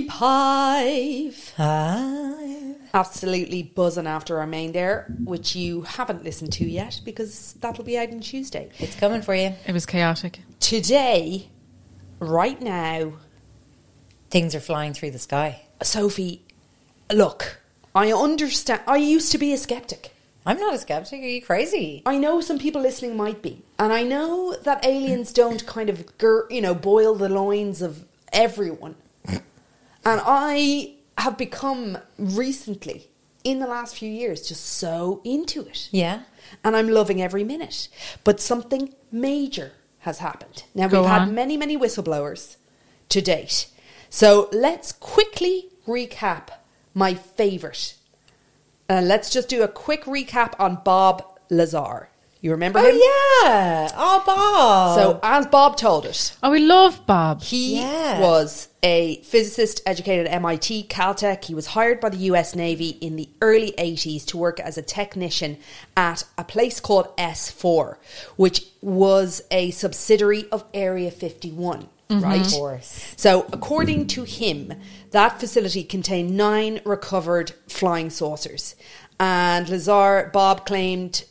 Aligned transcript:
Dive. 0.00 1.52
Absolutely 2.94 3.62
buzzing 3.62 4.06
after 4.06 4.38
our 4.38 4.46
main 4.46 4.72
there, 4.72 5.14
which 5.24 5.54
you 5.56 5.82
haven't 5.82 6.24
listened 6.24 6.52
to 6.54 6.64
yet 6.64 7.00
because 7.04 7.54
that'll 7.60 7.84
be 7.84 7.98
out 7.98 8.10
on 8.10 8.20
Tuesday. 8.20 8.70
It's 8.78 8.96
coming 8.96 9.22
for 9.22 9.34
you. 9.34 9.52
It 9.66 9.72
was 9.72 9.86
chaotic. 9.86 10.40
Today, 10.60 11.48
right 12.20 12.60
now, 12.60 13.14
Things 14.32 14.54
are 14.54 14.60
flying 14.60 14.94
through 14.94 15.10
the 15.10 15.18
sky. 15.18 15.60
Sophie, 15.82 16.40
look, 17.12 17.60
I 17.94 18.10
understand. 18.12 18.80
I 18.86 18.96
used 18.96 19.30
to 19.32 19.36
be 19.36 19.52
a 19.52 19.58
skeptic. 19.58 20.14
I'm 20.46 20.58
not 20.58 20.72
a 20.72 20.78
skeptic. 20.78 21.20
Are 21.20 21.26
you 21.26 21.42
crazy? 21.42 22.00
I 22.06 22.16
know 22.16 22.40
some 22.40 22.58
people 22.58 22.80
listening 22.80 23.14
might 23.14 23.42
be, 23.42 23.62
and 23.78 23.92
I 23.92 24.04
know 24.04 24.56
that 24.62 24.86
aliens 24.86 25.34
don't 25.34 25.66
kind 25.66 25.90
of, 25.90 26.16
gir- 26.16 26.46
you 26.48 26.62
know, 26.62 26.74
boil 26.74 27.14
the 27.14 27.28
loins 27.28 27.82
of 27.82 28.06
everyone. 28.32 28.94
And 30.04 30.20
I 30.24 30.94
have 31.18 31.36
become 31.38 31.98
recently, 32.18 33.08
in 33.44 33.58
the 33.58 33.66
last 33.66 33.96
few 33.96 34.10
years, 34.10 34.48
just 34.48 34.64
so 34.64 35.20
into 35.24 35.62
it. 35.62 35.88
Yeah. 35.90 36.22
and 36.64 36.76
I'm 36.76 36.88
loving 36.88 37.22
every 37.22 37.44
minute. 37.44 37.88
But 38.24 38.40
something 38.40 38.94
major 39.10 39.72
has 40.00 40.18
happened. 40.18 40.64
Now 40.74 40.88
Go 40.88 41.02
we've 41.02 41.10
had 41.10 41.32
many, 41.32 41.56
many 41.56 41.76
whistleblowers 41.76 42.56
to 43.10 43.20
date. 43.20 43.68
So 44.10 44.48
let's 44.52 44.92
quickly 44.92 45.68
recap 45.86 46.48
my 46.94 47.14
favourite. 47.14 47.94
Uh, 48.88 49.00
let's 49.00 49.30
just 49.30 49.48
do 49.48 49.62
a 49.62 49.68
quick 49.68 50.04
recap 50.04 50.54
on 50.58 50.80
Bob 50.84 51.38
Lazar. 51.50 52.08
You 52.42 52.50
remember 52.50 52.80
oh, 52.80 52.84
him? 52.84 52.96
Oh 52.96 53.42
yeah. 53.44 53.88
Oh 53.94 54.22
Bob. 54.26 54.98
So 54.98 55.20
as 55.22 55.46
Bob 55.46 55.76
told 55.76 56.04
us, 56.06 56.36
Oh, 56.42 56.50
we 56.50 56.58
love 56.58 57.06
Bob. 57.06 57.40
he 57.40 57.78
Yeah. 57.78 58.20
was 58.20 58.68
a 58.82 59.22
physicist 59.22 59.80
educated 59.86 60.26
at 60.26 60.32
MIT, 60.34 60.88
Caltech. 60.88 61.44
He 61.44 61.54
was 61.54 61.66
hired 61.68 62.00
by 62.00 62.08
the 62.08 62.16
US 62.32 62.56
Navy 62.56 62.98
in 63.00 63.14
the 63.14 63.28
early 63.40 63.72
80s 63.78 64.24
to 64.26 64.36
work 64.36 64.58
as 64.58 64.76
a 64.76 64.82
technician 64.82 65.56
at 65.96 66.24
a 66.36 66.42
place 66.42 66.80
called 66.80 67.16
S4, 67.16 67.96
which 68.34 68.66
was 68.80 69.42
a 69.52 69.70
subsidiary 69.70 70.46
of 70.50 70.64
Area 70.74 71.12
51. 71.12 71.88
Right? 72.10 72.44
Of 72.44 72.52
course. 72.52 73.14
So, 73.16 73.46
according 73.52 74.08
to 74.08 74.24
him, 74.24 74.74
that 75.12 75.38
facility 75.40 75.84
contained 75.84 76.36
nine 76.36 76.80
recovered 76.84 77.52
flying 77.68 78.10
saucers. 78.10 78.74
And 79.18 79.66
Lazar 79.68 80.28
Bob 80.32 80.66
claimed 80.66 81.24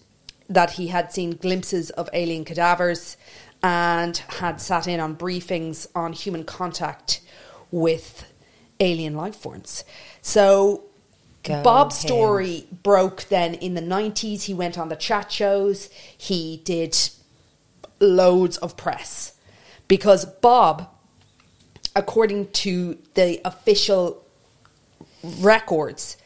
that 0.54 0.72
he 0.72 0.88
had 0.88 1.12
seen 1.12 1.32
glimpses 1.32 1.90
of 1.92 2.10
alien 2.14 2.46
cadavers 2.46 3.18
and 3.64 4.18
had 4.18 4.60
sat 4.60 4.88
in 4.88 5.00
on 5.00 5.16
briefings 5.16 5.88
on 5.96 6.14
human 6.14 6.44
contact 6.44 7.22
with 7.70 8.32
alien 8.80 9.16
life 9.16 9.36
forms. 9.36 9.84
So, 10.22 10.84
Go 11.44 11.64
Bob's 11.64 12.04
him. 12.04 12.08
story 12.08 12.68
broke 12.84 13.24
then 13.30 13.56
in 13.56 13.74
the 13.74 13.82
90s. 13.82 14.44
He 14.44 14.54
went 14.54 14.78
on 14.78 14.90
the 14.90 14.96
chat 14.96 15.32
shows, 15.32 15.90
he 16.18 16.62
did 16.64 16.98
loads 18.00 18.58
of 18.58 18.76
press 18.78 19.34
because 19.88 20.26
Bob, 20.26 20.88
according 21.96 22.52
to 22.52 22.98
the 23.14 23.40
official 23.46 24.26
records, 25.24 26.18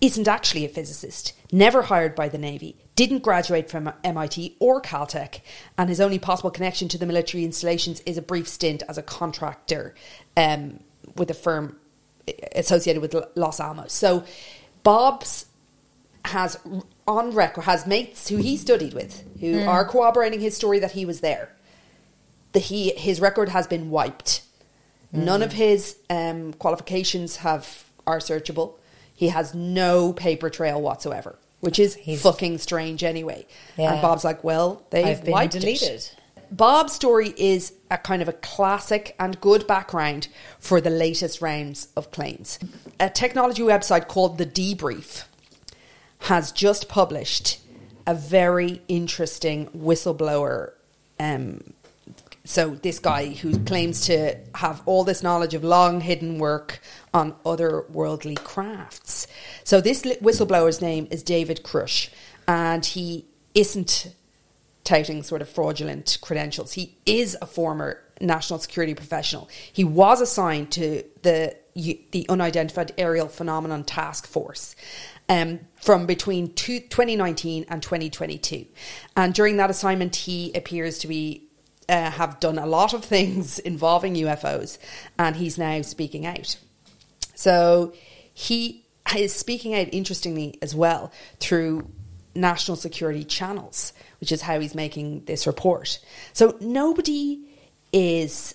isn't 0.00 0.28
actually 0.28 0.64
a 0.64 0.68
physicist, 0.68 1.32
never 1.50 1.82
hired 1.82 2.14
by 2.14 2.28
the 2.28 2.38
Navy, 2.38 2.76
didn't 2.96 3.22
graduate 3.22 3.70
from 3.70 3.92
MIT 4.04 4.56
or 4.60 4.80
Caltech, 4.80 5.40
and 5.76 5.88
his 5.88 6.00
only 6.00 6.18
possible 6.18 6.50
connection 6.50 6.88
to 6.88 6.98
the 6.98 7.06
military 7.06 7.44
installations 7.44 8.00
is 8.00 8.16
a 8.16 8.22
brief 8.22 8.48
stint 8.48 8.82
as 8.88 8.98
a 8.98 9.02
contractor 9.02 9.94
um, 10.36 10.80
with 11.16 11.30
a 11.30 11.34
firm 11.34 11.76
associated 12.54 13.02
with 13.02 13.14
Los 13.34 13.60
Alamos. 13.60 13.92
So 13.92 14.24
Bob's 14.82 15.46
has 16.26 16.58
on 17.06 17.32
record 17.32 17.62
has 17.62 17.86
mates 17.86 18.28
who 18.28 18.38
he 18.38 18.56
studied 18.56 18.94
with 18.94 19.22
who 19.40 19.60
are 19.60 19.84
corroborating 19.84 20.40
his 20.40 20.56
story 20.56 20.78
that 20.78 20.92
he 20.92 21.04
was 21.04 21.20
there. 21.20 21.54
The 22.52 22.60
he 22.60 22.90
his 22.90 23.20
record 23.20 23.50
has 23.50 23.66
been 23.66 23.90
wiped. 23.90 24.42
None 25.12 25.42
of 25.42 25.52
his 25.52 25.96
um, 26.10 26.54
qualifications 26.54 27.36
have 27.36 27.84
are 28.06 28.18
searchable. 28.18 28.78
He 29.14 29.28
has 29.28 29.54
no 29.54 30.12
paper 30.12 30.50
trail 30.50 30.80
whatsoever, 30.82 31.38
which 31.64 31.78
is 31.78 31.94
He's- 31.94 32.22
fucking 32.22 32.58
strange 32.58 33.02
anyway. 33.02 33.46
Yeah. 33.76 33.92
And 33.94 34.02
Bob's 34.02 34.24
like, 34.24 34.44
well, 34.44 34.82
they've 34.90 35.06
I've 35.06 35.24
been 35.24 35.32
wiped 35.32 35.54
it. 35.56 35.60
deleted. 35.60 36.08
Bob's 36.50 36.92
story 36.92 37.32
is 37.36 37.72
a 37.90 37.98
kind 37.98 38.22
of 38.22 38.28
a 38.28 38.32
classic 38.34 39.16
and 39.18 39.40
good 39.40 39.66
background 39.66 40.28
for 40.60 40.80
the 40.80 40.90
latest 40.90 41.40
rounds 41.42 41.88
of 41.96 42.10
claims. 42.12 42.58
A 43.00 43.08
technology 43.10 43.62
website 43.62 44.06
called 44.08 44.38
The 44.38 44.46
Debrief 44.46 45.24
has 46.20 46.52
just 46.52 46.88
published 46.88 47.58
a 48.06 48.14
very 48.14 48.82
interesting 48.88 49.66
whistleblower. 49.68 50.72
Um, 51.18 51.72
so 52.44 52.74
this 52.74 52.98
guy 52.98 53.28
who 53.30 53.58
claims 53.64 54.02
to 54.06 54.36
have 54.54 54.82
all 54.84 55.02
this 55.02 55.22
knowledge 55.22 55.54
of 55.54 55.64
long 55.64 56.00
hidden 56.00 56.38
work 56.38 56.80
on 57.14 57.32
otherworldly 57.44 58.36
crafts. 58.42 59.26
So 59.64 59.80
this 59.80 60.02
whistleblower's 60.02 60.82
name 60.82 61.08
is 61.10 61.22
David 61.22 61.62
Grusch, 61.62 62.10
and 62.46 62.84
he 62.84 63.24
isn't 63.54 64.14
touting 64.84 65.22
sort 65.22 65.40
of 65.40 65.48
fraudulent 65.48 66.18
credentials. 66.20 66.74
He 66.74 66.98
is 67.06 67.36
a 67.40 67.46
former 67.46 68.00
national 68.20 68.58
security 68.58 68.94
professional. 68.94 69.48
He 69.72 69.84
was 69.84 70.20
assigned 70.20 70.70
to 70.72 71.02
the 71.22 71.56
the 71.74 72.24
Unidentified 72.28 72.92
Aerial 72.96 73.26
Phenomenon 73.26 73.82
Task 73.82 74.28
Force 74.28 74.76
um, 75.28 75.58
from 75.82 76.06
between 76.06 76.54
two, 76.54 76.78
2019 76.78 77.66
and 77.68 77.82
2022. 77.82 78.66
And 79.16 79.34
during 79.34 79.56
that 79.56 79.70
assignment, 79.70 80.14
he 80.14 80.52
appears 80.54 80.98
to 80.98 81.08
be 81.08 81.48
uh, 81.88 82.10
have 82.10 82.40
done 82.40 82.58
a 82.58 82.66
lot 82.66 82.94
of 82.94 83.04
things 83.04 83.58
involving 83.70 84.14
UFOs, 84.14 84.78
and 85.18 85.36
he's 85.36 85.58
now 85.58 85.82
speaking 85.82 86.26
out. 86.26 86.56
So 87.34 87.92
he 88.32 88.84
is 89.16 89.32
speaking 89.32 89.74
out 89.74 89.88
interestingly 89.92 90.58
as 90.62 90.74
well 90.74 91.12
through 91.40 91.90
national 92.34 92.76
security 92.76 93.24
channels, 93.24 93.92
which 94.20 94.32
is 94.32 94.42
how 94.42 94.58
he's 94.58 94.74
making 94.74 95.24
this 95.24 95.46
report. 95.46 95.98
So 96.32 96.56
nobody 96.60 97.40
is 97.92 98.54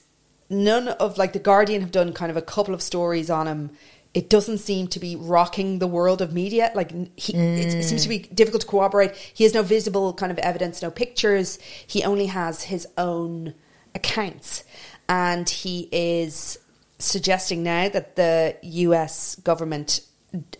none 0.50 0.88
of 0.88 1.18
like 1.18 1.34
the 1.34 1.40
Guardian 1.40 1.82
have 1.82 1.92
done 1.92 2.14
kind 2.14 2.32
of 2.32 2.38
a 2.38 2.42
couple 2.42 2.74
of 2.74 2.82
stories 2.82 3.30
on 3.30 3.48
him. 3.48 3.72
It 4.14 4.30
doesn't 4.30 4.58
seem 4.58 4.88
to 4.88 5.00
be 5.00 5.16
rocking 5.16 5.80
the 5.80 5.88
world 5.88 6.22
of 6.22 6.34
media. 6.34 6.72
Like 6.74 6.92
he, 7.20 7.34
it, 7.34 7.74
it 7.76 7.84
seems 7.84 8.04
to 8.04 8.10
be 8.10 8.20
difficult 8.20 8.62
to 8.62 8.68
corroborate. 8.68 9.16
He 9.16 9.44
has 9.44 9.54
no 9.54 9.62
visible 9.62 10.14
kind 10.14 10.32
of 10.32 10.40
evidence, 10.40 10.82
no 10.82 10.90
pictures. 10.90 11.60
He 11.86 12.04
only 12.04 12.26
has 12.28 12.64
his 12.64 12.88
own 12.98 13.54
accounts, 13.94 14.64
and 15.08 15.48
he 15.48 15.90
is 15.92 16.58
suggesting 16.98 17.64
now 17.64 17.90
that 17.90 18.16
the 18.16 18.58
U.S. 18.62 19.36
government 19.36 20.02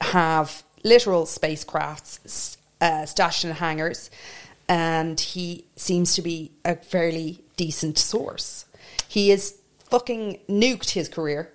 have 0.02 0.64
literal 0.84 1.26
spacecrafts 1.26 2.58
uh, 2.82 3.06
stashed 3.06 3.44
in 3.46 3.52
hangars, 3.52 4.10
and 4.68 5.20
he 5.20 5.66
seems 5.76 6.16
to 6.16 6.22
be 6.22 6.52
a 6.64 6.76
fairly 6.76 7.44
decent 7.58 7.98
source. 7.98 8.66
He 9.08 9.30
has 9.30 9.60
fucking 9.90 10.40
nuked 10.48 10.92
his 10.92 11.10
career, 11.10 11.52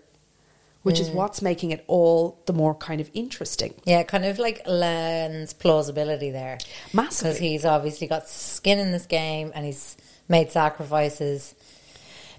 which 0.85 1.01
is 1.01 1.11
what's 1.11 1.43
making 1.43 1.71
it 1.71 1.83
all 1.89 2.39
the 2.47 2.53
more 2.53 2.75
kind 2.75 3.01
of 3.01 3.11
interesting. 3.15 3.75
Yeah, 3.85 4.03
kind 4.03 4.25
of 4.25 4.39
like 4.39 4.63
lends 4.67 5.55
plausibility 5.55 6.31
there. 6.31 6.59
Massively. 6.93 7.31
Because 7.31 7.39
he's 7.41 7.65
obviously 7.65 8.07
got 8.07 8.29
skin 8.29 8.79
in 8.79 8.93
this 8.93 9.07
game 9.07 9.51
and 9.55 9.65
he's 9.65 9.97
made 10.29 10.53
sacrifices 10.53 11.55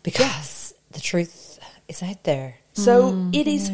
because 0.03 0.75
the 0.91 0.99
truth 0.99 1.59
is 1.87 2.03
out 2.03 2.23
there. 2.23 2.57
So 2.73 3.13
mm. 3.13 3.35
it 3.35 3.47
is. 3.47 3.71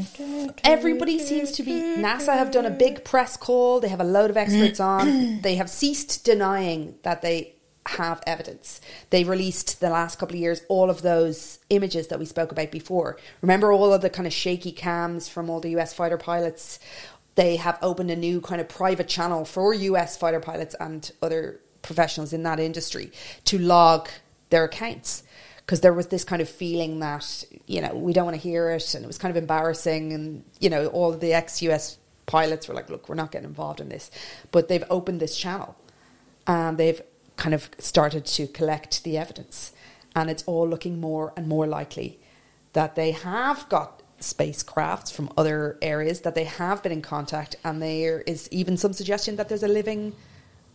Everybody 0.63 1.19
seems 1.19 1.51
to 1.53 1.63
be. 1.63 1.73
NASA 1.73 2.33
have 2.33 2.51
done 2.51 2.65
a 2.65 2.71
big 2.71 3.03
press 3.03 3.35
call. 3.35 3.81
They 3.81 3.89
have 3.89 3.99
a 3.99 4.05
load 4.05 4.29
of 4.29 4.37
experts 4.37 4.79
on. 4.79 5.41
They 5.41 5.55
have 5.55 5.69
ceased 5.69 6.23
denying 6.23 6.95
that 7.03 7.21
they 7.21 7.55
have 7.87 8.21
evidence. 8.27 8.79
They 9.09 9.23
released 9.23 9.79
the 9.79 9.89
last 9.89 10.19
couple 10.19 10.35
of 10.35 10.41
years 10.41 10.61
all 10.69 10.89
of 10.89 11.01
those 11.01 11.59
images 11.69 12.07
that 12.07 12.19
we 12.19 12.25
spoke 12.25 12.51
about 12.51 12.71
before. 12.71 13.17
Remember 13.41 13.71
all 13.71 13.93
of 13.93 14.01
the 14.01 14.09
kind 14.09 14.27
of 14.27 14.33
shaky 14.33 14.71
cams 14.71 15.27
from 15.27 15.49
all 15.49 15.59
the 15.59 15.75
US 15.77 15.93
fighter 15.93 16.17
pilots? 16.17 16.79
They 17.35 17.55
have 17.55 17.79
opened 17.81 18.11
a 18.11 18.15
new 18.15 18.41
kind 18.41 18.61
of 18.61 18.69
private 18.69 19.07
channel 19.07 19.45
for 19.45 19.73
US 19.73 20.17
fighter 20.17 20.39
pilots 20.39 20.75
and 20.79 21.11
other 21.21 21.59
professionals 21.81 22.33
in 22.33 22.43
that 22.43 22.59
industry 22.59 23.11
to 23.45 23.57
log 23.57 24.09
their 24.49 24.65
accounts 24.65 25.23
because 25.65 25.81
there 25.81 25.93
was 25.93 26.07
this 26.07 26.23
kind 26.23 26.41
of 26.41 26.49
feeling 26.49 26.99
that 26.99 27.43
you 27.65 27.81
know 27.81 27.95
we 27.95 28.13
don't 28.13 28.25
want 28.25 28.35
to 28.35 28.41
hear 28.41 28.69
it 28.69 28.93
and 28.93 29.03
it 29.03 29.07
was 29.07 29.17
kind 29.17 29.35
of 29.35 29.37
embarrassing 29.41 30.13
and 30.13 30.43
you 30.59 30.69
know 30.69 30.87
all 30.87 31.11
the 31.11 31.33
ex-US 31.33 31.97
pilots 32.25 32.67
were 32.67 32.75
like 32.75 32.89
look 32.89 33.09
we're 33.09 33.15
not 33.15 33.31
getting 33.31 33.47
involved 33.47 33.79
in 33.79 33.89
this 33.89 34.11
but 34.51 34.67
they've 34.67 34.83
opened 34.89 35.19
this 35.19 35.35
channel 35.35 35.75
and 36.45 36.77
they've 36.77 37.01
kind 37.37 37.53
of 37.53 37.69
started 37.77 38.25
to 38.25 38.47
collect 38.47 39.03
the 39.03 39.17
evidence. 39.17 39.73
And 40.15 40.29
it's 40.29 40.43
all 40.43 40.67
looking 40.67 40.99
more 40.99 41.33
and 41.37 41.47
more 41.47 41.67
likely 41.67 42.19
that 42.73 42.95
they 42.95 43.11
have 43.11 43.67
got 43.69 44.01
spacecrafts 44.19 45.11
from 45.11 45.31
other 45.37 45.77
areas 45.81 46.21
that 46.21 46.35
they 46.35 46.43
have 46.43 46.83
been 46.83 46.91
in 46.91 47.01
contact 47.01 47.55
and 47.63 47.81
there 47.81 48.21
is 48.21 48.47
even 48.51 48.77
some 48.77 48.93
suggestion 48.93 49.35
that 49.35 49.49
there's 49.49 49.63
a 49.63 49.67
living 49.67 50.13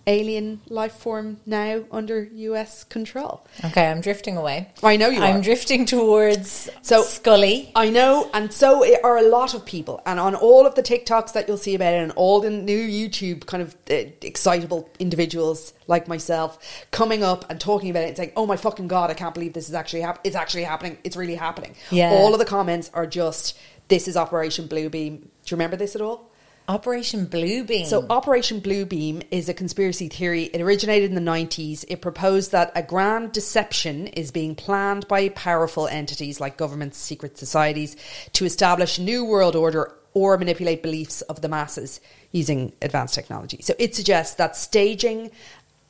alien 0.08 0.60
life 0.68 0.92
form 0.92 1.38
now 1.46 1.82
under 1.90 2.24
US 2.32 2.84
control. 2.84 3.44
Okay, 3.64 3.86
I'm 3.90 4.00
drifting 4.00 4.36
away. 4.36 4.70
I 4.82 4.96
know 4.96 5.08
you 5.08 5.20
I'm 5.20 5.38
are. 5.38 5.42
drifting 5.42 5.84
towards 5.84 6.70
So- 6.82 7.02
Scully. 7.02 7.72
I 7.74 7.90
know, 7.90 8.30
and 8.32 8.52
so 8.52 8.84
it 8.84 9.00
are 9.02 9.16
a 9.18 9.22
lot 9.28 9.54
of 9.54 9.64
people, 9.66 10.00
and 10.06 10.20
on 10.20 10.34
all 10.34 10.66
of 10.66 10.74
the 10.76 10.82
TikToks 10.82 11.32
that 11.32 11.48
you'll 11.48 11.56
see 11.56 11.74
about 11.74 11.94
it, 11.94 12.02
and 12.02 12.12
all 12.12 12.40
the 12.40 12.50
new 12.50 12.78
YouTube 12.78 13.46
kind 13.46 13.62
of 13.62 13.74
uh, 13.90 13.94
excitable 14.22 14.88
individuals 14.98 15.72
like 15.88 16.06
myself 16.08 16.58
coming 16.90 17.22
up 17.24 17.44
and 17.50 17.60
talking 17.60 17.90
about 17.90 18.04
it 18.04 18.08
and 18.08 18.16
saying, 18.16 18.32
"Oh 18.36 18.46
my 18.46 18.56
fucking 18.56 18.88
god, 18.88 19.10
I 19.10 19.14
can't 19.14 19.34
believe 19.34 19.52
this 19.54 19.68
is 19.68 19.74
actually 19.74 20.02
hap- 20.02 20.20
it's 20.24 20.36
actually 20.36 20.64
happening. 20.64 20.98
It's 21.04 21.16
really 21.16 21.34
happening." 21.34 21.74
Yeah. 21.90 22.10
All 22.10 22.32
of 22.32 22.38
the 22.38 22.44
comments 22.44 22.90
are 22.94 23.06
just, 23.06 23.58
"This 23.88 24.06
is 24.06 24.16
Operation 24.16 24.68
Bluebeam." 24.68 25.18
Do 25.22 25.50
you 25.50 25.56
remember 25.56 25.76
this 25.76 25.94
at 25.96 26.00
all? 26.00 26.30
Operation 26.68 27.26
Bluebeam. 27.26 27.86
So, 27.86 28.04
Operation 28.10 28.60
Bluebeam 28.60 29.22
is 29.30 29.48
a 29.48 29.54
conspiracy 29.54 30.08
theory. 30.08 30.44
It 30.44 30.60
originated 30.60 31.10
in 31.10 31.14
the 31.14 31.30
90s. 31.30 31.84
It 31.86 32.02
proposed 32.02 32.50
that 32.52 32.72
a 32.74 32.82
grand 32.82 33.32
deception 33.32 34.08
is 34.08 34.32
being 34.32 34.56
planned 34.56 35.06
by 35.06 35.28
powerful 35.28 35.86
entities 35.86 36.40
like 36.40 36.56
governments, 36.56 36.98
secret 36.98 37.38
societies 37.38 37.96
to 38.32 38.44
establish 38.44 38.98
new 38.98 39.24
world 39.24 39.54
order 39.54 39.94
or 40.12 40.36
manipulate 40.38 40.82
beliefs 40.82 41.20
of 41.22 41.40
the 41.40 41.48
masses 41.48 42.00
using 42.32 42.72
advanced 42.82 43.14
technology. 43.14 43.58
So, 43.62 43.74
it 43.78 43.94
suggests 43.94 44.34
that 44.34 44.56
staging 44.56 45.30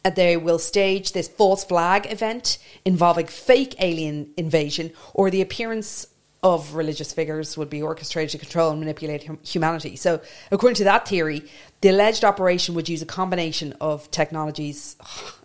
uh, 0.05 0.11
they 0.11 0.37
will 0.37 0.59
stage 0.59 1.13
this 1.13 1.27
false 1.27 1.65
flag 1.65 2.13
event 2.13 2.59
involving 2.85 3.27
fake 3.27 3.75
alien 3.81 4.31
invasion 4.37 4.93
or 5.15 5.31
the 5.31 5.41
appearance 5.41 6.07
of 6.43 6.75
religious 6.75 7.13
figures 7.13 7.57
would 7.57 7.71
be 7.71 7.83
orchestrated 7.83 8.31
to 8.31 8.39
control 8.39 8.71
and 8.71 8.81
manipulate 8.81 9.25
hum- 9.27 9.39
humanity. 9.43 9.97
So, 9.97 10.21
according 10.51 10.77
to 10.77 10.85
that 10.85 11.09
theory, 11.09 11.45
the 11.81 11.89
alleged 11.89 12.25
operation 12.25 12.75
would 12.75 12.89
use 12.89 13.03
a 13.03 13.07
combination 13.07 13.75
of 13.81 14.11
technologies, 14.11 14.97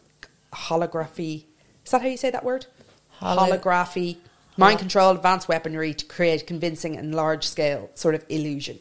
holography. 0.53 1.45
Is 1.85 1.91
that 1.91 2.01
how 2.01 2.07
you 2.07 2.17
say 2.17 2.29
that 2.29 2.43
word? 2.43 2.65
Holo- 3.09 3.47
holography, 3.47 4.17
mind 4.57 4.79
control, 4.79 5.11
advanced 5.11 5.47
weaponry 5.47 5.93
to 5.93 6.05
create 6.05 6.45
convincing 6.45 6.97
and 6.97 7.15
large 7.15 7.47
scale 7.47 7.89
sort 7.95 8.15
of 8.15 8.25
illusion. 8.29 8.79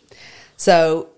So, 0.57 1.09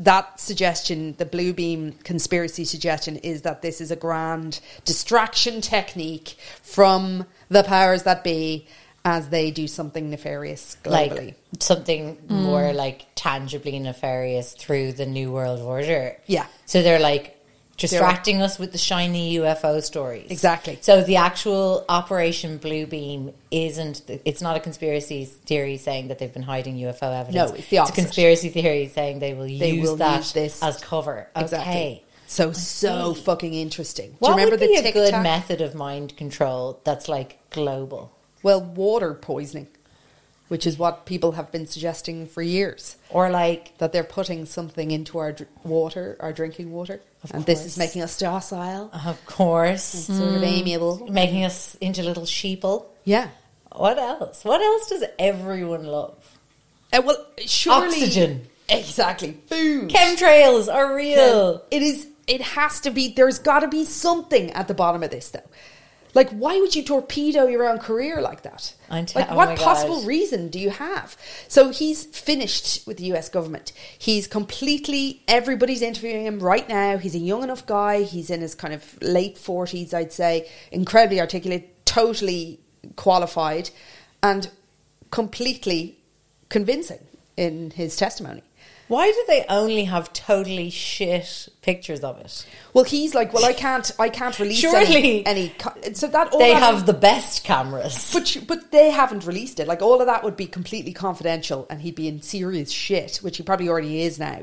that 0.00 0.40
suggestion, 0.40 1.14
the 1.18 1.26
blue 1.26 1.52
beam 1.52 1.92
conspiracy 2.04 2.64
suggestion, 2.64 3.16
is 3.16 3.42
that 3.42 3.60
this 3.62 3.80
is 3.80 3.90
a 3.90 3.96
grand 3.96 4.60
distraction 4.84 5.60
technique 5.60 6.36
from 6.62 7.26
the 7.50 7.62
powers 7.62 8.02
that 8.04 8.24
be 8.24 8.66
as 9.04 9.28
they 9.28 9.50
do 9.50 9.66
something 9.66 10.10
nefarious 10.10 10.76
globally. 10.84 11.26
like 11.26 11.36
something 11.58 12.16
mm. 12.16 12.30
more 12.30 12.72
like 12.72 13.06
tangibly 13.14 13.78
nefarious 13.78 14.52
through 14.52 14.92
the 14.92 15.06
New 15.06 15.32
World 15.32 15.60
Order. 15.60 16.16
Yeah. 16.26 16.46
So 16.66 16.82
they're 16.82 17.00
like 17.00 17.40
distracting 17.80 18.42
us 18.42 18.58
with 18.58 18.72
the 18.72 18.78
shiny 18.78 19.36
UFO 19.38 19.82
stories. 19.82 20.30
Exactly. 20.30 20.78
So 20.82 21.02
the 21.02 21.16
actual 21.16 21.84
Operation 21.88 22.58
Bluebeam 22.58 23.32
isn't. 23.50 24.02
It's 24.24 24.42
not 24.42 24.56
a 24.56 24.60
conspiracy 24.60 25.24
theory 25.24 25.78
saying 25.78 26.08
that 26.08 26.18
they've 26.18 26.32
been 26.32 26.42
hiding 26.42 26.76
UFO 26.76 27.18
evidence. 27.18 27.50
No, 27.50 27.56
it's 27.56 27.68
the 27.68 27.78
a 27.78 27.86
conspiracy 27.86 28.50
theory 28.50 28.88
saying 28.88 29.20
they 29.20 29.34
will 29.34 29.44
They 29.44 29.72
use 29.72 29.88
will 29.88 29.96
that 29.96 30.18
use 30.18 30.32
this 30.32 30.62
as 30.62 30.80
cover. 30.80 31.28
Exactly. 31.34 31.72
Okay. 31.72 32.04
So 32.26 32.52
so 32.52 33.14
fucking 33.14 33.54
interesting. 33.54 34.14
What 34.20 34.28
Do 34.28 34.32
you 34.32 34.36
remember 34.46 34.64
would 34.64 34.68
be 34.68 34.80
the 34.80 34.90
a 34.90 34.92
good 34.92 35.14
method 35.14 35.60
of 35.60 35.74
mind 35.74 36.16
control 36.16 36.80
that's 36.84 37.08
like 37.08 37.38
global? 37.50 38.12
Well, 38.42 38.60
water 38.62 39.14
poisoning, 39.14 39.68
which 40.48 40.66
is 40.66 40.78
what 40.78 41.06
people 41.06 41.32
have 41.32 41.52
been 41.52 41.66
suggesting 41.66 42.26
for 42.26 42.42
years. 42.42 42.96
Or 43.10 43.30
like 43.30 43.76
That 43.78 43.92
they're 43.92 44.04
putting 44.04 44.46
something 44.46 44.90
into 44.90 45.18
our 45.18 45.32
dr- 45.32 45.48
water, 45.64 46.16
our 46.20 46.32
drinking 46.32 46.72
water, 46.72 47.00
and 47.32 47.44
this 47.44 47.64
is 47.66 47.76
making 47.76 48.02
us 48.02 48.18
docile, 48.18 48.90
Of 49.06 49.24
course. 49.26 49.82
sort 49.84 50.34
of 50.36 50.42
amiable. 50.42 51.06
Making 51.10 51.44
us 51.44 51.74
into 51.80 52.02
little 52.02 52.24
sheeple. 52.24 52.86
Yeah. 53.04 53.28
What 53.72 53.98
else? 53.98 54.44
What 54.44 54.60
else 54.60 54.88
does 54.88 55.04
everyone 55.18 55.84
love? 55.84 56.16
Uh, 56.92 57.02
well, 57.04 57.26
surely 57.46 57.86
Oxygen. 58.02 58.46
Exactly. 58.68 59.36
Food. 59.46 59.90
Chemtrails 59.90 60.72
are 60.72 60.94
real. 60.94 61.62
It 61.70 61.82
is. 61.82 62.06
It 62.26 62.40
has 62.40 62.80
to 62.80 62.90
be. 62.90 63.12
There's 63.12 63.38
got 63.38 63.60
to 63.60 63.68
be 63.68 63.84
something 63.84 64.50
at 64.52 64.66
the 64.68 64.74
bottom 64.74 65.02
of 65.02 65.10
this, 65.10 65.30
though. 65.30 65.48
Like, 66.14 66.30
why 66.30 66.58
would 66.60 66.74
you 66.74 66.82
torpedo 66.82 67.46
your 67.46 67.68
own 67.68 67.78
career 67.78 68.20
like 68.20 68.42
that? 68.42 68.74
Te- 69.06 69.18
like, 69.18 69.30
oh 69.30 69.36
what 69.36 69.58
possible 69.58 69.98
God. 69.98 70.06
reason 70.06 70.48
do 70.48 70.58
you 70.58 70.70
have? 70.70 71.16
So 71.48 71.70
he's 71.70 72.04
finished 72.04 72.86
with 72.86 72.96
the 72.96 73.04
US 73.14 73.28
government. 73.28 73.72
He's 73.98 74.26
completely, 74.26 75.22
everybody's 75.28 75.82
interviewing 75.82 76.26
him 76.26 76.40
right 76.40 76.68
now. 76.68 76.98
He's 76.98 77.14
a 77.14 77.18
young 77.18 77.42
enough 77.42 77.66
guy. 77.66 78.02
He's 78.02 78.30
in 78.30 78.40
his 78.40 78.54
kind 78.54 78.74
of 78.74 78.98
late 79.02 79.36
40s, 79.36 79.94
I'd 79.94 80.12
say. 80.12 80.48
Incredibly 80.72 81.20
articulate, 81.20 81.84
totally 81.86 82.60
qualified, 82.96 83.70
and 84.22 84.50
completely 85.10 85.98
convincing 86.48 87.06
in 87.36 87.70
his 87.70 87.96
testimony. 87.96 88.42
Why 88.90 89.06
do 89.12 89.24
they 89.28 89.44
only 89.48 89.84
have 89.84 90.12
totally 90.12 90.68
shit 90.68 91.48
pictures 91.62 92.00
of 92.00 92.18
it? 92.18 92.44
Well, 92.74 92.82
he's 92.82 93.14
like, 93.14 93.32
well, 93.32 93.44
I 93.44 93.52
can't, 93.52 93.88
I 94.00 94.08
can't 94.08 94.36
release 94.40 94.58
Surely. 94.58 94.96
any, 94.96 95.26
any. 95.26 95.48
co- 95.50 95.72
So 95.92 96.08
that 96.08 96.32
all 96.32 96.40
They 96.40 96.50
that- 96.52 96.60
have 96.62 96.86
the 96.86 96.92
best 96.92 97.44
cameras. 97.44 98.10
But 98.12 98.34
you- 98.34 98.40
but 98.42 98.72
they 98.72 98.90
haven't 98.90 99.24
released 99.26 99.60
it. 99.60 99.68
Like 99.68 99.80
all 99.80 100.00
of 100.00 100.06
that 100.08 100.24
would 100.24 100.36
be 100.36 100.46
completely 100.46 100.92
confidential, 100.92 101.68
and 101.70 101.80
he'd 101.80 101.94
be 101.94 102.08
in 102.08 102.20
serious 102.20 102.72
shit, 102.72 103.18
which 103.18 103.36
he 103.36 103.44
probably 103.44 103.68
already 103.68 104.02
is 104.02 104.18
now, 104.18 104.40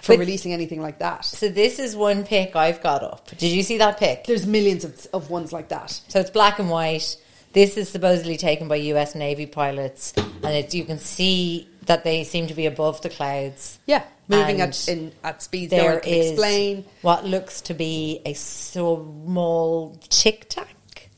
for 0.00 0.12
But- 0.12 0.20
releasing 0.20 0.52
anything 0.52 0.80
like 0.80 1.00
that. 1.00 1.24
So 1.24 1.48
this 1.48 1.80
is 1.80 1.96
one 1.96 2.24
pic 2.24 2.54
I've 2.54 2.80
got 2.84 3.02
up. 3.02 3.30
Did 3.36 3.50
you 3.50 3.64
see 3.64 3.78
that 3.78 3.98
pic? 3.98 4.26
There's 4.26 4.46
millions 4.46 4.84
of, 4.84 5.08
of 5.12 5.28
ones 5.28 5.52
like 5.52 5.70
that. 5.70 6.00
So 6.06 6.20
it's 6.20 6.30
black 6.30 6.60
and 6.60 6.70
white. 6.70 7.16
This 7.52 7.76
is 7.76 7.88
supposedly 7.88 8.36
taken 8.36 8.68
by 8.68 8.76
U.S. 8.76 9.16
Navy 9.16 9.46
pilots, 9.46 10.12
and 10.16 10.54
it's, 10.54 10.72
you 10.72 10.84
can 10.84 10.98
see 11.00 11.66
that 11.86 12.04
they 12.04 12.24
seem 12.24 12.46
to 12.46 12.54
be 12.54 12.66
above 12.66 13.00
the 13.02 13.08
clouds. 13.10 13.78
Yeah, 13.86 14.04
moving 14.28 14.60
at 14.60 14.88
in 14.88 15.12
at 15.24 15.42
speeds 15.42 15.72
no 15.72 15.78
There 15.78 15.98
is 16.00 16.30
explain. 16.30 16.84
what 17.02 17.24
looks 17.24 17.60
to 17.62 17.74
be 17.74 18.20
a 18.24 18.34
small 18.34 19.96
tic 20.08 20.48
tac. 20.48 20.68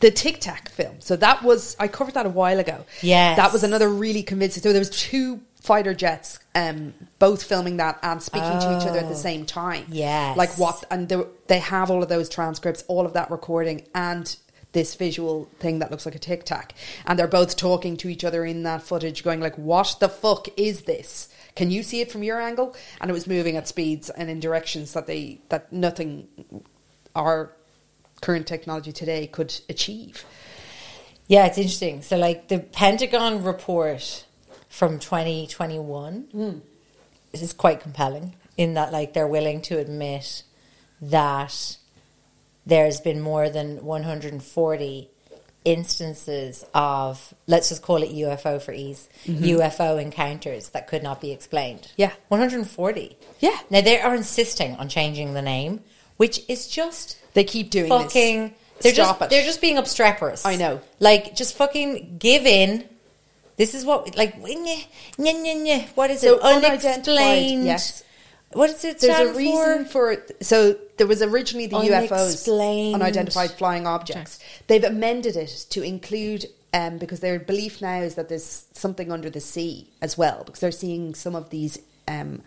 The 0.00 0.11
Tic 0.11 0.38
Tac 0.40 0.68
film. 0.68 0.97
So 0.99 1.16
that 1.16 1.42
was 1.42 1.76
I 1.80 1.88
covered 1.88 2.14
that 2.14 2.26
a 2.26 2.30
while 2.30 2.59
ago. 2.59 2.85
Yes. 3.00 3.37
that 3.38 3.52
was 3.54 3.64
another 3.64 3.88
really 3.88 4.23
convincing. 4.23 4.62
So 4.62 4.73
there 4.73 4.80
was 4.80 4.90
two 4.90 5.40
fighter 5.62 5.94
jets, 5.94 6.38
um, 6.54 6.92
both 7.18 7.42
filming 7.42 7.78
that 7.78 8.00
and 8.02 8.23
speaking 8.23 8.59
to 8.61 8.76
each 8.76 8.87
other 8.87 8.99
at 8.99 9.09
the 9.09 9.14
same 9.14 9.47
time. 9.47 9.85
Oh. 9.88 9.92
Yes. 9.92 10.37
like 10.37 10.59
what? 10.59 10.85
And 10.90 11.09
they, 11.09 11.23
they 11.47 11.59
have 11.61 11.90
all 11.90 12.02
of 12.02 12.11
those 12.11 12.28
transcripts, 12.28 12.85
all 12.87 13.06
of 13.06 13.14
that 13.14 13.30
recording, 13.30 13.87
and 13.94 14.37
this 14.75 14.95
visual 14.95 15.49
thing 15.59 15.78
that 15.78 15.90
looks 15.90 16.04
like 16.04 16.14
a 16.14 16.19
Tic 16.19 16.45
Tac, 16.45 16.75
and 17.07 17.19
they're 17.19 17.26
both 17.26 17.57
talking 17.57 17.97
to 17.97 18.09
each 18.09 18.25
other 18.25 18.45
in 18.45 18.62
that 18.64 18.83
footage, 18.83 19.25
going 19.25 19.40
like, 19.40 19.57
"What 19.57 19.97
the 20.00 20.09
fuck 20.11 20.47
is 20.59 20.83
this?" 20.83 21.28
Can 21.57 21.71
you 21.71 21.83
see 21.83 22.00
it 22.00 22.12
from 22.12 22.23
your 22.23 22.40
angle? 22.40 22.75
And 23.00 23.11
it 23.11 23.14
was 23.14 23.26
moving 23.26 23.57
at 23.57 23.66
speeds 23.66 24.11
and 24.11 24.28
in 24.28 24.40
directions 24.40 24.93
that 24.93 25.07
they 25.07 25.40
that 25.49 25.73
nothing 25.73 26.28
our 27.16 27.52
current 28.21 28.47
technology 28.47 28.93
today 28.93 29.26
could 29.26 29.59
achieve. 29.69 30.25
Yeah, 31.26 31.47
it's 31.47 31.59
interesting. 31.59 32.02
So, 32.02 32.16
like 32.16 32.49
the 32.49 32.59
Pentagon 32.59 33.43
report 33.45 34.25
from 34.69 34.99
2021 34.99 36.28
Hmm. 36.33 36.59
this 37.33 37.43
is 37.43 37.52
quite 37.52 37.81
compelling 37.81 38.35
in 38.57 38.75
that, 38.75 38.93
like, 38.93 39.12
they're 39.14 39.26
willing 39.26 39.61
to 39.62 39.78
admit 39.78 40.43
that 41.00 41.76
there's 42.66 43.00
been 43.00 43.21
more 43.21 43.49
than 43.50 43.85
140 43.85 45.11
instances 45.64 46.64
of, 46.75 47.35
let's 47.47 47.68
just 47.71 47.83
call 47.83 48.02
it 48.02 48.11
UFO 48.11 48.61
for 48.61 48.73
ease, 48.73 49.09
UFO 49.26 50.00
encounters 50.00 50.71
that 50.71 50.87
could 50.87 51.02
not 51.02 51.21
be 51.21 51.30
explained. 51.33 51.80
Mm-hmm. 51.83 52.00
Yeah. 52.02 52.12
140. 52.28 53.16
Yeah. 53.40 53.59
Now, 53.71 53.80
they 53.80 54.00
are 54.00 54.14
insisting 54.14 54.76
on 54.76 54.88
changing 54.88 55.35
the 55.35 55.42
name, 55.42 55.80
which 56.16 56.40
is 56.49 56.68
just 56.68 57.18
They 57.35 57.44
keep 57.44 57.71
doing 57.71 57.88
fucking. 57.88 58.42
this. 58.49 58.52
They're 58.83 58.92
Stop 58.94 59.21
just 59.21 59.23
it. 59.23 59.30
they're 59.30 59.44
just 59.47 59.61
being 59.61 59.78
obstreperous. 59.78 60.44
I 60.44 60.56
know. 60.56 60.80
Like 60.99 61.35
just 61.37 61.56
fucking 61.56 62.16
give 62.18 62.44
in. 62.44 62.85
This 63.56 63.73
is 63.73 63.85
what 63.85 64.16
like 64.16 64.35
what 64.40 64.50
is 66.11 66.21
So 66.21 66.37
it? 66.37 66.42
Unexplained. 66.42 67.64
yes. 67.64 68.02
What 68.54 68.70
does 68.70 68.84
it 68.84 69.00
There's 69.00 69.30
a 69.30 69.34
reason 69.34 69.84
for? 69.84 70.16
for 70.16 70.26
so 70.40 70.76
there 70.96 71.06
was 71.06 71.23
originally 71.23 71.66
the 71.66 71.76
UFOs, 71.76 72.94
unidentified 72.94 73.50
flying 73.52 73.87
objects. 73.87 74.38
They've 74.66 74.84
amended 74.84 75.37
it 75.37 75.66
to 75.70 75.82
include 75.82 76.46
um, 76.73 76.99
because 76.99 77.20
their 77.20 77.38
belief 77.38 77.80
now 77.80 78.00
is 78.00 78.16
that 78.16 78.28
there's 78.28 78.66
something 78.73 79.12
under 79.12 79.30
the 79.30 79.40
sea 79.40 79.90
as 80.02 80.18
well 80.18 80.42
because 80.44 80.61
they're 80.61 80.73
seeing 80.73 81.14
some 81.14 81.37
of 81.37 81.50
these 81.50 81.78
um, 82.08 82.42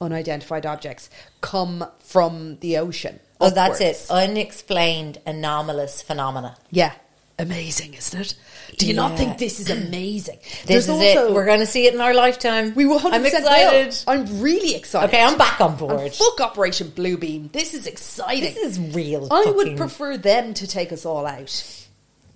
unidentified 0.00 0.66
objects 0.66 1.10
come 1.40 1.86
from 1.98 2.58
the 2.60 2.78
ocean. 2.78 3.20
Oh, 3.40 3.50
that's 3.50 3.80
it. 3.80 4.06
Unexplained 4.10 5.18
anomalous 5.26 6.02
phenomena. 6.02 6.56
Yeah, 6.70 6.92
amazing, 7.40 7.94
isn't 7.94 8.20
it? 8.20 8.34
Do 8.78 8.86
you 8.86 8.94
not 8.94 9.16
think 9.16 9.38
this 9.38 9.58
is 9.60 9.70
amazing? 9.86 10.38
This 10.66 10.88
is 10.88 11.00
it. 11.00 11.32
We're 11.32 11.44
going 11.46 11.60
to 11.60 11.66
see 11.66 11.86
it 11.86 11.94
in 11.94 12.00
our 12.00 12.14
lifetime. 12.14 12.74
We 12.74 12.86
will 12.86 12.98
100% 13.00 13.12
I'm 13.12 13.26
excited. 13.26 13.88
will. 14.06 14.12
I'm 14.12 14.40
really 14.40 14.74
excited. 14.76 15.08
Okay, 15.08 15.22
I'm 15.22 15.36
back 15.38 15.60
on 15.60 15.76
board. 15.76 16.12
fuck 16.12 16.40
Operation 16.40 16.88
Bluebeam. 16.88 17.50
This 17.52 17.74
is 17.74 17.86
exciting. 17.86 18.54
This 18.54 18.78
is 18.78 18.94
real. 18.94 19.28
I 19.30 19.50
would 19.50 19.76
prefer 19.76 20.16
them 20.16 20.54
to 20.54 20.66
take 20.66 20.92
us 20.92 21.04
all 21.04 21.26
out 21.26 21.48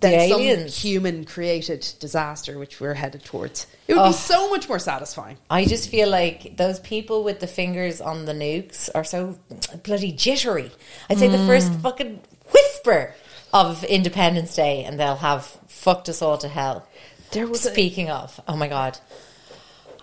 The 0.00 0.08
than 0.10 0.28
some 0.28 0.66
human 0.68 1.24
created 1.24 1.86
disaster 2.00 2.58
which 2.58 2.80
we're 2.80 2.94
headed 2.94 3.24
towards. 3.24 3.66
It 3.86 3.94
would 3.94 4.02
Oh. 4.02 4.06
be 4.08 4.12
so 4.12 4.50
much 4.50 4.68
more 4.68 4.78
satisfying. 4.78 5.36
I 5.48 5.64
just 5.66 5.88
feel 5.88 6.08
like 6.08 6.56
those 6.56 6.80
people 6.80 7.22
with 7.24 7.40
the 7.40 7.46
fingers 7.46 8.00
on 8.00 8.24
the 8.24 8.32
nukes 8.32 8.88
are 8.94 9.04
so 9.04 9.38
bloody 9.84 10.12
jittery. 10.12 10.72
I'd 11.08 11.18
say 11.18 11.28
the 11.28 11.46
first 11.46 11.70
Mm. 11.70 11.80
fucking 11.82 12.20
whisper 12.52 13.14
of 13.54 13.82
Independence 13.84 14.54
Day 14.54 14.84
and 14.84 15.00
they'll 15.00 15.16
have 15.16 15.46
fucked 15.68 16.08
us 16.10 16.20
all 16.20 16.36
to 16.38 16.48
hell. 16.48 16.86
There 17.30 17.46
was 17.46 17.64
a- 17.64 17.70
Speaking 17.70 18.10
of, 18.10 18.38
oh 18.46 18.56
my 18.56 18.68
God, 18.68 18.98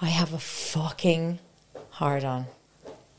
I 0.01 0.07
have 0.07 0.33
a 0.33 0.39
fucking 0.39 1.37
hard 1.91 2.23
on. 2.23 2.45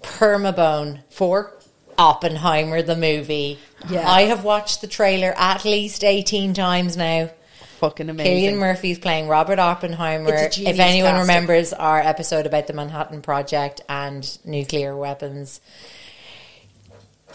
Permabone 0.02 1.00
For 1.10 1.52
Oppenheimer, 1.98 2.82
the 2.82 2.96
movie. 2.96 3.58
Yeah. 3.88 4.08
I 4.10 4.22
have 4.22 4.42
watched 4.44 4.80
the 4.80 4.86
trailer 4.88 5.32
at 5.36 5.64
least 5.64 6.02
18 6.02 6.54
times 6.54 6.96
now. 6.96 7.30
fucking 7.78 8.08
amazing. 8.08 8.54
Cillian 8.54 8.58
Murphy's 8.58 8.98
playing 8.98 9.28
Robert 9.28 9.58
Oppenheimer. 9.58 10.32
A 10.32 10.44
If 10.46 10.58
anyone 10.78 11.12
casting. 11.12 11.20
remembers 11.20 11.72
our 11.72 11.98
episode 12.00 12.46
about 12.46 12.66
the 12.68 12.72
Manhattan 12.72 13.22
Project 13.22 13.80
and 13.88 14.38
nuclear 14.44 14.96
weapons, 14.96 15.60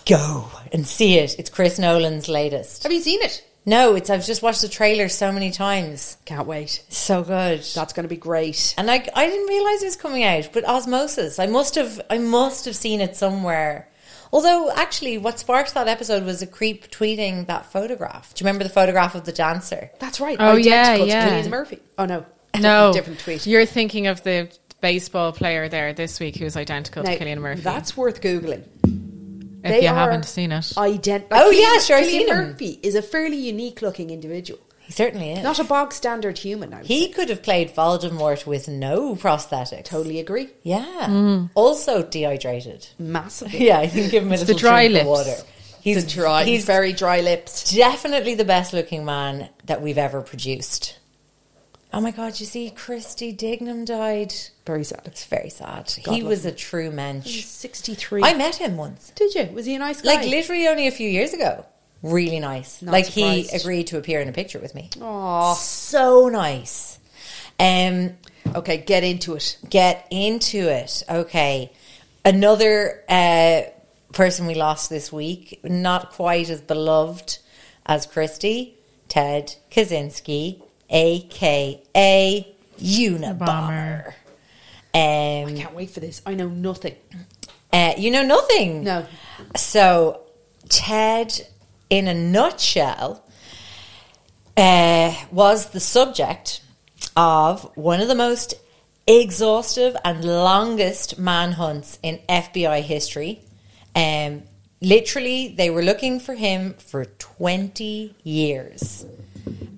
go 0.07 0.49
and 0.71 0.87
see 0.87 1.17
it. 1.17 1.37
It's 1.39 1.49
Chris 1.49 1.77
Nolan's 1.79 2.27
latest. 2.27 2.83
Have 2.83 2.91
you 2.91 3.01
seen 3.01 3.21
it? 3.21 3.43
No, 3.65 3.95
it's 3.95 4.09
I've 4.09 4.25
just 4.25 4.41
watched 4.41 4.61
the 4.61 4.69
trailer 4.69 5.09
so 5.09 5.31
many 5.31 5.51
times. 5.51 6.17
Can't 6.23 6.47
wait. 6.47 6.83
So 6.87 7.21
good. 7.23 7.59
That's 7.75 7.91
going 7.91 8.05
to 8.05 8.09
be 8.09 8.15
great. 8.15 8.73
and 8.77 8.89
I, 8.89 9.05
I 9.13 9.29
didn't 9.29 9.47
realize 9.47 9.81
it 9.81 9.87
was 9.87 9.97
coming 9.97 10.23
out, 10.23 10.49
but 10.53 10.63
osmosis. 10.65 11.37
I 11.37 11.47
must 11.47 11.75
have 11.75 11.99
I 12.09 12.17
must 12.17 12.65
have 12.65 12.75
seen 12.75 13.01
it 13.01 13.17
somewhere. 13.17 13.89
Although 14.31 14.71
actually, 14.71 15.17
what 15.17 15.39
sparked 15.39 15.73
that 15.73 15.87
episode 15.87 16.23
was 16.23 16.41
a 16.41 16.47
creep 16.47 16.91
tweeting 16.91 17.47
that 17.47 17.65
photograph. 17.65 18.33
Do 18.33 18.43
you 18.43 18.47
remember 18.47 18.63
the 18.63 18.69
photograph 18.73 19.15
of 19.15 19.25
the 19.25 19.31
dancer? 19.31 19.91
That's 19.99 20.19
right. 20.19 20.37
Oh, 20.39 20.55
yeah, 20.55 20.91
Identical 20.91 21.05
to 21.05 21.11
yeah. 21.11 21.41
Cillian 21.41 21.49
Murphy. 21.49 21.79
Oh 21.97 22.05
no, 22.05 22.25
No, 22.59 22.91
different 22.93 23.19
tweet. 23.19 23.45
You're 23.45 23.65
thinking 23.65 24.07
of 24.07 24.23
the 24.23 24.49
baseball 24.79 25.33
player 25.33 25.67
there 25.67 25.91
this 25.93 26.19
week 26.19 26.37
who's 26.37 26.55
identical 26.55 27.03
Now, 27.03 27.11
to 27.11 27.19
Cillian 27.19 27.39
Murphy. 27.39 27.61
That's 27.61 27.97
worth 27.97 28.21
googling. 28.21 28.63
If 29.67 29.81
you 29.83 29.89
haven't 29.89 30.23
seen 30.25 30.51
it. 30.51 30.63
Ident- 30.75 31.25
Oh, 31.31 31.51
Cillian- 31.51 31.59
yeah, 31.61 31.79
sure, 31.79 31.97
I've 31.97 32.05
Cillian 32.05 32.09
seen 32.09 32.27
him. 32.29 32.35
Murphy 32.37 32.79
is 32.83 32.95
a 32.95 33.01
fairly 33.01 33.37
unique 33.37 33.81
looking 33.81 34.09
individual. 34.09 34.59
He 34.81 34.93
certainly 34.93 35.33
is. 35.33 35.43
Not 35.43 35.59
a 35.59 35.65
bog 35.65 35.91
standard 35.91 36.37
human. 36.37 36.73
I 36.73 36.77
would 36.77 36.85
He 36.85 37.05
say. 37.07 37.09
could 37.11 37.29
have 37.29 37.43
played 37.43 37.75
Voldemort 37.75 38.45
with 38.47 38.69
no 38.69 39.15
prosthetics. 39.15 39.83
totally 39.83 40.19
agree. 40.19 40.47
Yeah. 40.63 40.85
Mm. 41.07 41.49
Also 41.55 42.03
dehydrated. 42.03 42.87
Massively. 42.97 43.65
Yeah, 43.67 43.79
I 43.79 43.87
think 43.87 44.11
give 44.11 44.23
him 44.23 44.29
a 44.29 44.37
little 44.37 44.45
the 44.45 44.53
dry 44.53 44.87
drink 44.87 45.01
of 45.01 45.07
lips. 45.07 45.27
water. 45.27 45.41
He's 45.81 46.03
He's 46.03 46.13
dry. 46.13 46.43
He's 46.45 46.55
He's 46.59 46.65
very 46.65 46.93
dry 46.93 47.19
lipped. 47.21 47.73
definitely 47.75 48.35
the 48.35 48.45
best 48.45 48.71
looking 48.73 49.03
man 49.03 49.49
that 49.65 49.81
we've 49.81 49.97
ever 49.97 50.21
produced. 50.21 50.97
Oh 51.93 52.01
my 52.01 52.11
god, 52.11 52.39
you 52.39 52.45
see, 52.45 52.69
Christy 52.69 53.33
Dignam 53.33 53.85
died. 53.85 54.33
Very 54.65 54.83
sad. 54.83 55.01
It's 55.05 55.25
very 55.25 55.49
sad. 55.49 55.93
God 56.03 56.13
he 56.13 56.21
was 56.21 56.45
him. 56.45 56.51
a 56.53 56.55
true 56.55 56.91
mensch. 56.91 57.45
sixty 57.45 57.95
three. 57.95 58.21
I 58.23 58.33
met 58.33 58.55
him 58.55 58.77
once. 58.77 59.11
Did 59.15 59.33
you? 59.35 59.45
Was 59.53 59.65
he 59.65 59.75
a 59.75 59.79
nice 59.79 60.01
guy? 60.01 60.15
Like 60.15 60.25
literally 60.27 60.67
only 60.67 60.87
a 60.87 60.91
few 60.91 61.09
years 61.09 61.33
ago. 61.33 61.65
Really 62.03 62.39
nice. 62.39 62.81
Not 62.81 62.91
like 62.91 63.05
he 63.05 63.47
agreed 63.49 63.87
to 63.87 63.97
appear 63.97 64.19
in 64.21 64.27
a 64.27 64.33
picture 64.33 64.59
with 64.59 64.75
me. 64.75 64.89
Aw. 65.01 65.53
So 65.53 66.27
nice. 66.29 66.99
Um 67.59 68.17
Okay, 68.55 68.77
get 68.77 69.03
into 69.03 69.35
it. 69.35 69.57
get 69.69 70.07
into 70.09 70.69
it. 70.69 71.03
Okay. 71.09 71.71
Another 72.23 73.03
uh, 73.09 73.61
person 74.13 74.47
we 74.47 74.55
lost 74.55 74.89
this 74.89 75.11
week, 75.11 75.59
not 75.63 76.11
quite 76.11 76.49
as 76.49 76.61
beloved 76.61 77.39
as 77.85 78.05
Christy, 78.05 78.77
Ted 79.07 79.55
Kaczynski, 79.71 80.61
aka 80.89 82.53
Unabomber. 82.79 84.13
Um, 84.93 85.55
Can't 85.55 85.73
wait 85.73 85.89
for 85.89 85.99
this. 85.99 86.21
I 86.25 86.33
know 86.33 86.47
nothing. 86.47 86.95
uh, 87.73 87.93
you 87.97 88.11
know 88.11 88.23
nothing. 88.23 88.83
No. 88.83 89.05
So, 89.55 90.21
Ted, 90.69 91.47
in 91.89 92.07
a 92.07 92.13
nutshell, 92.13 93.23
uh, 94.55 95.13
was 95.31 95.69
the 95.69 95.79
subject 95.79 96.61
of 97.15 97.69
one 97.75 98.01
of 98.01 98.07
the 98.07 98.15
most 98.15 98.55
exhaustive 99.07 99.95
and 100.03 100.23
longest 100.23 101.17
manhunts 101.17 101.99
in 102.03 102.19
FBI 102.27 102.81
history. 102.81 103.41
Um, 103.95 104.43
literally, 104.81 105.49
they 105.49 105.69
were 105.69 105.83
looking 105.83 106.19
for 106.19 106.35
him 106.35 106.73
for 106.73 107.05
20 107.05 108.15
years. 108.23 109.05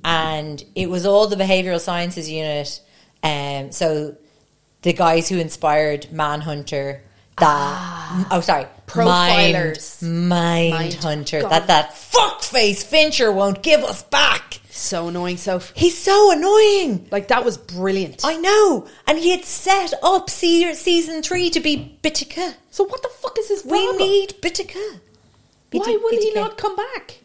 And 0.04 0.64
it 0.76 0.90
was 0.90 1.06
all 1.06 1.28
the 1.28 1.36
behavioral 1.36 1.80
sciences 1.80 2.30
unit. 2.30 2.82
Um, 3.24 3.72
so 3.72 4.16
the 4.82 4.94
guys 4.94 5.28
who 5.30 5.38
inspired 5.38 6.12
Manhunter, 6.12 7.04
that 7.38 8.28
oh 8.32 8.42
sorry, 8.42 8.66
Profilers. 8.88 10.02
Mind, 10.02 10.72
Mind- 10.74 10.94
Hunter, 10.96 11.42
God. 11.42 11.52
that 11.52 11.68
that 11.68 11.92
fuckface 11.92 12.84
Fincher 12.84 13.32
won't 13.32 13.62
give 13.64 13.82
us 13.84 14.04
back. 14.04 14.60
So 14.72 15.10
annoying. 15.10 15.36
So, 15.38 15.60
He's 15.74 15.98
so 15.98 16.32
annoying. 16.32 17.08
like, 17.12 17.28
that 17.30 17.44
was 17.44 17.58
brilliant. 17.58 18.22
I 18.24 18.38
know, 18.38 18.88
and 19.08 19.18
he 19.20 19.32
had 19.32 19.44
set 19.44 19.94
up 20.02 20.30
se- 20.30 20.74
season 20.76 21.22
three 21.22 21.50
to 21.50 21.60
be 21.60 22.00
BTK. 22.02 22.54
so, 22.72 22.86
what 22.86 23.02
the 23.02 23.10
fuck 23.10 23.38
is 23.40 23.50
his 23.50 23.66
We 23.66 23.72
problem? 23.72 23.98
need 23.98 24.30
BTK. 24.42 25.00
Why 25.72 25.98
would 26.02 26.14
he 26.14 26.34
not 26.34 26.58
come 26.58 26.76
back? 26.78 27.20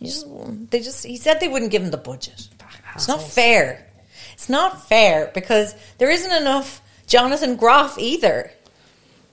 Just, 0.00 0.26
they 0.70 0.80
just 0.80 1.04
he 1.04 1.16
said 1.16 1.40
they 1.40 1.48
wouldn't 1.48 1.70
give 1.70 1.82
him 1.82 1.90
the 1.90 1.96
budget. 1.96 2.48
It's 2.94 3.08
not 3.08 3.22
fair. 3.22 3.86
It's 4.34 4.48
not 4.48 4.88
fair 4.88 5.30
because 5.34 5.74
there 5.98 6.10
isn't 6.10 6.32
enough 6.32 6.82
Jonathan 7.06 7.56
Groff 7.56 7.98
either. 7.98 8.50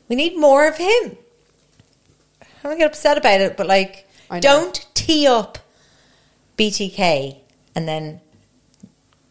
We 0.08 0.16
need 0.16 0.38
more 0.38 0.68
of 0.68 0.78
him. 0.78 1.18
I 2.42 2.68
don't 2.68 2.78
get 2.78 2.88
upset 2.88 3.18
about 3.18 3.42
it, 3.42 3.58
but 3.58 3.68
like, 3.68 4.08
don't 4.40 4.86
tee 4.94 5.28
up 5.28 5.58
BTK 6.58 7.38
and 7.76 7.88
then 7.88 8.22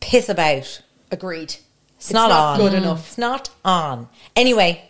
piss 0.01 0.29
about. 0.29 0.83
Agreed. 1.11 1.57
It's, 1.97 2.13
not, 2.13 2.29
not 2.31 2.41
on. 2.41 2.59
good 2.61 2.75
enough. 2.75 3.07
It's 3.09 3.19
not 3.19 3.51
on. 3.65 4.09
Anyway, 4.37 4.89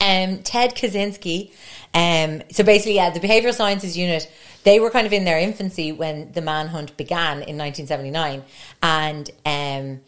um, 0.00 0.38
Ted 0.42 0.74
Kaczynski. 0.74 1.52
Um, 1.92 2.42
so 2.50 2.64
basically, 2.64 2.94
yeah, 2.94 3.10
the 3.10 3.20
behavioral 3.20 3.54
sciences 3.54 3.96
unit. 3.96 4.30
They 4.64 4.78
were 4.80 4.90
kind 4.90 5.06
of 5.06 5.12
in 5.12 5.24
their 5.24 5.38
infancy 5.38 5.92
when 5.92 6.32
the 6.32 6.42
manhunt 6.42 6.96
began 6.96 7.42
in 7.42 7.56
1979, 7.56 8.44
and 8.82 9.30
um, 9.46 10.00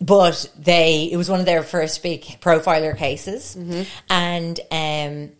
but 0.00 0.50
they 0.58 1.10
it 1.12 1.16
was 1.16 1.28
one 1.28 1.40
of 1.40 1.46
their 1.46 1.62
first 1.62 2.02
big 2.02 2.22
profiler 2.40 2.96
cases, 2.96 3.56
and 4.08 4.60
um, 4.70 5.32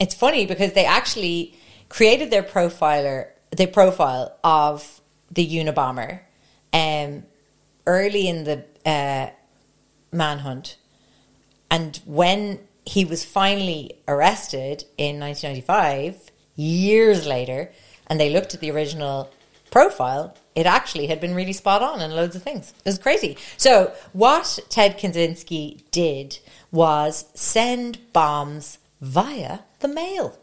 it's 0.00 0.14
funny 0.14 0.46
because 0.46 0.72
they 0.72 0.84
actually 0.86 1.54
created 1.88 2.30
their 2.30 2.42
profiler, 2.42 3.28
the 3.50 3.66
profile 3.66 4.36
of 4.42 5.00
the 5.30 5.46
Unabomber, 5.46 6.20
um, 6.72 7.24
early 7.86 8.28
in 8.28 8.44
the 8.44 8.64
uh, 8.86 9.30
manhunt, 10.10 10.76
and 11.70 12.00
when 12.04 12.60
he 12.86 13.04
was 13.04 13.24
finally 13.24 13.98
arrested 14.06 14.84
in 14.98 15.18
1995, 15.20 16.23
years 16.56 17.26
later, 17.26 17.70
and 18.06 18.20
they 18.20 18.30
looked 18.30 18.54
at 18.54 18.60
the 18.60 18.70
original 18.70 19.30
profile, 19.70 20.36
it 20.54 20.66
actually 20.66 21.08
had 21.08 21.20
been 21.20 21.34
really 21.34 21.52
spot 21.52 21.82
on 21.82 22.00
and 22.00 22.14
loads 22.14 22.36
of 22.36 22.42
things. 22.42 22.72
It 22.84 22.88
was 22.88 22.98
crazy. 22.98 23.36
So, 23.56 23.92
what 24.12 24.60
Ted 24.68 24.98
Kaczynski 24.98 25.82
did 25.90 26.38
was 26.70 27.24
send 27.34 27.98
bombs 28.12 28.78
via 29.00 29.60
the 29.80 29.88
mail. 29.88 30.38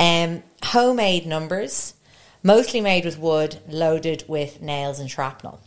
Um, 0.00 0.42
homemade 0.62 1.26
numbers, 1.26 1.94
mostly 2.42 2.80
made 2.80 3.04
with 3.04 3.18
wood, 3.18 3.58
loaded 3.68 4.24
with 4.26 4.62
nails 4.62 4.98
and 5.00 5.10
shrapnel. 5.10 5.60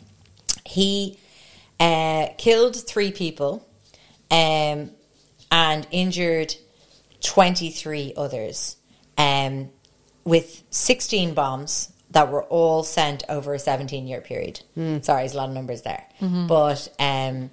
He 0.66 1.20
uh, 1.80 2.28
killed 2.38 2.76
three 2.76 3.12
people 3.12 3.68
um, 4.32 4.92
and 5.52 5.88
injured 5.92 6.56
23 7.22 8.14
others 8.18 8.78
um, 9.20 9.70
with 10.24 10.64
16 10.72 11.34
bombs 11.36 11.92
that 12.12 12.32
were 12.32 12.44
all 12.46 12.82
sent 12.84 13.24
over 13.30 13.54
a 13.54 13.60
17 13.60 14.08
year 14.08 14.22
period. 14.22 14.62
Sorry, 14.75 14.98
there's 15.22 15.34
a 15.36 15.38
lot 15.38 15.50
of 15.50 15.53
numbers 15.55 15.84
there. 15.84 16.03
But 16.20 16.88
um, 17.00 17.51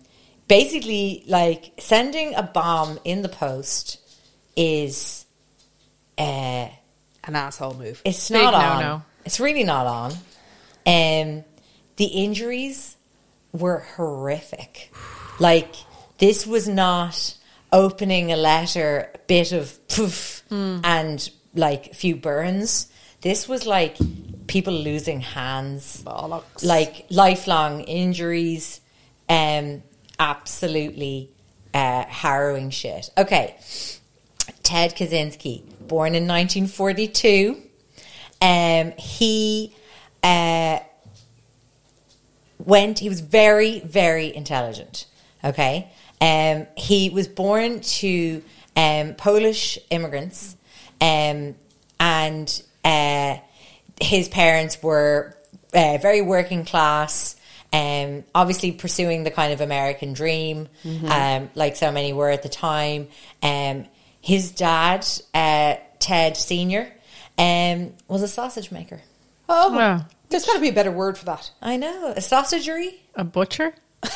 basically, 0.49 1.25
like 1.27 1.73
sending 1.79 2.35
a 2.35 2.43
bomb 2.43 2.99
in 3.05 3.21
the 3.23 3.29
post 3.29 3.99
is. 4.57 5.25
Uh, 6.19 6.69
An 7.25 7.35
asshole 7.35 7.75
move. 7.75 8.01
it's 8.07 8.31
Big 8.31 8.41
not 8.43 8.55
on. 8.55 8.81
no-no. 8.81 9.03
It's 9.27 9.39
really 9.41 9.65
not 9.65 9.87
on. 9.87 10.13
Um, 10.87 11.45
the 11.97 12.05
injuries 12.07 12.97
were 13.53 13.81
horrific. 13.97 14.93
Like 15.39 15.75
this 16.17 16.47
was 16.47 16.67
not 16.67 17.37
opening 17.71 18.33
a 18.33 18.37
letter, 18.37 19.11
a 19.15 19.19
bit 19.27 19.53
of 19.53 19.87
poof, 19.89 20.43
and 20.51 21.31
like 21.57 21.89
a 21.89 21.95
few 21.95 22.17
burns. 22.17 22.89
This 23.21 23.49
was 23.49 23.67
like 23.67 23.97
people 24.47 24.73
losing 24.73 25.21
hands, 25.21 26.03
Bollocks. 26.05 26.65
like 26.65 27.07
lifelong 27.11 27.81
injuries. 27.83 28.81
Um, 29.29 29.83
absolutely 30.19 31.31
uh, 31.75 32.05
harrowing 32.05 32.71
shit. 32.71 33.11
Okay, 33.19 33.57
Ted 34.63 34.95
Kaczynski, 34.95 35.63
born 35.87 36.15
in 36.15 36.27
1942. 36.27 37.63
Um, 38.41 38.93
he 38.99 39.75
uh, 40.23 40.81
went, 42.59 42.99
he 42.99 43.09
was 43.09 43.21
very, 43.21 43.81
very 43.81 44.35
intelligent. 44.35 45.07
Okay. 45.45 45.89
Um, 46.21 46.67
he 46.77 47.11
was 47.11 47.29
born 47.29 47.81
to 47.81 48.43
um, 48.75 49.15
Polish 49.15 49.79
immigrants, 49.91 50.56
um, 51.01 51.55
and 52.01 52.63
uh, 52.85 53.37
his 54.01 54.29
parents 54.29 54.83
were 54.83 55.37
uh, 55.75 55.99
very 56.01 56.23
working 56.23 56.65
class. 56.65 57.35
Um, 57.73 58.25
obviously 58.35 58.73
pursuing 58.73 59.25
the 59.25 59.31
kind 59.31 59.53
of 59.53 59.61
American 59.61 60.13
dream, 60.15 60.69
um, 61.09 61.51
like 61.55 61.77
so 61.77 61.91
many 61.93 62.13
were 62.13 62.31
at 62.31 62.43
the 62.43 62.49
time. 62.49 63.09
Um, 63.43 63.85
his 64.21 64.53
dad, 64.53 65.07
uh, 65.35 65.75
Ted 65.99 66.37
Senior, 66.37 66.91
um, 67.37 67.93
was 68.09 68.23
a 68.23 68.29
sausage 68.29 68.71
maker. 68.71 69.01
oh, 69.49 69.77
Well. 69.77 70.07
there's 70.31 70.47
got 70.47 70.55
to 70.55 70.61
be 70.61 70.69
a 70.71 70.73
better 70.73 70.93
word 70.93 71.19
for 71.19 71.27
that. 71.27 71.51
I 71.61 71.77
know 71.77 72.15
a 72.17 72.21
sausagery. 72.23 73.03
A 73.15 73.25
butcher? 73.25 73.75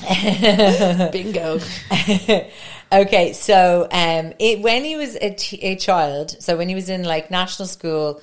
Bingo. 1.12 1.60
okay, 2.92 3.32
so 3.32 3.88
um, 3.90 4.32
it, 4.38 4.60
when 4.60 4.84
he 4.84 4.96
was 4.96 5.16
a, 5.16 5.34
t- 5.34 5.60
a 5.62 5.76
child, 5.76 6.30
so 6.42 6.56
when 6.56 6.68
he 6.68 6.74
was 6.74 6.88
in 6.88 7.04
like 7.04 7.30
national 7.30 7.68
school, 7.68 8.20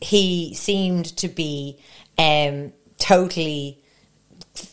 he 0.00 0.54
seemed 0.54 1.16
to 1.18 1.28
be 1.28 1.78
um, 2.18 2.72
totally 2.98 3.78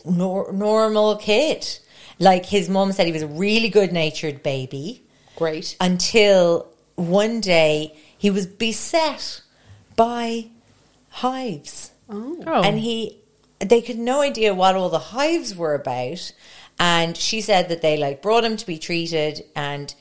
nor- 0.05 0.51
normal 0.51 1.17
kid. 1.17 1.67
Like 2.19 2.45
his 2.45 2.69
mom 2.69 2.91
said, 2.91 3.05
he 3.05 3.13
was 3.13 3.21
a 3.21 3.27
really 3.27 3.69
good 3.69 3.93
natured 3.93 4.43
baby 4.43 5.03
Great. 5.37 5.77
until 5.79 6.67
one 6.95 7.39
day 7.39 7.95
he 8.17 8.29
was 8.29 8.45
beset 8.45 9.41
by 9.95 10.47
hives. 11.09 11.91
Oh. 12.09 12.61
And 12.63 12.79
he 12.79 13.19
they 13.59 13.81
had 13.81 13.97
no 13.97 14.21
idea 14.21 14.53
what 14.53 14.75
all 14.75 14.89
the 14.89 14.99
hives 14.99 15.55
were 15.55 15.73
about. 15.73 16.31
And 16.79 17.17
she 17.17 17.41
said 17.41 17.69
that 17.69 17.81
they 17.81 17.97
like 17.97 18.21
brought 18.21 18.43
him 18.43 18.57
to 18.57 18.65
be 18.65 18.77
treated 18.77 19.45
and 19.55 19.93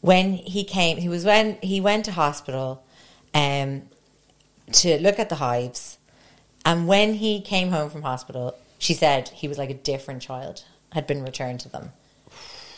when 0.00 0.32
he 0.34 0.64
came 0.64 0.96
he 0.96 1.08
was 1.08 1.24
when 1.24 1.58
he 1.60 1.78
went 1.80 2.06
to 2.06 2.12
hospital 2.12 2.82
um 3.34 3.82
to 4.72 4.98
look 5.00 5.18
at 5.18 5.28
the 5.28 5.34
hives 5.34 5.98
and 6.64 6.86
when 6.86 7.14
he 7.14 7.40
came 7.40 7.70
home 7.70 7.90
from 7.90 8.00
hospital 8.00 8.56
she 8.78 8.94
said 8.94 9.28
he 9.28 9.46
was 9.46 9.58
like 9.58 9.68
a 9.68 9.74
different 9.74 10.22
child 10.22 10.64
had 10.92 11.06
been 11.06 11.22
returned 11.22 11.60
to 11.60 11.68
them 11.68 11.92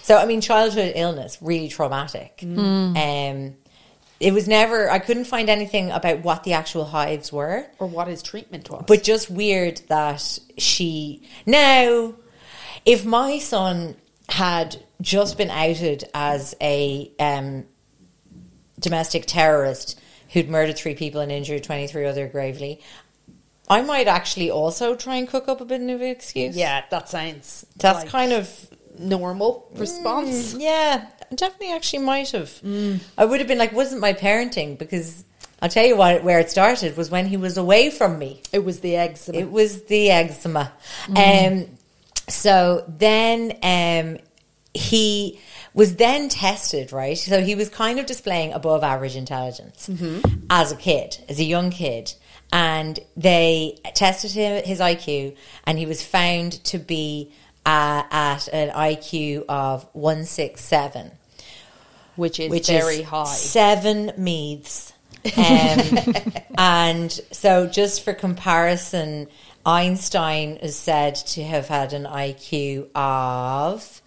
so 0.02 0.16
I 0.16 0.26
mean, 0.26 0.40
childhood 0.40 0.92
illness 0.96 1.38
really 1.40 1.68
traumatic. 1.68 2.40
Um, 2.42 3.54
it 4.18 4.32
was 4.32 4.48
never. 4.48 4.90
I 4.90 4.98
couldn't 4.98 5.24
find 5.24 5.48
anything 5.48 5.90
about 5.90 6.24
what 6.24 6.42
the 6.42 6.52
actual 6.54 6.86
hives 6.86 7.32
were, 7.32 7.66
or 7.78 7.86
what 7.86 8.08
his 8.08 8.22
treatment 8.22 8.68
was. 8.68 8.84
but 8.86 9.02
just 9.04 9.30
weird 9.30 9.80
that 9.88 10.38
she 10.58 11.22
now. 11.46 12.14
If 12.84 13.04
my 13.04 13.38
son 13.38 13.96
had 14.28 14.76
just 15.00 15.36
been 15.36 15.50
outed 15.50 16.04
as 16.14 16.54
a 16.60 17.10
um, 17.18 17.64
domestic 18.78 19.26
terrorist 19.26 20.00
who'd 20.30 20.48
murdered 20.48 20.76
three 20.76 20.94
people 20.94 21.20
and 21.20 21.30
injured 21.30 21.64
twenty 21.64 21.86
three 21.86 22.06
other 22.06 22.26
gravely, 22.26 22.80
I 23.68 23.82
might 23.82 24.08
actually 24.08 24.50
also 24.50 24.94
try 24.96 25.16
and 25.16 25.28
cook 25.28 25.48
up 25.48 25.60
a 25.60 25.64
bit 25.64 25.80
of 25.80 25.88
an 25.88 26.02
excuse. 26.02 26.56
yeah, 26.56 26.84
that 26.90 27.08
sounds 27.08 27.66
that's 27.76 28.00
like 28.00 28.08
kind 28.08 28.32
of 28.32 28.68
normal 28.98 29.68
response. 29.74 30.54
yeah, 30.54 31.06
definitely 31.34 31.72
actually 31.72 32.00
might 32.00 32.30
have. 32.30 32.48
Mm. 32.62 33.00
I 33.16 33.24
would 33.24 33.40
have 33.40 33.48
been 33.48 33.58
like, 33.58 33.72
wasn't 33.72 34.00
my 34.00 34.12
parenting 34.12 34.78
because 34.78 35.24
I'll 35.60 35.68
tell 35.68 35.86
you 35.86 35.96
what, 35.96 36.24
where 36.24 36.40
it 36.40 36.50
started 36.50 36.96
was 36.96 37.10
when 37.10 37.26
he 37.26 37.36
was 37.36 37.56
away 37.56 37.90
from 37.90 38.18
me. 38.18 38.42
It 38.52 38.64
was 38.64 38.80
the 38.80 38.96
eczema. 38.96 39.38
It 39.38 39.50
was 39.50 39.84
the 39.84 40.10
eczema. 40.10 40.72
Um, 41.08 41.66
so 42.32 42.84
then 42.88 43.52
um, 43.62 44.18
he 44.74 45.38
was 45.74 45.96
then 45.96 46.28
tested, 46.28 46.92
right? 46.92 47.16
So 47.16 47.40
he 47.42 47.54
was 47.54 47.68
kind 47.68 47.98
of 47.98 48.06
displaying 48.06 48.52
above 48.52 48.82
average 48.82 49.16
intelligence 49.16 49.88
as 50.50 50.72
a 50.72 50.76
kid, 50.76 51.18
as 51.28 51.38
a 51.38 51.44
young 51.44 51.70
kid. 51.70 52.14
And 52.54 53.00
they 53.16 53.78
tested 53.94 54.32
him, 54.32 54.62
his 54.62 54.78
IQ, 54.80 55.36
and 55.64 55.78
he 55.78 55.86
was 55.86 56.04
found 56.04 56.62
to 56.64 56.78
be 56.78 57.32
uh, 57.64 58.02
at 58.10 58.48
an 58.48 58.70
IQ 58.70 59.44
of 59.48 59.86
167 59.94 61.12
which 62.16 62.38
is 62.38 62.50
which 62.50 62.68
very 62.68 62.96
is 62.96 63.04
high. 63.04 63.24
seven 63.24 64.12
meads. 64.16 64.92
Um, 65.36 66.14
and 66.58 67.12
so, 67.30 67.68
just 67.68 68.02
for 68.02 68.12
comparison, 68.12 69.28
Einstein 69.64 70.56
is 70.56 70.76
said 70.76 71.14
to 71.14 71.42
have 71.44 71.68
had 71.68 71.92
an 71.92 72.04
IQ 72.04 72.88
of 72.94 74.02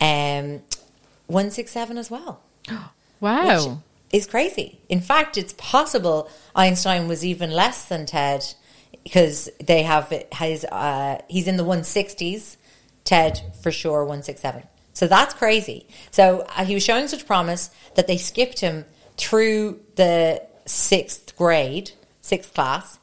um, 0.00 0.62
167 1.26 1.98
as 1.98 2.10
well. 2.10 2.40
Wow. 3.18 3.80
Is 4.12 4.26
crazy. 4.26 4.78
In 4.90 5.00
fact, 5.00 5.38
it's 5.38 5.54
possible 5.54 6.28
Einstein 6.54 7.08
was 7.08 7.24
even 7.24 7.50
less 7.50 7.86
than 7.86 8.04
Ted 8.04 8.44
because 9.02 9.48
they 9.58 9.84
have 9.84 10.12
his. 10.34 10.66
Uh, 10.66 11.22
he's 11.26 11.48
in 11.48 11.56
the 11.56 11.64
160s. 11.64 12.58
Ted 13.04 13.40
for 13.62 13.70
sure 13.70 14.00
167. 14.00 14.64
So 14.92 15.06
that's 15.06 15.32
crazy. 15.32 15.86
So 16.10 16.46
uh, 16.56 16.66
he 16.66 16.74
was 16.74 16.84
showing 16.84 17.08
such 17.08 17.26
promise 17.26 17.70
that 17.94 18.06
they 18.06 18.18
skipped 18.18 18.60
him 18.60 18.84
through 19.16 19.80
the 19.94 20.42
sixth 20.66 21.34
grade, 21.36 21.92
sixth 22.20 22.52
class, 22.52 22.98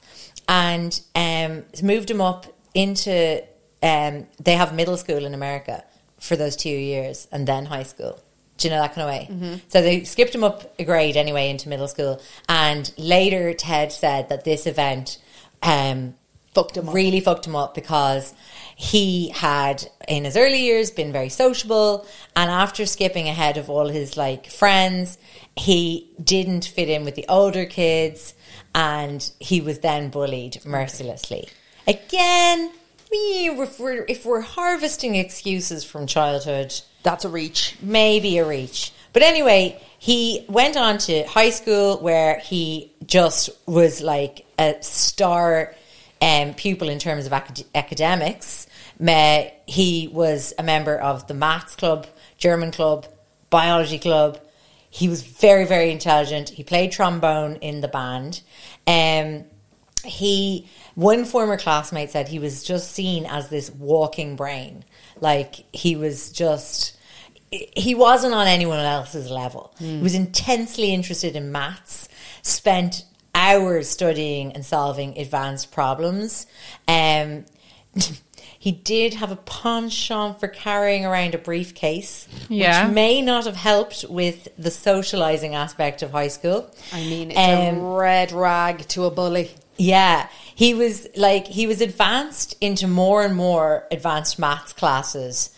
and 0.47 0.99
um, 1.15 1.63
moved 1.82 2.10
him 2.12 2.21
up 2.21 2.45
into. 2.73 3.43
Um, 3.82 4.27
they 4.41 4.56
have 4.56 4.73
middle 4.73 4.95
school 4.95 5.25
in 5.25 5.34
America 5.34 5.84
for 6.19 6.36
those 6.38 6.56
two 6.56 6.69
years, 6.69 7.27
and 7.32 7.45
then 7.47 7.65
high 7.65 7.84
school. 7.84 8.19
Do 8.58 8.67
you 8.67 8.73
know 8.73 8.79
that 8.82 8.93
kind 8.95 9.01
of 9.01 9.08
way? 9.41 9.60
So 9.67 9.82
they 9.82 10.03
skipped 10.06 10.34
him 10.34 10.43
up 10.43 10.73
a 10.79 10.86
grade 10.86 11.17
anyway 11.17 11.49
into 11.49 11.67
middle 11.69 11.88
school, 11.88 12.21
and 12.47 12.91
later 12.97 13.53
Ted 13.53 13.91
said 13.91 14.29
that 14.29 14.43
this 14.45 14.65
event 14.67 15.17
um, 15.62 16.15
Fucked 16.53 16.77
him 16.77 16.88
up. 16.88 16.93
really 16.93 17.19
fucked 17.19 17.47
him 17.47 17.56
up 17.56 17.73
because 17.73 18.32
he 18.75 19.29
had 19.29 19.84
in 20.08 20.23
his 20.23 20.38
early 20.38 20.62
years 20.62 20.91
been 20.91 21.12
very 21.12 21.29
sociable 21.29 22.06
and 22.36 22.49
after 22.51 22.86
skipping 22.86 23.27
ahead 23.27 23.58
of 23.58 23.69
all 23.71 23.88
his 23.89 24.17
like 24.17 24.47
friends 24.47 25.17
he 25.56 26.12
didn't 26.23 26.65
fit 26.65 26.89
in 26.89 27.06
with 27.06 27.15
the 27.15 27.25
older 27.27 27.65
kids 27.65 28.34
and 28.75 29.31
he 29.39 29.62
was 29.62 29.79
then 29.79 30.09
bullied 30.09 30.63
mercilessly 30.65 31.47
again 31.88 32.71
we- 33.12 33.49
if 33.49 33.79
we're, 33.79 34.05
if 34.07 34.25
we're 34.25 34.41
harvesting 34.41 35.15
excuses 35.15 35.83
from 35.83 36.07
childhood 36.07 36.73
That's 37.03 37.25
a 37.25 37.29
reach. 37.29 37.75
maybe 37.81 38.39
a 38.39 38.45
reach. 38.47 38.91
But 39.12 39.21
anyway, 39.21 39.79
he 39.99 40.43
went 40.49 40.75
on 40.75 40.97
to 40.99 41.23
high 41.27 41.51
school 41.51 41.97
where 41.99 42.39
he 42.39 42.91
just 43.05 43.51
was 43.67 44.01
like 44.01 44.47
a 44.57 44.77
star 44.81 45.75
um, 46.23 46.55
pupil 46.55 46.89
in 46.89 46.97
terms 46.97 47.27
of 47.27 47.33
acad- 47.33 47.65
academics. 47.75 48.65
He 49.67 50.09
was 50.12 50.53
a 50.57 50.63
member 50.63 50.97
of 50.97 51.27
the 51.27 51.36
maths 51.36 51.75
club, 51.75 52.07
German 52.39 52.71
club, 52.71 53.05
biology 53.51 53.99
club. 53.99 54.39
He 54.93 55.10
was 55.10 55.23
very, 55.23 55.65
very 55.65 55.89
intelligent. 55.89 56.49
He 56.49 56.63
played 56.63 56.91
trombone 56.91 57.56
in 57.56 57.82
the 57.82 57.88
band. 57.88 58.41
Um, 58.86 59.45
he 60.06 60.69
one 60.93 61.25
former 61.25 61.58
classmate 61.58 62.12
said 62.12 62.27
he 62.27 62.38
was 62.38 62.63
just 62.63 62.91
seen 62.91 63.25
as 63.25 63.49
this 63.49 63.71
walking 63.71 64.36
brain 64.36 64.84
like 65.19 65.65
he 65.73 65.95
was 65.95 66.32
just 66.32 66.97
he 67.49 67.95
wasn't 67.95 68.34
on 68.34 68.45
anyone 68.47 68.79
else's 68.79 69.32
level 69.32 69.73
he 69.79 69.99
was 69.99 70.13
intensely 70.13 70.93
interested 70.93 71.38
in 71.38 71.53
maths 71.53 72.10
spent 72.41 73.06
hours 73.34 73.88
studying 73.88 74.51
and 74.51 74.65
solving 74.65 75.17
advanced 75.17 75.71
problems 75.71 76.45
um 76.89 77.45
he 78.60 78.71
did 78.71 79.15
have 79.15 79.32
a 79.32 79.36
penchant 79.36 80.39
for 80.39 80.47
carrying 80.47 81.06
around 81.06 81.36
a 81.36 81.38
briefcase 81.38 82.27
Yeah. 82.49 82.86
which 82.88 82.93
may 82.95 83.21
not 83.21 83.45
have 83.45 83.56
helped 83.56 84.06
with 84.10 84.47
the 84.58 84.71
socializing 84.71 85.53
aspect 85.56 86.01
of 86.01 86.12
high 86.12 86.29
school 86.29 86.69
I 86.91 87.01
mean, 87.01 87.32
it's 87.32 87.39
Um, 87.39 87.77
a 87.77 87.95
red 87.97 88.32
rag 88.32 88.88
to 88.89 89.06
a 89.06 89.12
bully. 89.12 89.51
yeah, 89.77 90.27
he 90.56 90.73
was 90.73 91.08
like 91.15 91.47
he 91.47 91.67
was 91.67 91.82
advanced 91.82 92.56
into 92.62 92.88
more 92.88 93.23
and 93.23 93.36
more 93.36 93.86
advanced 93.91 94.38
maths 94.39 94.71
classes, 94.73 95.49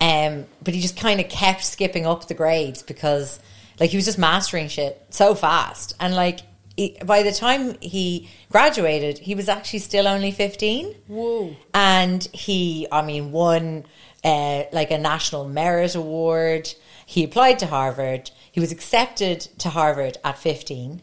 um, 0.00 0.46
but 0.62 0.74
he 0.74 0.80
just 0.80 0.96
kind 0.96 1.20
of 1.20 1.28
kept 1.28 1.64
skipping 1.64 2.06
up 2.06 2.28
the 2.28 2.34
grades 2.34 2.82
because 2.82 3.40
like 3.80 3.90
he 3.90 3.96
was 3.96 4.04
just 4.04 4.18
mastering 4.18 4.68
shit 4.68 5.02
so 5.10 5.34
fast, 5.34 5.94
and 5.98 6.14
like 6.14 6.40
he, 6.76 6.96
by 7.04 7.22
the 7.22 7.32
time 7.32 7.76
he 7.80 8.28
graduated, 8.50 9.18
he 9.18 9.34
was 9.34 9.48
actually 9.48 9.80
still 9.80 10.06
only 10.06 10.30
fifteen. 10.30 10.94
Whoa. 11.06 11.56
And 11.74 12.24
he, 12.32 12.86
I 12.90 13.02
mean, 13.02 13.32
won 13.32 13.84
uh, 14.24 14.64
like 14.72 14.90
a 14.90 14.98
national 14.98 15.48
merit 15.48 15.94
award. 15.94 16.72
He 17.04 17.24
applied 17.24 17.58
to 17.60 17.66
Harvard. 17.66 18.30
He 18.50 18.60
was 18.60 18.72
accepted 18.72 19.40
to 19.58 19.70
Harvard 19.70 20.18
at 20.24 20.38
fifteen. 20.38 21.02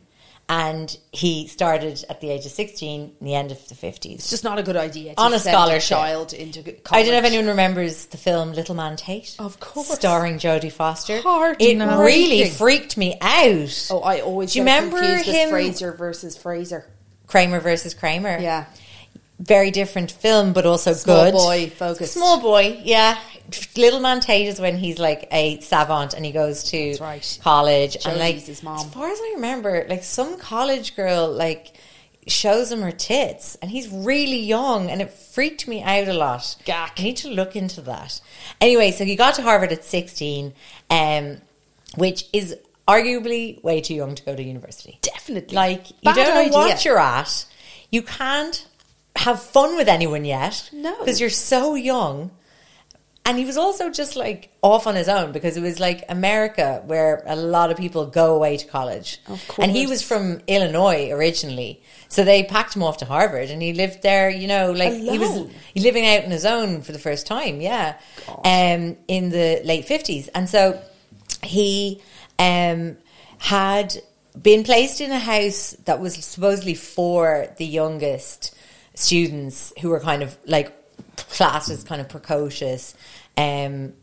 And 0.52 0.98
he 1.12 1.48
started 1.48 2.04
at 2.10 2.22
the 2.22 2.32
age 2.32 2.44
of 2.48 2.52
16 2.52 3.16
in 3.20 3.26
the 3.26 3.36
end 3.36 3.52
of 3.52 3.68
the 3.70 3.76
50s. 3.76 4.16
It's 4.16 4.32
just 4.32 4.44
not 4.44 4.58
a 4.58 4.64
good 4.64 4.76
idea 4.76 5.14
to 5.14 5.22
On 5.22 5.32
a 5.32 5.38
scholarship. 5.38 5.90
child 5.96 6.34
into 6.34 6.64
college. 6.64 6.82
I 6.92 7.04
don't 7.04 7.12
know 7.12 7.20
if 7.20 7.26
anyone 7.26 7.46
remembers 7.48 8.08
the 8.08 8.18
film 8.18 8.54
Little 8.54 8.74
Man 8.74 8.96
Tate. 8.96 9.36
Of 9.38 9.60
course. 9.60 9.90
Starring 9.94 10.38
Jodie 10.40 10.72
Foster. 10.72 11.22
Heart 11.22 11.58
it 11.62 11.78
no. 11.78 12.02
really 12.02 12.50
freaked 12.50 12.98
me 12.98 13.16
out. 13.22 13.88
Oh, 13.92 14.00
I 14.04 14.22
always 14.22 14.54
Do 14.54 14.60
you 14.60 14.64
remember 14.64 15.00
him- 15.04 15.52
Fraser 15.52 15.92
versus 15.92 16.36
Fraser. 16.36 16.84
Kramer 17.28 17.60
versus 17.60 17.94
Kramer. 17.94 18.40
Yeah. 18.40 18.66
Very 19.38 19.70
different 19.70 20.12
film, 20.12 20.52
but 20.54 20.66
also 20.66 20.94
Small 20.94 21.26
good. 21.26 21.32
Small 21.34 21.46
boy 21.48 21.70
focused. 21.70 22.14
Small 22.14 22.42
boy, 22.42 22.82
yeah. 22.84 23.20
Little 23.78 24.00
Man 24.00 24.20
Tate 24.20 24.48
is 24.48 24.60
when 24.60 24.78
he's 24.78 25.00
like 25.00 25.28
a 25.32 25.60
savant 25.62 26.14
and 26.14 26.26
he 26.26 26.32
goes 26.32 26.64
to 26.72 26.98
right. 27.00 27.40
college. 27.42 27.96
and 27.96 28.04
Jodie's 28.04 28.20
like, 28.20 28.36
his 28.36 28.64
mom. 28.64 28.78
as 28.78 28.94
far 28.94 29.10
as 29.10 29.20
I 29.20 29.34
remember, 29.36 29.86
like 29.90 30.04
some 30.04 30.38
college 30.38 30.96
girl 30.96 31.32
like 31.32 31.76
shows 32.28 32.72
him 32.72 32.82
her 32.82 32.92
tits 32.92 33.58
and 33.62 33.72
he's 33.72 33.88
really 33.90 34.40
young 34.40 34.90
and 34.90 35.02
it 35.02 35.10
freaked 35.12 35.68
me 35.68 35.82
out 35.82 36.08
a 36.08 36.14
lot. 36.14 36.56
Gack. 36.66 36.96
I 36.98 37.04
need 37.04 37.18
to 37.18 37.30
look 37.30 37.56
into 37.56 37.82
that. 37.82 38.22
Anyway, 38.62 38.92
so 38.92 39.06
he 39.06 39.16
got 39.16 39.36
to 39.36 39.42
Harvard 39.42 39.72
at 39.72 39.84
16, 39.84 40.54
um, 40.90 41.38
which 41.96 42.26
is 42.34 42.56
arguably 42.88 43.64
way 43.64 43.82
too 43.82 43.94
young 43.94 44.16
to 44.16 44.24
go 44.24 44.36
to 44.36 44.44
university. 44.44 45.00
Definitely. 45.02 45.56
Like, 45.56 45.90
you 45.90 45.96
Bad 46.04 46.16
don't 46.16 46.36
know 46.36 46.42
idea. 46.42 46.52
what 46.52 46.86
you're 46.86 47.00
at. 47.00 47.46
You 47.92 48.02
can't 48.02 48.68
have 49.16 49.42
fun 49.42 49.76
with 49.76 49.88
anyone 49.88 50.26
yet. 50.26 50.70
No. 50.74 50.98
Because 51.00 51.20
you're 51.20 51.30
so 51.30 51.76
young. 51.76 52.32
And 53.30 53.38
he 53.38 53.46
was 53.46 53.58
also 53.58 53.92
just 53.92 54.16
like 54.16 54.50
off 54.64 54.88
on 54.88 54.96
his 54.96 55.08
own 55.08 55.32
because 55.32 55.56
it 55.56 55.62
was 55.62 55.80
like 55.80 56.04
America 56.10 56.82
where 56.88 57.22
a 57.28 57.36
lot 57.36 57.70
of 57.70 57.78
people 57.78 58.08
go 58.08 58.34
away 58.34 58.58
to 58.58 58.66
college. 58.66 59.20
Of 59.28 59.52
And 59.60 59.72
he 59.72 59.86
was 59.86 60.02
from 60.02 60.42
Illinois 60.48 61.12
originally. 61.12 61.80
So 62.08 62.24
they 62.24 62.44
packed 62.44 62.76
him 62.76 62.82
off 62.82 62.98
to 62.98 63.06
Harvard 63.06 63.52
and 63.52 63.62
he 63.62 63.74
lived 63.74 64.02
there, 64.02 64.32
you 64.32 64.48
know, 64.48 64.72
like 64.72 64.94
he 64.94 65.20
was 65.20 65.48
living 65.76 66.08
out 66.08 66.24
on 66.24 66.32
his 66.32 66.44
own 66.44 66.82
for 66.82 66.92
the 66.92 66.98
first 66.98 67.28
time, 67.28 67.62
yeah. 67.62 68.00
Um 68.28 68.98
in 69.08 69.30
the 69.30 69.62
late 69.64 69.86
50s. 69.86 70.30
And 70.34 70.50
so 70.50 70.82
he 71.44 72.02
um 72.40 72.98
had 73.38 73.96
been 74.42 74.64
placed 74.64 75.02
in 75.02 75.12
a 75.12 75.20
house 75.20 75.76
that 75.86 76.00
was 76.00 76.16
supposedly 76.16 76.74
for 76.74 77.54
the 77.58 77.66
youngest 77.68 78.56
students 78.96 79.72
who 79.82 79.90
were 79.90 80.00
kind 80.00 80.24
of 80.24 80.36
like 80.48 80.76
classed 81.28 81.70
as 81.70 81.84
kind 81.84 82.02
of 82.02 82.10
precocious 82.10 82.96
um 83.40 83.94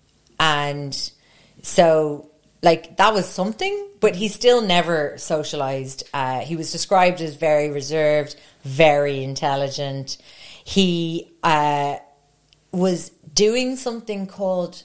and 0.40 1.12
so 1.62 2.30
like 2.62 2.96
that 2.96 3.12
was 3.12 3.26
something 3.26 3.74
but 4.00 4.14
he 4.14 4.28
still 4.28 4.60
never 4.60 5.16
socialized. 5.16 6.04
Uh, 6.12 6.40
he 6.40 6.54
was 6.54 6.70
described 6.70 7.20
as 7.20 7.34
very 7.34 7.70
reserved 7.70 8.36
very 8.62 9.22
intelligent. 9.22 10.16
He 10.64 11.32
uh, 11.42 11.96
was 12.72 13.10
doing 13.32 13.76
something 13.76 14.26
called 14.26 14.82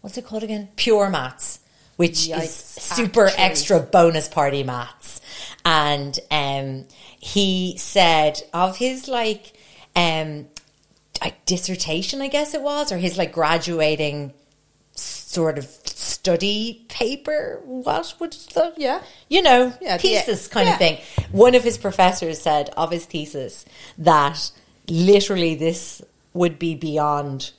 what's 0.00 0.18
it 0.18 0.26
called 0.26 0.42
again? 0.42 0.68
Pure 0.76 1.10
maths 1.10 1.60
which 1.96 2.28
is 2.28 2.54
super 2.54 3.26
actually. 3.26 3.44
extra 3.44 3.80
bonus 3.80 4.26
party 4.28 4.62
maths 4.64 5.20
and 5.64 6.18
um 6.30 6.84
he 7.20 7.76
said 7.78 8.40
of 8.52 8.76
his 8.76 9.08
like 9.08 9.52
um 9.94 10.46
like 11.22 11.44
dissertation 11.46 12.20
i 12.20 12.28
guess 12.28 12.52
it 12.54 12.62
was 12.62 12.90
or 12.92 12.98
his 12.98 13.16
like 13.16 13.32
graduating 13.32 14.32
sort 14.94 15.56
of 15.56 15.64
study 15.64 16.84
paper. 16.90 17.60
What 17.64 18.14
would 18.20 18.32
the 18.54 18.74
Yeah. 18.76 19.00
you 19.28 19.40
know 19.40 19.72
Yeah, 19.80 19.96
the- 19.96 20.02
thesis 20.02 20.46
kind 20.48 20.66
yeah. 20.68 20.72
of 20.74 20.78
thing? 20.78 20.98
One 21.30 21.54
of 21.54 21.64
his 21.64 21.78
professors 21.78 22.40
said 22.42 22.68
of 22.76 22.90
his 22.90 23.06
thesis 23.06 23.64
that 23.96 24.50
literally 24.88 25.54
this 25.54 26.02
would 26.34 26.58
be 26.58 26.74
beyond 26.74 27.52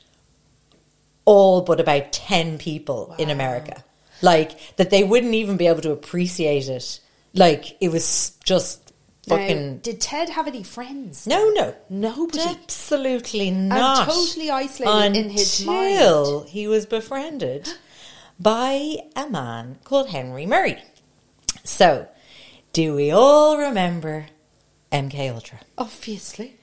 all 1.26 1.62
but 1.62 1.80
about 1.80 2.12
10 2.12 2.58
people 2.60 3.16
in 3.18 3.30
America. 3.32 3.84
Like, 4.22 4.76
that 4.78 4.90
they 4.92 5.04
wouldn't 5.04 5.34
even 5.34 5.58
be 5.58 5.68
able 5.68 5.82
to 5.82 5.92
appreciate 5.92 6.68
it. 6.70 7.00
Like, 7.34 7.76
it 7.82 7.90
was 7.92 8.34
just 8.44 8.83
Now, 9.28 9.38
did 9.82 10.02
Ted 10.02 10.30
have 10.30 10.48
any 10.48 10.64
friends? 10.64 11.26
no, 11.26 11.50
no. 11.52 11.74
Nobody. 11.90 12.40
Absolutely 12.42 13.52
not. 13.52 14.08
totally 14.10 14.50
isolated 14.52 15.18
in 15.18 15.30
his 15.30 15.62
Until 15.62 16.40
mind. 16.42 16.50
he 16.50 16.68
was 16.68 16.86
befriended 16.86 17.70
by 18.40 18.98
a 19.16 19.30
man 19.30 19.78
called 19.86 20.10
Henry 20.10 20.46
Murray. 20.46 20.82
So, 21.64 22.08
do 22.74 22.96
we 22.96 23.12
all 23.12 23.58
remember 23.58 24.26
MK 24.92 25.34
Ultra? 25.34 25.60
Obviously. 25.78 26.58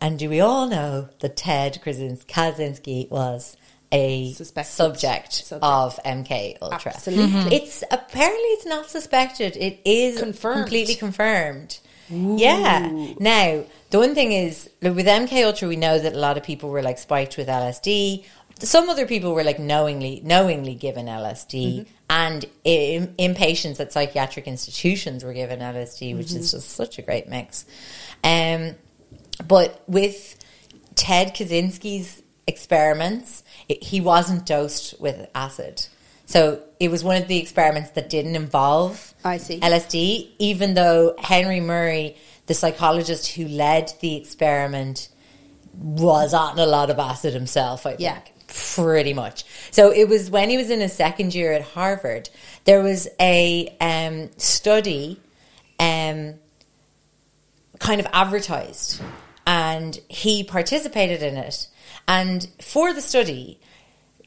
And 0.00 0.18
do 0.18 0.28
we 0.28 0.40
all 0.40 0.66
know 0.68 1.08
that 1.20 1.36
Ted 1.36 1.80
Kaczynski 1.82 3.08
was 3.10 3.56
a 3.92 4.32
Suspected 4.32 4.70
subject, 4.72 5.32
subject. 5.32 5.64
of 5.64 5.98
MK 6.04 6.58
Ultra? 6.60 6.92
Absolutely. 6.94 7.54
It's 7.56 7.84
apparently 7.90 8.48
it's 8.50 8.66
not 8.66 8.90
suspected. 8.90 9.56
It 9.56 9.80
is 9.84 10.18
Confirmed. 10.18 10.60
completely 10.62 10.94
confirmed. 10.96 11.78
Yeah. 12.08 13.12
Now 13.18 13.64
the 13.90 13.98
one 13.98 14.14
thing 14.14 14.32
is 14.32 14.70
like, 14.80 14.94
with 14.94 15.06
MK 15.06 15.44
Ultra, 15.44 15.68
we 15.68 15.76
know 15.76 15.98
that 15.98 16.14
a 16.14 16.18
lot 16.18 16.36
of 16.36 16.42
people 16.42 16.70
were 16.70 16.82
like 16.82 16.98
spiked 16.98 17.36
with 17.36 17.48
LSD. 17.48 18.24
Some 18.58 18.88
other 18.88 19.06
people 19.06 19.34
were 19.34 19.44
like 19.44 19.58
knowingly 19.58 20.20
knowingly 20.24 20.74
given 20.74 21.06
LSD, 21.06 21.86
and 22.10 22.44
in, 22.64 23.08
inpatients 23.18 23.80
at 23.80 23.92
psychiatric 23.92 24.46
institutions 24.46 25.24
were 25.24 25.32
given 25.32 25.60
LSD, 25.60 26.16
which 26.16 26.32
is 26.32 26.52
just 26.52 26.70
such 26.70 26.98
a 26.98 27.02
great 27.02 27.28
mix. 27.28 27.64
Um, 28.22 28.76
but 29.46 29.82
with 29.88 30.38
Ted 30.94 31.34
Kaczynski's 31.34 32.22
experiments, 32.46 33.42
it, 33.68 33.82
he 33.82 34.00
wasn't 34.00 34.46
dosed 34.46 35.00
with 35.00 35.28
acid. 35.34 35.86
So 36.32 36.64
it 36.80 36.90
was 36.90 37.04
one 37.04 37.20
of 37.20 37.28
the 37.28 37.36
experiments 37.36 37.90
that 37.90 38.08
didn't 38.08 38.36
involve 38.36 39.12
I 39.22 39.36
see. 39.36 39.60
LSD, 39.60 40.30
even 40.38 40.72
though 40.72 41.14
Henry 41.18 41.60
Murray, 41.60 42.16
the 42.46 42.54
psychologist 42.54 43.32
who 43.32 43.46
led 43.46 43.92
the 44.00 44.16
experiment, 44.16 45.10
was 45.74 46.32
on 46.32 46.58
a 46.58 46.64
lot 46.64 46.88
of 46.88 46.98
acid 46.98 47.34
himself, 47.34 47.84
I 47.84 47.90
think. 47.90 48.00
Yeah. 48.00 48.20
Pretty 48.46 49.12
much. 49.12 49.44
So 49.72 49.92
it 49.92 50.08
was 50.08 50.30
when 50.30 50.48
he 50.48 50.56
was 50.56 50.70
in 50.70 50.80
his 50.80 50.94
second 50.94 51.34
year 51.34 51.52
at 51.52 51.60
Harvard, 51.60 52.30
there 52.64 52.82
was 52.82 53.08
a 53.20 53.68
um, 53.78 54.30
study 54.38 55.20
um, 55.78 56.36
kind 57.78 58.00
of 58.00 58.06
advertised 58.10 59.02
and 59.46 60.00
he 60.08 60.44
participated 60.44 61.22
in 61.22 61.36
it. 61.36 61.68
And 62.08 62.48
for 62.58 62.94
the 62.94 63.02
study, 63.02 63.60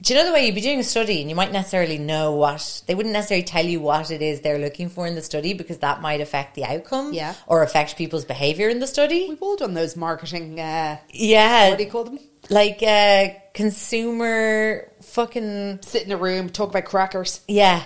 do 0.02 0.14
you 0.14 0.20
know 0.20 0.26
the 0.26 0.34
way 0.34 0.46
you'd 0.46 0.56
be 0.56 0.62
doing 0.62 0.80
a 0.80 0.84
study 0.84 1.22
and 1.22 1.30
you 1.30 1.36
might 1.36 1.52
necessarily 1.52 1.98
know 1.98 2.34
what 2.34 2.82
they 2.86 2.94
wouldn't 2.96 3.14
necessarily 3.14 3.44
tell 3.44 3.66
you 3.66 3.80
what 3.80 4.12
it 4.12 4.22
is 4.22 4.42
they're 4.42 4.60
looking 4.60 4.90
for 4.90 5.08
in 5.08 5.16
the 5.16 5.22
study 5.22 5.54
because 5.54 5.78
that 5.80 6.02
might 6.02 6.20
affect 6.22 6.54
the 6.56 6.66
outcome 6.66 7.14
Yeah. 7.14 7.34
or 7.48 7.64
affect 7.64 7.96
people's 7.98 8.26
behavior 8.26 8.68
in 8.70 8.80
the 8.80 8.88
study. 8.88 9.28
We've 9.30 9.42
all 9.42 9.56
done 9.56 9.74
those 9.74 9.96
marketing. 9.96 10.60
Uh, 10.60 10.98
Yeah. 11.12 11.70
what 11.70 11.78
do 11.78 11.84
you 11.86 11.90
call 11.92 12.04
them? 12.04 12.20
Like 12.50 12.84
uh 12.84 13.30
consumer 13.54 14.92
fucking 15.02 15.80
Sit 15.82 16.04
in 16.04 16.12
a 16.12 16.18
room, 16.18 16.50
talk 16.50 16.70
about 16.70 16.86
crackers. 16.86 17.40
yeah. 17.48 17.84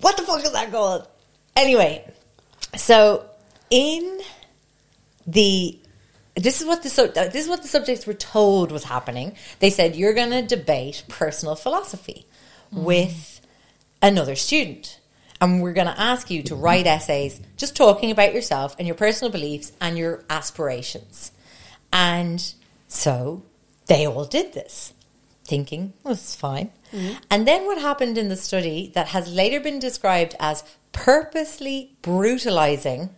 What 0.00 0.16
the 0.16 0.24
fuck 0.24 0.44
is 0.44 0.52
that 0.52 0.70
called? 0.70 1.06
Anyway, 1.56 2.04
so 2.76 3.24
in 3.70 4.20
the 5.26 5.78
this 6.36 6.60
is 6.60 6.66
what 6.66 6.82
the 6.82 6.90
sub- 6.90 7.14
this 7.14 7.34
is 7.34 7.48
what 7.48 7.62
the 7.62 7.68
subjects 7.68 8.06
were 8.06 8.14
told 8.14 8.70
was 8.70 8.84
happening. 8.84 9.34
They 9.58 9.70
said 9.70 9.96
you're 9.96 10.14
going 10.14 10.30
to 10.30 10.42
debate 10.42 11.04
personal 11.08 11.56
philosophy 11.56 12.26
with 12.70 13.40
another 14.02 14.36
student. 14.36 15.00
And 15.40 15.62
we're 15.62 15.74
going 15.74 15.86
to 15.86 16.00
ask 16.00 16.30
you 16.30 16.42
to 16.44 16.54
write 16.54 16.86
essays 16.86 17.40
just 17.56 17.76
talking 17.76 18.10
about 18.10 18.32
yourself 18.32 18.74
and 18.78 18.86
your 18.86 18.96
personal 18.96 19.30
beliefs 19.30 19.72
and 19.80 19.98
your 19.98 20.24
aspirations. 20.30 21.32
And 21.92 22.54
so 22.88 23.42
they 23.86 24.06
all 24.06 24.24
did 24.24 24.54
this, 24.54 24.94
thinking, 25.44 25.92
well, 26.02 26.14
is 26.14 26.34
fine. 26.34 26.70
Mm-hmm. 26.92 27.18
And 27.30 27.46
then 27.46 27.66
what 27.66 27.78
happened 27.78 28.16
in 28.16 28.28
the 28.28 28.36
study 28.36 28.90
that 28.94 29.08
has 29.08 29.32
later 29.32 29.60
been 29.60 29.78
described 29.78 30.34
as 30.40 30.64
purposely 30.92 31.96
brutalizing, 32.00 33.10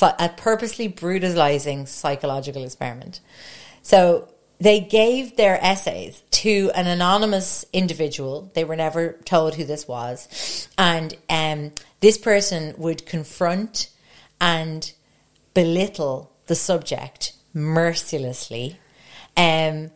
a 0.00 0.28
purposely 0.36 0.88
brutalizing 0.88 1.86
psychological 1.86 2.64
experiment. 2.64 3.20
So 3.82 4.28
they 4.58 4.80
gave 4.80 5.36
their 5.36 5.58
essays 5.62 6.22
to 6.30 6.70
an 6.74 6.86
anonymous 6.86 7.64
individual. 7.72 8.50
They 8.54 8.64
were 8.64 8.76
never 8.76 9.14
told 9.24 9.54
who 9.54 9.64
this 9.64 9.88
was. 9.88 10.68
And 10.78 11.16
um, 11.28 11.72
this 12.00 12.16
person 12.16 12.74
would 12.78 13.04
confront 13.04 13.90
and 14.40 14.92
belittle 15.52 16.32
the 16.46 16.54
subject 16.54 17.32
mercilessly 17.54 18.78
um, 19.36 19.90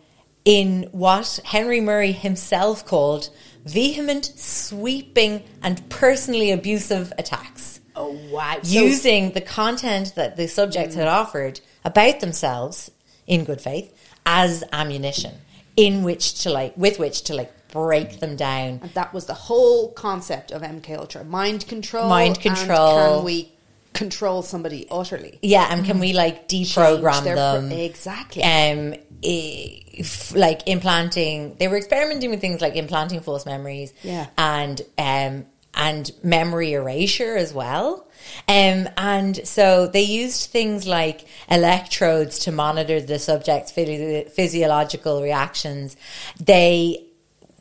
in 0.44 0.88
what 0.92 1.40
Henry 1.44 1.80
Murray 1.80 2.12
himself 2.12 2.84
called 2.84 3.30
vehement, 3.64 4.26
sweeping, 4.36 5.42
and 5.62 5.88
personally 5.88 6.52
abusive 6.52 7.12
attacks 7.18 7.75
Oh 7.96 8.18
wow! 8.30 8.56
using 8.62 9.30
the 9.32 9.40
content 9.40 10.14
that 10.16 10.36
the 10.36 10.46
subjects 10.48 10.94
had 10.94 11.08
offered 11.08 11.60
about 11.84 12.20
themselves 12.20 12.90
in 13.26 13.44
good 13.44 13.60
faith 13.60 13.92
as 14.24 14.62
ammunition 14.72 15.34
in 15.76 16.02
which 16.02 16.42
to 16.42 16.50
like 16.50 16.76
with 16.76 16.98
which 16.98 17.22
to 17.22 17.34
like 17.34 17.52
break 17.68 18.20
them 18.20 18.36
down 18.36 18.78
and 18.82 18.90
that 18.94 19.12
was 19.12 19.26
the 19.26 19.34
whole 19.34 19.90
concept 19.92 20.50
of 20.52 20.62
MK 20.62 20.96
Ultra: 20.98 21.24
mind 21.24 21.66
control. 21.68 22.08
Mind 22.08 22.40
control. 22.40 23.16
can 23.18 23.24
we 23.24 23.52
control 23.92 24.42
somebody 24.42 24.86
utterly? 24.90 25.38
yeah 25.42 25.66
and 25.70 25.84
can 25.86 25.98
we 25.98 26.12
like 26.12 26.48
deprogram 26.48 27.24
their 27.24 27.34
them 27.36 27.68
pro- 27.68 27.78
exactly. 27.78 28.42
um 28.42 28.94
if, 29.22 30.34
like 30.34 30.68
implanting 30.68 31.56
they 31.58 31.68
were 31.68 31.76
experimenting 31.78 32.30
with 32.30 32.40
things 32.40 32.60
like 32.60 32.76
implanting 32.76 33.20
false 33.20 33.46
memories 33.46 33.92
Yeah. 34.02 34.26
and 34.36 34.80
um 34.98 35.46
and 35.76 36.10
memory 36.22 36.72
erasure 36.72 37.36
as 37.36 37.52
well. 37.52 38.06
Um 38.48 38.88
and 38.96 39.46
so 39.46 39.86
they 39.86 40.02
used 40.02 40.50
things 40.50 40.86
like 40.86 41.26
electrodes 41.50 42.40
to 42.40 42.52
monitor 42.52 43.00
the 43.00 43.18
subject's 43.18 43.70
physio- 43.70 44.24
physiological 44.24 45.22
reactions. 45.22 45.96
They 46.40 47.04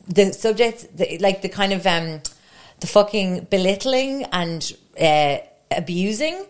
the 0.08 0.32
subjects 0.32 0.84
the, 0.94 1.18
like 1.18 1.42
the 1.42 1.48
kind 1.48 1.72
of 1.72 1.86
um 1.86 2.20
the 2.80 2.86
fucking 2.86 3.46
belittling 3.50 4.24
and 4.32 4.76
uh, 5.00 5.38
abusing 5.70 6.46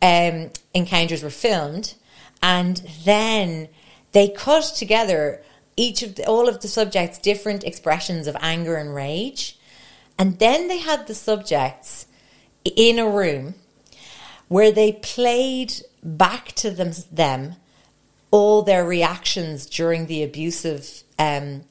um 0.00 0.50
encounters 0.72 1.22
were 1.22 1.30
filmed. 1.30 1.94
And 2.42 2.76
then 3.04 3.68
they 4.12 4.28
cut 4.28 4.64
together 4.76 5.42
each 5.76 6.02
of 6.02 6.14
the, 6.16 6.26
all 6.26 6.48
of 6.48 6.60
the 6.60 6.68
subjects 6.68 7.18
different 7.18 7.64
expressions 7.64 8.26
of 8.26 8.36
anger 8.40 8.76
and 8.76 8.94
rage 8.94 9.57
and 10.18 10.38
then 10.38 10.68
they 10.68 10.78
had 10.78 11.06
the 11.06 11.14
subjects 11.14 12.06
in 12.64 12.98
a 12.98 13.08
room 13.08 13.54
where 14.48 14.72
they 14.72 14.92
played 14.92 15.72
back 16.02 16.52
to 16.52 16.70
them, 16.70 16.92
them 17.12 17.56
all 18.30 18.62
their 18.62 18.84
reactions 18.84 19.66
during 19.66 20.06
the 20.06 20.22
abusive 20.22 21.02
um, 21.18 21.62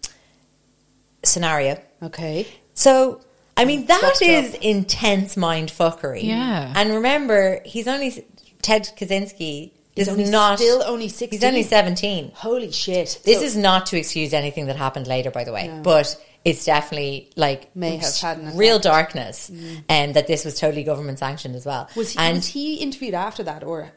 scenario. 1.23 1.79
okay. 2.01 2.47
So, 2.73 3.21
I 3.55 3.65
mean, 3.65 3.87
that 3.87 4.01
Fucked 4.01 4.21
is 4.21 4.53
up. 4.53 4.61
intense 4.61 5.35
mind 5.35 5.69
fuckery. 5.69 6.23
Yeah. 6.23 6.71
And 6.75 6.91
remember, 6.91 7.59
he's 7.65 7.87
only, 7.87 8.25
Ted 8.61 8.83
Kaczynski 8.97 9.71
He's 9.95 10.07
is 10.07 10.29
not. 10.29 10.59
still 10.59 10.83
only 10.85 11.07
16. 11.09 11.31
He's 11.39 11.43
only 11.43 11.63
17. 11.63 12.33
Holy 12.35 12.71
shit! 12.71 13.19
This 13.25 13.39
So- 13.39 13.43
is 13.45 13.57
not 13.57 13.87
to 13.87 13.97
excuse 13.97 14.31
anything 14.31 14.67
that 14.67 14.75
happened 14.75 15.07
later, 15.07 15.31
by 15.31 15.43
the 15.43 15.51
way, 15.51 15.79
but 15.81 16.15
it's 16.47 16.63
definitely 16.63 17.29
like 17.35 17.75
May 17.75 17.97
have 17.97 18.15
had 18.15 18.37
an 18.37 18.57
real 18.57 18.77
effect. 18.77 18.83
darkness, 18.85 19.51
and 19.89 20.13
that 20.15 20.27
this 20.27 20.45
was 20.45 20.57
totally 20.57 20.83
government 20.83 21.19
sanctioned 21.19 21.55
as 21.55 21.65
well. 21.65 21.89
was 21.95 22.11
he, 22.11 22.19
and 22.19 22.35
was 22.35 22.47
he 22.47 22.75
interviewed 22.75 23.13
after 23.13 23.43
that 23.43 23.65
or 23.65 23.91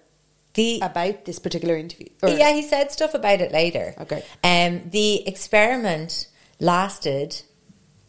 the 0.55 0.81
about 0.83 1.25
this 1.27 1.39
particular 1.39 1.77
interview? 1.77 2.09
Or- 2.23 2.31
yeah, 2.31 2.53
he 2.53 2.63
said 2.63 2.91
stuff 2.91 3.15
about 3.15 3.41
it 3.41 3.53
later. 3.53 3.95
Okay. 4.01 4.25
Um, 4.43 4.91
the 4.91 5.27
experiment 5.29 6.27
lasted 6.59 7.41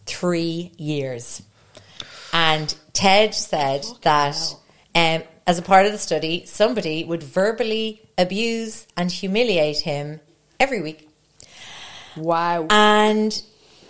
three 0.07 0.71
years, 0.75 1.43
and 2.33 2.73
Ted 2.93 3.35
said 3.35 3.85
that 4.01 4.55
um, 4.95 5.21
as 5.45 5.59
a 5.59 5.61
part 5.61 5.85
of 5.85 5.91
the 5.91 5.99
study, 5.99 6.45
somebody 6.47 7.03
would 7.03 7.21
verbally 7.21 8.01
abuse 8.17 8.87
and 8.97 9.11
humiliate 9.11 9.81
him 9.81 10.19
every 10.59 10.81
week. 10.81 11.07
Wow. 12.17 12.65
And 12.71 13.39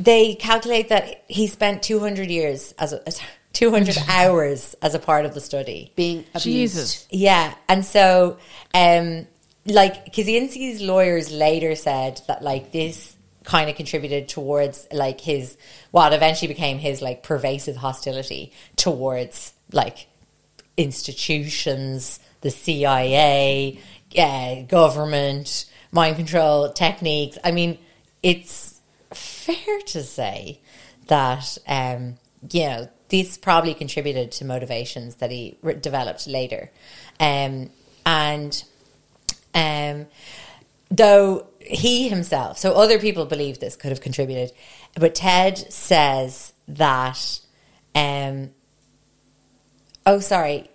they 0.04 0.36
calculate 0.36 0.90
that 0.90 1.24
he 1.28 1.48
spent 1.48 1.84
200 1.84 2.30
years 2.30 2.74
as, 2.78 2.94
a, 2.94 3.08
as 3.08 3.22
200 3.54 3.98
hours 4.10 4.76
as 4.82 4.96
a 4.96 5.00
part 5.00 5.26
of 5.26 5.34
the 5.34 5.42
study. 5.42 5.92
Being 5.96 6.20
abused. 6.34 6.44
Jesus. 6.44 7.08
Yeah, 7.10 7.54
and 7.68 7.86
so, 7.86 8.38
um, 8.74 9.28
like 9.66 10.14
Kaczynski's 10.14 10.82
lawyers 10.82 11.32
later 11.32 11.76
said 11.76 12.22
that 12.28 12.42
like 12.42 12.72
this 12.72 13.16
kind 13.44 13.70
of 13.70 13.76
contributed 13.76 14.28
towards 14.28 14.88
like 14.92 15.20
his 15.20 15.58
what 15.92 16.14
eventually 16.14 16.48
became 16.48 16.78
his 16.78 17.02
like 17.02 17.24
pervasive 17.24 17.76
hostility 17.76 18.52
towards 18.76 19.54
like 19.72 20.08
institutions, 20.78 22.20
the 22.42 22.50
CIA, 22.50 23.80
uh, 24.18 24.62
government, 24.64 25.66
mind 25.92 26.16
control 26.16 26.72
techniques. 26.72 27.38
I 27.44 27.52
mean, 27.52 27.78
it's 28.24 28.71
fair 29.14 29.80
to 29.88 30.04
say 30.04 30.60
that 31.08 31.58
um, 31.68 32.18
you 32.52 32.66
know 32.66 32.90
this 33.10 33.38
probably 33.38 33.74
contributed 33.74 34.32
to 34.32 34.46
motivations 34.46 35.16
that 35.16 35.32
he 35.32 35.58
re- 35.62 35.76
developed 35.76 36.28
later, 36.28 36.72
um, 37.20 37.70
and 38.06 38.64
um, 39.54 40.08
though 40.90 41.48
he 41.60 42.10
himself, 42.10 42.58
so 42.58 42.74
other 42.74 43.00
people 43.00 43.26
believe 43.26 43.60
this 43.60 43.76
could 43.76 43.90
have 43.90 44.02
contributed, 44.02 44.52
but 44.96 45.16
Ted 45.16 45.58
says 45.72 46.54
that. 46.68 47.40
Um, 47.94 48.52
oh, 50.06 50.20
sorry. 50.20 50.71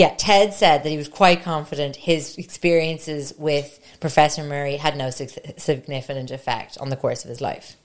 Yeah, 0.00 0.14
Ted 0.16 0.54
said 0.54 0.82
that 0.82 0.88
he 0.88 0.96
was 0.96 1.10
quite 1.10 1.42
confident 1.42 1.94
his 1.94 2.38
experiences 2.38 3.34
with 3.36 3.78
Professor 4.00 4.42
Murray 4.42 4.76
had 4.76 4.96
no 4.96 5.10
sig- 5.10 5.58
significant 5.58 6.30
effect 6.30 6.78
on 6.78 6.88
the 6.88 6.96
course 6.96 7.22
of 7.22 7.28
his 7.28 7.42
life. 7.42 7.76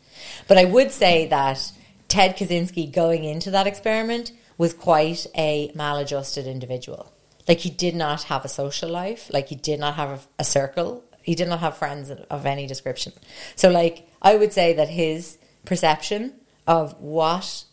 But 0.47 0.57
I 0.57 0.63
would 0.63 0.91
say 0.91 1.27
that 1.27 1.73
Ted 2.07 2.37
Kaczynski 2.37 2.89
going 2.89 3.25
into 3.25 3.51
that 3.51 3.67
experiment 3.67 4.31
was 4.57 4.73
quite 4.73 5.27
a 5.35 5.73
maladjusted 5.75 6.47
individual. 6.47 7.11
Like 7.49 7.59
he 7.59 7.69
did 7.69 7.95
not 7.95 8.23
have 8.23 8.45
a 8.45 8.47
social 8.47 8.89
life, 8.89 9.29
like 9.33 9.49
he 9.49 9.55
did 9.55 9.81
not 9.81 9.95
have 9.95 10.09
a, 10.09 10.19
a 10.39 10.45
circle, 10.45 11.03
he 11.21 11.35
did 11.35 11.49
not 11.49 11.59
have 11.59 11.75
friends 11.75 12.09
of 12.09 12.45
any 12.45 12.65
description. 12.65 13.11
So, 13.57 13.69
like, 13.69 14.07
I 14.21 14.37
would 14.37 14.53
say 14.53 14.71
that 14.71 14.87
his 14.87 15.37
perception 15.65 16.35
of 16.65 16.93
what, 17.01 17.65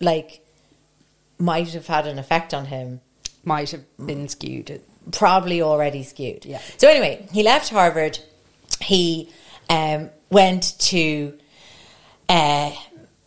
like, 0.00 0.46
might 1.38 1.74
have 1.74 1.88
had 1.88 2.06
an 2.06 2.18
effect 2.18 2.54
on 2.54 2.64
him 2.64 3.02
Might 3.46 3.70
have 3.70 3.84
been 3.96 4.28
skewed. 4.28 4.82
probably 5.12 5.62
already 5.62 6.02
skewed. 6.02 6.44
Yeah. 6.44 6.60
So 6.76 6.88
anyway, 6.88 7.26
he 7.32 7.42
left 7.42 7.70
Harvard. 7.70 8.18
He 8.80 9.30
um, 9.70 10.10
went 10.30 10.78
to 10.80 11.38
uh, 12.28 12.72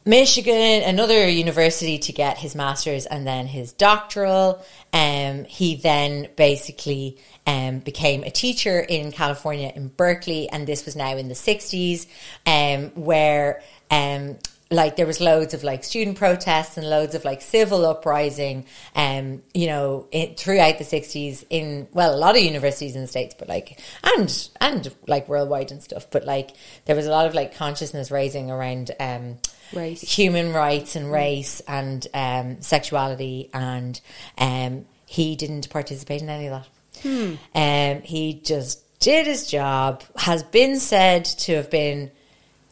Michigan, 0.05 0.83
another 0.83 1.27
university, 1.27 1.99
to 1.99 2.11
get 2.11 2.37
his 2.37 2.53
master's 2.53 3.05
and 3.05 3.25
then 3.25 3.47
his 3.47 3.71
doctoral. 3.71 4.63
Um, 4.91 5.45
he 5.45 5.75
then 5.75 6.27
basically 6.35 7.17
um, 7.47 7.79
became 7.79 8.23
a 8.23 8.31
teacher 8.31 8.79
in 8.79 9.11
California 9.11 9.71
in 9.75 9.87
Berkeley, 9.87 10.49
and 10.49 10.67
this 10.67 10.85
was 10.85 10.95
now 10.95 11.15
in 11.15 11.29
the 11.29 11.35
sixties, 11.35 12.07
um, 12.45 12.89
where 12.95 13.61
um, 13.89 14.37
like 14.71 14.95
there 14.95 15.07
was 15.07 15.19
loads 15.19 15.53
of 15.53 15.63
like 15.63 15.83
student 15.83 16.17
protests 16.17 16.77
and 16.77 16.89
loads 16.89 17.15
of 17.15 17.25
like 17.25 17.41
civil 17.41 17.85
uprising 17.85 18.65
um 18.95 19.41
you 19.53 19.65
know 19.65 20.07
it, 20.11 20.39
throughout 20.39 20.77
the 20.77 20.83
60s 20.83 21.43
in 21.49 21.87
well 21.91 22.13
a 22.13 22.17
lot 22.17 22.37
of 22.37 22.43
universities 22.43 22.95
in 22.95 23.01
the 23.01 23.07
states 23.07 23.35
but 23.37 23.47
like 23.47 23.79
and 24.03 24.49
and 24.61 24.93
like 25.07 25.27
worldwide 25.27 25.71
and 25.71 25.81
stuff. 25.81 26.07
But 26.09 26.25
like 26.25 26.51
there 26.85 26.95
was 26.95 27.05
a 27.05 27.11
lot 27.11 27.25
of 27.25 27.33
like 27.33 27.55
consciousness 27.55 28.11
raising 28.11 28.51
around 28.51 28.91
um 28.99 29.37
Race. 29.73 30.01
human 30.01 30.53
rights 30.53 30.95
and 30.95 31.11
race 31.11 31.61
and 31.67 32.05
um 32.13 32.61
sexuality. 32.61 33.49
And 33.53 33.99
um 34.37 34.85
he 35.05 35.35
didn't 35.35 35.69
participate 35.69 36.21
in 36.21 36.29
any 36.29 36.47
of 36.47 36.63
that. 37.03 37.37
Um 37.55 38.01
he 38.03 38.33
just 38.33 38.83
did 38.99 39.27
his 39.27 39.47
job 39.47 40.03
has 40.17 40.43
been 40.43 40.79
said 40.79 41.25
to 41.25 41.55
have 41.55 41.69
been 41.69 42.11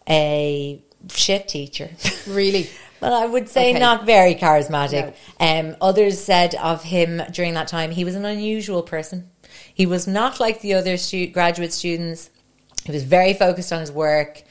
a 0.10 0.82
shit 1.10 1.48
teacher. 1.48 1.90
Really? 2.28 2.70
well, 3.02 3.14
I 3.14 3.26
would 3.26 3.50
say 3.50 3.72
Okay. 3.72 3.80
not 3.80 4.06
very 4.06 4.36
charismatic. 4.36 5.14
Um, 5.40 5.76
others 5.82 6.22
said 6.22 6.56
of 6.56 6.84
him 6.84 7.22
during 7.32 7.54
that 7.56 7.68
time 7.68 7.92
he 7.92 8.04
was 8.06 8.16
an 8.16 8.26
unusual 8.26 8.84
person. 8.84 9.30
He 9.74 9.86
was 9.86 10.08
not 10.08 10.40
like 10.40 10.62
the 10.62 10.74
other 10.74 10.98
stu- 10.98 11.28
graduate 11.28 11.74
students. 11.74 12.30
He 12.86 12.92
was 12.92 13.04
very 13.04 13.34
focused 13.34 13.72
on 13.74 13.80
his 13.80 13.92
work. 13.92 14.42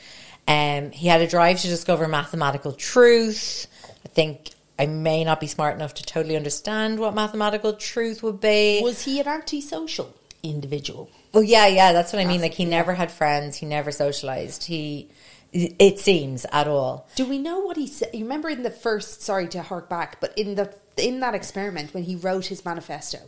Um, 0.48 0.90
he 0.92 1.08
had 1.08 1.20
a 1.20 1.26
drive 1.26 1.60
to 1.60 1.66
discover 1.68 2.06
mathematical 2.06 2.72
truth. 2.72 3.66
I 4.04 4.08
think 4.08 4.50
I 4.78 4.86
may 4.86 5.24
not 5.24 5.40
be 5.40 5.46
smart 5.48 5.74
enough 5.74 5.94
to 5.94 6.04
totally 6.04 6.36
understand 6.36 6.98
what 7.00 7.14
mathematical 7.14 7.72
truth 7.72 8.22
would 8.22 8.40
be. 8.40 8.80
Was 8.82 9.02
he 9.02 9.18
an 9.20 9.26
antisocial 9.26 10.14
individual? 10.42 11.10
Well, 11.32 11.42
yeah, 11.42 11.66
yeah, 11.66 11.92
that's 11.92 12.12
what 12.12 12.20
I 12.22 12.26
mean. 12.26 12.40
Like 12.40 12.54
he 12.54 12.64
never 12.64 12.94
had 12.94 13.10
friends. 13.10 13.56
He 13.56 13.66
never 13.66 13.90
socialized. 13.90 14.64
He, 14.64 15.08
it 15.52 15.98
seems 15.98 16.44
at 16.52 16.68
all. 16.68 17.08
Do 17.14 17.24
we 17.26 17.38
know 17.38 17.60
what 17.60 17.76
he 17.76 17.86
said? 17.86 18.10
You 18.12 18.24
remember 18.24 18.48
in 18.48 18.62
the 18.62 18.70
first, 18.70 19.22
sorry 19.22 19.48
to 19.48 19.62
hark 19.62 19.88
back, 19.88 20.20
but 20.20 20.36
in 20.36 20.54
the 20.54 20.74
in 20.96 21.20
that 21.20 21.34
experiment 21.34 21.94
when 21.94 22.04
he 22.04 22.16
wrote 22.16 22.46
his 22.46 22.64
manifesto 22.64 23.18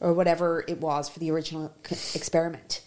or 0.00 0.12
whatever 0.12 0.64
it 0.68 0.80
was 0.80 1.08
for 1.08 1.18
the 1.18 1.30
original 1.30 1.72
experiment, 2.14 2.82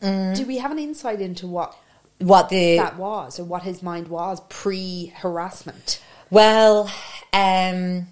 do 0.00 0.44
we 0.46 0.58
have 0.58 0.70
an 0.70 0.78
insight 0.78 1.20
into 1.20 1.46
what 1.46 1.76
What 2.18 2.48
the 2.48 2.76
that 2.76 2.96
was 2.96 3.38
or 3.38 3.44
what 3.44 3.62
his 3.62 3.82
mind 3.82 4.08
was 4.08 4.40
pre 4.48 5.12
harassment? 5.16 6.00
Well, 6.30 6.90
um, 7.32 8.06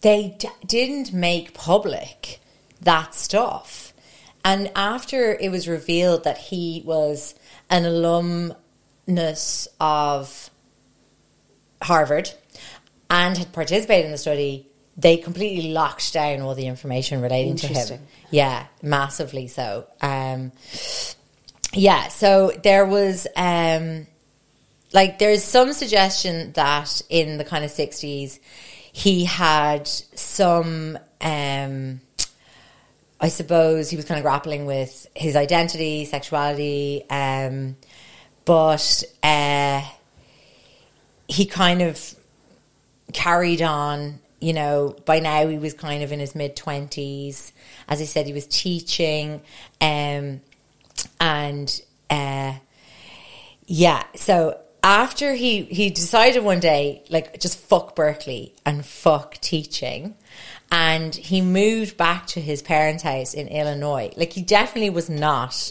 they 0.00 0.36
d- 0.38 0.48
didn't 0.66 1.12
make 1.12 1.52
public 1.52 2.40
that 2.80 3.14
stuff. 3.14 3.92
And 4.44 4.72
after 4.74 5.36
it 5.38 5.50
was 5.50 5.68
revealed 5.68 6.24
that 6.24 6.38
he 6.38 6.82
was 6.84 7.34
an 7.72 7.86
alumnus 7.86 9.66
of 9.80 10.50
Harvard 11.82 12.30
and 13.10 13.36
had 13.36 13.52
participated 13.52 14.04
in 14.06 14.12
the 14.12 14.18
study, 14.18 14.68
they 14.96 15.16
completely 15.16 15.72
locked 15.72 16.12
down 16.12 16.42
all 16.42 16.54
the 16.54 16.66
information 16.66 17.20
relating 17.20 17.56
to 17.56 17.66
him. 17.66 18.00
Yeah, 18.30 18.66
massively 18.82 19.48
so. 19.48 19.86
Um, 20.00 20.52
yeah, 21.72 22.08
so 22.08 22.52
there 22.62 22.84
was 22.84 23.26
um, 23.34 24.06
like 24.92 25.18
there's 25.18 25.42
some 25.42 25.72
suggestion 25.72 26.52
that 26.52 27.00
in 27.08 27.38
the 27.38 27.44
kind 27.44 27.64
of 27.64 27.70
60s 27.70 28.38
he 28.92 29.24
had 29.24 29.88
some 29.88 30.98
um 31.22 32.00
I 33.22 33.28
suppose 33.28 33.88
he 33.88 33.94
was 33.94 34.04
kind 34.04 34.18
of 34.18 34.24
grappling 34.24 34.66
with 34.66 35.06
his 35.14 35.36
identity, 35.36 36.06
sexuality, 36.06 37.04
um, 37.08 37.76
but 38.44 39.04
uh, 39.22 39.82
he 41.28 41.46
kind 41.46 41.82
of 41.82 42.14
carried 43.12 43.62
on. 43.62 44.18
You 44.40 44.54
know, 44.54 44.96
by 45.06 45.20
now 45.20 45.46
he 45.46 45.56
was 45.56 45.72
kind 45.72 46.02
of 46.02 46.10
in 46.10 46.18
his 46.18 46.34
mid 46.34 46.56
twenties. 46.56 47.52
As 47.88 48.00
I 48.00 48.06
said, 48.06 48.26
he 48.26 48.32
was 48.32 48.48
teaching, 48.48 49.40
um, 49.80 50.40
and 51.20 51.82
uh, 52.10 52.54
yeah. 53.66 54.02
So 54.16 54.58
after 54.82 55.32
he 55.34 55.62
he 55.62 55.90
decided 55.90 56.42
one 56.42 56.58
day, 56.58 57.04
like 57.08 57.38
just 57.38 57.56
fuck 57.56 57.94
Berkeley 57.94 58.52
and 58.66 58.84
fuck 58.84 59.34
teaching, 59.34 60.16
and 60.72 61.14
he 61.14 61.42
moved 61.42 61.98
back 61.98 62.26
to 62.28 62.40
his 62.40 62.62
parents' 62.62 63.02
house 63.02 63.34
in 63.34 63.46
Illinois. 63.48 64.10
Like 64.16 64.32
he 64.32 64.40
definitely 64.42 64.88
was 64.90 65.10
not 65.10 65.70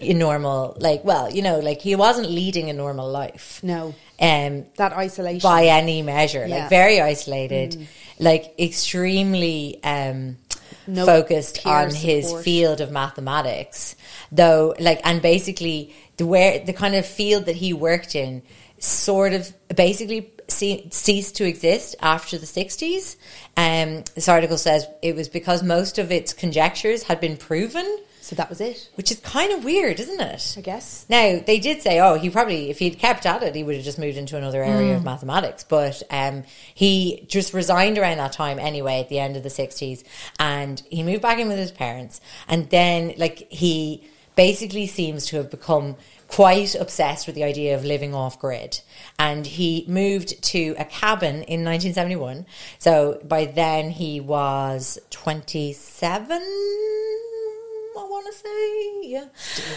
a 0.00 0.14
normal. 0.14 0.74
Like 0.80 1.04
well, 1.04 1.30
you 1.30 1.42
know, 1.42 1.58
like 1.60 1.80
he 1.82 1.94
wasn't 1.94 2.30
leading 2.30 2.70
a 2.70 2.72
normal 2.72 3.08
life. 3.10 3.60
No. 3.62 3.94
Um, 4.20 4.64
That 4.76 4.92
isolation. 4.94 5.40
by 5.46 5.66
any 5.66 6.02
measure, 6.02 6.44
Yeah. 6.46 6.60
like 6.60 6.70
very 6.70 7.00
isolated, 7.00 7.86
like 8.18 8.54
extremely 8.58 9.78
um, 9.84 10.38
No 10.86 11.04
focused 11.04 11.64
on 11.66 11.94
his 11.94 12.32
field 12.42 12.80
of 12.80 12.90
mathematics, 12.90 13.94
though. 14.32 14.74
Like, 14.80 15.00
and 15.04 15.20
basically 15.20 15.94
the 16.16 16.26
where 16.26 16.58
the 16.58 16.72
kind 16.72 16.94
of 16.94 17.06
field 17.06 17.44
that 17.46 17.56
he 17.56 17.72
worked 17.74 18.14
in 18.16 18.42
sort 18.78 19.32
of 19.32 19.52
basically 19.74 20.32
ce- 20.48 20.90
ceased 20.90 21.36
to 21.36 21.44
exist 21.44 21.96
after 22.00 22.38
the 22.38 22.46
sixties. 22.46 23.16
Um, 23.56 24.04
this 24.14 24.28
article 24.28 24.56
says 24.58 24.86
it 25.02 25.14
was 25.16 25.28
because 25.28 25.62
most 25.62 25.98
of 25.98 26.10
its 26.12 26.32
conjectures 26.32 27.02
had 27.04 27.20
been 27.20 27.36
proven, 27.36 27.98
so 28.20 28.36
that 28.36 28.48
was 28.50 28.60
it, 28.60 28.88
which 28.94 29.10
is 29.10 29.18
kind 29.20 29.52
of 29.52 29.64
weird, 29.64 29.98
isn't 30.00 30.20
it? 30.20 30.54
I 30.58 30.60
guess. 30.60 31.06
Now 31.08 31.40
they 31.44 31.58
did 31.58 31.82
say, 31.82 31.98
oh, 32.00 32.14
he 32.14 32.30
probably 32.30 32.70
if 32.70 32.78
he'd 32.78 32.98
kept 32.98 33.26
at 33.26 33.42
it, 33.42 33.54
he 33.54 33.62
would 33.64 33.76
have 33.76 33.84
just 33.84 33.98
moved 33.98 34.16
into 34.18 34.36
another 34.36 34.62
area 34.62 34.92
Mm. 34.94 34.96
of 34.98 35.04
mathematics. 35.04 35.64
But 35.64 36.02
um, 36.10 36.44
he 36.74 37.24
just 37.26 37.52
resigned 37.54 37.98
around 37.98 38.18
that 38.18 38.32
time 38.32 38.58
anyway, 38.58 39.00
at 39.00 39.08
the 39.08 39.18
end 39.18 39.36
of 39.36 39.42
the 39.42 39.50
sixties, 39.50 40.04
and 40.38 40.82
he 40.90 41.02
moved 41.02 41.22
back 41.22 41.38
in 41.38 41.48
with 41.48 41.58
his 41.58 41.72
parents, 41.72 42.20
and 42.46 42.68
then 42.70 43.14
like 43.16 43.50
he 43.50 44.04
basically 44.36 44.86
seems 44.86 45.26
to 45.26 45.36
have 45.36 45.50
become 45.50 45.96
quite 46.28 46.74
obsessed 46.74 47.26
with 47.26 47.34
the 47.34 47.42
idea 47.42 47.74
of 47.74 47.84
living 47.84 48.14
off 48.14 48.38
grid. 48.38 48.80
And 49.18 49.46
he 49.46 49.84
moved 49.88 50.40
to 50.44 50.74
a 50.78 50.84
cabin 50.84 51.42
in 51.42 51.64
1971. 51.64 52.46
So 52.78 53.20
by 53.24 53.46
then 53.46 53.90
he 53.90 54.20
was 54.20 54.98
27. 55.10 56.40
I 56.40 58.04
want 58.04 58.26
to 58.26 58.32
say, 58.32 59.08
yeah. 59.08 59.26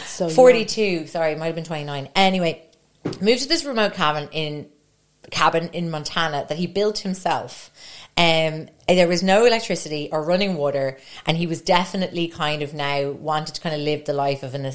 so 0.05 0.27
young. 0.27 0.35
42. 0.35 1.07
Sorry, 1.07 1.31
it 1.31 1.39
might 1.39 1.47
have 1.47 1.55
been 1.55 1.63
29. 1.63 2.09
Anyway, 2.15 2.67
moved 3.21 3.41
to 3.43 3.47
this 3.47 3.65
remote 3.65 3.93
cabin 3.93 4.29
in 4.31 4.67
cabin 5.29 5.69
in 5.69 5.89
Montana 5.89 6.45
that 6.49 6.57
he 6.57 6.67
built 6.67 6.99
himself. 6.99 7.71
Um, 8.17 8.67
there 8.87 9.07
was 9.07 9.23
no 9.23 9.45
electricity 9.45 10.09
or 10.11 10.23
running 10.23 10.55
water, 10.55 10.97
and 11.25 11.37
he 11.37 11.47
was 11.47 11.61
definitely 11.61 12.27
kind 12.27 12.61
of 12.61 12.73
now 12.73 13.11
wanted 13.11 13.55
to 13.55 13.61
kind 13.61 13.73
of 13.73 13.81
live 13.81 14.05
the 14.05 14.13
life 14.13 14.43
of 14.43 14.53
an 14.53 14.65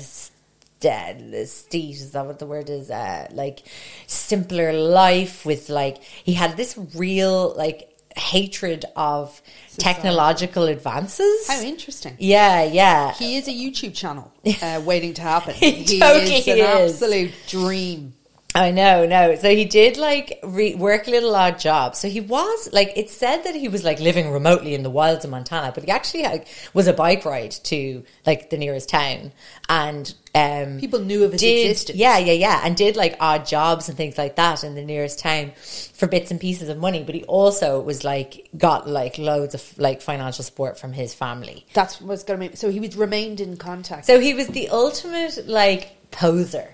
estate. 0.80 1.34
Estate 1.34 1.90
is 1.94 2.10
that 2.12 2.26
what 2.26 2.38
the 2.38 2.46
word 2.46 2.70
is? 2.70 2.90
Uh, 2.90 3.28
like 3.32 3.62
simpler 4.06 4.72
life 4.72 5.44
with 5.44 5.68
like 5.68 6.02
he 6.02 6.34
had 6.34 6.56
this 6.56 6.78
real 6.94 7.54
like 7.56 7.92
hatred 8.16 8.84
of 8.96 9.40
technological 9.78 10.64
advances. 10.64 11.48
How 11.48 11.60
interesting. 11.60 12.16
Yeah, 12.18 12.64
yeah. 12.64 13.12
He 13.12 13.36
is 13.36 13.48
a 13.48 13.52
YouTube 13.52 13.94
channel 13.94 14.32
uh, 14.62 14.80
waiting 14.84 15.14
to 15.14 15.22
happen. 15.22 15.54
He 15.54 15.72
he 15.72 16.00
totally 16.00 16.36
is 16.36 16.48
an 16.48 16.58
is. 16.58 16.92
absolute 16.92 17.32
dream. 17.48 18.14
I 18.56 18.70
know, 18.70 19.04
no. 19.04 19.36
So 19.36 19.54
he 19.54 19.66
did 19.66 19.98
like 19.98 20.40
re- 20.42 20.74
work 20.74 21.06
little 21.06 21.36
odd 21.36 21.58
jobs. 21.58 21.98
So 21.98 22.08
he 22.08 22.22
was 22.22 22.70
like, 22.72 22.90
it 22.96 23.10
said 23.10 23.42
that 23.44 23.54
he 23.54 23.68
was 23.68 23.84
like 23.84 24.00
living 24.00 24.30
remotely 24.30 24.72
in 24.72 24.82
the 24.82 24.88
wilds 24.88 25.26
of 25.26 25.30
Montana, 25.30 25.72
but 25.74 25.84
he 25.84 25.90
actually 25.90 26.22
like, 26.22 26.48
was 26.72 26.86
a 26.86 26.94
bike 26.94 27.26
ride 27.26 27.50
to 27.64 28.02
like 28.24 28.48
the 28.48 28.56
nearest 28.56 28.88
town, 28.88 29.32
and 29.68 30.14
um, 30.34 30.80
People 30.80 31.00
knew 31.00 31.24
of 31.24 31.32
his 31.32 31.42
did, 31.42 31.70
existence. 31.70 31.98
Yeah, 31.98 32.16
yeah, 32.16 32.32
yeah, 32.32 32.62
and 32.64 32.74
did 32.74 32.96
like 32.96 33.16
odd 33.20 33.44
jobs 33.44 33.90
and 33.90 33.96
things 33.96 34.16
like 34.16 34.36
that 34.36 34.64
in 34.64 34.74
the 34.74 34.84
nearest 34.84 35.18
town 35.18 35.52
for 35.94 36.06
bits 36.06 36.30
and 36.30 36.40
pieces 36.40 36.70
of 36.70 36.78
money. 36.78 37.02
But 37.04 37.14
he 37.14 37.24
also 37.24 37.80
was 37.80 38.04
like 38.04 38.48
got 38.56 38.88
like 38.88 39.18
loads 39.18 39.54
of 39.54 39.78
like 39.78 40.00
financial 40.00 40.44
support 40.44 40.78
from 40.78 40.94
his 40.94 41.12
family. 41.12 41.66
That's 41.74 42.00
what's 42.00 42.24
going 42.24 42.40
to 42.40 42.46
make. 42.46 42.56
So 42.56 42.70
he 42.70 42.80
was 42.80 42.96
remained 42.96 43.40
in 43.40 43.58
contact. 43.58 44.06
So 44.06 44.18
he 44.18 44.32
was 44.32 44.48
the 44.48 44.70
ultimate 44.70 45.46
like 45.46 46.10
poser 46.10 46.70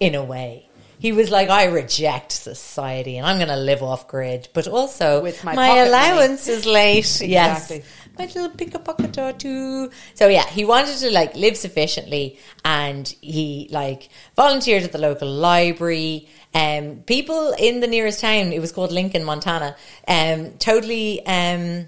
in 0.00 0.14
a 0.14 0.24
way. 0.24 0.67
He 0.98 1.12
was 1.12 1.30
like, 1.30 1.48
I 1.48 1.64
reject 1.66 2.32
society 2.32 3.16
and 3.18 3.26
I'm 3.26 3.36
going 3.36 3.48
to 3.48 3.56
live 3.56 3.82
off 3.82 4.08
grid, 4.08 4.48
but 4.52 4.66
also 4.66 5.22
With 5.22 5.44
my 5.44 5.54
my, 5.54 5.68
pocket 5.68 5.78
money." 5.78 5.88
allowance 5.88 6.48
is 6.48 6.66
late. 6.66 6.98
Exactly. 7.22 7.76
Yes. 7.78 7.86
My 8.18 8.24
little 8.24 8.48
pickpocket 8.50 9.16
or 9.18 9.32
two. 9.32 9.90
So 10.14 10.26
yeah, 10.26 10.44
he 10.48 10.64
wanted 10.64 10.96
to 10.98 11.10
like 11.12 11.36
live 11.36 11.56
sufficiently 11.56 12.38
and 12.64 13.06
he 13.20 13.68
like 13.70 14.08
volunteered 14.34 14.82
at 14.82 14.90
the 14.90 14.98
local 14.98 15.28
library. 15.28 16.28
Um, 16.52 17.04
people 17.06 17.54
in 17.58 17.78
the 17.78 17.86
nearest 17.86 18.20
town, 18.20 18.52
it 18.52 18.60
was 18.60 18.72
called 18.72 18.90
Lincoln, 18.90 19.22
Montana, 19.22 19.76
um, 20.08 20.52
totally, 20.58 21.24
um, 21.26 21.86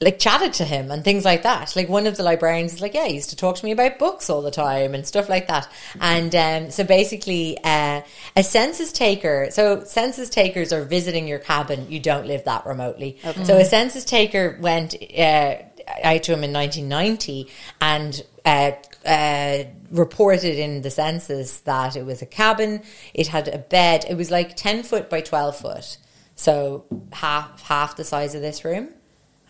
like 0.00 0.18
chatted 0.18 0.52
to 0.52 0.64
him 0.64 0.90
and 0.90 1.02
things 1.02 1.24
like 1.24 1.42
that. 1.44 1.74
Like 1.74 1.88
one 1.88 2.06
of 2.06 2.18
the 2.18 2.22
librarians 2.22 2.74
is 2.74 2.80
like, 2.82 2.92
yeah, 2.92 3.06
he 3.06 3.14
used 3.14 3.30
to 3.30 3.36
talk 3.36 3.56
to 3.56 3.64
me 3.64 3.70
about 3.70 3.98
books 3.98 4.28
all 4.28 4.42
the 4.42 4.50
time 4.50 4.94
and 4.94 5.06
stuff 5.06 5.28
like 5.30 5.48
that. 5.48 5.68
And 6.00 6.34
um, 6.34 6.70
so 6.70 6.84
basically, 6.84 7.56
uh, 7.64 8.02
a 8.36 8.42
census 8.42 8.92
taker. 8.92 9.48
So 9.50 9.84
census 9.84 10.28
takers 10.28 10.70
are 10.72 10.84
visiting 10.84 11.26
your 11.26 11.38
cabin. 11.38 11.90
You 11.90 12.00
don't 12.00 12.26
live 12.26 12.44
that 12.44 12.66
remotely. 12.66 13.18
So 13.44 13.56
a 13.56 13.64
census 13.64 14.04
taker 14.04 14.58
went 14.60 14.94
uh, 15.18 15.56
out 16.04 16.22
to 16.24 16.32
him 16.32 16.44
in 16.44 16.52
1990 16.52 17.48
and. 17.80 18.22
Uh, 18.44 18.72
uh, 19.04 19.64
reported 19.90 20.58
in 20.58 20.82
the 20.82 20.90
census 20.90 21.60
that 21.60 21.96
it 21.96 22.04
was 22.04 22.22
a 22.22 22.26
cabin. 22.26 22.82
It 23.14 23.28
had 23.28 23.48
a 23.48 23.58
bed. 23.58 24.04
It 24.08 24.16
was 24.16 24.30
like 24.30 24.56
ten 24.56 24.82
foot 24.82 25.08
by 25.08 25.20
twelve 25.20 25.56
foot, 25.56 25.96
so 26.34 26.84
half 27.12 27.62
half 27.62 27.96
the 27.96 28.04
size 28.04 28.34
of 28.34 28.42
this 28.42 28.64
room. 28.64 28.88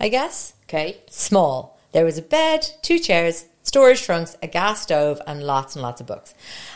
I 0.01 0.09
guess. 0.09 0.55
Okay. 0.65 0.99
Small. 1.11 1.79
There 1.93 2.05
was 2.05 2.19
a 2.19 2.23
bed, 2.23 2.69
two 2.83 2.99
chairs, 2.99 3.47
storage 3.63 4.03
trunks, 4.03 4.37
a 4.43 4.47
gas 4.47 4.83
stove, 4.83 5.21
and 5.27 5.43
lots 5.43 5.75
and 5.75 5.83
lots 5.83 6.01
of 6.01 6.07
books. 6.07 6.35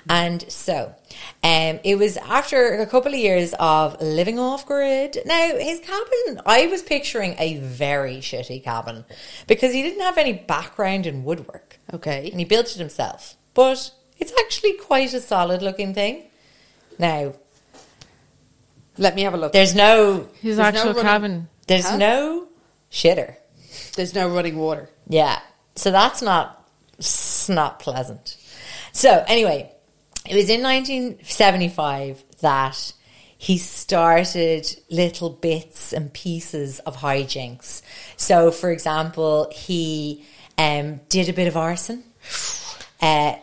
And 0.09 0.43
so, 0.51 0.95
um, 1.45 1.79
it 1.85 1.99
was 1.99 2.16
after 2.16 2.79
a 2.81 2.87
couple 2.87 3.12
of 3.12 3.18
years 3.18 3.55
of 3.61 4.01
living 4.01 4.39
off 4.39 4.64
grid. 4.66 5.18
Now, 5.27 5.57
his 5.59 5.81
cabin, 5.81 6.41
I 6.47 6.66
was 6.68 6.83
picturing 6.83 7.37
a 7.39 7.59
very 7.59 8.16
shitty 8.18 8.64
cabin 8.64 9.05
because 9.47 9.73
he 9.75 9.83
didn't 9.83 10.01
have 10.01 10.16
any 10.18 10.33
background 10.33 11.07
in 11.07 11.23
woodwork 11.25 11.79
Okay. 11.93 12.31
and 12.31 12.41
he 12.41 12.45
built 12.47 12.66
it 12.75 12.79
himself. 12.79 13.37
But 13.53 13.91
it's 14.18 14.33
actually 14.41 14.75
quite 14.75 15.12
a 15.12 15.21
solid 15.21 15.61
looking 15.62 15.93
thing. 15.93 16.25
Now, 16.99 17.35
Let 18.99 19.14
me 19.14 19.23
have 19.23 19.35
a 19.35 19.37
look. 19.37 19.53
there's 19.53 19.75
no, 19.75 20.29
His 20.41 20.57
There's 20.57 20.59
no 20.59 20.64
actual 20.64 20.85
running- 20.95 21.03
cabin. 21.03 21.49
there's 21.66 21.87
Huh? 21.89 21.97
no 21.99 22.49
shitter. 22.91 23.36
There's 23.95 24.14
no 24.14 24.28
running 24.28 24.57
water. 24.57 24.91
Yeah. 25.09 25.41
So 25.76 25.91
that's 25.91 26.22
not 26.22 26.68
it's 26.99 27.49
not 27.49 27.78
pleasant. 27.78 28.36
So 28.93 29.24
anyway, 29.26 29.72
it 30.28 30.34
was 30.34 30.51
in 30.51 30.62
1975 30.62 32.22
that 32.41 32.93
he 33.38 33.57
started 33.57 34.66
little 34.91 35.30
bits 35.30 35.95
and 35.95 36.12
pieces 36.12 36.78
of 36.80 36.99
hijinks. 36.99 37.80
So, 38.18 38.51
for 38.51 38.70
example, 38.70 39.51
he 39.51 40.26
um, 40.59 41.01
did 41.09 41.30
a 41.30 41.32
bit 41.32 41.49
of 41.49 41.57
arson. 41.57 42.05
Uh, 43.01 43.36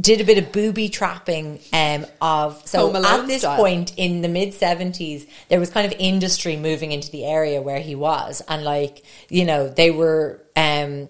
did 0.00 0.20
a 0.20 0.24
bit 0.24 0.38
of 0.38 0.52
booby 0.52 0.88
trapping 0.88 1.60
um, 1.72 2.06
of 2.20 2.66
so 2.66 2.94
at 2.94 3.26
this 3.26 3.42
style. 3.42 3.56
point 3.56 3.92
in 3.96 4.22
the 4.22 4.28
mid 4.28 4.50
70s 4.50 5.26
there 5.48 5.60
was 5.60 5.70
kind 5.70 5.90
of 5.90 5.98
industry 5.98 6.56
moving 6.56 6.92
into 6.92 7.10
the 7.10 7.24
area 7.24 7.60
where 7.60 7.80
he 7.80 7.94
was. 7.94 8.42
And 8.48 8.64
like 8.64 9.02
you 9.28 9.44
know 9.44 9.68
they 9.68 9.90
were 9.90 10.40
um 10.56 11.08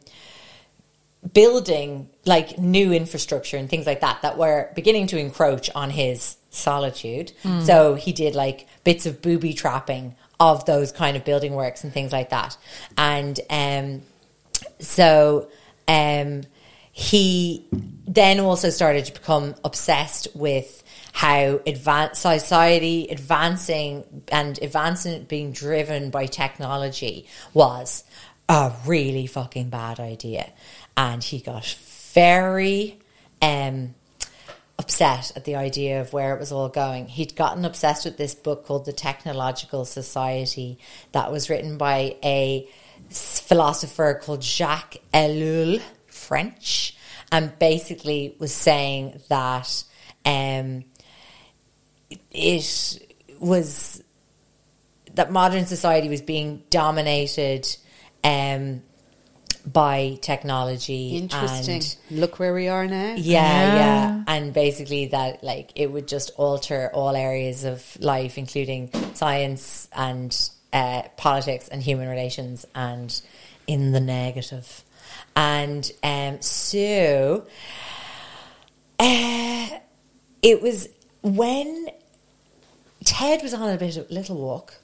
building 1.32 2.08
like 2.26 2.58
new 2.58 2.92
infrastructure 2.92 3.56
and 3.56 3.68
things 3.68 3.86
like 3.86 4.00
that 4.00 4.20
that 4.22 4.36
were 4.36 4.70
beginning 4.74 5.06
to 5.08 5.18
encroach 5.18 5.70
on 5.74 5.90
his 5.90 6.36
solitude. 6.50 7.32
So 7.62 7.94
he 7.94 8.12
did 8.12 8.34
like 8.34 8.66
bits 8.84 9.06
of 9.06 9.22
booby 9.22 9.54
trapping 9.54 10.14
of 10.38 10.64
those 10.66 10.92
kind 10.92 11.16
of 11.16 11.24
building 11.24 11.54
works 11.54 11.84
and 11.84 11.92
things 11.92 12.12
like 12.12 12.30
that. 12.30 12.56
And 12.98 13.40
um 13.50 14.02
so 14.78 15.48
um, 15.88 16.42
he 16.96 17.66
then 18.06 18.38
also 18.38 18.70
started 18.70 19.04
to 19.04 19.12
become 19.12 19.56
obsessed 19.64 20.28
with 20.32 20.84
how 21.12 21.60
advanced 21.66 22.22
society 22.22 23.08
advancing 23.10 24.22
and 24.28 24.60
advancing 24.62 25.24
being 25.24 25.50
driven 25.50 26.10
by 26.10 26.26
technology 26.26 27.26
was 27.52 28.04
a 28.48 28.72
really 28.86 29.26
fucking 29.26 29.70
bad 29.70 29.98
idea 29.98 30.48
and 30.96 31.24
he 31.24 31.40
got 31.40 31.66
very 32.12 32.96
um 33.42 33.92
upset 34.78 35.32
at 35.34 35.44
the 35.44 35.56
idea 35.56 36.00
of 36.00 36.12
where 36.12 36.34
it 36.34 36.40
was 36.40 36.52
all 36.52 36.68
going. 36.68 37.06
He'd 37.06 37.36
gotten 37.36 37.64
obsessed 37.64 38.04
with 38.04 38.16
this 38.16 38.34
book 38.34 38.66
called 38.66 38.84
The 38.84 38.92
Technological 38.92 39.84
Society 39.84 40.78
that 41.12 41.30
was 41.30 41.48
written 41.48 41.76
by 41.76 42.16
a 42.24 42.68
philosopher 43.10 44.20
called 44.20 44.42
Jacques 44.42 44.96
Ellul, 45.12 45.80
French, 46.24 46.96
and 47.30 47.56
basically 47.58 48.34
was 48.38 48.52
saying 48.52 49.20
that 49.28 49.84
um, 50.24 50.84
it 52.30 52.98
was 53.40 54.02
that 55.14 55.30
modern 55.30 55.66
society 55.66 56.08
was 56.08 56.22
being 56.22 56.62
dominated 56.70 57.66
um, 58.24 58.82
by 59.64 60.18
technology. 60.20 61.16
Interesting. 61.16 61.74
and 61.76 61.96
Look 62.10 62.38
where 62.38 62.52
we 62.54 62.68
are 62.68 62.86
now. 62.86 63.14
yeah, 63.16 63.16
Yeah. 63.16 63.74
yeah, 63.76 64.24
and 64.26 64.52
basically 64.52 65.06
that 65.06 65.42
like 65.42 65.72
it 65.76 65.90
would 65.90 66.08
just 66.08 66.30
alter 66.36 66.90
all 66.92 67.14
areas 67.16 67.64
of 67.64 67.96
life, 68.00 68.38
including 68.38 68.90
science 69.14 69.88
and 69.92 70.50
uh, 70.72 71.02
politics 71.16 71.68
and 71.68 71.82
human 71.82 72.08
relations, 72.08 72.66
and 72.74 73.20
in 73.66 73.92
the 73.92 74.00
negative. 74.00 74.84
And 75.36 75.90
um, 76.02 76.40
so 76.40 77.46
uh, 78.98 79.68
it 80.42 80.62
was 80.62 80.88
when 81.22 81.88
Ted 83.04 83.42
was 83.42 83.52
on 83.54 83.70
a 83.70 83.76
bit 83.76 83.96
of 83.96 84.10
little 84.10 84.36
walk, 84.36 84.74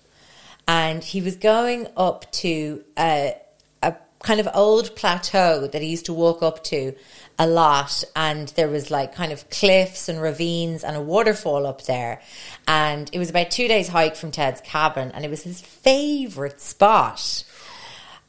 and 0.66 1.02
he 1.02 1.20
was 1.20 1.36
going 1.36 1.86
up 1.96 2.30
to 2.32 2.84
a, 2.98 3.34
a 3.82 3.94
kind 4.22 4.40
of 4.40 4.48
old 4.54 4.94
plateau 4.96 5.66
that 5.66 5.80
he 5.82 5.88
used 5.88 6.06
to 6.06 6.12
walk 6.12 6.42
up 6.42 6.64
to 6.64 6.94
a 7.38 7.46
lot, 7.46 8.04
and 8.14 8.48
there 8.48 8.68
was 8.68 8.90
like 8.90 9.14
kind 9.14 9.32
of 9.32 9.48
cliffs 9.48 10.08
and 10.08 10.20
ravines 10.20 10.84
and 10.84 10.96
a 10.96 11.00
waterfall 11.00 11.66
up 11.66 11.84
there, 11.84 12.20
and 12.68 13.08
it 13.12 13.18
was 13.18 13.30
about 13.30 13.50
two 13.50 13.68
days 13.68 13.88
hike 13.88 14.16
from 14.16 14.30
Ted's 14.30 14.60
cabin, 14.60 15.10
and 15.12 15.24
it 15.24 15.30
was 15.30 15.42
his 15.42 15.60
favorite 15.60 16.60
spot, 16.60 17.44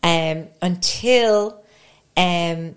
um, 0.03 0.47
until 0.61 1.60
um, 2.21 2.75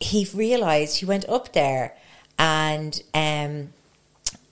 he 0.00 0.26
realized 0.34 0.96
he 0.98 1.06
went 1.06 1.28
up 1.28 1.52
there 1.52 1.94
and 2.38 3.02
um, 3.14 3.72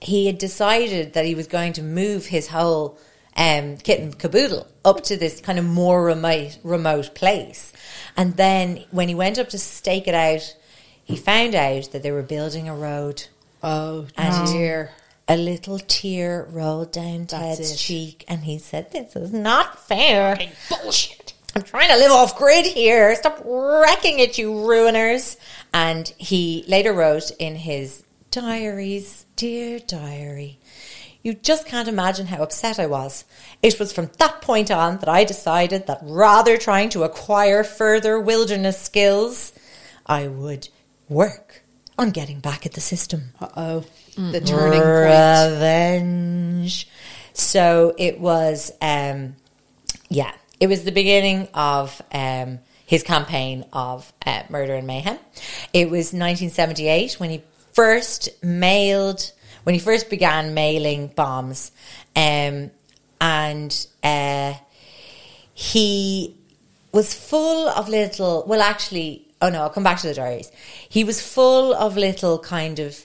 he 0.00 0.26
had 0.26 0.38
decided 0.38 1.14
that 1.14 1.24
he 1.24 1.34
was 1.34 1.46
going 1.46 1.72
to 1.74 1.82
move 1.82 2.26
his 2.26 2.48
whole 2.48 2.98
um, 3.36 3.76
kit 3.78 4.00
and 4.00 4.18
caboodle 4.18 4.66
up 4.84 5.02
to 5.04 5.16
this 5.16 5.40
kind 5.40 5.58
of 5.58 5.64
more 5.64 6.02
remote 6.04 6.58
remote 6.62 7.14
place. 7.14 7.72
And 8.16 8.36
then 8.36 8.84
when 8.90 9.08
he 9.08 9.14
went 9.14 9.38
up 9.38 9.48
to 9.50 9.58
stake 9.58 10.08
it 10.08 10.14
out, 10.14 10.54
he 11.04 11.16
found 11.16 11.54
out 11.54 11.92
that 11.92 12.02
they 12.02 12.10
were 12.12 12.22
building 12.22 12.68
a 12.68 12.74
road. 12.74 13.24
Oh, 13.62 14.06
And 14.16 14.46
dear. 14.52 14.90
a 15.28 15.36
little 15.36 15.78
tear 15.78 16.46
rolled 16.50 16.92
down 16.92 17.26
That's 17.26 17.56
Ted's 17.58 17.72
it. 17.72 17.76
cheek, 17.78 18.24
and 18.28 18.40
he 18.44 18.58
said, 18.58 18.92
"This 18.92 19.16
is 19.16 19.32
not 19.32 19.78
fair. 19.86 20.38
Bullshit. 20.68 21.27
I'm 21.54 21.62
trying 21.62 21.88
to 21.88 21.96
live 21.96 22.12
off 22.12 22.36
grid 22.36 22.66
here. 22.66 23.14
Stop 23.16 23.42
wrecking 23.44 24.18
it, 24.18 24.38
you 24.38 24.50
ruiners." 24.52 25.36
And 25.72 26.12
he 26.18 26.64
later 26.68 26.92
wrote 26.92 27.30
in 27.38 27.56
his 27.56 28.02
diaries, 28.30 29.24
"Dear 29.36 29.78
diary." 29.80 30.58
You 31.22 31.34
just 31.34 31.66
can't 31.66 31.88
imagine 31.88 32.28
how 32.28 32.42
upset 32.42 32.78
I 32.78 32.86
was. 32.86 33.24
It 33.60 33.78
was 33.80 33.92
from 33.92 34.10
that 34.18 34.40
point 34.40 34.70
on 34.70 34.98
that 34.98 35.08
I 35.08 35.24
decided 35.24 35.86
that 35.86 35.98
rather 36.02 36.56
trying 36.56 36.90
to 36.90 37.02
acquire 37.02 37.64
further 37.64 38.20
wilderness 38.20 38.80
skills, 38.80 39.52
I 40.06 40.28
would 40.28 40.68
work 41.08 41.62
on 41.98 42.10
getting 42.10 42.38
back 42.38 42.64
at 42.64 42.72
the 42.74 42.80
system 42.80 43.32
Uh 43.40 43.48
oh. 43.56 43.84
The 44.16 44.40
turning 44.40 44.80
point. 44.80 45.52
revenge. 45.52 46.88
So 47.32 47.94
it 47.98 48.20
was, 48.20 48.72
um, 48.80 49.36
yeah, 50.08 50.32
it 50.60 50.66
was 50.66 50.84
the 50.84 50.92
beginning 50.92 51.48
of 51.54 52.00
um, 52.12 52.58
his 52.86 53.02
campaign 53.02 53.64
of 53.72 54.12
uh, 54.26 54.42
murder 54.48 54.74
and 54.74 54.86
mayhem. 54.86 55.18
It 55.72 55.90
was 55.90 56.12
1978 56.12 57.14
when 57.14 57.30
he 57.30 57.42
first 57.72 58.28
mailed, 58.42 59.32
when 59.64 59.74
he 59.74 59.80
first 59.80 60.10
began 60.10 60.54
mailing 60.54 61.08
bombs, 61.08 61.70
um, 62.16 62.70
and 63.20 63.86
uh, 64.02 64.54
he 65.54 66.36
was 66.92 67.14
full 67.14 67.68
of 67.68 67.88
little 67.88 68.44
well 68.46 68.62
actually 68.62 69.26
oh 69.42 69.50
no 69.50 69.62
i'll 69.62 69.70
come 69.70 69.82
back 69.82 69.98
to 69.98 70.06
the 70.08 70.14
diaries 70.14 70.50
he 70.88 71.04
was 71.04 71.20
full 71.20 71.74
of 71.74 71.96
little 71.96 72.38
kind 72.38 72.78
of 72.78 73.04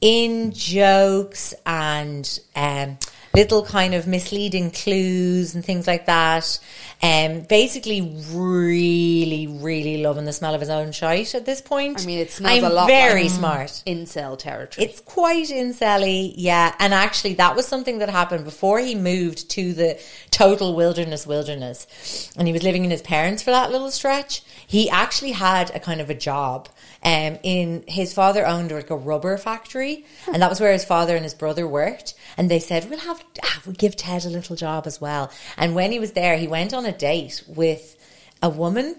in 0.00 0.52
jokes 0.52 1.54
and 1.64 2.40
um, 2.56 2.98
little 3.34 3.64
kind 3.64 3.94
of 3.94 4.06
misleading 4.06 4.70
clues 4.70 5.54
and 5.54 5.64
things 5.64 5.86
like 5.86 6.06
that 6.06 6.58
um, 7.02 7.40
basically 7.42 8.00
really 8.30 9.46
really 9.46 10.02
loving 10.02 10.24
the 10.24 10.32
smell 10.32 10.54
of 10.54 10.60
his 10.60 10.70
own 10.70 10.92
shite 10.92 11.34
at 11.34 11.44
this 11.44 11.60
point 11.60 12.02
I 12.02 12.06
mean, 12.06 12.18
it 12.18 12.30
smells 12.30 12.58
I'm 12.58 12.64
a 12.70 12.74
lot 12.74 12.86
very 12.88 13.22
like- 13.24 13.30
smart 13.32 13.82
Incel 13.86 14.38
territory. 14.38 14.86
it's 14.86 15.00
quite 15.00 15.48
incelly, 15.48 16.32
yeah. 16.36 16.74
And 16.78 16.94
actually, 16.94 17.34
that 17.34 17.56
was 17.56 17.66
something 17.66 17.98
that 17.98 18.08
happened 18.08 18.44
before 18.44 18.78
he 18.78 18.94
moved 18.94 19.50
to 19.50 19.72
the 19.72 20.00
total 20.30 20.74
wilderness 20.74 21.26
wilderness. 21.26 22.32
And 22.36 22.46
he 22.46 22.52
was 22.52 22.62
living 22.62 22.84
in 22.84 22.90
his 22.90 23.02
parents 23.02 23.42
for 23.42 23.50
that 23.50 23.70
little 23.70 23.90
stretch. 23.90 24.42
He 24.66 24.88
actually 24.90 25.32
had 25.32 25.74
a 25.74 25.80
kind 25.80 26.00
of 26.00 26.10
a 26.10 26.14
job. 26.14 26.68
Um, 27.04 27.38
in 27.42 27.82
his 27.88 28.14
father 28.14 28.46
owned 28.46 28.70
like 28.70 28.90
a 28.90 28.96
rubber 28.96 29.36
factory, 29.36 30.04
and 30.32 30.40
that 30.40 30.48
was 30.48 30.60
where 30.60 30.72
his 30.72 30.84
father 30.84 31.16
and 31.16 31.24
his 31.24 31.34
brother 31.34 31.66
worked. 31.66 32.14
And 32.36 32.48
they 32.48 32.60
said, 32.60 32.88
"We'll 32.88 33.00
have 33.00 33.24
ah, 33.42 33.62
we'll 33.66 33.74
give 33.74 33.96
Ted 33.96 34.24
a 34.24 34.28
little 34.28 34.54
job 34.54 34.86
as 34.86 35.00
well." 35.00 35.30
And 35.56 35.74
when 35.74 35.90
he 35.90 35.98
was 35.98 36.12
there, 36.12 36.36
he 36.36 36.46
went 36.46 36.72
on 36.72 36.86
a 36.86 36.92
date 36.92 37.42
with 37.48 37.96
a 38.40 38.48
woman 38.48 38.96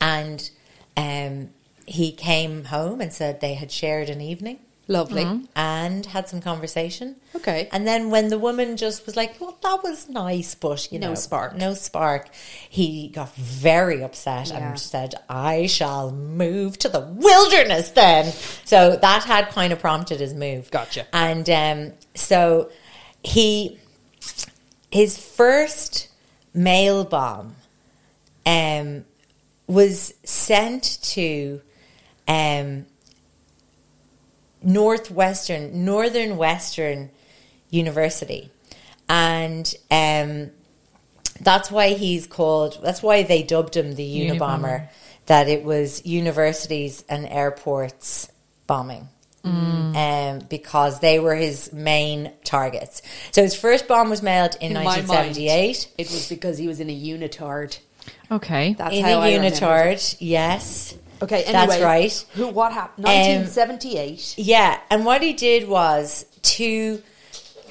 and 0.00 0.50
um, 0.96 1.50
he 1.86 2.12
came 2.12 2.64
home 2.64 3.00
and 3.00 3.12
said 3.12 3.40
they 3.40 3.54
had 3.54 3.70
shared 3.70 4.10
an 4.10 4.20
evening 4.20 4.58
Lovely. 4.86 5.26
and 5.56 6.04
had 6.04 6.28
some 6.28 6.40
conversation. 6.42 7.16
Okay. 7.34 7.68
And 7.72 7.86
then 7.86 8.10
when 8.10 8.28
the 8.28 8.38
woman 8.38 8.76
just 8.76 9.06
was 9.06 9.16
like, 9.16 9.40
"Well, 9.40 9.56
that 9.62 9.82
was 9.82 10.08
nice, 10.10 10.54
but 10.54 10.92
you 10.92 10.98
No 10.98 11.08
know, 11.10 11.14
spark. 11.14 11.56
no 11.56 11.72
spark," 11.74 12.28
he 12.68 13.08
got 13.08 13.34
very 13.34 14.02
upset 14.02 14.48
Yeah. 14.48 14.70
and 14.70 14.78
said, 14.78 15.14
"I 15.28 15.66
shall 15.66 16.10
move 16.10 16.78
to 16.80 16.88
the 16.90 17.00
wilderness." 17.00 17.90
Then, 17.90 18.32
so 18.64 18.96
that 18.96 19.24
had 19.24 19.48
kind 19.50 19.72
of 19.72 19.78
prompted 19.78 20.20
his 20.20 20.34
move. 20.34 20.70
Gotcha. 20.70 21.06
And 21.14 21.48
um, 21.48 21.92
so 22.14 22.70
he, 23.22 23.78
his 24.90 25.16
first 25.18 26.08
mail 26.52 27.04
bomb, 27.04 27.56
um, 28.44 29.04
was 29.66 30.12
sent 30.24 30.98
to, 31.02 31.62
um, 32.28 32.84
Northwestern, 34.64 35.84
Northern 35.84 36.36
Western 36.36 37.10
University. 37.70 38.50
And 39.08 39.72
um, 39.90 40.50
that's 41.40 41.70
why 41.70 41.90
he's 41.90 42.26
called, 42.26 42.78
that's 42.82 43.02
why 43.02 43.22
they 43.22 43.42
dubbed 43.42 43.76
him 43.76 43.94
the 43.94 44.20
Unabomber, 44.20 44.38
Unabomber. 44.38 44.88
that 45.26 45.48
it 45.48 45.64
was 45.64 46.04
universities 46.06 47.04
and 47.08 47.26
airports 47.26 48.30
bombing. 48.66 49.08
Um, 49.46 50.38
because 50.48 51.00
they 51.00 51.18
were 51.20 51.34
his 51.34 51.70
main 51.70 52.32
targets. 52.44 53.02
So 53.30 53.42
his 53.42 53.54
first 53.54 53.86
bomb 53.86 54.08
was 54.08 54.22
mailed 54.22 54.56
in, 54.58 54.68
In 54.68 54.72
my 54.72 54.84
mind, 54.84 55.08
1978 55.08 55.88
it 55.98 56.06
was 56.10 56.28
because 56.30 56.56
he 56.56 56.66
was 56.66 56.80
in 56.80 56.88
a 56.88 56.98
unitard. 56.98 57.78
Okay. 58.30 58.72
That's 58.72 58.94
in 58.94 59.04
how 59.04 59.18
a 59.18 59.20
I 59.20 59.34
remembered. 59.34 59.52
unitard. 59.60 60.16
Yes. 60.18 60.96
Okay, 61.24 61.42
anyway, 61.44 61.66
That's 61.66 61.82
right. 61.82 62.26
Who? 62.34 62.48
What 62.48 62.72
happened? 62.72 63.06
Um, 63.06 63.12
1978. 63.12 64.34
Yeah, 64.38 64.78
and 64.90 65.04
what 65.04 65.22
he 65.22 65.32
did 65.32 65.68
was 65.68 66.26
to 66.42 67.02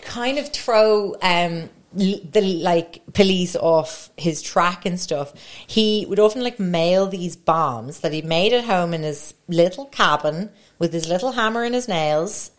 kind 0.02 0.38
of 0.38 0.50
throw 0.50 1.16
um, 1.22 1.70
the 1.94 2.42
like 2.42 3.02
police 3.14 3.56
off 3.56 4.10
his 4.18 4.42
track 4.42 4.86
and 4.86 5.00
stuff. 5.00 5.34
He 5.68 6.06
would 6.10 6.20
often 6.20 6.44
like 6.44 6.60
mail 6.60 7.08
these 7.08 7.36
bombs 7.36 8.00
that 8.00 8.12
he 8.12 8.22
made 8.22 8.54
at 8.54 8.66
home 8.66 8.94
in 8.94 9.04
his 9.04 9.34
little 9.48 9.86
cabin 9.86 10.50
with 10.80 10.92
his 10.92 11.08
little 11.08 11.34
hammer 11.34 11.64
and 11.64 11.76
his 11.76 11.88
nails, 11.88 12.52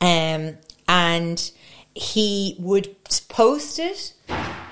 um, 0.00 0.58
and 0.86 1.50
he 1.94 2.56
would 2.58 2.94
post 3.28 3.78
it 3.78 4.12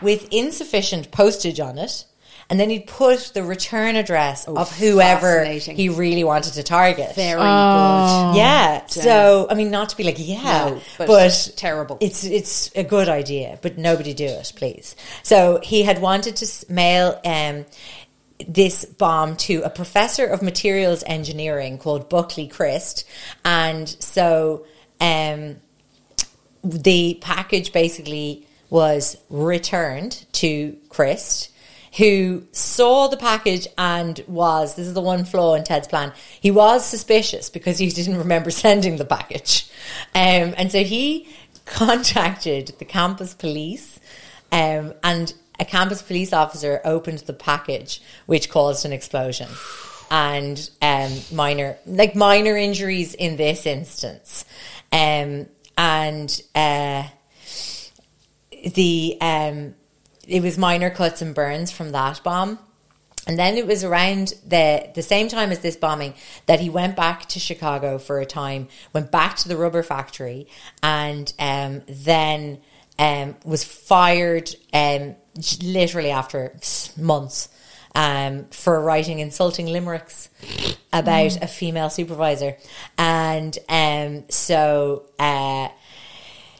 with 0.03 0.29
insufficient 0.31 1.11
postage 1.11 1.61
on 1.61 1.79
it. 1.79 2.05
And 2.51 2.59
then 2.59 2.69
he'd 2.69 2.89
put 2.89 3.31
the 3.33 3.45
return 3.45 3.95
address 3.95 4.45
of 4.49 4.77
whoever 4.77 5.45
he 5.45 5.89
really 5.89 6.25
wanted 6.25 6.55
to 6.55 6.65
target. 6.65 7.15
Very 7.15 7.41
Oh. 7.41 8.33
good. 8.33 8.39
Yeah. 8.39 8.87
So 8.89 9.47
I 9.49 9.55
mean, 9.55 9.71
not 9.71 9.91
to 9.91 9.97
be 9.97 10.03
like, 10.03 10.17
yeah, 10.19 10.43
No, 10.43 10.81
but 10.99 11.07
but, 11.07 11.53
terrible. 11.57 11.97
It's 12.01 12.25
it's 12.25 12.71
a 12.75 12.83
good 12.83 13.09
idea, 13.09 13.59
but 13.63 13.79
nobody 13.79 14.15
do 14.15 14.25
it, 14.27 14.53
please. 14.57 14.97
So 15.23 15.61
he 15.63 15.83
had 15.85 16.01
wanted 16.03 16.35
to 16.37 16.47
mail 16.73 17.21
um, 17.25 17.67
this 18.49 18.85
bomb 18.85 19.37
to 19.37 19.63
a 19.63 19.71
professor 19.71 20.27
of 20.27 20.43
materials 20.43 21.05
engineering 21.07 21.79
called 21.79 22.09
Buckley 22.09 22.49
Crist, 22.49 23.05
and 23.45 23.89
so 24.01 24.67
um, 25.01 25.57
the 26.65 27.17
package 27.21 27.73
basically 27.73 28.45
was 28.71 29.17
returned 29.31 30.25
to 30.33 30.77
Crist, 30.89 31.50
who 31.97 32.45
saw 32.53 33.09
the 33.09 33.17
package 33.17 33.67
and 33.77 34.23
was 34.29 34.77
this 34.77 34.87
is 34.87 34.95
the 34.95 35.01
one 35.01 35.25
flaw 35.25 35.55
in 35.55 35.65
Ted's 35.65 35.89
plan. 35.89 36.13
He 36.41 36.51
was 36.51 36.85
suspicious 36.85 37.51
because 37.51 37.79
he 37.79 37.89
didn't 37.91 38.19
remember 38.19 38.51
sending 38.51 38.97
the 38.97 39.05
package, 39.05 39.69
um, 40.15 40.55
and 40.57 40.71
so 40.71 40.83
he 40.83 41.29
contacted 41.67 42.75
the 42.79 42.85
campus 42.85 43.35
police, 43.35 43.99
um, 44.53 44.95
and 45.03 45.35
a 45.59 45.65
campus 45.65 46.03
police 46.03 46.33
officer 46.33 46.81
opened 46.85 47.19
the 47.21 47.33
package, 47.33 48.03
which 48.27 48.49
caused 48.49 48.85
an 48.85 48.93
explosion. 48.93 49.49
And 50.13 50.69
um, 50.83 51.13
minor, 51.31 51.79
like 51.87 52.17
minor 52.17 52.57
injuries 52.57 53.15
in 53.15 53.37
this 53.37 53.65
instance, 53.65 54.45
um, 54.91 55.47
and 55.79 56.43
uh, 56.53 57.05
the 58.75 59.17
um, 59.21 59.75
it 60.31 60.43
was 60.43 60.57
minor 60.57 60.91
cuts 60.91 61.23
and 61.23 61.35
burns 61.35 61.71
from 61.71 61.93
that 61.93 62.23
bomb. 62.23 62.59
And 63.27 63.39
then 63.39 63.59
it 63.59 63.67
was 63.67 63.85
around 63.85 64.33
the 64.47 64.91
the 64.95 65.03
same 65.03 65.29
time 65.29 65.53
as 65.53 65.59
this 65.61 65.77
bombing 65.77 66.15
that 66.47 66.61
he 66.61 66.71
went 66.71 66.97
back 66.97 67.27
to 67.27 67.39
Chicago 67.39 67.99
for 67.99 68.19
a 68.19 68.27
time, 68.27 68.69
went 68.95 69.11
back 69.11 69.37
to 69.37 69.49
the 69.49 69.57
rubber 69.57 69.83
factory, 69.83 70.47
and 70.83 71.33
um, 71.39 71.83
then 71.87 72.59
um, 72.99 73.37
was 73.45 73.63
fired 73.63 74.51
um, 74.73 75.17
literally 75.63 76.11
after 76.11 76.59
months 76.97 77.49
um, 77.95 78.47
for 78.51 78.81
writing 78.81 79.19
insulting 79.19 79.67
limericks 79.67 80.31
about 80.93 81.43
a 81.43 81.47
female 81.47 81.91
supervisor. 81.91 82.57
And 82.97 83.59
um, 83.69 84.25
so 84.31 85.05
uh, 85.19 85.69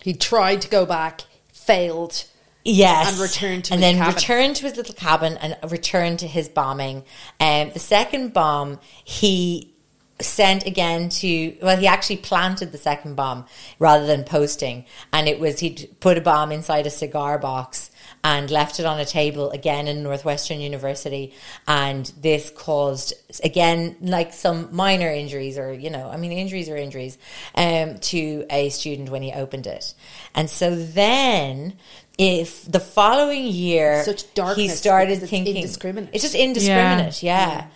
He 0.03 0.15
tried 0.15 0.63
to 0.63 0.69
go 0.69 0.87
back, 0.87 1.23
failed. 1.53 2.25
Yes, 2.65 3.13
And 3.13 3.21
returned 3.21 3.65
to 3.67 3.75
and 3.75 3.83
his 3.83 3.93
then 3.93 3.99
cabin. 3.99 4.15
returned 4.15 4.57
to 4.57 4.63
his 4.65 4.77
little 4.77 4.95
cabin 4.95 5.37
and 5.39 5.57
returned 5.73 6.19
to 6.21 6.27
his 6.27 6.49
bombing. 6.49 7.05
Um, 7.41 7.71
the 7.71 7.79
second 7.79 8.33
bomb, 8.33 8.81
he 9.05 9.73
sent 10.21 10.67
again 10.67 11.09
to 11.09 11.57
well 11.63 11.79
he 11.79 11.87
actually 11.87 12.19
planted 12.19 12.73
the 12.73 12.77
second 12.79 13.17
bomb 13.17 13.47
rather 13.79 14.07
than 14.07 14.23
posting 14.23 14.85
and 15.15 15.27
it 15.29 15.41
was 15.41 15.61
he'd 15.61 15.89
put 16.01 16.19
a 16.19 16.21
bomb 16.21 16.53
inside 16.53 16.87
a 16.87 16.91
cigar 16.91 17.39
box 17.39 17.91
and 18.23 18.51
left 18.51 18.79
it 18.79 18.85
on 18.85 19.01
a 19.01 19.05
table 19.07 19.51
again 19.51 19.89
in 19.89 20.03
Northwestern 20.03 20.61
University 20.61 21.33
and 21.67 22.13
this 22.21 22.51
caused 22.55 23.15
again 23.43 23.97
like 24.03 24.35
some 24.35 24.69
minor 24.77 25.11
injuries 25.11 25.57
or 25.57 25.73
you 25.73 25.89
know 25.89 26.11
I 26.11 26.19
mean 26.19 26.33
injuries 26.33 26.69
are 26.69 26.77
injuries 26.77 27.17
um, 27.55 27.99
to 27.99 28.45
a 28.51 28.69
student 28.69 29.09
when 29.09 29.23
he 29.23 29.33
opened 29.33 29.67
it 29.67 29.95
and 30.35 30.51
so 30.51 30.77
then 30.77 31.79
if 32.21 32.71
the 32.71 32.81
following 32.81 33.47
year 33.47 34.05
Such 34.05 34.25
he 34.55 34.69
started 34.69 35.23
it's 35.23 35.31
thinking 35.31 35.57
indiscriminate. 35.57 36.11
it's 36.13 36.23
just 36.23 36.35
indiscriminate 36.35 37.23
yeah, 37.23 37.69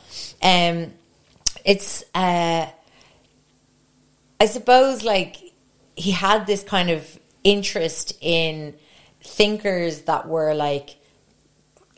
um 0.42 0.92
it's 1.64 2.04
uh 2.14 2.66
I 4.38 4.46
suppose 4.46 5.02
like 5.02 5.36
he 5.96 6.10
had 6.10 6.46
this 6.46 6.62
kind 6.62 6.90
of 6.90 7.18
interest 7.42 8.18
in 8.20 8.74
thinkers 9.22 10.02
that 10.02 10.28
were 10.28 10.52
like 10.52 10.96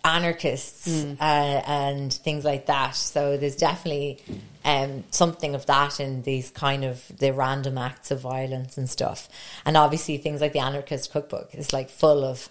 anarchists 0.04 0.86
uh, 1.20 1.24
and 1.66 2.12
things 2.12 2.44
like 2.44 2.66
that. 2.66 2.94
So 2.94 3.36
there's 3.36 3.56
definitely 3.56 4.20
um, 4.66 5.04
something 5.10 5.54
of 5.54 5.64
that 5.66 6.00
in 6.00 6.22
these 6.22 6.50
kind 6.50 6.84
of 6.84 7.00
the 7.18 7.32
random 7.32 7.78
acts 7.78 8.10
of 8.10 8.20
violence 8.20 8.76
and 8.76 8.90
stuff. 8.90 9.28
And 9.64 9.76
obviously 9.76 10.18
things 10.18 10.40
like 10.40 10.52
the 10.52 10.58
anarchist 10.58 11.12
cookbook 11.12 11.54
is 11.54 11.72
like 11.72 11.88
full 11.88 12.24
of 12.24 12.50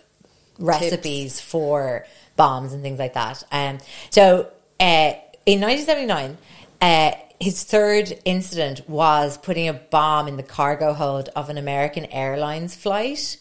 recipes 0.57 1.41
for 1.41 2.07
bombs 2.38 2.72
and 2.72 2.82
things 2.82 2.99
like 2.99 3.13
that. 3.13 3.43
Um, 3.51 3.80
so 4.09 4.49
uh, 4.80 5.13
in 5.45 5.59
1979, 5.59 6.38
uh, 6.82 7.11
his 7.38 7.63
third 7.63 8.18
incident 8.24 8.88
was 8.89 9.38
putting 9.38 9.68
a 9.68 9.74
bomb 9.74 10.30
in 10.30 10.38
the 10.38 10.43
cargo 10.43 10.93
hold 10.93 11.28
of 11.36 11.49
an 11.49 11.57
American 11.57 12.05
Airlines 12.05 12.76
flight, 12.76 13.38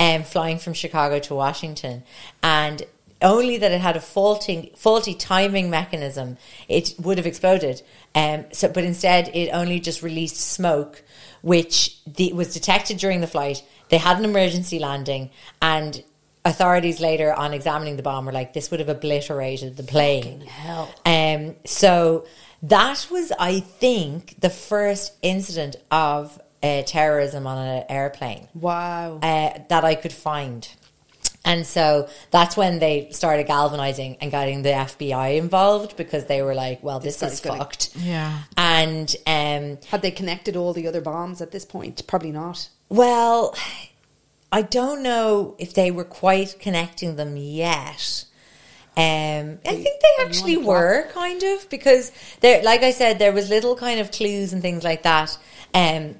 um, 0.00 0.22
flying 0.22 0.58
from 0.58 0.72
Chicago 0.72 1.18
to 1.18 1.34
Washington, 1.34 2.02
and 2.42 2.82
only 3.22 3.58
that 3.58 3.72
it 3.72 3.80
had 3.80 3.96
a 3.96 4.00
faulty 4.00 4.72
faulty 4.76 5.14
timing 5.14 5.70
mechanism, 5.70 6.36
it 6.68 6.94
would 6.98 7.18
have 7.18 7.26
exploded. 7.26 7.82
Um, 8.14 8.44
so, 8.52 8.68
but 8.68 8.84
instead, 8.84 9.28
it 9.34 9.50
only 9.50 9.80
just 9.80 10.02
released 10.02 10.36
smoke, 10.36 11.02
which 11.42 11.98
the, 12.06 12.32
was 12.32 12.52
detected 12.54 12.98
during 12.98 13.20
the 13.20 13.26
flight. 13.26 13.62
They 13.88 13.98
had 13.98 14.18
an 14.18 14.24
emergency 14.24 14.78
landing, 14.78 15.30
and 15.62 16.02
authorities 16.44 17.00
later 17.00 17.32
on 17.32 17.52
examining 17.54 17.96
the 17.96 18.02
bomb 18.02 18.26
were 18.26 18.32
like, 18.32 18.52
"This 18.52 18.70
would 18.70 18.80
have 18.80 18.88
obliterated 18.88 19.76
the 19.76 19.82
plane." 19.82 20.40
hell. 20.42 20.92
Um, 21.04 21.56
so 21.64 22.26
that 22.62 23.06
was, 23.10 23.32
I 23.38 23.60
think, 23.60 24.40
the 24.40 24.50
first 24.50 25.12
incident 25.22 25.76
of 25.90 26.40
uh, 26.62 26.82
terrorism 26.82 27.46
on 27.46 27.58
an 27.58 27.84
airplane 27.88 28.48
Wow. 28.54 29.18
uh, 29.22 29.58
that 29.68 29.84
I 29.84 29.94
could 29.94 30.12
find. 30.12 30.66
And 31.46 31.64
so 31.66 32.08
that's 32.30 32.56
when 32.56 32.80
they 32.80 33.08
started 33.12 33.46
galvanizing 33.46 34.16
and 34.20 34.30
getting 34.30 34.60
the 34.62 34.70
FBI 34.70 35.38
involved 35.38 35.96
because 35.96 36.26
they 36.26 36.42
were 36.42 36.54
like, 36.54 36.82
well, 36.82 36.98
this, 37.00 37.16
This 37.18 37.34
is 37.34 37.40
guy's 37.40 37.50
gonna- 37.50 37.58
fucked. 37.60 37.96
Yeah. 37.96 38.40
And, 38.58 39.14
um, 39.26 39.78
Had 39.88 40.02
they 40.02 40.10
connected 40.10 40.56
all 40.56 40.72
the 40.74 40.86
other 40.88 41.00
bombs 41.00 41.40
at 41.40 41.52
this 41.52 41.64
point? 41.64 42.06
Probably 42.06 42.32
not. 42.32 42.68
well, 42.90 43.54
I 44.52 44.62
don't 44.62 45.02
know 45.02 45.54
if 45.58 45.74
they 45.74 45.90
were 45.90 46.04
quite 46.04 46.56
connecting 46.60 47.16
them 47.16 47.36
yet. 47.36 48.24
Um, 48.96 49.58
I 49.66 49.74
think 49.74 50.00
they 50.00 50.24
actually 50.24 50.56
were 50.56 51.08
kind 51.12 51.42
of 51.42 51.68
because 51.68 52.10
there, 52.40 52.62
like 52.62 52.82
I 52.82 52.92
said, 52.92 53.18
there 53.18 53.32
was 53.32 53.50
little 53.50 53.76
kind 53.76 54.00
of 54.00 54.10
clues 54.10 54.52
and 54.52 54.62
things 54.62 54.82
like 54.84 55.02
that. 55.02 55.36
Um, 55.74 56.16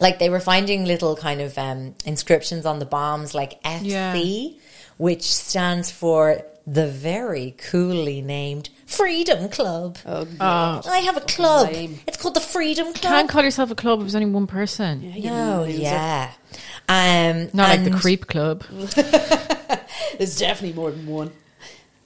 like 0.00 0.18
they 0.18 0.28
were 0.28 0.40
finding 0.40 0.84
little 0.86 1.16
kind 1.16 1.40
of 1.40 1.56
um, 1.56 1.94
inscriptions 2.04 2.66
on 2.66 2.78
the 2.80 2.86
bombs, 2.86 3.34
like 3.34 3.62
FC, 3.62 4.58
which 4.96 5.22
stands 5.22 5.90
for 5.90 6.42
the 6.66 6.88
very 6.88 7.54
coolly 7.58 8.20
named 8.22 8.70
Freedom 8.86 9.48
Club. 9.48 9.98
Oh, 10.04 10.24
God. 10.24 10.86
I 10.86 10.98
have 10.98 11.16
a 11.16 11.20
club. 11.20 11.72
lame. 11.72 12.00
It's 12.06 12.16
called 12.16 12.34
the 12.34 12.40
Freedom 12.40 12.86
Club. 12.86 13.02
Can't 13.02 13.28
call 13.28 13.42
yourself 13.42 13.70
a 13.70 13.74
club 13.74 14.00
if 14.00 14.04
there's 14.04 14.14
only 14.16 14.30
one 14.30 14.46
person. 14.46 15.12
no, 15.22 15.64
yeah. 15.64 16.32
Um, 16.88 17.50
Not 17.52 17.68
like 17.68 17.84
the 17.84 17.98
creep 17.98 18.26
club. 18.26 18.64
There's 20.18 20.38
definitely 20.38 20.74
more 20.74 20.92
than 20.92 21.06
one. 21.06 21.32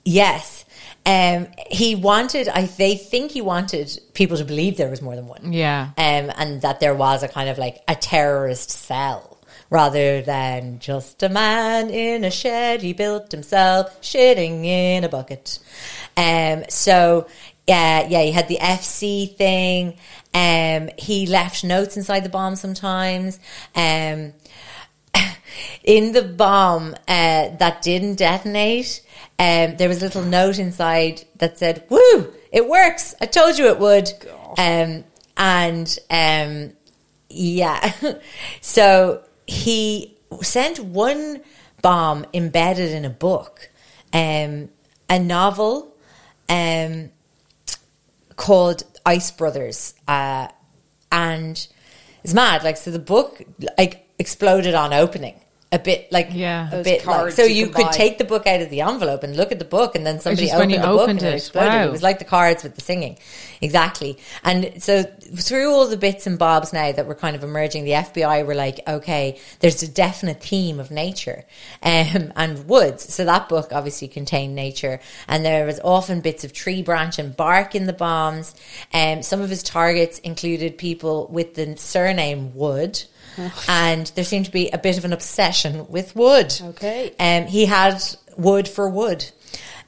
Yes. 0.04 0.64
Um, 1.04 1.48
he 1.70 1.94
wanted, 1.94 2.48
I 2.48 2.64
they 2.64 2.96
think 2.96 3.30
he 3.30 3.40
wanted 3.42 3.98
people 4.14 4.36
to 4.38 4.44
believe 4.44 4.76
there 4.76 4.88
was 4.90 5.02
more 5.02 5.16
than 5.16 5.26
one. 5.26 5.52
Yeah. 5.52 5.90
Um, 5.98 6.32
and 6.36 6.62
that 6.62 6.80
there 6.80 6.94
was 6.94 7.22
a 7.22 7.28
kind 7.28 7.48
of 7.48 7.58
like 7.58 7.82
a 7.88 7.94
terrorist 7.94 8.70
cell 8.70 9.29
rather 9.70 10.20
than 10.20 10.80
just 10.80 11.22
a 11.22 11.28
man 11.28 11.88
in 11.88 12.24
a 12.24 12.30
shed 12.30 12.82
he 12.82 12.92
built 12.92 13.30
himself 13.30 14.00
shitting 14.02 14.64
in 14.64 15.04
a 15.04 15.08
bucket. 15.08 15.60
Um, 16.16 16.64
so 16.68 17.28
yeah, 17.66 18.06
yeah, 18.08 18.22
he 18.22 18.32
had 18.32 18.48
the 18.48 18.58
FC 18.58 19.36
thing. 19.36 19.96
Um, 20.34 20.90
he 20.98 21.26
left 21.26 21.62
notes 21.62 21.96
inside 21.96 22.24
the 22.24 22.28
bomb 22.28 22.56
sometimes. 22.56 23.38
Um, 23.76 24.32
in 25.84 26.12
the 26.12 26.22
bomb 26.22 26.94
uh, 27.06 27.50
that 27.58 27.80
didn't 27.82 28.16
detonate, 28.16 29.02
um, 29.38 29.76
there 29.76 29.88
was 29.88 30.02
a 30.02 30.04
little 30.04 30.24
note 30.24 30.58
inside 30.58 31.22
that 31.38 31.58
said, 31.58 31.84
"Woo, 31.88 32.32
it 32.50 32.68
works! 32.68 33.14
I 33.20 33.26
told 33.26 33.56
you 33.56 33.66
it 33.66 33.78
would." 33.78 34.10
Um, 34.58 35.04
and 35.36 35.98
um, 36.10 36.72
yeah, 37.28 37.92
so 38.60 39.22
he 39.50 40.16
sent 40.42 40.78
one 40.78 41.42
bomb 41.82 42.24
embedded 42.32 42.92
in 42.92 43.04
a 43.04 43.10
book, 43.10 43.68
um, 44.12 44.68
a 45.08 45.18
novel 45.18 45.92
um, 46.48 47.10
called 48.36 48.84
Ice 49.04 49.32
Brothers, 49.32 49.94
uh, 50.06 50.46
and 51.10 51.66
it's 52.22 52.32
mad. 52.32 52.62
Like, 52.62 52.76
so 52.76 52.92
the 52.92 53.00
book 53.00 53.42
like 53.76 54.06
exploded 54.20 54.74
on 54.74 54.92
opening. 54.92 55.40
A 55.72 55.78
bit 55.78 56.10
like 56.10 56.30
Yeah. 56.32 56.66
a 56.66 56.70
Those 56.76 56.84
bit 56.84 57.06
like 57.06 57.32
so 57.32 57.44
you 57.44 57.54
you 57.54 57.66
could 57.68 57.86
buy. 57.86 57.92
take 57.92 58.18
the 58.18 58.24
book 58.24 58.44
out 58.48 58.60
of 58.60 58.70
the 58.70 58.80
envelope 58.80 59.22
and 59.22 59.36
look 59.36 59.52
at 59.52 59.60
the 59.60 59.64
book, 59.64 59.94
and 59.94 60.04
then 60.04 60.18
somebody 60.18 60.46
just 60.48 60.54
when 60.58 60.62
opened 60.62 60.72
you 60.72 60.80
the 60.80 60.86
book 60.88 61.00
opened 61.02 61.18
and 61.20 61.28
it 61.28 61.34
it. 61.34 61.36
exploded. 61.36 61.72
Wow. 61.72 61.84
It 61.86 61.92
was 61.92 62.02
like 62.02 62.18
the 62.18 62.24
cards 62.24 62.64
with 62.64 62.74
the 62.74 62.80
singing, 62.80 63.18
exactly. 63.60 64.18
And 64.42 64.82
so 64.82 65.04
through 65.04 65.70
all 65.72 65.86
the 65.86 65.96
bits 65.96 66.26
and 66.26 66.40
bobs 66.40 66.72
now 66.72 66.90
that 66.90 67.06
were 67.06 67.14
kind 67.14 67.36
of 67.36 67.44
emerging, 67.44 67.84
the 67.84 67.92
FBI 67.92 68.44
were 68.44 68.56
like, 68.56 68.80
okay, 68.88 69.38
there's 69.60 69.80
a 69.84 69.88
definite 69.88 70.42
theme 70.42 70.80
of 70.80 70.90
nature 70.90 71.44
um, 71.84 72.32
and 72.34 72.66
woods. 72.66 73.14
So 73.14 73.24
that 73.26 73.48
book 73.48 73.68
obviously 73.72 74.08
contained 74.08 74.56
nature, 74.56 74.98
and 75.28 75.44
there 75.44 75.66
was 75.66 75.78
often 75.84 76.20
bits 76.20 76.42
of 76.42 76.52
tree 76.52 76.82
branch 76.82 77.20
and 77.20 77.36
bark 77.36 77.76
in 77.76 77.86
the 77.86 77.92
bombs. 77.92 78.56
Um, 78.92 79.22
some 79.22 79.40
of 79.40 79.48
his 79.50 79.62
targets 79.62 80.18
included 80.18 80.78
people 80.78 81.28
with 81.30 81.54
the 81.54 81.76
surname 81.76 82.56
Wood. 82.56 83.00
And 83.68 84.06
there 84.14 84.24
seemed 84.24 84.46
to 84.46 84.50
be 84.50 84.70
a 84.70 84.78
bit 84.78 84.98
of 84.98 85.04
an 85.04 85.12
obsession 85.12 85.86
with 85.88 86.14
wood. 86.16 86.54
Okay. 86.62 87.14
Um, 87.18 87.46
he 87.46 87.66
had 87.66 88.02
wood 88.36 88.68
for 88.68 88.88
wood. 88.88 89.24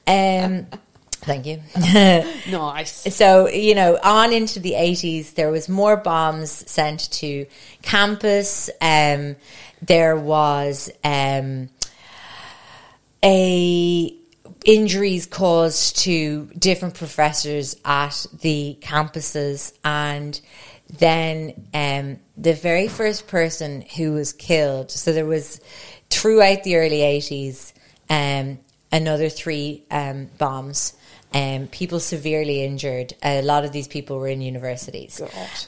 Um, 0.07 0.67
thank 1.11 1.45
you. 1.45 1.61
Nice. 2.51 3.15
so, 3.15 3.47
you 3.47 3.75
know, 3.75 3.97
on 4.03 4.33
into 4.33 4.59
the 4.59 4.73
80s, 4.73 5.35
there 5.35 5.51
was 5.51 5.69
more 5.69 5.97
bombs 5.97 6.51
sent 6.69 7.11
to 7.13 7.45
campus. 7.81 8.69
Um, 8.81 9.35
there 9.81 10.15
was 10.15 10.89
um, 11.03 11.69
a 13.23 14.15
injuries 14.65 15.25
caused 15.25 15.97
to 15.97 16.49
different 16.57 16.95
professors 16.95 17.75
at 17.83 18.25
the 18.41 18.77
campuses 18.81 19.73
and 19.83 20.39
then 20.87 21.67
um, 21.73 22.19
the 22.37 22.53
very 22.53 22.87
first 22.87 23.27
person 23.27 23.81
who 23.95 24.13
was 24.13 24.33
killed 24.33 24.91
so 24.91 25.11
there 25.11 25.25
was 25.25 25.59
throughout 26.09 26.63
the 26.63 26.75
early 26.75 26.99
80s 26.99 27.73
um, 28.09 28.59
another 28.91 29.29
three 29.29 29.83
um, 29.89 30.29
bombs 30.37 30.93
um, 31.33 31.67
people 31.67 31.99
severely 31.99 32.63
injured. 32.63 33.13
A 33.23 33.41
lot 33.41 33.65
of 33.65 33.71
these 33.71 33.87
people 33.87 34.19
were 34.19 34.27
in 34.27 34.41
universities. 34.41 35.19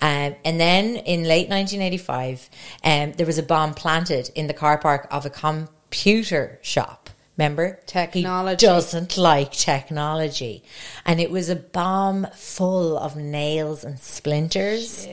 Um, 0.02 0.36
and 0.46 0.60
then 0.60 0.96
in 0.98 1.24
late 1.24 1.50
1985 1.50 2.50
um, 2.84 3.14
there 3.14 3.26
was 3.26 3.38
a 3.38 3.44
bomb 3.44 3.74
planted 3.74 4.30
in 4.36 4.48
the 4.48 4.54
car 4.54 4.78
park 4.78 5.08
of 5.12 5.26
a 5.26 5.30
computer 5.30 6.60
shop 6.62 7.10
Remember? 7.38 7.80
Technology. 7.86 8.66
He 8.66 8.72
doesn't 8.72 9.18
like 9.18 9.52
technology. 9.52 10.64
And 11.06 11.20
it 11.20 11.30
was 11.30 11.50
a 11.50 11.56
bomb 11.56 12.28
full 12.34 12.98
of 12.98 13.18
nails 13.18 13.84
and 13.84 14.00
splinters. 14.00 15.06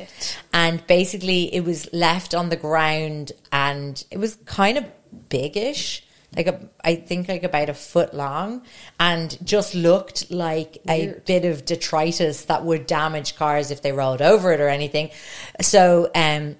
And 0.52 0.86
basically, 0.86 1.52
it 1.52 1.64
was 1.64 1.92
left 1.92 2.32
on 2.34 2.48
the 2.48 2.56
ground 2.56 3.32
and 3.50 4.04
it 4.10 4.18
was 4.18 4.36
kind 4.44 4.78
of 4.78 4.84
biggish. 5.28 6.02
like 6.36 6.46
a, 6.46 6.60
I 6.82 6.94
think 6.96 7.28
like 7.28 7.42
about 7.42 7.68
a 7.68 7.74
foot 7.74 8.14
long, 8.14 8.62
and 8.98 9.36
just 9.44 9.74
looked 9.74 10.30
like 10.30 10.78
a 10.88 11.14
bit 11.26 11.44
of 11.44 11.64
detritus 11.64 12.46
that 12.46 12.64
would 12.64 12.86
damage 12.86 13.36
cars 13.36 13.70
if 13.70 13.82
they 13.82 13.92
rolled 13.92 14.22
over 14.22 14.52
it 14.52 14.60
or 14.60 14.68
anything. 14.68 15.10
So, 15.60 16.10
um, 16.14 16.56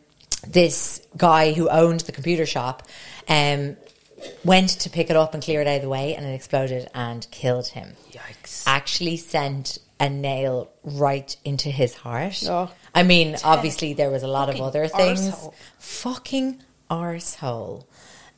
this 0.46 1.00
guy 1.16 1.52
who 1.52 1.68
owned 1.68 2.00
the 2.00 2.12
computer 2.12 2.46
shop, 2.46 2.88
um, 3.28 3.76
went 4.44 4.70
to 4.70 4.90
pick 4.90 5.10
it 5.10 5.16
up 5.16 5.34
and 5.34 5.42
clear 5.42 5.60
it 5.60 5.66
out 5.66 5.76
of 5.76 5.82
the 5.82 5.88
way, 5.88 6.14
and 6.14 6.26
it 6.26 6.34
exploded 6.34 6.88
and 6.94 7.26
killed 7.30 7.68
him. 7.68 7.94
Yikes. 8.10 8.64
Actually, 8.66 9.16
sent 9.16 9.78
a 10.00 10.08
nail 10.08 10.70
right 10.82 11.36
into 11.44 11.70
his 11.70 11.94
heart. 11.94 12.42
Oh. 12.48 12.70
I 12.94 13.04
mean, 13.04 13.36
obviously 13.44 13.94
there 13.94 14.10
was 14.10 14.22
a 14.22 14.28
lot 14.28 14.48
of 14.48 14.60
other 14.60 14.88
things. 14.88 15.30
arsehole. 15.30 15.54
Fucking 15.78 16.62
arsehole. 16.90 17.84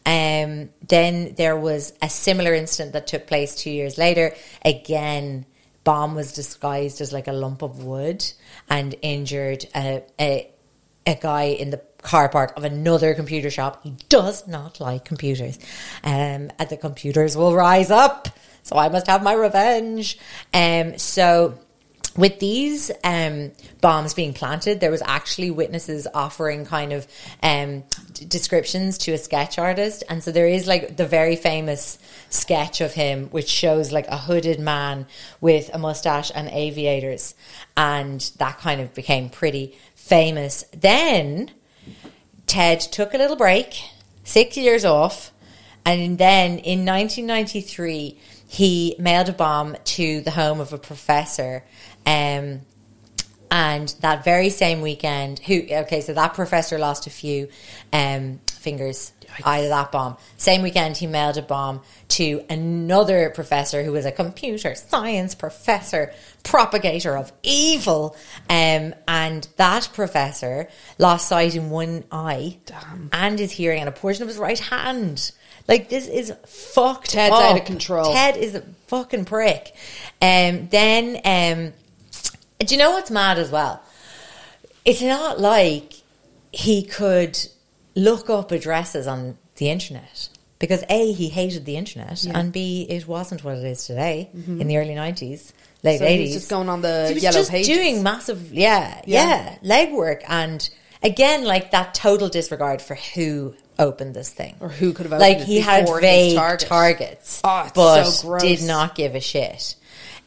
Um, 0.06 0.68
then 0.86 1.34
there 1.36 1.56
was 1.56 1.94
a 2.02 2.10
similar 2.10 2.52
incident 2.52 2.92
that 2.92 3.06
took 3.06 3.26
place 3.26 3.54
two 3.54 3.70
years 3.70 3.96
later. 3.96 4.34
Again, 4.62 5.46
bomb 5.82 6.14
was 6.14 6.32
disguised 6.32 7.00
as 7.00 7.12
like 7.12 7.28
a 7.28 7.32
lump 7.32 7.62
of 7.62 7.82
wood 7.82 8.24
and 8.68 8.94
injured 9.00 9.64
a, 9.74 10.02
a, 10.20 10.50
a 11.06 11.14
guy 11.14 11.44
in 11.44 11.70
the 11.70 11.78
car 12.04 12.28
park 12.28 12.52
of 12.56 12.62
another 12.64 13.14
computer 13.14 13.50
shop. 13.50 13.82
He 13.82 13.96
does 14.08 14.46
not 14.46 14.78
like 14.78 15.04
computers. 15.04 15.58
Um, 16.04 16.50
and 16.58 16.68
the 16.68 16.76
computers 16.76 17.36
will 17.36 17.54
rise 17.54 17.90
up. 17.90 18.28
So 18.62 18.76
I 18.76 18.88
must 18.88 19.08
have 19.08 19.22
my 19.22 19.34
revenge. 19.34 20.18
Um, 20.52 20.96
so 20.98 21.58
with 22.16 22.38
these 22.38 22.92
um, 23.02 23.50
bombs 23.80 24.14
being 24.14 24.34
planted, 24.34 24.78
there 24.78 24.90
was 24.90 25.02
actually 25.04 25.50
witnesses 25.50 26.06
offering 26.14 26.64
kind 26.64 26.92
of 26.92 27.08
um, 27.42 27.82
d- 28.12 28.24
descriptions 28.26 28.98
to 28.98 29.12
a 29.12 29.18
sketch 29.18 29.58
artist, 29.58 30.04
and 30.08 30.22
so 30.22 30.30
there 30.30 30.46
is 30.46 30.68
like 30.68 30.96
the 30.96 31.06
very 31.06 31.34
famous 31.34 31.98
sketch 32.30 32.80
of 32.80 32.94
him, 32.94 33.26
which 33.30 33.48
shows 33.48 33.90
like 33.90 34.06
a 34.06 34.16
hooded 34.16 34.60
man 34.60 35.06
with 35.40 35.74
a 35.74 35.78
mustache 35.78 36.30
and 36.32 36.48
aviators, 36.50 37.34
and 37.76 38.20
that 38.38 38.58
kind 38.58 38.80
of 38.80 38.94
became 38.94 39.28
pretty 39.28 39.76
famous. 39.96 40.64
Then 40.72 41.50
Ted 42.46 42.80
took 42.80 43.14
a 43.14 43.18
little 43.18 43.36
break, 43.36 43.82
six 44.22 44.56
years 44.56 44.84
off, 44.84 45.32
and 45.84 46.18
then 46.18 46.58
in 46.58 46.84
1993 46.84 48.18
he 48.46 48.94
mailed 48.98 49.28
a 49.28 49.32
bomb 49.32 49.76
to 49.84 50.20
the 50.20 50.30
home 50.30 50.60
of 50.60 50.72
a 50.72 50.78
professor. 50.78 51.64
Um, 52.06 52.60
and 53.50 53.94
that 54.00 54.24
very 54.24 54.50
same 54.50 54.80
weekend, 54.80 55.38
who 55.40 55.62
okay, 55.70 56.00
so 56.00 56.12
that 56.12 56.34
professor 56.34 56.78
lost 56.78 57.06
a 57.06 57.10
few 57.10 57.48
um, 57.92 58.40
fingers 58.50 59.12
of 59.64 59.68
that 59.70 59.92
bomb. 59.92 60.16
Same 60.36 60.62
weekend, 60.62 60.96
he 60.96 61.06
mailed 61.06 61.36
a 61.36 61.42
bomb 61.42 61.80
to 62.08 62.44
another 62.48 63.30
professor 63.30 63.82
who 63.82 63.92
was 63.92 64.04
a 64.04 64.12
computer 64.12 64.74
science 64.74 65.34
professor, 65.34 66.12
propagator 66.42 67.16
of 67.16 67.32
evil. 67.42 68.16
Um, 68.48 68.94
and 69.08 69.48
that 69.56 69.88
professor 69.92 70.68
lost 70.98 71.28
sight 71.28 71.54
in 71.54 71.70
one 71.70 72.04
eye 72.12 72.58
and 73.12 73.38
his 73.38 73.52
hearing 73.52 73.80
and 73.80 73.88
a 73.88 73.92
portion 73.92 74.22
of 74.22 74.28
his 74.28 74.38
right 74.38 74.58
hand. 74.58 75.32
Like 75.66 75.88
this 75.88 76.06
is 76.06 76.32
fucked. 76.46 77.10
Ted's 77.10 77.34
up. 77.34 77.40
out 77.40 77.58
of 77.58 77.64
control. 77.64 78.12
Ted 78.12 78.36
is 78.36 78.54
a 78.54 78.62
fucking 78.86 79.24
prick. 79.24 79.74
Um, 80.20 80.68
then, 80.68 81.20
um, 81.24 81.72
do 82.58 82.74
you 82.74 82.78
know 82.78 82.90
what's 82.90 83.10
mad 83.10 83.38
as 83.38 83.50
well? 83.50 83.82
It's 84.84 85.00
not 85.00 85.40
like 85.40 85.94
he 86.52 86.82
could 86.82 87.38
look 87.94 88.28
up 88.30 88.50
addresses 88.52 89.06
on 89.06 89.38
the 89.56 89.70
internet 89.70 90.28
because 90.58 90.82
a 90.88 91.12
he 91.12 91.28
hated 91.28 91.64
the 91.64 91.76
internet 91.76 92.24
and 92.24 92.52
b 92.52 92.86
it 92.88 93.06
wasn't 93.06 93.44
what 93.44 93.56
it 93.58 93.64
is 93.64 93.86
today 93.86 94.30
in 94.34 94.66
the 94.66 94.76
early 94.78 94.94
nineties, 94.94 95.52
late 95.82 96.00
Mm-hmm. 96.00 96.04
So 96.04 96.08
he 96.08 96.14
eighties. 96.14 96.34
was 96.34 96.42
just 96.42 96.50
going 96.50 96.68
on 96.68 96.80
the 96.82 97.06
he 97.08 97.14
was 97.14 97.22
yellow 97.22 97.38
just 97.38 97.50
pages. 97.50 97.76
doing 97.76 98.02
massive, 98.02 98.52
yeah, 98.52 99.00
Yeah. 99.06 99.58
yeah, 99.62 99.86
legwork, 99.86 100.22
and 100.28 100.68
again, 101.02 101.44
like 101.44 101.70
that 101.72 101.94
total 101.94 102.28
disregard 102.28 102.80
for 102.82 102.94
who 102.96 103.54
opened 103.78 104.14
this 104.14 104.30
thing 104.30 104.54
Or 104.60 104.68
who 104.68 104.92
could 104.92 105.06
have 105.06 105.20
like 105.20 105.38
opened 105.38 105.40
it 105.40 105.40
Like 105.40 105.48
he 105.48 105.60
had 105.60 105.88
vague 106.00 106.36
target. 106.36 106.68
targets, 106.68 107.40
Oh, 107.44 107.68
but 107.74 108.04
so 108.04 108.38
did 108.38 108.62
not 108.62 108.94
give 108.94 109.14
a 109.14 109.20
shit. 109.20 109.74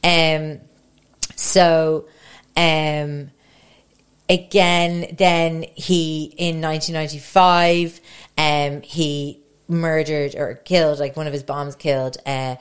Um, 0.03 0.59
so, 1.35 2.05
um, 2.55 3.31
again, 4.29 5.15
then 5.17 5.65
he 5.75 6.33
in 6.37 6.61
1995, 6.61 8.01
um, 8.37 8.81
he 8.81 9.41
murdered 9.67 10.35
or 10.35 10.55
killed, 10.55 10.99
like 10.99 11.15
one 11.15 11.27
of 11.27 11.33
his 11.33 11.43
bombs 11.43 11.75
killed, 11.75 12.17
uh, 12.25 12.55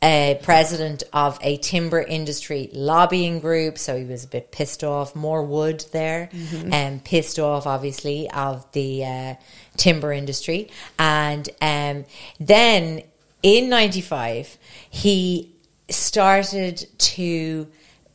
a 0.00 0.38
president 0.42 1.02
of 1.12 1.38
a 1.42 1.56
timber 1.56 2.00
industry 2.00 2.70
lobbying 2.72 3.40
group. 3.40 3.78
So 3.78 3.96
he 3.96 4.04
was 4.04 4.24
a 4.24 4.28
bit 4.28 4.52
pissed 4.52 4.84
off. 4.84 5.16
More 5.16 5.42
wood 5.42 5.84
there, 5.92 6.28
and 6.72 7.02
pissed 7.02 7.38
off, 7.40 7.66
obviously, 7.66 8.30
of 8.30 8.70
the 8.72 9.04
uh, 9.04 9.34
timber 9.76 10.12
industry. 10.12 10.70
And 11.00 11.48
um, 11.60 12.04
then 12.38 13.02
in 13.42 13.68
'95, 13.68 14.56
he 14.88 15.52
started 15.90 16.86
to 16.98 17.66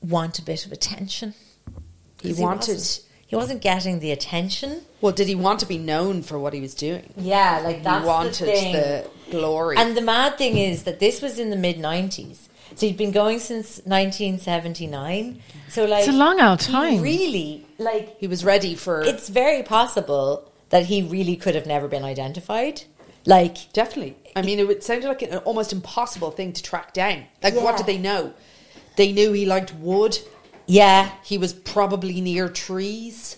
want 0.02 0.40
a 0.40 0.42
bit 0.42 0.66
of 0.66 0.72
attention. 0.72 1.34
He 2.24 2.30
'Cause 2.30 2.40
wanted- 2.40 2.76
wasn't- 2.76 3.00
He 3.28 3.36
wasn't 3.36 3.62
getting 3.62 4.00
the 4.00 4.12
attention. 4.12 4.82
Well, 5.02 5.12
did 5.12 5.28
he 5.28 5.34
want 5.34 5.60
to 5.62 5.66
be 5.66 5.80
known 5.80 6.22
for 6.22 6.38
what 6.38 6.54
he 6.54 6.62
was 6.62 6.76
doing? 6.76 7.14
Yeah, 7.18 7.62
like 7.64 7.82
that's 7.84 8.04
he 8.04 8.08
wanted 8.08 8.34
the 8.34 8.46
thing. 8.46 8.74
the 8.74 9.06
glory. 9.32 9.76
And 9.78 9.98
the 9.98 10.02
mad 10.02 10.38
thing 10.38 10.56
is 10.58 10.84
that 10.84 11.00
this 11.00 11.20
was 11.20 11.40
in 11.40 11.50
the 11.50 11.56
mid 11.56 11.80
'90s, 11.80 12.38
so 12.76 12.86
he'd 12.86 12.96
been 12.98 13.10
going 13.12 13.40
since 13.40 13.82
1979. 14.38 15.42
So 15.70 15.86
like, 15.86 16.02
It's 16.02 16.10
a 16.10 16.12
long 16.12 16.40
old 16.40 16.62
he 16.62 16.72
time. 16.72 17.02
Really, 17.02 17.66
like, 17.78 18.20
he 18.20 18.28
was 18.28 18.44
ready 18.46 18.76
for 18.76 19.02
it's 19.02 19.30
very 19.30 19.64
possible 19.64 20.52
that 20.70 20.86
he 20.86 21.02
really 21.02 21.36
could 21.36 21.56
have 21.56 21.66
never 21.66 21.88
been 21.88 22.04
identified. 22.04 22.84
Like, 23.26 23.72
Definitely. 23.74 24.16
I 24.36 24.42
mean, 24.42 24.60
it 24.60 24.68
would- 24.68 24.84
sounded 24.84 25.08
like 25.08 25.22
an 25.22 25.38
almost 25.40 25.72
impossible 25.72 26.32
thing 26.32 26.54
to 26.54 26.62
track 26.64 26.94
down. 26.94 27.26
Like, 27.42 27.56
what 27.56 27.78
did 27.78 27.86
they 27.86 27.98
know? 27.98 28.34
They 28.96 29.12
knew 29.12 29.32
he 29.32 29.46
liked 29.46 29.74
wood. 29.76 30.20
Yeah, 30.68 31.12
He 31.24 31.38
was 31.38 31.54
probably 31.54 32.22
near 32.22 32.50
trees. 32.50 33.38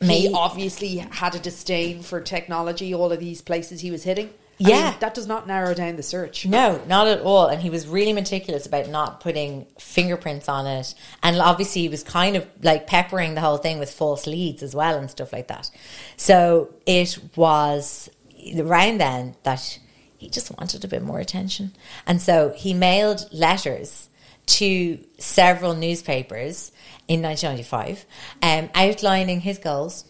Maybe. 0.00 0.28
He 0.28 0.32
obviously 0.34 0.96
had 0.98 1.34
a 1.34 1.38
disdain 1.40 2.02
for 2.02 2.20
technology, 2.20 2.94
all 2.94 3.10
of 3.10 3.18
these 3.18 3.40
places 3.42 3.80
he 3.80 3.90
was 3.90 4.04
hitting. 4.04 4.28
I 4.64 4.68
Yeah. 4.68 4.90
mean, 4.90 5.00
that 5.00 5.14
does 5.14 5.26
not 5.26 5.46
narrow 5.46 5.72
down 5.74 5.96
the 5.96 6.02
search. 6.02 6.46
No, 6.46 6.80
not 6.86 7.06
at 7.08 7.20
all. 7.20 7.46
And 7.46 7.60
he 7.62 7.70
was 7.70 7.86
really 7.86 8.12
meticulous 8.12 8.66
about 8.66 8.88
not 8.88 9.20
putting 9.20 9.66
fingerprints 9.78 10.48
on 10.48 10.66
it. 10.66 10.94
And 11.22 11.40
obviously, 11.40 11.82
he 11.82 11.88
was 11.88 12.02
kind 12.04 12.36
of 12.36 12.46
like 12.62 12.86
peppering 12.86 13.34
the 13.34 13.40
whole 13.40 13.56
thing 13.56 13.78
with 13.78 13.90
false 13.90 14.26
leads 14.26 14.62
as 14.62 14.74
well 14.74 14.96
and 14.98 15.10
stuff 15.10 15.32
like 15.32 15.48
that. 15.48 15.70
So 16.16 16.70
it 16.86 17.18
was 17.36 18.08
around 18.56 18.98
then 18.98 19.34
that 19.44 19.78
he 20.16 20.28
just 20.28 20.50
wanted 20.58 20.84
a 20.84 20.88
bit 20.88 21.02
more 21.02 21.18
attention. 21.20 21.72
And 22.06 22.20
so 22.20 22.52
he 22.56 22.74
mailed 22.74 23.28
letters 23.32 24.07
to 24.48 24.98
several 25.18 25.74
newspapers 25.74 26.72
in 27.06 27.22
1995 27.22 28.04
um, 28.42 28.70
outlining 28.74 29.40
his 29.40 29.58
goals. 29.58 30.04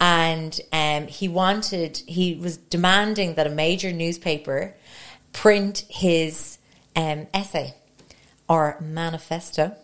And 0.00 0.58
um, 0.72 1.06
he 1.06 1.28
wanted 1.28 1.98
he 2.06 2.34
was 2.34 2.56
demanding 2.56 3.34
that 3.34 3.46
a 3.46 3.50
major 3.50 3.92
newspaper 3.92 4.74
print 5.32 5.84
his 5.88 6.58
um, 6.96 7.26
essay 7.32 7.74
or 8.48 8.76
manifesto. 8.80 9.74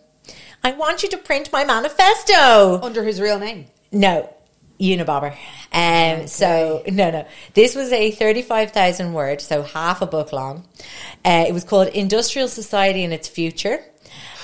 I 0.63 0.73
want 0.73 1.01
you 1.01 1.09
to 1.09 1.17
print 1.17 1.49
my 1.51 1.63
manifesto. 1.63 2.79
Under 2.83 3.03
his 3.03 3.19
real 3.19 3.39
name. 3.39 3.65
no 3.91 4.33
unibobber 4.81 5.35
um, 5.73 6.27
so 6.27 6.83
no 6.87 7.11
no 7.11 7.27
this 7.53 7.75
was 7.75 7.91
a 7.91 8.11
35000 8.11 9.13
word 9.13 9.39
so 9.39 9.61
half 9.61 10.01
a 10.01 10.07
book 10.07 10.33
long 10.33 10.65
uh, 11.23 11.45
it 11.47 11.53
was 11.53 11.63
called 11.63 11.87
industrial 11.89 12.47
society 12.47 13.03
and 13.03 13.13
its 13.13 13.27
future 13.27 13.83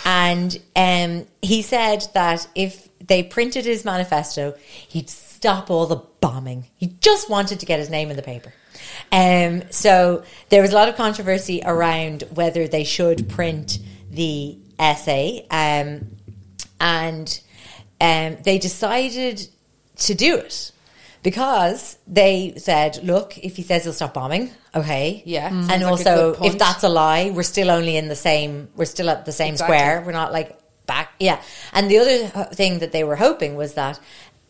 and 0.07 0.57
um, 0.73 1.25
he 1.41 1.61
said 1.61 2.07
that 2.13 2.47
if 2.55 2.87
they 3.05 3.23
printed 3.23 3.65
his 3.65 3.83
manifesto, 3.83 4.55
he'd 4.87 5.09
stop 5.09 5.69
all 5.69 5.85
the 5.85 6.01
bombing. 6.21 6.65
He 6.77 6.95
just 7.01 7.29
wanted 7.29 7.59
to 7.59 7.65
get 7.65 7.79
his 7.79 7.89
name 7.89 8.09
in 8.09 8.15
the 8.15 8.23
paper. 8.23 8.53
Um, 9.11 9.63
so 9.69 10.23
there 10.47 10.61
was 10.61 10.71
a 10.71 10.75
lot 10.75 10.87
of 10.87 10.95
controversy 10.95 11.61
around 11.65 12.23
whether 12.33 12.69
they 12.69 12.85
should 12.85 13.27
print 13.27 13.79
the 14.09 14.57
essay. 14.79 15.45
Um, 15.51 16.15
and 16.79 17.41
um, 17.99 18.37
they 18.43 18.59
decided 18.59 19.47
to 19.99 20.15
do 20.15 20.37
it 20.37 20.71
because 21.23 21.97
they 22.07 22.53
said, 22.57 22.99
look, 23.03 23.37
if 23.37 23.55
he 23.57 23.63
says 23.63 23.83
he'll 23.83 23.93
stop 23.93 24.13
bombing, 24.13 24.51
okay. 24.75 25.21
Yeah, 25.25 25.49
sounds 25.49 25.69
And 25.71 25.83
like 25.83 25.91
also, 25.91 26.33
point. 26.35 26.53
if 26.53 26.59
that's 26.59 26.83
a 26.83 26.89
lie, 26.89 27.31
we're 27.31 27.43
still 27.43 27.69
only 27.71 27.97
in 27.97 28.07
the 28.07 28.15
same, 28.15 28.69
we're 28.75 28.85
still 28.85 29.09
at 29.09 29.25
the 29.25 29.31
same 29.31 29.53
Exactly. 29.53 29.77
square. 29.77 30.03
We're 30.05 30.11
not 30.13 30.31
like 30.31 30.57
back. 30.85 31.11
Yeah. 31.19 31.41
And 31.73 31.89
the 31.91 31.97
other 31.99 32.45
thing 32.53 32.79
that 32.79 32.91
they 32.91 33.03
were 33.03 33.15
hoping 33.17 33.55
was 33.55 33.73
that 33.73 33.99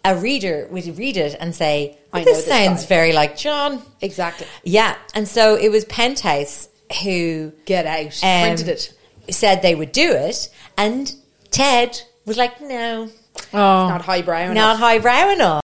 a 0.05 0.15
reader 0.15 0.67
would 0.71 0.97
read 0.97 1.17
it 1.17 1.35
and 1.39 1.53
say, 1.55 1.97
I 2.13 2.19
know 2.19 2.25
"This 2.25 2.37
this 2.37 2.47
sounds 2.47 2.81
guy." 2.83 2.87
very 2.87 3.13
like 3.13 3.35
John." 3.37 3.81
Exactly. 4.01 4.45
Yeah, 4.63 4.95
and 5.13 5.27
so 5.27 5.55
it 5.55 5.69
was 5.69 5.83
Penthouse 5.85 6.69
who 7.03 7.51
Get 7.65 7.85
out. 7.85 8.23
um, 8.23 8.55
Printed 8.55 8.67
it. 8.69 8.93
said 9.31 9.61
they 9.61 9.75
would 9.75 9.91
do 9.91 10.11
it, 10.11 10.47
and 10.77 11.13
Ted 11.51 11.99
was 12.25 12.37
like, 12.37 12.61
"No, 12.61 13.09
Oh, 13.53 13.85
it's 13.85 13.89
Not 13.91 14.01
highbrow 14.01 14.45
not 14.45 14.51
enough. 14.51 14.79
highbrow 14.79 15.29
enough." 15.31 15.61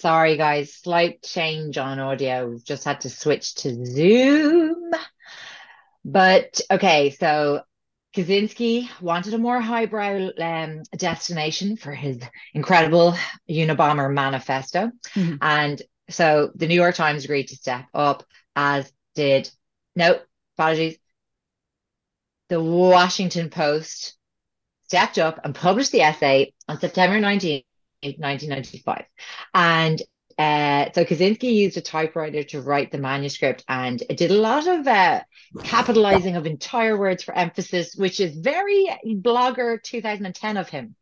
Sorry, 0.00 0.36
guys. 0.36 0.72
Slight 0.74 1.22
change 1.22 1.76
on 1.78 1.98
audio. 1.98 2.48
We've 2.48 2.64
just 2.64 2.84
had 2.84 3.00
to 3.02 3.10
switch 3.10 3.54
to 3.56 3.84
Zoom. 3.84 4.92
But 6.04 6.60
okay, 6.70 7.10
so 7.10 7.62
Kaczynski 8.16 8.88
wanted 9.00 9.34
a 9.34 9.38
more 9.38 9.60
highbrow 9.60 10.30
um, 10.38 10.82
destination 10.96 11.76
for 11.76 11.92
his 11.92 12.20
incredible 12.54 13.14
Unabomber 13.50 14.12
manifesto. 14.12 14.92
And 15.42 15.82
so 16.08 16.50
the 16.54 16.66
New 16.68 16.74
York 16.76 16.94
Times 16.94 17.24
agreed 17.24 17.48
to 17.48 17.56
step 17.56 17.86
up, 17.92 18.24
as 18.56 18.90
did, 19.14 19.50
no, 19.96 20.18
apologies, 20.56 20.96
the 22.48 22.62
Washington 22.62 23.50
Post 23.50 24.16
stepped 24.88 25.18
up 25.18 25.40
and 25.44 25.54
published 25.54 25.92
the 25.92 26.00
essay 26.00 26.52
on 26.66 26.80
September 26.80 27.18
19th, 27.20 27.64
1995. 28.02 29.04
And 29.54 30.02
uh, 30.38 30.90
so 30.94 31.04
Kaczynski 31.04 31.52
used 31.52 31.76
a 31.76 31.80
typewriter 31.80 32.44
to 32.44 32.62
write 32.62 32.90
the 32.90 32.98
manuscript 32.98 33.64
and 33.68 34.00
it 34.08 34.16
did 34.16 34.30
a 34.30 34.40
lot 34.40 34.66
of 34.66 34.86
uh, 34.86 35.20
capitalizing 35.64 36.36
of 36.36 36.46
entire 36.46 36.96
words 36.96 37.24
for 37.24 37.34
emphasis, 37.34 37.96
which 37.96 38.20
is 38.20 38.36
very 38.36 38.88
blogger 39.04 39.82
2010 39.82 40.56
of 40.56 40.68
him. 40.68 40.94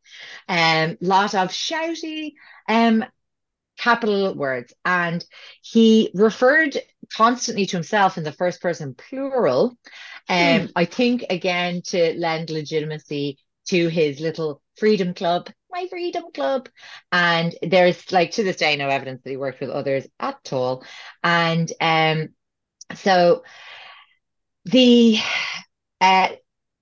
Um, 0.49 0.97
lot 1.01 1.34
of 1.34 1.51
shouty 1.51 2.32
um, 2.66 3.05
capital 3.78 4.34
words. 4.34 4.72
And 4.84 5.24
he 5.61 6.11
referred 6.14 6.78
constantly 7.14 7.66
to 7.66 7.76
himself 7.76 8.18
in 8.18 8.24
the 8.24 8.32
first 8.32 8.61
person 8.61 8.95
plural. 8.95 9.76
Um, 10.28 10.70
I 10.74 10.87
think 10.87 11.26
again 11.30 11.82
to 11.87 12.14
lend 12.18 12.51
legitimacy 12.51 13.39
to 13.66 13.88
his 13.88 14.20
little 14.20 14.62
freedom 14.76 15.14
club, 15.14 15.50
my 15.70 15.86
freedom 15.88 16.24
club. 16.32 16.68
And 17.12 17.54
there's 17.62 18.12
like 18.12 18.32
to 18.32 18.44
this 18.44 18.56
day 18.56 18.76
no 18.76 18.88
evidence 18.88 19.22
that 19.22 19.30
he 19.30 19.36
worked 19.36 19.60
with 19.60 19.70
others 19.70 20.06
at 20.18 20.52
all. 20.52 20.84
And 21.22 21.72
um, 21.80 22.28
so 22.94 23.42
the 24.64 25.18
uh, 26.00 26.28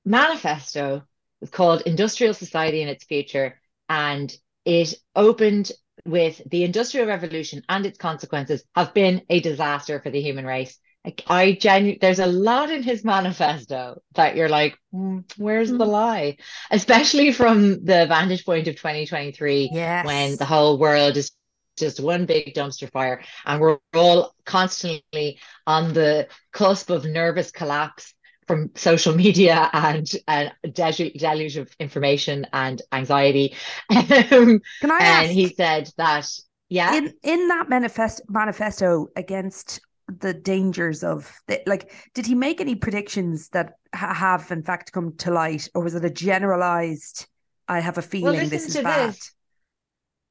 manifesto 0.04 1.02
was 1.40 1.50
called 1.50 1.82
Industrial 1.82 2.34
Society 2.34 2.80
and 2.80 2.90
Its 2.90 3.04
Future, 3.04 3.60
and 3.88 4.34
it 4.64 4.94
opened 5.14 5.72
with 6.06 6.40
the 6.50 6.64
Industrial 6.64 7.06
Revolution 7.06 7.62
and 7.68 7.86
its 7.86 7.98
consequences 7.98 8.64
have 8.74 8.94
been 8.94 9.22
a 9.28 9.40
disaster 9.40 10.00
for 10.00 10.10
the 10.10 10.20
human 10.20 10.44
race. 10.44 10.78
Like 11.04 11.22
I 11.26 11.52
genu 11.52 11.98
there's 12.00 12.18
a 12.18 12.26
lot 12.26 12.70
in 12.70 12.82
his 12.82 13.04
manifesto 13.04 14.00
that 14.14 14.36
you're 14.36 14.48
like, 14.48 14.78
"Hmm, 14.90 15.18
where's 15.36 15.70
the 15.70 15.84
lie? 15.84 16.38
Especially 16.70 17.30
from 17.32 17.84
the 17.84 18.06
vantage 18.06 18.44
point 18.46 18.68
of 18.68 18.76
2023, 18.76 19.70
Yes. 19.72 20.06
when 20.06 20.36
the 20.36 20.46
whole 20.46 20.78
world 20.78 21.16
is 21.18 21.30
just 21.76 22.00
one 22.00 22.24
big 22.24 22.54
dumpster 22.54 22.90
fire, 22.90 23.22
and 23.44 23.60
we're 23.60 23.78
all 23.94 24.34
constantly 24.46 25.40
on 25.66 25.92
the 25.92 26.26
cusp 26.52 26.88
of 26.88 27.04
nervous 27.04 27.50
collapse 27.50 28.14
from 28.46 28.70
social 28.74 29.14
media 29.14 29.68
and 29.72 30.10
and 30.26 30.52
deluge, 30.72 31.56
of 31.56 31.70
information 31.78 32.46
and 32.52 32.80
anxiety. 32.92 33.54
Can 33.90 34.60
I 34.82 34.98
and 35.00 35.30
he 35.32 35.48
said 35.48 35.90
that, 35.98 36.30
yeah, 36.68 36.94
in 36.96 37.12
in 37.22 37.48
that 37.48 37.68
manifest 37.68 38.22
manifesto 38.28 39.08
against 39.16 39.80
the 40.08 40.34
dangers 40.34 41.02
of 41.02 41.32
the, 41.46 41.60
like 41.66 41.92
did 42.14 42.26
he 42.26 42.34
make 42.34 42.60
any 42.60 42.74
predictions 42.74 43.48
that 43.50 43.74
ha- 43.94 44.14
have 44.14 44.50
in 44.50 44.62
fact 44.62 44.92
come 44.92 45.16
to 45.16 45.30
light 45.30 45.68
or 45.74 45.82
was 45.82 45.94
it 45.94 46.04
a 46.04 46.10
generalized 46.10 47.26
i 47.68 47.80
have 47.80 47.98
a 47.98 48.02
feeling 48.02 48.48
this 48.48 48.68
is 48.68 48.82
bad 48.82 49.10
this. 49.10 49.34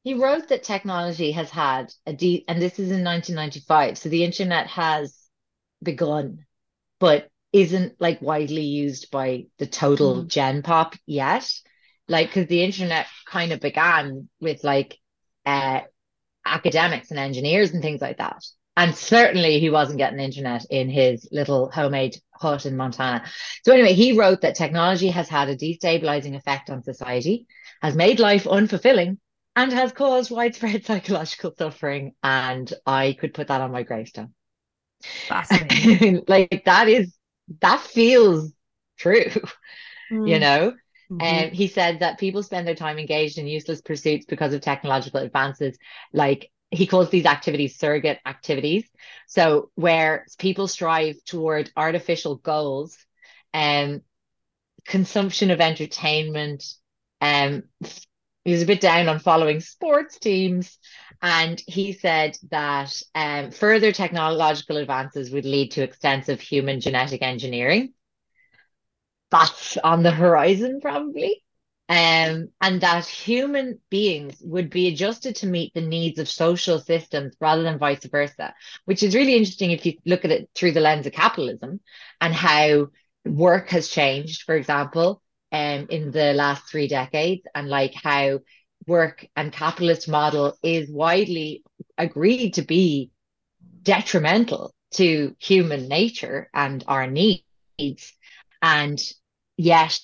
He 0.04 0.16
wrote 0.16 0.50
that 0.50 0.64
technology 0.64 1.32
has 1.32 1.50
had 1.50 1.94
a 2.06 2.12
de 2.14 2.44
and 2.48 2.62
this 2.62 2.74
is 2.74 2.92
in 2.92 3.04
1995. 3.04 3.98
So 3.98 4.10
the 4.10 4.26
internet 4.26 4.68
has 4.68 5.18
begun, 5.82 6.46
but 7.00 7.30
isn't 7.54 8.02
like 8.02 8.22
widely 8.22 8.64
used 8.64 9.12
by 9.12 9.46
the 9.60 9.68
total 9.68 10.24
gen 10.24 10.62
pop 10.62 10.96
yet. 11.06 11.50
Like, 12.10 12.28
because 12.28 12.48
the 12.48 12.64
internet 12.64 13.08
kind 13.26 13.54
of 13.54 13.62
began 13.62 14.28
with 14.42 14.64
like 14.64 14.98
uh 15.46 15.82
academics 16.46 17.10
and 17.10 17.20
engineers 17.20 17.72
and 17.72 17.82
things 17.82 18.02
like 18.02 18.18
that. 18.18 18.44
And 18.76 18.96
certainly 18.96 19.60
he 19.60 19.70
wasn't 19.70 20.00
getting 20.00 20.20
internet 20.20 20.66
in 20.70 20.90
his 20.90 21.28
little 21.32 21.70
homemade 21.72 22.18
hut 22.34 22.66
in 22.66 22.76
Montana. 22.76 23.24
So 23.64 23.72
anyway, 23.74 23.94
he 23.94 24.18
wrote 24.18 24.42
that 24.42 24.56
technology 24.56 25.10
has 25.10 25.30
had 25.30 25.50
a 25.50 25.56
destabilizing 25.56 26.36
effect 26.36 26.70
on 26.70 26.84
society, 26.84 27.48
has 27.82 27.96
made 27.96 28.20
life 28.20 28.46
unfulfilling, 28.46 29.18
and 29.56 29.72
has 29.72 29.92
caused 29.92 30.32
widespread 30.32 30.86
psychological 30.88 31.54
suffering. 31.58 32.14
And 32.24 32.72
I 32.86 33.14
could 33.20 33.34
put 33.34 33.48
that 33.48 33.62
on 33.62 33.72
my 33.72 33.84
gravestone. 33.84 34.34
fascinating 35.28 36.24
like 36.28 36.64
that 36.66 36.88
is 36.88 37.16
that 37.62 37.80
feels 37.82 38.52
true, 38.98 39.26
Hmm. 40.10 40.16
you 40.24 40.40
know? 40.40 40.74
Mhm. 41.10 41.20
And 41.20 41.54
he 41.54 41.68
said 41.68 42.00
that 42.00 42.20
people 42.20 42.44
spend 42.44 42.68
their 42.68 42.76
time 42.76 43.00
engaged 43.00 43.38
in 43.38 43.48
useless 43.48 43.82
pursuits 43.82 44.26
because 44.26 44.54
of 44.54 44.62
technological 44.62 45.22
advances. 45.22 45.78
Like 46.14 46.52
he 46.74 46.88
calls 46.88 47.10
these 47.10 47.26
activities 47.26 47.78
surrogate 47.78 48.20
activities. 48.26 48.86
So 49.28 49.70
where 49.76 50.26
people 50.38 50.68
strive 50.68 51.24
toward 51.26 51.72
artificial 51.76 52.36
goals 52.36 52.98
and 53.54 54.02
consumption 54.86 55.52
of 55.52 55.62
entertainment. 55.62 56.66
Um, 57.22 57.64
he 58.44 58.52
was 58.52 58.64
a 58.64 58.66
bit 58.66 58.82
down 58.82 59.08
on 59.08 59.20
following 59.20 59.62
sports 59.62 60.20
teams. 60.20 60.78
And 61.22 61.62
he 61.66 61.94
said 61.94 62.38
that 62.52 63.02
um, 63.16 63.52
further 63.52 63.94
technological 63.94 64.78
advances 64.78 65.32
would 65.32 65.46
lead 65.46 65.72
to 65.72 65.84
extensive 65.84 66.42
human 66.42 66.82
genetic 66.82 67.22
engineering 67.22 67.94
that's 69.34 69.78
on 69.78 70.04
the 70.04 70.12
horizon 70.12 70.80
probably. 70.80 71.43
Um, 71.90 72.50
and 72.62 72.80
that 72.82 73.06
human 73.06 73.80
beings 73.90 74.38
would 74.42 74.70
be 74.70 74.88
adjusted 74.88 75.36
to 75.38 75.48
meet 75.48 75.74
the 75.74 75.82
needs 75.82 76.18
of 76.18 76.30
social 76.30 76.80
systems 76.80 77.36
rather 77.42 77.62
than 77.62 77.78
vice 77.78 78.06
versa, 78.06 78.54
which 78.86 79.04
is 79.04 79.16
really 79.16 79.36
interesting 79.36 79.72
if 79.72 79.86
you 79.86 79.98
look 80.06 80.24
at 80.24 80.32
it 80.32 80.50
through 80.56 80.72
the 80.72 80.80
lens 80.80 81.06
of 81.06 81.14
capitalism 81.14 81.82
and 82.22 82.34
how 82.34 82.88
work 83.26 83.70
has 83.70 83.90
changed, 83.90 84.44
for 84.44 84.56
example, 84.56 85.22
um, 85.52 85.88
in 85.90 86.12
the 86.12 86.34
last 86.34 86.70
three 86.70 86.88
decades, 86.88 87.44
and 87.54 87.70
like 87.70 87.94
how 87.94 88.40
work 88.88 89.28
and 89.36 89.52
capitalist 89.52 90.08
model 90.10 90.58
is 90.64 90.90
widely 90.90 91.64
agreed 91.98 92.56
to 92.56 92.62
be 92.64 93.12
detrimental 93.84 94.74
to 94.92 95.36
human 95.40 95.88
nature 95.88 96.50
and 96.54 96.84
our 96.88 97.08
needs. 97.08 97.44
And 98.62 99.02
yet 99.58 100.00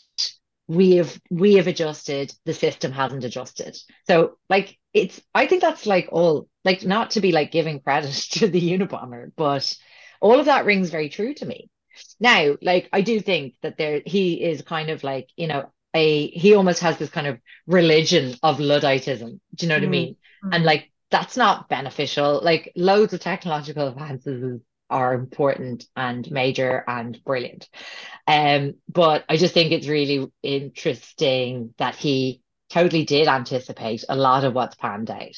we 0.70 0.98
have 0.98 1.20
we 1.32 1.56
have 1.56 1.66
adjusted, 1.66 2.32
the 2.46 2.54
system 2.54 2.92
hasn't 2.92 3.24
adjusted. 3.24 3.76
So 4.08 4.38
like 4.50 4.78
it's 4.94 5.20
I 5.34 5.48
think 5.48 5.62
that's 5.62 5.88
like 5.88 6.10
all 6.12 6.48
like 6.64 6.86
not 6.86 7.12
to 7.12 7.22
be 7.22 7.32
like 7.32 7.52
giving 7.52 7.82
credit 7.82 8.14
to 8.34 8.48
the 8.48 8.62
Unabomber, 8.62 9.32
but 9.36 9.76
all 10.22 10.40
of 10.40 10.46
that 10.46 10.66
rings 10.66 10.92
very 10.92 11.10
true 11.10 11.34
to 11.34 11.46
me. 11.46 11.72
Now, 12.20 12.56
like 12.62 12.88
I 12.94 13.02
do 13.02 13.20
think 13.20 13.56
that 13.64 13.78
there 13.78 14.04
he 14.06 14.44
is 14.44 14.62
kind 14.62 14.92
of 14.92 15.04
like, 15.04 15.30
you 15.36 15.48
know, 15.48 15.72
a 15.96 16.28
he 16.30 16.54
almost 16.54 16.82
has 16.82 17.00
this 17.00 17.10
kind 17.10 17.26
of 17.26 17.40
religion 17.66 18.36
of 18.44 18.60
Ludditism. 18.60 19.40
Do 19.56 19.66
you 19.66 19.70
know 19.70 19.76
what 19.76 19.82
I 19.82 19.86
mm-hmm. 19.86 19.92
mean? 19.92 20.16
And 20.44 20.54
mm-hmm. 20.54 20.66
like 20.66 20.92
that's 21.10 21.36
not 21.36 21.68
beneficial. 21.68 22.42
Like 22.44 22.72
loads 22.76 23.14
of 23.14 23.22
technological 23.22 23.88
advances 23.92 24.62
are 24.90 25.14
important 25.14 25.86
and 25.96 26.30
major 26.32 26.84
and 26.88 27.24
brilliant. 27.24 27.68
Um, 28.28 28.76
but 28.88 29.26
I 29.30 29.38
just 29.38 29.54
think 29.54 29.72
it's 29.72 29.88
really 29.88 30.32
interesting 30.44 31.74
that 31.78 31.96
he 31.96 32.42
totally 32.70 33.04
did 33.04 33.28
anticipate 33.28 34.04
a 34.08 34.16
lot 34.16 34.44
of 34.44 34.54
what's 34.54 34.76
panned 34.76 35.10
out. 35.10 35.36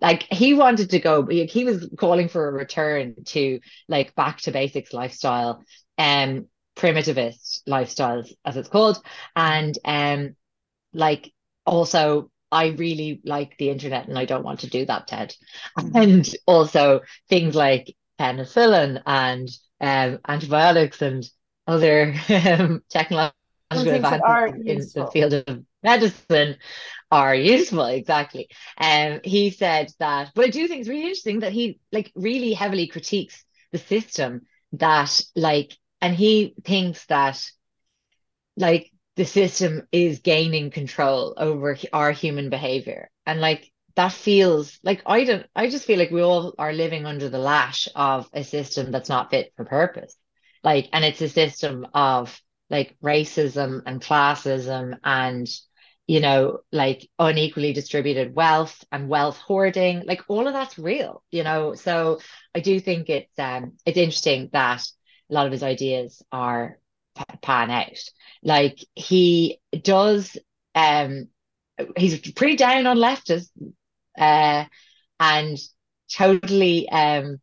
Like 0.00 0.24
he 0.24 0.54
wanted 0.54 0.90
to 0.90 0.98
go, 0.98 1.24
he 1.26 1.64
was 1.64 1.88
calling 1.96 2.28
for 2.28 2.48
a 2.48 2.52
return 2.52 3.14
to 3.26 3.60
like 3.88 4.14
back 4.14 4.40
to 4.42 4.50
basics 4.50 4.92
lifestyle, 4.92 5.62
um, 5.98 6.46
primitivist 6.76 7.62
lifestyles 7.68 8.32
as 8.44 8.56
it's 8.56 8.68
called, 8.68 8.98
and 9.36 9.78
um, 9.84 10.34
like 10.92 11.32
also 11.64 12.30
I 12.50 12.68
really 12.68 13.20
like 13.24 13.56
the 13.56 13.70
internet 13.70 14.08
and 14.08 14.18
I 14.18 14.26
don't 14.26 14.44
want 14.44 14.60
to 14.60 14.66
do 14.68 14.84
that, 14.84 15.06
Ted. 15.06 15.34
And 15.76 16.28
also 16.46 17.00
things 17.28 17.54
like 17.54 17.96
penicillin 18.18 19.02
and 19.06 19.48
um, 19.80 20.18
antibiotics 20.26 21.02
and 21.02 21.24
other 21.66 22.14
um, 22.28 22.82
technological 22.88 23.36
technological 23.70 24.58
advances 24.60 24.94
in 24.94 25.02
the 25.02 25.10
field 25.10 25.32
of 25.32 25.64
medicine 25.82 26.56
are 27.10 27.34
useful. 27.34 27.84
Exactly. 27.86 28.48
And 28.76 29.14
um, 29.14 29.20
he 29.24 29.50
said 29.50 29.90
that, 29.98 30.32
but 30.34 30.46
I 30.46 30.48
do 30.48 30.68
think 30.68 30.80
it's 30.80 30.88
really 30.88 31.02
interesting 31.02 31.40
that 31.40 31.52
he 31.52 31.78
like 31.90 32.12
really 32.14 32.52
heavily 32.52 32.86
critiques 32.86 33.44
the 33.70 33.78
system 33.78 34.42
that 34.72 35.20
like, 35.34 35.76
and 36.00 36.14
he 36.14 36.54
thinks 36.64 37.04
that 37.06 37.44
like 38.56 38.90
the 39.16 39.24
system 39.24 39.86
is 39.92 40.20
gaining 40.20 40.70
control 40.70 41.34
over 41.36 41.76
our 41.92 42.12
human 42.12 42.50
behavior. 42.50 43.10
And 43.26 43.40
like 43.40 43.71
that 43.96 44.12
feels 44.12 44.78
like 44.82 45.02
I 45.06 45.24
don't, 45.24 45.46
I 45.54 45.68
just 45.68 45.86
feel 45.86 45.98
like 45.98 46.10
we 46.10 46.22
all 46.22 46.54
are 46.58 46.72
living 46.72 47.06
under 47.06 47.28
the 47.28 47.38
lash 47.38 47.88
of 47.94 48.28
a 48.32 48.44
system 48.44 48.90
that's 48.90 49.08
not 49.08 49.30
fit 49.30 49.52
for 49.56 49.64
purpose. 49.64 50.16
Like, 50.64 50.88
and 50.92 51.04
it's 51.04 51.20
a 51.20 51.28
system 51.28 51.86
of 51.94 52.40
like 52.70 52.96
racism 53.02 53.82
and 53.86 54.00
classism 54.00 54.98
and, 55.04 55.48
you 56.06 56.20
know, 56.20 56.60
like 56.70 57.08
unequally 57.18 57.72
distributed 57.72 58.34
wealth 58.34 58.84
and 58.90 59.08
wealth 59.08 59.38
hoarding. 59.38 60.04
Like 60.06 60.22
all 60.28 60.46
of 60.46 60.52
that's 60.52 60.78
real, 60.78 61.22
you 61.30 61.42
know. 61.44 61.74
So 61.74 62.20
I 62.54 62.60
do 62.60 62.80
think 62.80 63.08
it's 63.08 63.38
um 63.38 63.72
it's 63.84 63.98
interesting 63.98 64.50
that 64.52 64.82
a 65.30 65.34
lot 65.34 65.46
of 65.46 65.52
his 65.52 65.62
ideas 65.62 66.22
are 66.32 66.78
pa- 67.14 67.24
pan 67.42 67.70
out. 67.70 67.98
Like 68.42 68.78
he 68.94 69.60
does 69.82 70.36
um 70.74 71.28
he's 71.96 72.18
pretty 72.32 72.56
down 72.56 72.86
on 72.86 72.98
leftists 72.98 73.50
uh 74.18 74.64
and 75.20 75.58
totally 76.12 76.88
um 76.88 77.40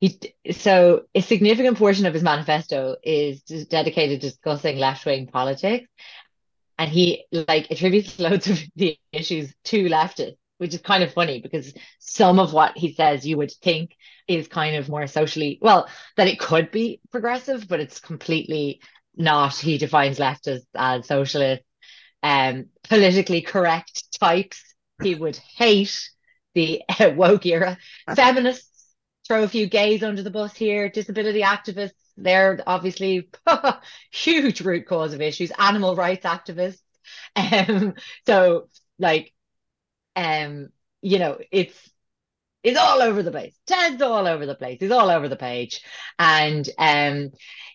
he 0.00 0.18
so 0.52 1.02
a 1.14 1.20
significant 1.20 1.78
portion 1.78 2.06
of 2.06 2.14
his 2.14 2.22
manifesto 2.24 2.96
is 3.04 3.42
dedicated 3.42 4.20
to 4.20 4.30
discussing 4.30 4.78
left-wing 4.78 5.28
politics. 5.28 5.88
And 6.78 6.90
he 6.90 7.24
like 7.32 7.70
attributes 7.70 8.18
loads 8.18 8.48
of 8.48 8.58
the 8.76 8.98
issues 9.12 9.54
to 9.64 9.84
leftists 9.84 10.36
which 10.58 10.74
is 10.74 10.80
kind 10.80 11.02
of 11.02 11.12
funny 11.12 11.40
because 11.40 11.74
some 11.98 12.38
of 12.38 12.52
what 12.52 12.76
he 12.78 12.92
says 12.94 13.26
you 13.26 13.36
would 13.36 13.50
think 13.50 13.96
is 14.28 14.46
kind 14.48 14.76
of 14.76 14.88
more 14.88 15.06
socially 15.06 15.58
well 15.60 15.88
that 16.16 16.28
it 16.28 16.38
could 16.38 16.70
be 16.70 17.00
progressive 17.10 17.66
but 17.68 17.80
it's 17.80 18.00
completely 18.00 18.80
not. 19.16 19.54
He 19.56 19.78
defines 19.78 20.18
leftists 20.18 20.66
as 20.74 21.06
socialist 21.06 21.62
um 22.22 22.66
politically 22.88 23.42
correct 23.42 24.04
types 24.20 24.71
he 25.02 25.14
would 25.14 25.36
hate 25.36 26.10
the 26.54 26.82
woke 27.16 27.46
era. 27.46 27.78
Feminists 28.14 28.68
throw 29.26 29.44
a 29.44 29.48
few 29.48 29.66
gays 29.66 30.02
under 30.02 30.22
the 30.22 30.30
bus 30.30 30.54
here 30.56 30.88
disability 30.88 31.42
activists 31.42 31.92
they're 32.16 32.62
obviously 32.66 33.28
huge 34.10 34.60
root 34.60 34.86
cause 34.86 35.14
of 35.14 35.20
issues 35.20 35.52
animal 35.58 35.96
rights 35.96 36.24
activists. 36.26 36.78
Um 37.36 37.94
so 38.26 38.68
like 38.98 39.32
um 40.16 40.68
you 41.00 41.18
know 41.18 41.38
it's 41.50 41.90
it's 42.62 42.78
all 42.78 43.02
over 43.02 43.22
the 43.22 43.30
place. 43.32 43.54
Ted's 43.66 44.00
all 44.02 44.26
over 44.28 44.46
the 44.46 44.54
place. 44.54 44.78
He's 44.80 44.92
all 44.92 45.10
over 45.10 45.28
the 45.28 45.36
page. 45.36 45.82
And 46.18 46.68
um 46.78 47.32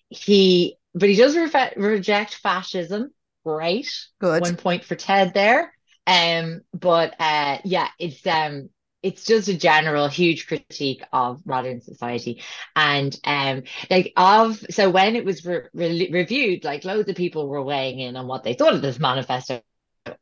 he 0.09 0.77
but 0.93 1.09
he 1.09 1.15
does 1.15 1.35
re- 1.35 1.73
reject 1.75 2.35
fascism. 2.35 3.11
Great. 3.45 3.91
Good. 4.19 4.41
one 4.41 4.57
point 4.57 4.83
for 4.83 4.95
ted 4.95 5.33
there 5.33 5.73
um 6.07 6.61
but 6.73 7.15
uh 7.19 7.57
yeah 7.65 7.89
it's 7.99 8.25
um 8.27 8.69
it's 9.03 9.25
just 9.25 9.47
a 9.47 9.57
general 9.57 10.07
huge 10.07 10.47
critique 10.47 11.03
of 11.13 11.45
modern 11.45 11.81
society. 11.81 12.41
And 12.75 13.17
um 13.23 13.63
like 13.89 14.13
of 14.17 14.57
so 14.69 14.89
when 14.89 15.15
it 15.15 15.25
was 15.25 15.45
re- 15.45 15.61
re- 15.73 16.09
reviewed 16.11 16.63
like 16.63 16.83
loads 16.85 17.09
of 17.09 17.15
people 17.15 17.47
were 17.47 17.63
weighing 17.63 17.99
in 17.99 18.15
on 18.15 18.27
what 18.27 18.43
they 18.43 18.53
thought 18.53 18.73
of 18.73 18.81
this 18.81 18.99
manifesto 18.99 19.61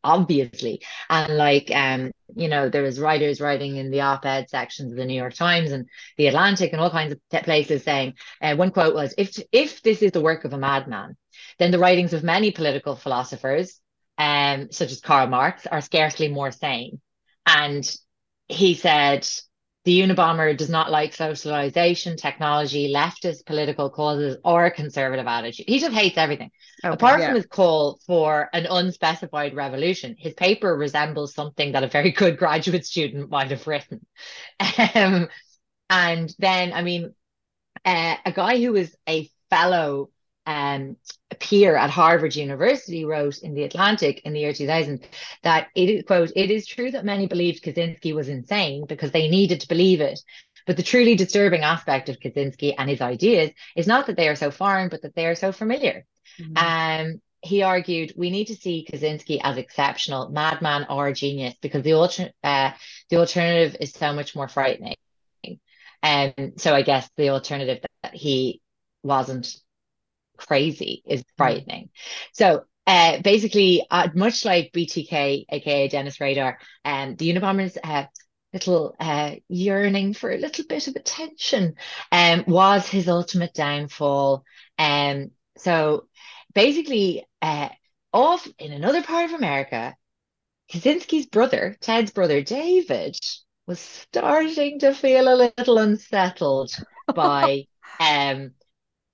obviously. 0.03 0.81
And 1.09 1.37
like 1.37 1.71
um 1.73 2.11
you 2.35 2.47
know 2.47 2.69
there 2.69 2.83
was 2.83 2.99
writers 2.99 3.39
writing 3.39 3.77
in 3.77 3.91
the 3.91 4.01
op-ed 4.01 4.49
sections 4.49 4.91
of 4.91 4.97
the 4.97 5.05
new 5.05 5.13
york 5.13 5.33
times 5.33 5.71
and 5.71 5.87
the 6.17 6.27
atlantic 6.27 6.71
and 6.73 6.81
all 6.81 6.89
kinds 6.89 7.13
of 7.13 7.43
places 7.43 7.83
saying 7.83 8.13
uh, 8.41 8.55
one 8.55 8.71
quote 8.71 8.95
was 8.95 9.13
if 9.17 9.39
if 9.51 9.83
this 9.83 10.01
is 10.01 10.11
the 10.11 10.21
work 10.21 10.43
of 10.43 10.51
a 10.53 10.57
madman 10.57 11.15
then 11.59 11.71
the 11.71 11.79
writings 11.79 12.13
of 12.13 12.23
many 12.23 12.51
political 12.51 12.95
philosophers 12.95 13.79
um 14.17 14.71
such 14.71 14.91
as 14.91 15.01
karl 15.01 15.27
marx 15.27 15.65
are 15.67 15.81
scarcely 15.81 16.27
more 16.27 16.51
sane 16.51 16.99
and 17.45 17.95
he 18.47 18.75
said 18.75 19.27
the 19.85 20.01
Unabomber 20.01 20.57
does 20.57 20.69
not 20.69 20.89
like 20.89 21.13
socialization, 21.13 22.17
technology, 22.17 22.91
leftist 22.91 23.45
political 23.45 23.91
causes, 23.91 24.35
or 24.43 24.71
conservative 24.71 25.27
attitude. 25.27 25.67
He 25.67 25.79
just 25.79 25.93
hates 25.93 26.17
everything. 26.17 26.49
Okay, 26.83 26.91
Apart 26.91 27.19
yeah. 27.19 27.27
from 27.27 27.35
his 27.35 27.45
call 27.45 27.99
for 28.07 28.49
an 28.51 28.65
unspecified 28.65 29.53
revolution, 29.53 30.15
his 30.17 30.33
paper 30.33 30.75
resembles 30.75 31.35
something 31.35 31.73
that 31.73 31.83
a 31.83 31.87
very 31.87 32.11
good 32.19 32.37
graduate 32.37 32.83
student 32.83 33.29
might 33.29 33.51
have 33.51 33.65
written. 33.67 34.05
Um, 34.95 35.27
and 35.87 36.33
then, 36.39 36.73
I 36.73 36.81
mean, 36.81 37.13
uh, 37.85 38.15
a 38.25 38.31
guy 38.31 38.59
who 38.59 38.71
was 38.71 38.95
a 39.07 39.29
fellow 39.51 40.09
um, 40.45 40.97
a 41.31 41.35
peer 41.35 41.75
at 41.75 41.89
Harvard 41.89 42.35
University 42.35 43.05
wrote 43.05 43.39
in 43.39 43.53
the 43.53 43.63
Atlantic 43.63 44.21
in 44.25 44.33
the 44.33 44.39
year 44.39 44.53
2000 44.53 45.07
that 45.43 45.67
it 45.75 45.89
is 45.89 46.03
quote 46.03 46.31
it 46.35 46.51
is 46.51 46.67
true 46.67 46.91
that 46.91 47.05
many 47.05 47.27
believed 47.27 47.63
Kaczynski 47.63 48.13
was 48.13 48.29
insane 48.29 48.85
because 48.87 49.11
they 49.11 49.27
needed 49.29 49.61
to 49.61 49.67
believe 49.67 50.01
it. 50.01 50.19
But 50.67 50.77
the 50.77 50.83
truly 50.83 51.15
disturbing 51.15 51.61
aspect 51.61 52.09
of 52.09 52.19
Kaczynski 52.19 52.73
and 52.77 52.89
his 52.89 53.01
ideas 53.01 53.51
is 53.75 53.87
not 53.87 54.07
that 54.07 54.17
they 54.17 54.27
are 54.27 54.35
so 54.35 54.51
foreign 54.51 54.89
but 54.89 55.01
that 55.01 55.15
they 55.15 55.25
are 55.25 55.35
so 55.35 55.51
familiar. 55.51 56.05
Um 56.55 57.21
he 57.41 57.61
argued 57.61 58.13
we 58.17 58.31
need 58.31 58.45
to 58.45 58.55
see 58.55 58.87
Kaczynski 58.89 59.39
as 59.43 59.57
exceptional 59.57 60.29
madman 60.29 60.87
or 60.89 61.11
genius 61.11 61.53
because 61.61 61.83
the 61.83 61.93
alter- 61.93 62.31
uh, 62.43 62.71
the 63.09 63.17
alternative 63.17 63.77
is 63.79 63.91
so 63.91 64.13
much 64.13 64.35
more 64.35 64.47
frightening. 64.47 64.95
And 66.01 66.53
so 66.57 66.73
I 66.73 66.81
guess 66.81 67.09
the 67.17 67.29
alternative 67.29 67.83
that 68.03 68.13
he 68.13 68.61
wasn't 69.03 69.55
crazy 70.37 71.03
is 71.05 71.23
frightening. 71.37 71.89
So 72.33 72.63
uh, 72.87 73.21
basically, 73.21 73.85
uh, 73.89 74.09
much 74.13 74.45
like 74.45 74.71
BTK, 74.73 75.45
aka 75.49 75.87
Dennis 75.87 76.21
Rader, 76.21 76.57
um, 76.83 77.15
the 77.15 77.33
Unabomber's 77.33 77.77
uh, 77.83 78.05
little 78.53 78.95
uh, 78.99 79.35
yearning 79.49 80.13
for 80.13 80.31
a 80.31 80.37
little 80.37 80.65
bit 80.65 80.87
of 80.87 80.95
attention 80.95 81.75
um, 82.11 82.43
was 82.47 82.87
his 82.87 83.09
ultimate 83.09 83.53
downfall. 83.53 84.43
Um, 84.77 85.31
so 85.57 86.07
basically, 86.53 87.25
uh, 87.41 87.69
off 88.13 88.47
in 88.59 88.71
another 88.71 89.03
part 89.03 89.25
of 89.25 89.33
America, 89.33 89.95
Kaczynski's 90.71 91.25
brother, 91.25 91.75
Ted's 91.81 92.11
brother, 92.11 92.41
David, 92.41 93.19
was 93.67 93.79
starting 93.79 94.79
to 94.79 94.93
feel 94.93 95.27
a 95.27 95.51
little 95.57 95.77
unsettled 95.77 96.71
by 97.13 97.65
um, 97.99 98.51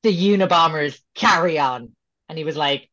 the 0.04 0.12
Unabomber's 0.12 1.02
carry 1.16 1.60
on. 1.60 1.95
And 2.30 2.38
he 2.38 2.43
was 2.43 2.58
like, 2.58 2.89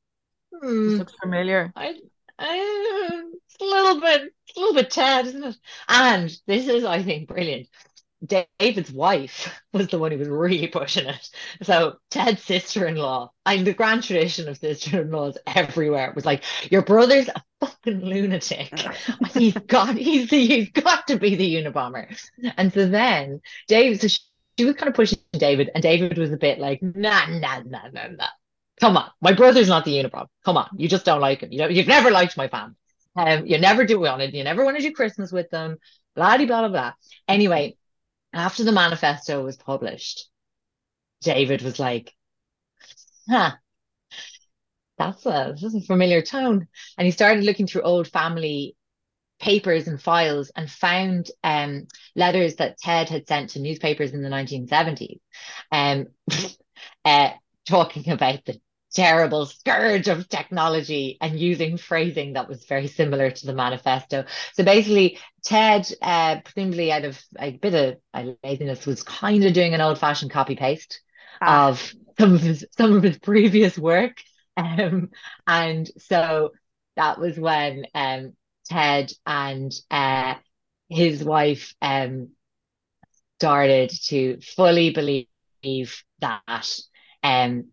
hmm, 0.53 0.89
This 0.89 0.99
looks 0.99 1.15
familiar. 1.23 1.73
I, 1.77 1.95
I, 2.39 3.23
it's 3.47 3.57
a 3.61 3.65
little 3.65 4.01
bit, 4.01 4.33
it's 4.47 4.57
a 4.57 4.61
little 4.61 4.75
bit 4.75 4.91
Ted, 4.91 5.27
isn't 5.27 5.45
it? 5.45 5.57
And 5.89 6.31
this 6.47 6.69
is, 6.69 6.85
I 6.85 7.03
think, 7.03 7.29
brilliant. 7.29 7.69
David's 8.59 8.91
wife 8.91 9.61
was 9.73 9.89
the 9.89 9.99
one 9.99 10.11
who 10.11 10.19
was 10.19 10.29
really 10.29 10.67
pushing 10.67 11.07
it. 11.07 11.31
So 11.63 11.97
Ted's 12.11 12.43
sister-in-law, 12.43 13.31
and 13.47 13.67
the 13.67 13.75
grand 13.75 14.03
tradition 14.03 14.49
of 14.49 14.59
sister-in-laws 14.59 15.39
everywhere 15.47 16.13
was 16.15 16.27
like, 16.27 16.43
your 16.71 16.83
brother's 16.83 17.29
a 17.29 17.43
fucking 17.61 18.05
lunatic. 18.05 18.73
he's 19.35 19.55
got, 19.55 19.97
he's 19.97 20.31
he's 20.31 20.71
got 20.71 21.07
to 21.09 21.17
be 21.19 21.37
the 21.37 21.55
Unabomber. 21.57 22.09
And 22.57 22.73
so 22.73 22.87
then 22.87 23.41
David, 23.69 24.01
so 24.01 24.09
she, 24.09 24.19
she 24.59 24.65
was 24.65 24.75
kind 24.75 24.89
of 24.89 24.95
pushing 24.95 25.19
David, 25.33 25.71
and 25.75 25.83
David 25.83 26.19
was 26.19 26.33
a 26.33 26.37
bit 26.37 26.59
like, 26.59 26.83
nah, 26.83 27.27
nah, 27.27 27.63
nah, 27.65 27.89
nah, 27.93 28.09
nah. 28.09 28.27
Come 28.81 28.97
on, 28.97 29.11
my 29.21 29.33
brother's 29.33 29.69
not 29.69 29.85
the 29.85 29.93
Unabomber. 29.93 30.27
Come 30.45 30.57
on, 30.57 30.69
you 30.77 30.89
just 30.89 31.05
don't 31.05 31.21
like 31.21 31.41
him. 31.41 31.53
You 31.53 31.59
know, 31.59 31.69
you've 31.69 31.87
never 31.87 32.11
liked 32.11 32.37
my 32.37 32.49
family. 32.49 32.75
Um, 33.17 33.47
you 33.47 33.59
never 33.59 33.85
do 33.85 34.01
wanted, 34.01 34.35
you 34.35 34.45
never 34.45 34.65
wanted 34.65 34.83
to 34.83 34.89
do 34.89 34.95
Christmas 34.95 35.33
with 35.33 35.51
them. 35.51 35.77
Blah 36.15 36.37
blah 36.39 36.47
blah 36.47 36.69
blah. 36.69 36.93
Anyway, 37.27 37.77
after 38.33 38.65
the 38.65 38.73
manifesto 38.73 39.45
was 39.45 39.57
published, 39.57 40.29
David 41.23 41.63
was 41.63 41.79
like, 41.79 42.13
huh, 43.29 43.53
that's 44.97 45.25
a, 45.27 45.55
this 45.55 45.63
is 45.63 45.75
a 45.75 45.87
familiar 45.87 46.23
tone. 46.23 46.67
And 46.97 47.07
he 47.07 47.13
started 47.13 47.45
looking 47.45 47.67
through 47.67 47.83
old 47.83 48.09
family 48.09 48.77
papers 49.41 49.89
and 49.89 50.01
files 50.01 50.51
and 50.57 50.71
found 50.71 51.31
um, 51.45 51.87
letters 52.17 52.57
that 52.57 52.79
Ted 52.79 53.09
had 53.09 53.29
sent 53.29 53.51
to 53.51 53.61
newspapers 53.61 54.13
in 54.13 54.23
the 54.23 54.29
1970s, 54.29 55.21
um, 55.73 56.07
uh, 57.05 57.31
talking 57.67 58.11
about 58.11 58.45
the 58.45 58.61
terrible 58.95 59.45
scourge 59.47 60.09
of 60.09 60.29
technology 60.29 61.19
and 61.21 61.39
using 61.39 61.77
phrasing 61.77 62.33
that 62.33 62.49
was 62.49 62.65
very 62.65 62.87
similar 62.87 63.31
to 63.31 63.47
the 63.47 63.53
manifesto. 63.55 64.25
So 64.55 64.65
basically, 64.65 65.19
Ted, 65.45 65.91
uh, 66.01 66.41
presumably 66.41 66.91
out 66.91 67.05
of 67.05 67.21
a 67.39 67.53
bit 67.53 67.75
of 67.75 67.97
uh, 68.15 68.33
laziness, 68.43 68.87
was 68.87 69.03
kind 69.03 69.45
of 69.45 69.53
doing 69.53 69.75
an 69.75 69.81
old-fashioned 69.81 70.31
copy 70.31 70.57
paste 70.57 71.01
Ah. 71.41 71.69
of 71.69 71.95
some 72.19 72.35
of 72.35 72.41
his 72.41 72.67
some 72.77 72.95
of 72.95 73.03
his 73.03 73.19
previous 73.19 73.79
work. 73.79 74.23
Um, 74.59 75.11
and 75.47 75.89
so 75.99 76.51
that 76.97 77.21
was 77.21 77.39
when 77.39 77.85
um, 77.95 78.33
Ted 78.69 79.13
and 79.27 79.73
uh, 79.91 80.35
his 80.89 81.23
wife 81.23 81.75
um, 81.83 82.31
started 83.39 83.91
to 84.07 84.41
fully 84.41 84.91
believe 84.91 86.05
that 86.21 86.79
um, 87.23 87.67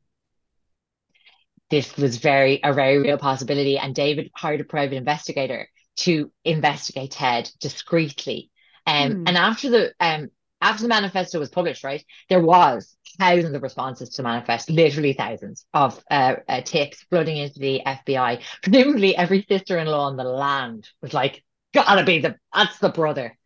this 1.70 1.96
was 1.98 2.18
very 2.18 2.60
a 2.64 2.74
very 2.74 2.98
real 3.00 3.18
possibility. 3.18 3.78
And 3.78 3.96
David 3.96 4.32
hired 4.36 4.62
a 4.62 4.66
private 4.66 4.96
investigator 4.96 5.70
to 5.98 6.32
investigate 6.44 7.12
Ted 7.12 7.50
discreetly. 7.60 8.52
Um, 8.88 9.12
Hmm. 9.12 9.24
And 9.28 9.38
after 9.38 9.70
the 9.70 9.94
um, 10.00 10.30
after 10.66 10.82
the 10.82 10.90
manifesto 10.90 11.40
was 11.40 11.50
published, 11.50 11.84
right, 11.84 12.04
there 12.28 12.42
was 12.42 12.98
thousands 13.20 13.54
of 13.54 13.62
responses 13.62 14.10
to 14.10 14.18
the 14.18 14.28
manifest, 14.28 14.70
literally 14.70 15.14
thousands 15.14 15.66
of 15.74 16.04
uh, 16.10 16.38
uh, 16.50 16.62
tips 16.62 17.06
flooding 17.10 17.38
into 17.38 17.60
the 17.60 17.82
FBI. 17.86 18.42
Presumably, 18.64 19.16
every 19.16 19.46
sister-in-law 19.48 20.10
in 20.10 20.18
the 20.18 20.24
land 20.24 20.90
was 21.02 21.14
like, 21.14 21.44
"Gotta 21.74 22.04
be 22.04 22.20
the 22.20 22.36
that's 22.54 22.80
the 22.80 22.90
brother." 22.90 23.38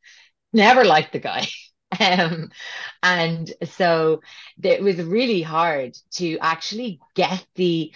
Never 0.54 0.86
liked 0.86 1.14
the 1.14 1.20
guy. 1.20 1.48
Um, 2.00 2.52
and 3.02 3.52
so 3.64 4.22
it 4.62 4.84
was 4.84 5.02
really 5.02 5.42
hard 5.42 5.98
to 6.18 6.38
actually 6.38 7.00
get 7.16 7.44
the 7.56 7.92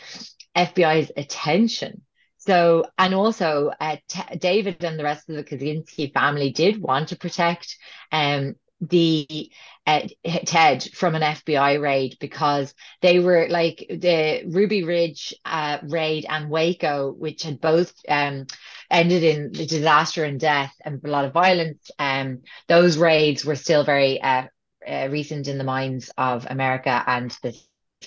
FBI's 0.56 1.12
attention. 1.16 2.02
So, 2.38 2.86
and 2.98 3.14
also, 3.14 3.72
uh, 3.80 3.98
T- 4.08 4.38
David 4.38 4.84
and 4.84 4.98
the 4.98 5.04
rest 5.04 5.30
of 5.30 5.36
the 5.36 5.44
Kaczynski 5.44 6.12
family 6.12 6.52
did 6.52 6.82
want 6.82 7.10
to 7.10 7.16
protect 7.16 7.78
um, 8.12 8.56
the 8.90 9.52
uh, 9.86 10.08
Ted 10.46 10.84
from 10.94 11.16
an 11.16 11.22
FBI 11.22 11.82
raid 11.82 12.18
because 12.20 12.74
they 13.02 13.20
were 13.20 13.48
like 13.50 13.86
the 13.90 14.44
Ruby 14.48 14.84
Ridge 14.84 15.34
uh, 15.46 15.80
raid 15.84 16.26
and 16.28 16.50
Waco, 16.50 17.12
which 17.12 17.44
had 17.44 17.62
both 17.62 17.94
um, 18.08 18.48
ended 18.90 19.24
in 19.24 19.52
disaster 19.52 20.24
and 20.24 20.40
death 20.40 20.74
and 20.84 21.02
a 21.04 21.10
lot 21.10 21.26
of 21.26 21.34
violence. 21.34 21.92
Um, 22.00 22.42
those 22.68 22.98
raids 22.98 23.46
were 23.46 23.56
still 23.56 23.84
very 23.84 24.22
uh, 24.22 24.44
uh, 24.88 25.08
recent 25.12 25.48
in 25.48 25.58
the 25.58 25.64
minds 25.64 26.12
of 26.18 26.48
America 26.50 27.04
and 27.06 27.36
the 27.42 27.58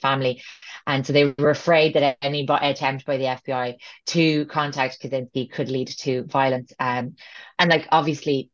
family. 0.00 0.42
And 0.86 1.06
so 1.06 1.12
they 1.12 1.34
were 1.38 1.50
afraid 1.50 1.94
that 1.94 2.18
any 2.22 2.46
attempt 2.48 3.06
by 3.06 3.16
the 3.16 3.24
FBI 3.24 3.76
to 4.06 4.46
contact 4.46 5.00
Kaczynski 5.02 5.50
could 5.50 5.68
lead 5.70 5.88
to 5.88 6.24
violence. 6.24 6.72
Um, 6.78 7.16
and 7.58 7.70
like 7.70 7.88
obviously, 7.90 8.50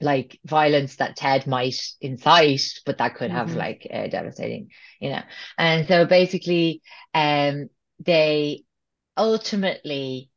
like 0.00 0.38
violence 0.44 0.96
that 0.96 1.16
Ted 1.16 1.46
might 1.46 1.80
incite, 2.00 2.62
but 2.86 2.98
that 2.98 3.16
could 3.16 3.30
have 3.30 3.50
Mhm. 3.50 3.56
like 3.56 3.86
uh, 3.92 4.06
devastating, 4.08 4.70
you 5.00 5.10
know. 5.10 5.22
And 5.58 5.86
so 5.88 6.06
basically, 6.06 6.82
um, 7.14 7.68
they 8.00 8.64
ultimately 9.16 10.30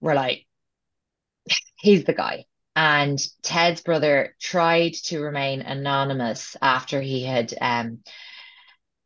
were 0.00 0.14
like, 0.14 0.46
he's 1.76 2.04
the 2.04 2.12
guy. 2.14 2.44
And 2.76 3.18
Ted's 3.42 3.82
brother 3.82 4.34
tried 4.40 4.94
to 5.04 5.20
remain 5.20 5.60
anonymous 5.62 6.56
after 6.60 7.00
he 7.00 7.22
had 7.24 7.54
um 7.60 8.00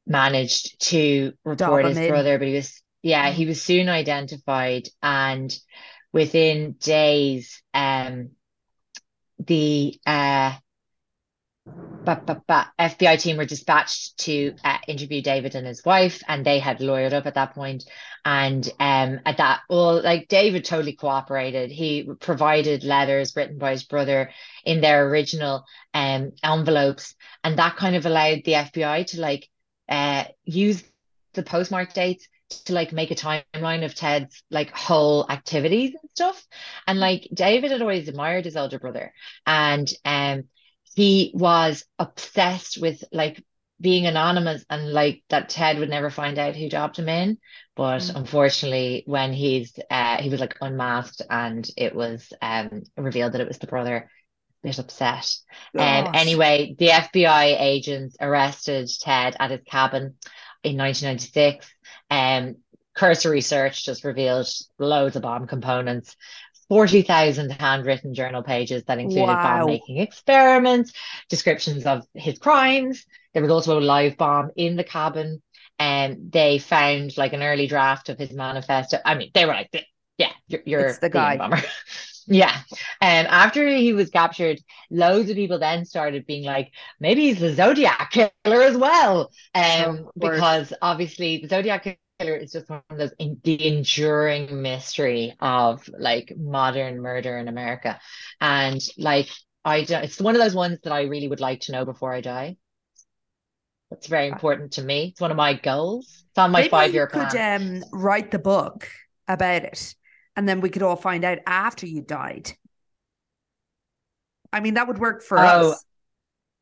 managed 0.06 0.80
to 0.88 1.32
report 1.44 1.84
him 1.84 1.96
his 1.96 2.00
brother, 2.06 2.38
but 2.38 2.48
he 2.48 2.54
was 2.54 2.82
yeah, 3.02 3.30
he 3.30 3.46
was 3.46 3.62
soon 3.62 3.88
identified 3.88 4.88
and 5.02 5.56
within 6.12 6.72
days 6.72 7.62
um 7.74 8.30
the 9.38 9.98
uh 10.06 10.54
but, 12.04 12.24
but, 12.24 12.46
but 12.46 12.68
FBI 12.78 13.20
team 13.20 13.36
were 13.36 13.44
dispatched 13.44 14.16
to 14.20 14.54
uh, 14.64 14.78
interview 14.86 15.20
David 15.20 15.54
and 15.54 15.66
his 15.66 15.84
wife, 15.84 16.22
and 16.26 16.42
they 16.42 16.58
had 16.58 16.78
lawyered 16.78 17.12
up 17.12 17.26
at 17.26 17.34
that 17.34 17.54
point. 17.54 17.84
And 18.24 18.66
um, 18.80 19.20
at 19.26 19.36
that, 19.36 19.60
well, 19.68 20.00
like 20.02 20.26
David 20.28 20.64
totally 20.64 20.94
cooperated. 20.94 21.70
He 21.70 22.08
provided 22.18 22.82
letters 22.82 23.36
written 23.36 23.58
by 23.58 23.72
his 23.72 23.84
brother 23.84 24.30
in 24.64 24.80
their 24.80 25.06
original 25.06 25.64
um 25.92 26.32
envelopes, 26.42 27.14
and 27.44 27.58
that 27.58 27.76
kind 27.76 27.94
of 27.94 28.06
allowed 28.06 28.42
the 28.44 28.52
FBI 28.52 29.06
to 29.08 29.20
like 29.20 29.46
uh 29.88 30.24
use 30.44 30.82
the 31.34 31.42
postmark 31.42 31.92
dates 31.92 32.26
to 32.66 32.72
like 32.72 32.92
make 32.92 33.10
a 33.10 33.14
timeline 33.14 33.84
of 33.84 33.94
Ted's 33.94 34.42
like 34.50 34.70
whole 34.70 35.26
activities 35.30 35.94
and 36.00 36.10
stuff. 36.10 36.46
And 36.86 36.98
like 37.00 37.28
David 37.32 37.70
had 37.70 37.82
always 37.82 38.08
admired 38.08 38.44
his 38.44 38.56
older 38.56 38.78
brother, 38.78 39.12
and 39.46 39.90
um 40.04 40.44
he 40.94 41.30
was 41.34 41.84
obsessed 41.98 42.78
with 42.80 43.04
like 43.12 43.42
being 43.80 44.06
anonymous 44.06 44.64
and 44.68 44.92
like 44.92 45.22
that 45.28 45.48
Ted 45.48 45.78
would 45.78 45.88
never 45.88 46.10
find 46.10 46.38
out 46.38 46.56
who 46.56 46.68
dropped 46.68 46.98
him 46.98 47.08
in. 47.08 47.38
But 47.76 48.10
Mm. 48.10 48.16
unfortunately, 48.16 49.04
when 49.06 49.32
he's 49.32 49.78
uh 49.90 50.20
he 50.20 50.30
was 50.30 50.40
like 50.40 50.56
unmasked 50.60 51.22
and 51.30 51.68
it 51.76 51.94
was 51.94 52.32
um 52.42 52.82
revealed 52.96 53.32
that 53.32 53.40
it 53.40 53.48
was 53.48 53.58
the 53.58 53.66
brother, 53.68 54.10
a 54.64 54.66
bit 54.66 54.78
upset. 54.78 55.32
Um 55.78 56.08
anyway, 56.12 56.74
the 56.78 56.90
FBI 56.90 57.56
agents 57.58 58.16
arrested 58.20 58.88
Ted 59.00 59.36
at 59.38 59.50
his 59.50 59.60
cabin 59.66 60.16
in 60.64 60.76
1996. 60.76 61.72
Um 62.10 62.56
cursory 62.94 63.40
search 63.40 63.84
just 63.84 64.04
revealed 64.04 64.48
loads 64.78 65.16
of 65.16 65.22
bomb 65.22 65.46
components. 65.46 66.16
40,000 66.68 67.50
handwritten 67.50 68.12
journal 68.14 68.42
pages 68.42 68.84
that 68.84 68.98
included 68.98 69.40
Wow. 69.40 69.40
bomb 69.40 69.64
making 69.64 69.98
experiments, 69.98 70.92
descriptions 71.30 71.86
of 71.86 72.06
his 72.14 72.38
crimes. 72.38 73.06
There 73.32 73.42
was 73.42 73.50
also 73.50 73.78
a 73.78 73.80
live 73.80 74.18
bomb 74.18 74.50
in 74.56 74.76
the 74.76 74.84
cabin, 74.84 75.42
and 75.78 76.30
they 76.30 76.58
found 76.58 77.16
like 77.16 77.32
an 77.32 77.42
early 77.42 77.66
draft 77.68 78.10
of 78.10 78.18
his 78.18 78.32
manifesto. 78.32 78.98
I 79.04 79.14
mean, 79.14 79.30
they 79.32 79.46
were 79.46 79.52
like, 79.52 79.70
"Yeah, 80.18 80.32
you're, 80.48 80.62
you're 80.66 80.98
the 81.00 81.08
guy." 81.08 81.36
bomber." 81.38 81.62
Yeah. 82.28 82.54
Um, 83.00 83.26
after 83.28 83.66
he 83.68 83.92
was 83.92 84.10
captured, 84.10 84.60
loads 84.90 85.30
of 85.30 85.36
people 85.36 85.58
then 85.58 85.84
started 85.84 86.26
being 86.26 86.44
like, 86.44 86.72
maybe 87.00 87.22
he's 87.22 87.40
the 87.40 87.54
Zodiac 87.54 88.10
killer 88.10 88.62
as 88.62 88.76
well. 88.76 89.30
Um, 89.54 90.08
because 90.16 90.72
obviously 90.82 91.38
the 91.38 91.48
Zodiac 91.48 91.98
killer 92.18 92.36
is 92.36 92.52
just 92.52 92.68
one 92.68 92.82
of 92.90 92.98
those 92.98 93.12
in, 93.18 93.40
the 93.42 93.66
enduring 93.66 94.60
mystery 94.60 95.34
of 95.40 95.88
like 95.98 96.32
modern 96.36 97.00
murder 97.00 97.38
in 97.38 97.48
America. 97.48 97.98
And 98.40 98.80
like 98.98 99.28
I 99.64 99.84
don't, 99.84 100.04
it's 100.04 100.20
one 100.20 100.34
of 100.34 100.40
those 100.40 100.54
ones 100.54 100.78
that 100.82 100.92
I 100.92 101.02
really 101.02 101.28
would 101.28 101.40
like 101.40 101.60
to 101.62 101.72
know 101.72 101.84
before 101.84 102.12
I 102.12 102.20
die. 102.20 102.56
That's 103.90 104.06
very 104.06 104.28
important 104.28 104.72
to 104.72 104.82
me. 104.82 105.08
It's 105.12 105.20
one 105.20 105.30
of 105.30 105.36
my 105.36 105.54
goals. 105.54 106.24
It's 106.28 106.38
on 106.38 106.50
my 106.50 106.60
Maybe 106.60 106.68
five 106.68 106.92
year 106.92 107.10
you 107.12 107.20
could 107.20 107.36
um, 107.36 107.84
write 107.90 108.30
the 108.30 108.38
book 108.38 108.86
about 109.26 109.64
it, 109.64 109.94
and 110.38 110.48
then 110.48 110.60
we 110.60 110.68
could 110.70 110.82
all 110.84 110.94
find 110.94 111.24
out 111.24 111.38
after 111.46 111.84
you 111.84 112.00
died. 112.00 112.52
I 114.52 114.60
mean, 114.60 114.74
that 114.74 114.86
would 114.86 114.98
work 114.98 115.22
for 115.24 115.36
Oh. 115.38 115.72
us. 115.72 115.84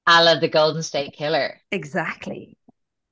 a 0.09 0.25
la 0.25 0.39
the 0.39 0.49
Golden 0.49 0.83
State 0.85 1.13
Killer 1.13 1.61
Exactly. 1.73 2.57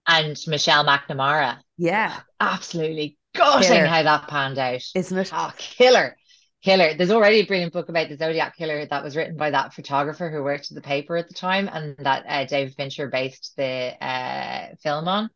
and 0.06 0.40
Michelle 0.46 0.84
McNamara. 0.86 1.58
Yeah, 1.76 2.20
Absolutely 2.40 3.18
gutting 3.34 3.68
Killer. 3.68 3.86
how 3.86 4.02
that 4.04 4.28
panned 4.28 4.58
out. 4.58 4.80
isn't 4.94 5.18
it? 5.18 5.30
Oh, 5.34 5.52
killer. 5.58 6.16
Killer. 6.62 6.94
There's 6.94 7.10
already 7.10 7.40
a 7.40 7.46
brilliant 7.46 7.72
book 7.74 7.88
about 7.90 8.08
the 8.08 8.16
Zodiac 8.16 8.56
Killer 8.56 8.86
that 8.86 9.02
was 9.04 9.16
written 9.16 9.36
by 9.36 9.50
that 9.50 9.74
photographer 9.74 10.30
who 10.30 10.42
worked 10.42 10.70
at 10.70 10.76
the 10.76 10.80
paper 10.80 11.16
at 11.18 11.28
the 11.28 11.34
time 11.34 11.68
and 11.70 11.94
that 11.98 12.24
uh, 12.26 12.44
David 12.46 12.74
Fincher 12.74 13.08
based 13.08 13.52
the 13.56 13.92
uh, 14.02 14.74
film 14.82 15.08
on. 15.08 15.28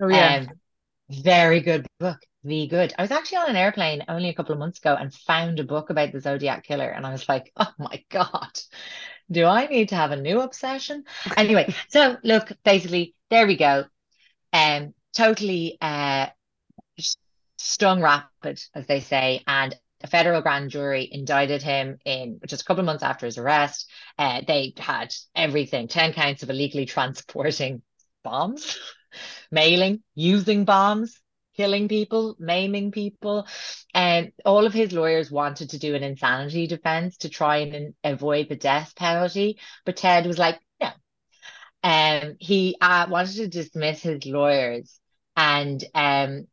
Oh 0.00 0.08
yeah. 0.08 0.46
Um, 0.48 0.50
very 1.10 1.60
good 1.60 1.86
book. 2.00 2.18
Very 2.44 2.66
good. 2.66 2.92
I 2.98 3.02
was 3.02 3.10
actually 3.10 3.38
on 3.38 3.50
an 3.50 3.56
airplane 3.56 4.04
only 4.06 4.28
a 4.28 4.34
couple 4.34 4.52
of 4.52 4.58
months 4.58 4.78
ago 4.78 4.94
and 4.94 5.12
found 5.12 5.58
a 5.58 5.64
book 5.64 5.88
about 5.88 6.12
the 6.12 6.20
Zodiac 6.20 6.64
Killer. 6.64 6.88
And 6.88 7.06
I 7.06 7.12
was 7.12 7.26
like, 7.26 7.50
oh 7.56 7.72
my 7.78 8.04
God, 8.10 8.60
do 9.30 9.46
I 9.46 9.66
need 9.66 9.88
to 9.88 9.96
have 9.96 10.10
a 10.10 10.16
new 10.16 10.40
obsession? 10.40 11.04
Anyway, 11.36 11.74
so 11.88 12.18
look, 12.22 12.52
basically, 12.62 13.14
there 13.30 13.46
we 13.46 13.56
go. 13.56 13.84
Um, 14.52 14.92
totally 15.14 15.78
uh, 15.80 16.26
stung 17.56 18.02
rapid, 18.02 18.60
as 18.74 18.86
they 18.86 19.00
say. 19.00 19.42
And 19.46 19.74
a 20.02 20.06
federal 20.06 20.42
grand 20.42 20.70
jury 20.70 21.08
indicted 21.10 21.62
him 21.62 21.96
in 22.04 22.40
just 22.46 22.60
a 22.60 22.64
couple 22.66 22.80
of 22.80 22.86
months 22.86 23.02
after 23.02 23.24
his 23.24 23.38
arrest. 23.38 23.90
Uh, 24.18 24.42
they 24.46 24.74
had 24.76 25.14
everything 25.34 25.88
10 25.88 26.12
counts 26.12 26.42
of 26.42 26.50
illegally 26.50 26.84
transporting 26.84 27.80
bombs, 28.22 28.78
mailing, 29.50 30.02
using 30.14 30.66
bombs, 30.66 31.22
killing 31.56 31.88
people, 31.88 32.36
maiming 32.38 32.90
people. 32.90 33.46
And 33.92 34.32
all 34.44 34.66
of 34.66 34.72
his 34.72 34.92
lawyers 34.92 35.30
wanted 35.30 35.70
to 35.70 35.78
do 35.78 35.94
an 35.94 36.02
insanity 36.02 36.66
defense 36.66 37.18
to 37.18 37.28
try 37.28 37.58
and 37.58 37.94
avoid 38.02 38.48
the 38.48 38.56
death 38.56 38.94
penalty. 38.96 39.58
But 39.84 39.96
Ted 39.96 40.26
was 40.26 40.38
like, 40.38 40.60
no. 40.80 40.90
Um, 41.82 42.36
he 42.38 42.76
uh, 42.80 43.06
wanted 43.10 43.36
to 43.36 43.48
dismiss 43.48 44.02
his 44.02 44.24
lawyers 44.26 44.98
and 45.36 45.84
um, 45.94 46.46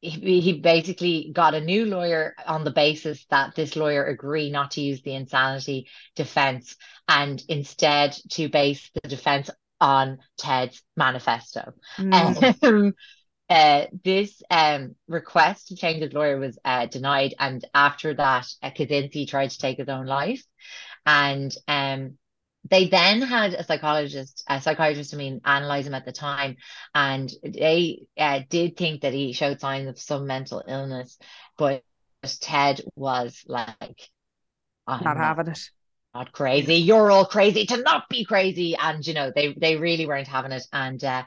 he, 0.00 0.40
he 0.40 0.60
basically 0.60 1.30
got 1.32 1.54
a 1.54 1.60
new 1.60 1.84
lawyer 1.86 2.34
on 2.46 2.64
the 2.64 2.70
basis 2.70 3.24
that 3.30 3.54
this 3.54 3.76
lawyer 3.76 4.04
agreed 4.04 4.50
not 4.50 4.72
to 4.72 4.80
use 4.80 5.02
the 5.02 5.14
insanity 5.14 5.88
defense 6.14 6.76
and 7.08 7.42
instead 7.48 8.16
to 8.30 8.48
base 8.48 8.90
the 8.94 9.08
defense 9.08 9.50
on 9.80 10.18
Ted's 10.38 10.82
manifesto. 10.96 11.72
Mm. 11.98 12.56
Um, 12.62 12.94
uh, 13.48 13.86
this 14.04 14.42
um, 14.50 14.96
request 15.08 15.68
to 15.68 15.76
change 15.76 16.02
his 16.02 16.12
lawyer 16.12 16.38
was 16.38 16.58
uh, 16.64 16.86
denied, 16.86 17.34
and 17.38 17.64
after 17.74 18.14
that, 18.14 18.46
uh, 18.62 18.70
Kaczynski 18.70 19.28
tried 19.28 19.50
to 19.50 19.58
take 19.58 19.78
his 19.78 19.88
own 19.88 20.06
life, 20.06 20.42
and 21.04 21.54
um, 21.68 22.18
they 22.68 22.88
then 22.88 23.22
had 23.22 23.54
a 23.54 23.62
psychologist, 23.62 24.42
a 24.48 24.60
psychiatrist, 24.60 25.14
I 25.14 25.16
mean, 25.16 25.40
analyze 25.44 25.86
him 25.86 25.94
at 25.94 26.04
the 26.04 26.12
time, 26.12 26.56
and 26.94 27.30
they 27.44 28.06
uh, 28.18 28.40
did 28.48 28.76
think 28.76 29.02
that 29.02 29.12
he 29.12 29.32
showed 29.32 29.60
signs 29.60 29.88
of 29.88 29.98
some 29.98 30.26
mental 30.26 30.64
illness, 30.66 31.16
but 31.56 31.82
Ted 32.40 32.80
was 32.96 33.44
like, 33.46 34.08
not, 34.88 35.04
not 35.04 35.16
having 35.16 35.48
it. 35.48 35.60
Not 36.14 36.32
crazy. 36.32 36.76
You're 36.76 37.10
all 37.10 37.26
crazy 37.26 37.66
to 37.66 37.76
not 37.76 38.08
be 38.08 38.24
crazy, 38.24 38.74
and 38.74 39.06
you 39.06 39.14
know 39.14 39.30
they 39.32 39.52
they 39.52 39.76
really 39.76 40.06
weren't 40.06 40.28
having 40.28 40.52
it, 40.52 40.66
and. 40.72 41.02
Uh, 41.04 41.22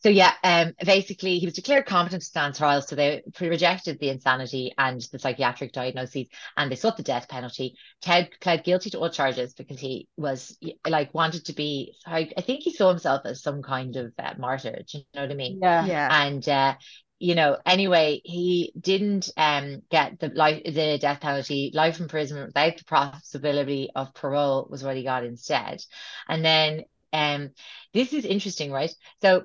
so 0.00 0.08
yeah, 0.10 0.32
um, 0.44 0.72
basically 0.84 1.38
he 1.38 1.46
was 1.46 1.54
declared 1.54 1.86
competent 1.86 2.22
to 2.22 2.28
stand 2.28 2.54
trial, 2.54 2.82
so 2.82 2.94
they 2.94 3.22
rejected 3.40 3.98
the 3.98 4.10
insanity 4.10 4.72
and 4.78 5.00
the 5.10 5.18
psychiatric 5.18 5.72
diagnoses, 5.72 6.26
and 6.56 6.70
they 6.70 6.76
sought 6.76 6.96
the 6.96 7.02
death 7.02 7.28
penalty. 7.28 7.76
Ted 8.02 8.30
pled 8.40 8.62
guilty 8.64 8.90
to 8.90 8.98
all 8.98 9.10
charges 9.10 9.54
because 9.54 9.80
he 9.80 10.08
was 10.16 10.58
like 10.86 11.14
wanted 11.14 11.46
to 11.46 11.54
be. 11.54 11.94
I, 12.06 12.30
I 12.36 12.42
think 12.42 12.62
he 12.62 12.72
saw 12.72 12.90
himself 12.90 13.22
as 13.24 13.42
some 13.42 13.62
kind 13.62 13.96
of 13.96 14.12
uh, 14.18 14.34
martyr. 14.38 14.82
Do 14.86 14.98
you 14.98 15.04
know 15.14 15.22
what 15.22 15.32
I 15.32 15.34
mean? 15.34 15.58
Yeah, 15.60 15.86
yeah. 15.86 16.08
And 16.08 16.46
uh, 16.48 16.74
you 17.18 17.34
know, 17.34 17.56
anyway, 17.64 18.20
he 18.24 18.72
didn't 18.78 19.30
um 19.36 19.82
get 19.90 20.20
the 20.20 20.28
life 20.28 20.62
the 20.64 20.98
death 21.00 21.20
penalty, 21.20 21.70
life 21.74 22.00
imprisonment 22.00 22.48
without 22.48 22.76
the 22.76 22.84
possibility 22.84 23.90
of 23.94 24.14
parole 24.14 24.68
was 24.70 24.84
what 24.84 24.96
he 24.96 25.02
got 25.04 25.24
instead. 25.24 25.82
And 26.28 26.44
then 26.44 26.84
um 27.12 27.50
this 27.94 28.12
is 28.12 28.24
interesting, 28.24 28.70
right? 28.70 28.94
So 29.22 29.44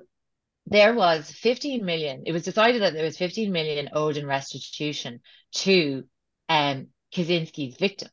there 0.66 0.94
was 0.94 1.30
15 1.30 1.84
million. 1.84 2.22
It 2.26 2.32
was 2.32 2.44
decided 2.44 2.82
that 2.82 2.92
there 2.92 3.04
was 3.04 3.18
15 3.18 3.50
million 3.50 3.90
owed 3.92 4.16
in 4.16 4.26
restitution 4.26 5.20
to 5.56 6.04
um, 6.48 6.88
Kaczynski's 7.14 7.76
victim. 7.76 8.08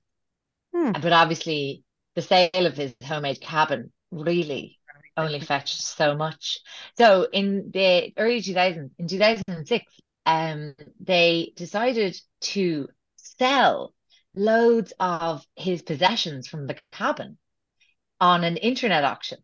Hmm. 0.73 0.91
But 0.91 1.13
obviously, 1.13 1.83
the 2.15 2.21
sale 2.21 2.65
of 2.65 2.75
his 2.75 2.93
homemade 3.03 3.41
cabin 3.41 3.91
really 4.11 4.79
only 5.15 5.39
fetched 5.39 5.81
so 5.81 6.15
much. 6.15 6.59
So 6.97 7.27
in 7.31 7.71
the 7.71 8.13
early 8.17 8.41
2000s, 8.41 8.89
in 8.97 9.07
2006, 9.07 9.85
um, 10.25 10.75
they 10.99 11.53
decided 11.55 12.19
to 12.41 12.87
sell 13.15 13.93
loads 14.35 14.93
of 14.99 15.45
his 15.55 15.81
possessions 15.81 16.47
from 16.47 16.67
the 16.67 16.77
cabin 16.91 17.37
on 18.21 18.43
an 18.43 18.57
internet 18.57 19.03
auction. 19.03 19.39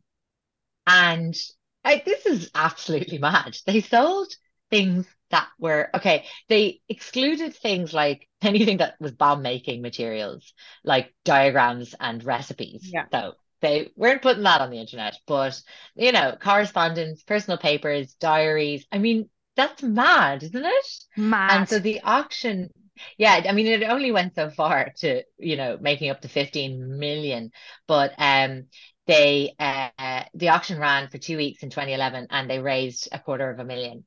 And 0.88 1.36
I, 1.86 2.02
this 2.06 2.26
is 2.26 2.52
absolutely 2.56 3.18
mad. 3.20 3.58
They 3.66 3.82
sold 3.82 4.34
things 4.70 5.06
that 5.30 5.48
were 5.60 5.90
okay. 5.94 6.26
They 6.50 6.82
excluded 6.90 7.56
things 7.56 7.94
like 7.94 8.28
anything 8.42 8.78
that 8.78 8.96
was 9.00 9.12
bomb 9.12 9.42
making 9.42 9.82
materials, 9.82 10.54
like 10.84 11.14
diagrams 11.24 11.96
and 12.00 12.24
recipes. 12.24 12.90
Yeah. 12.92 13.06
So 13.12 13.34
they 13.62 13.92
weren't 13.96 14.22
putting 14.22 14.44
that 14.44 14.62
on 14.62 14.70
the 14.72 14.80
internet, 14.80 15.18
but 15.28 15.62
you 15.96 16.12
know, 16.12 16.36
correspondence, 16.42 17.24
personal 17.24 17.58
papers, 17.58 18.14
diaries. 18.16 18.86
I 18.92 18.98
mean, 18.98 19.30
that's 19.56 19.84
mad, 19.84 20.44
isn't 20.44 20.66
it? 20.66 20.86
Mad. 21.16 21.58
And 21.58 21.70
so 21.70 21.80
the 21.80 22.02
auction 22.02 22.72
yeah, 23.18 23.42
I 23.48 23.52
mean, 23.52 23.68
it 23.68 23.84
only 23.84 24.12
went 24.12 24.36
so 24.36 24.50
far 24.50 24.92
to, 24.98 25.24
you 25.38 25.58
know, 25.58 25.78
making 25.80 26.10
up 26.10 26.22
to 26.22 26.30
15 26.30 26.98
million, 26.98 27.52
but 27.88 28.14
um, 28.18 28.66
they 29.08 29.54
uh, 29.60 30.24
the 30.34 30.50
auction 30.50 30.80
ran 30.80 31.08
for 31.10 31.18
two 31.18 31.38
weeks 31.38 31.64
in 31.64 31.70
2011 31.70 32.28
and 32.30 32.50
they 32.50 32.60
raised 32.60 33.10
a 33.12 33.20
quarter 33.20 33.50
of 33.50 33.60
a 33.60 33.64
million. 33.66 34.06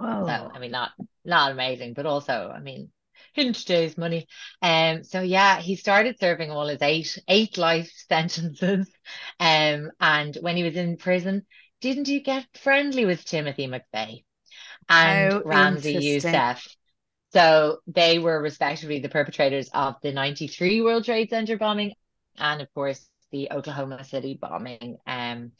Oh. 0.00 0.26
so 0.26 0.50
i 0.54 0.60
mean 0.60 0.70
not 0.70 0.92
not 1.24 1.50
amazing 1.50 1.92
but 1.92 2.06
also 2.06 2.52
i 2.54 2.60
mean 2.60 2.90
in 3.34 3.52
today's 3.52 3.98
money. 3.98 4.26
Um 4.62 5.04
so 5.04 5.20
yeah 5.22 5.60
he 5.60 5.76
started 5.76 6.18
serving 6.18 6.50
all 6.50 6.66
his 6.68 6.82
eight 6.82 7.18
eight 7.28 7.58
life 7.58 7.90
sentences. 8.08 8.88
Um 9.40 9.90
and 10.00 10.36
when 10.40 10.56
he 10.56 10.62
was 10.62 10.76
in 10.76 10.96
prison 10.96 11.46
didn't 11.80 12.08
he 12.08 12.20
get 12.20 12.46
friendly 12.56 13.04
with 13.04 13.24
timothy 13.24 13.66
mcveigh 13.66 14.24
and 14.88 15.32
How 15.32 15.40
ramzi 15.40 15.96
yousef? 15.96 16.66
So 17.32 17.80
they 17.86 18.18
were 18.18 18.40
respectively 18.40 19.00
the 19.00 19.08
perpetrators 19.10 19.68
of 19.74 19.96
the 20.02 20.12
93 20.12 20.80
world 20.80 21.04
trade 21.04 21.30
center 21.30 21.58
bombing 21.58 21.92
and 22.36 22.62
of 22.62 22.72
course 22.72 23.04
the 23.30 23.50
Oklahoma 23.52 24.04
City 24.04 24.38
bombing. 24.40 24.98
Um, 25.06 25.52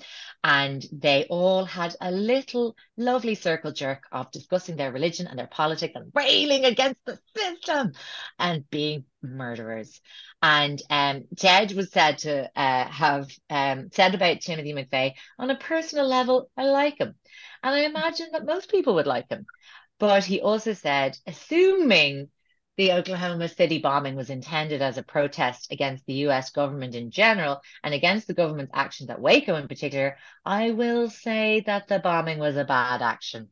and 0.43 0.85
they 0.93 1.27
all 1.29 1.65
had 1.65 1.95
a 2.01 2.11
little 2.11 2.77
lovely 2.97 3.35
circle 3.35 3.73
jerk 3.73 4.05
of 4.13 4.31
discussing 4.31 4.77
their 4.77 4.93
religion 4.93 5.27
and 5.27 5.39
their 5.39 5.47
politics 5.47 5.95
and 5.95 6.13
railing 6.15 6.65
against 6.65 7.01
the 7.05 7.19
system 7.37 7.93
and 8.39 8.69
being 8.71 9.05
murderers. 9.23 10.01
And 10.43 10.81
um, 10.91 11.25
Ted 11.37 11.73
was 11.73 11.91
said 11.93 12.19
to 12.19 12.51
uh, 12.55 12.89
have 12.89 13.31
um, 13.51 13.91
said 13.93 14.15
about 14.15 14.41
Timothy 14.41 14.73
McVeigh 14.73 15.15
on 15.39 15.51
a 15.51 15.57
personal 15.57 16.07
level, 16.07 16.51
I 16.57 16.65
like 16.65 16.99
him. 16.99 17.15
And 17.63 17.75
I 17.75 17.81
imagine 17.81 18.29
that 18.33 18.47
most 18.47 18.71
people 18.71 18.95
would 18.95 19.07
like 19.07 19.29
him. 19.29 19.47
But 19.99 20.25
he 20.25 20.41
also 20.41 20.75
said, 20.75 21.19
assuming 21.27 22.29
the 22.79 22.93
Oklahoma 22.93 23.49
City 23.49 23.79
bombing 23.79 24.15
was 24.15 24.31
intended 24.31 24.81
as 24.81 24.97
a 24.97 25.03
protest 25.03 25.73
against 25.73 26.07
the 26.07 26.15
US 26.29 26.51
government 26.51 26.95
in 26.95 27.11
general 27.11 27.61
and 27.83 27.93
against 27.93 28.29
the 28.29 28.35
government's 28.35 28.71
actions 28.73 29.11
at 29.11 29.21
Waco 29.21 29.57
in 29.57 29.67
particular, 29.67 30.17
I 30.45 30.71
will 30.71 31.11
say 31.11 31.65
that 31.67 31.89
the 31.89 31.99
bombing 31.99 32.39
was 32.39 32.57
a 32.57 32.65
bad 32.65 33.03
action. 33.03 33.49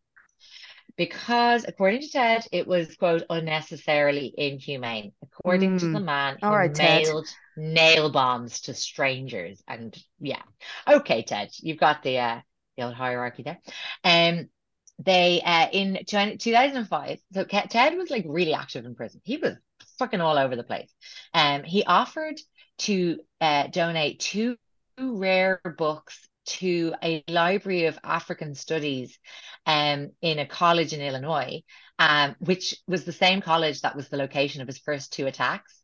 Because, 0.97 1.67
according 1.69 2.03
to 2.03 2.09
Ted, 2.09 2.47
it 2.53 2.67
was, 2.67 2.97
quote, 2.97 3.25
unnecessarily 3.29 4.33
inhumane. 4.39 5.13
According 5.23 5.77
mm. 5.77 5.81
to 5.81 5.89
the 5.89 6.01
man 6.01 6.39
who 6.41 6.49
right, 6.49 6.75
mailed 6.79 7.27
Ted. 7.27 7.35
nail 7.75 8.11
bombs 8.11 8.63
to 8.63 8.75
strangers. 8.75 9.63
And 9.69 9.95
yeah. 10.21 10.41
Okay, 10.89 11.23
Ted, 11.23 11.51
you've 11.59 11.77
got 11.77 12.03
the 12.03 12.19
uh, 12.19 12.41
the 12.79 12.85
old 12.85 12.95
hierarchy 12.95 13.43
there. 13.43 13.59
Um, 14.05 14.49
they 14.99 15.43
uh 15.43 15.69
in 15.73 15.99
20, 16.09 16.39
2005 16.39 17.19
so 17.33 17.45
ted 17.45 17.97
was 17.97 18.11
like 18.11 18.25
really 18.27 18.55
active 18.55 18.85
in 18.85 18.95
prison. 18.95 19.21
He 19.25 19.37
was 19.37 19.55
fucking 19.99 20.21
all 20.21 20.39
over 20.39 20.57
the 20.57 20.63
place. 20.63 20.93
Um 21.35 21.65
he 21.65 21.85
offered 21.85 22.41
to 22.79 23.21
uh 23.41 23.67
donate 23.69 24.21
two 24.21 24.57
rare 24.99 25.61
books 25.77 26.29
to 26.47 26.95
a 27.03 27.25
library 27.29 27.87
of 27.87 27.99
african 28.05 28.55
studies 28.55 29.19
um 29.67 30.11
in 30.23 30.39
a 30.39 30.47
college 30.47 30.93
in 30.93 31.01
illinois 31.01 31.61
um 31.99 32.37
which 32.39 32.77
was 32.87 33.05
the 33.05 33.13
same 33.13 33.41
college 33.41 33.81
that 33.81 33.97
was 33.97 34.09
the 34.09 34.17
location 34.17 34.63
of 34.63 34.69
his 34.69 34.79
first 34.79 35.13
two 35.13 35.27
attacks. 35.27 35.83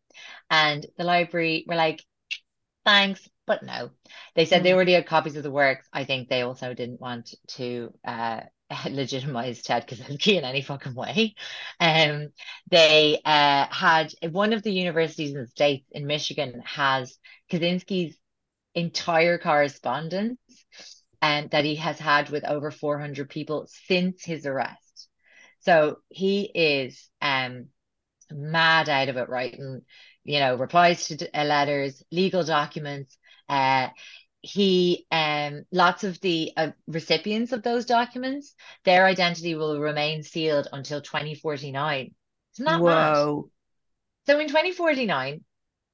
And 0.50 0.86
the 0.96 1.04
library 1.04 1.64
were 1.66 1.76
like 1.76 2.02
thanks 2.84 3.28
but 3.46 3.62
no. 3.62 3.90
They 4.36 4.44
said 4.44 4.60
mm. 4.60 4.64
they 4.64 4.72
already 4.72 4.92
had 4.92 5.06
copies 5.06 5.36
of 5.36 5.42
the 5.42 5.50
works. 5.50 5.88
I 5.92 6.04
think 6.04 6.28
they 6.28 6.42
also 6.42 6.74
didn't 6.74 7.00
want 7.00 7.34
to 7.48 7.92
uh 8.06 8.40
legitimize 8.90 9.62
Ted 9.62 9.86
Kaczynski 9.86 10.38
in 10.38 10.44
any 10.44 10.62
fucking 10.62 10.94
way. 10.94 11.34
Um, 11.80 12.28
they 12.70 13.20
uh, 13.24 13.66
had 13.70 14.12
one 14.30 14.52
of 14.52 14.62
the 14.62 14.72
universities 14.72 15.32
in 15.32 15.40
the 15.40 15.46
states 15.46 15.86
in 15.92 16.06
Michigan 16.06 16.62
has 16.64 17.18
Kaczynski's 17.50 18.16
entire 18.74 19.38
correspondence 19.38 20.38
and 21.20 21.44
um, 21.44 21.48
that 21.52 21.64
he 21.64 21.76
has 21.76 21.98
had 21.98 22.30
with 22.30 22.44
over 22.44 22.70
400 22.70 23.28
people 23.28 23.68
since 23.86 24.24
his 24.24 24.44
arrest. 24.46 25.08
So 25.60 25.98
he 26.08 26.42
is 26.42 27.08
um, 27.20 27.66
mad 28.30 28.88
out 28.88 29.08
of 29.08 29.16
it 29.16 29.28
writing, 29.28 29.82
you 30.24 30.40
know, 30.40 30.56
replies 30.56 31.06
to 31.08 31.28
uh, 31.38 31.44
letters, 31.44 32.02
legal 32.10 32.42
documents. 32.42 33.16
Uh, 33.48 33.88
he 34.42 35.06
um 35.10 35.64
lots 35.70 36.04
of 36.04 36.20
the 36.20 36.52
uh, 36.56 36.70
recipients 36.88 37.52
of 37.52 37.62
those 37.62 37.84
documents 37.84 38.54
their 38.84 39.06
identity 39.06 39.54
will 39.54 39.80
remain 39.80 40.22
sealed 40.22 40.66
until 40.72 41.00
2049 41.00 42.12
isn't 42.54 42.64
that 42.64 42.80
whoa. 42.80 43.48
Mad? 44.26 44.34
so 44.34 44.40
in 44.40 44.48
2049 44.48 45.44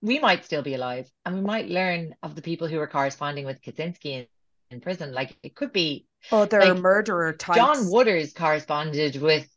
we 0.01 0.19
might 0.19 0.45
still 0.45 0.63
be 0.63 0.75
alive 0.75 1.11
and 1.25 1.35
we 1.35 1.41
might 1.41 1.69
learn 1.69 2.15
of 2.23 2.35
the 2.35 2.43
people 2.43 2.69
who 2.69 2.79
are 2.79 2.87
corresponding 2.87 3.45
with 3.45 3.61
Kaczynski 3.63 4.13
in, 4.13 4.27
in 4.71 4.81
prison. 4.81 5.13
Like 5.13 5.37
it 5.43 5.55
could 5.55 5.73
be 5.73 6.07
oh 6.31 6.45
they're 6.45 6.75
like, 6.75 6.83
murderer 6.83 7.33
types. 7.33 7.59
John 7.59 7.91
waters 7.91 8.33
corresponded 8.33 9.21
with 9.21 9.49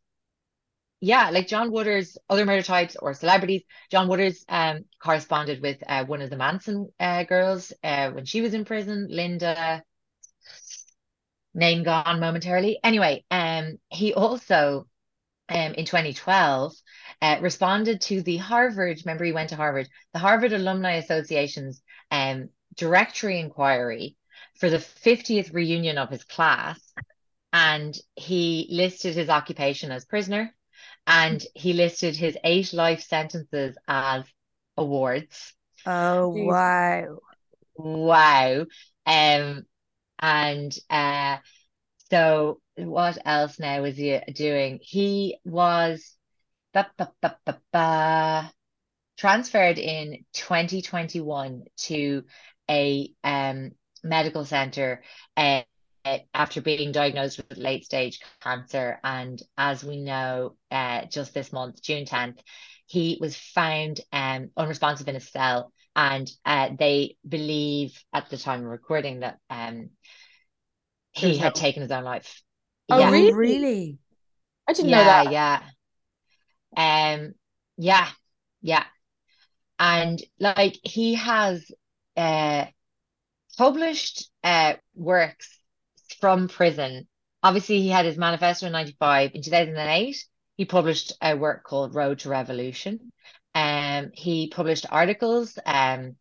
yeah, 1.02 1.32
like 1.32 1.48
John 1.48 1.72
Waters, 1.72 2.18
other 2.30 2.46
murder 2.46 2.62
types 2.62 2.96
or 2.96 3.14
celebrities. 3.14 3.64
John 3.90 4.08
Waters 4.08 4.46
um, 4.48 4.86
corresponded 5.02 5.62
with 5.62 5.84
uh, 5.86 6.06
one 6.06 6.22
of 6.22 6.30
the 6.30 6.38
Manson 6.38 6.90
uh, 7.00 7.24
girls 7.24 7.74
uh, 7.84 8.12
when 8.12 8.26
she 8.26 8.42
was 8.42 8.54
in 8.54 8.66
prison, 8.66 9.08
Linda. 9.10 9.84
Name 11.54 11.84
gone 11.84 12.20
momentarily. 12.20 12.80
Anyway, 12.84 13.26
um, 13.30 13.78
he 13.90 14.14
also 14.14 14.88
um, 15.50 15.74
in 15.74 15.86
2012 15.86 16.74
uh, 17.22 17.38
responded 17.42 18.02
to 18.02 18.22
the 18.22 18.38
Harvard. 18.38 19.02
Remember, 19.04 19.26
he 19.26 19.34
went 19.34 19.50
to 19.50 19.58
Harvard. 19.58 19.90
The 20.14 20.20
Harvard 20.20 20.54
Alumni 20.54 20.94
Association's 20.94 21.82
um, 22.12 22.50
directory 22.78 23.40
inquiry 23.40 24.16
for 24.60 24.70
the 24.70 24.78
50th 24.78 25.54
reunion 25.54 25.98
of 25.98 26.10
his 26.10 26.24
class 26.24 26.80
and 27.54 27.98
he 28.16 28.68
listed 28.72 29.16
his 29.16 29.30
occupation 29.30 29.92
as 29.92 30.06
prisoner, 30.06 30.56
and 31.08 31.44
he 31.56 31.74
listed 31.74 32.16
his 32.16 32.38
eight 32.44 32.74
life 32.74 33.02
sentences 33.02 33.76
as 33.88 34.24
awards. 34.78 35.54
Oh 35.86 36.30
wow. 36.30 37.18
Wow. 37.76 38.66
Um, 39.06 39.66
and 40.20 40.78
uh, 40.90 41.38
so 42.10 42.62
what 42.76 43.18
else 43.26 43.60
now 43.60 43.84
is 43.84 43.98
he 43.98 44.20
doing? 44.34 44.80
He 44.82 45.38
was 45.44 46.16
transferred 49.18 49.78
in 49.78 50.26
2021 50.34 51.64
to 51.78 52.24
a 52.70 53.12
um, 53.24 53.72
medical 54.04 54.46
center 54.46 55.04
uh, 55.38 55.62
after 56.34 56.62
being 56.62 56.92
diagnosed 56.92 57.38
with 57.38 57.58
late 57.58 57.86
stage 57.86 58.20
cancer. 58.42 59.00
And 59.04 59.42
as 59.58 59.84
we 59.84 60.02
know, 60.02 60.56
uh, 60.70 61.06
just 61.06 61.34
this 61.34 61.54
month, 61.54 61.82
June 61.82 62.06
10th, 62.06 62.40
he 62.86 63.18
was 63.20 63.36
found 63.36 64.02
um, 64.12 64.50
unresponsive 64.58 65.08
in 65.08 65.16
a 65.16 65.22
cell. 65.22 65.72
And 65.96 66.32
uh, 66.46 66.70
they 66.78 67.18
believe 67.28 68.02
at 68.14 68.30
the 68.30 68.38
time 68.38 68.62
of 68.62 68.68
recording 68.68 69.22
that 69.22 69.40
um, 69.50 69.90
he 71.12 71.28
There's 71.28 71.40
had 71.40 71.56
taken 71.56 71.82
his 71.82 71.92
own 71.92 72.04
life. 72.04 72.42
Oh, 72.90 73.00
yeah. 73.00 73.12
really? 73.12 73.34
Really? 73.34 73.98
I 74.68 74.74
didn't 74.74 74.92
know 74.92 75.04
that. 75.04 75.32
yeah. 75.32 75.62
Um, 76.76 77.34
yeah, 77.78 78.08
yeah. 78.62 78.86
And 79.80 80.22
like 80.40 80.78
he 80.84 81.16
has 81.16 81.70
uh 82.16 82.66
published 83.58 84.30
uh 84.44 84.74
works 84.94 85.61
from 86.20 86.48
prison. 86.48 87.08
Obviously, 87.44 87.82
he 87.82 87.90
had 87.90 88.06
his 88.06 88.18
manifesto 88.18 88.68
in 88.68 88.72
95. 88.72 89.32
In 89.34 89.42
2008, 89.42 90.26
he 90.56 90.66
published 90.66 91.14
a 91.22 91.36
work 91.36 91.64
called 91.64 91.96
Road 91.96 92.20
to 92.20 92.30
Revolution. 92.30 93.12
Um, 93.56 94.12
he 94.14 94.50
published 94.50 94.86
articles, 94.90 95.58
um, 95.66 96.16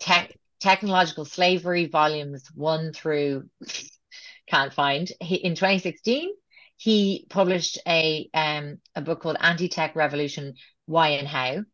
tech 0.00 0.32
technological 0.60 1.24
slavery 1.24 1.86
volumes 1.86 2.48
one 2.54 2.92
through 2.92 3.48
can't 4.48 4.72
find. 4.72 5.10
He, 5.20 5.36
in 5.36 5.54
2016, 5.54 6.30
he 6.76 7.26
published 7.28 7.78
a 7.86 8.28
um 8.34 8.78
a 8.94 9.02
book 9.02 9.20
called 9.20 9.36
Anti-Tech 9.40 9.96
Revolution: 9.96 10.54
Why 10.86 11.10
and 11.10 11.28
How, 11.28 11.64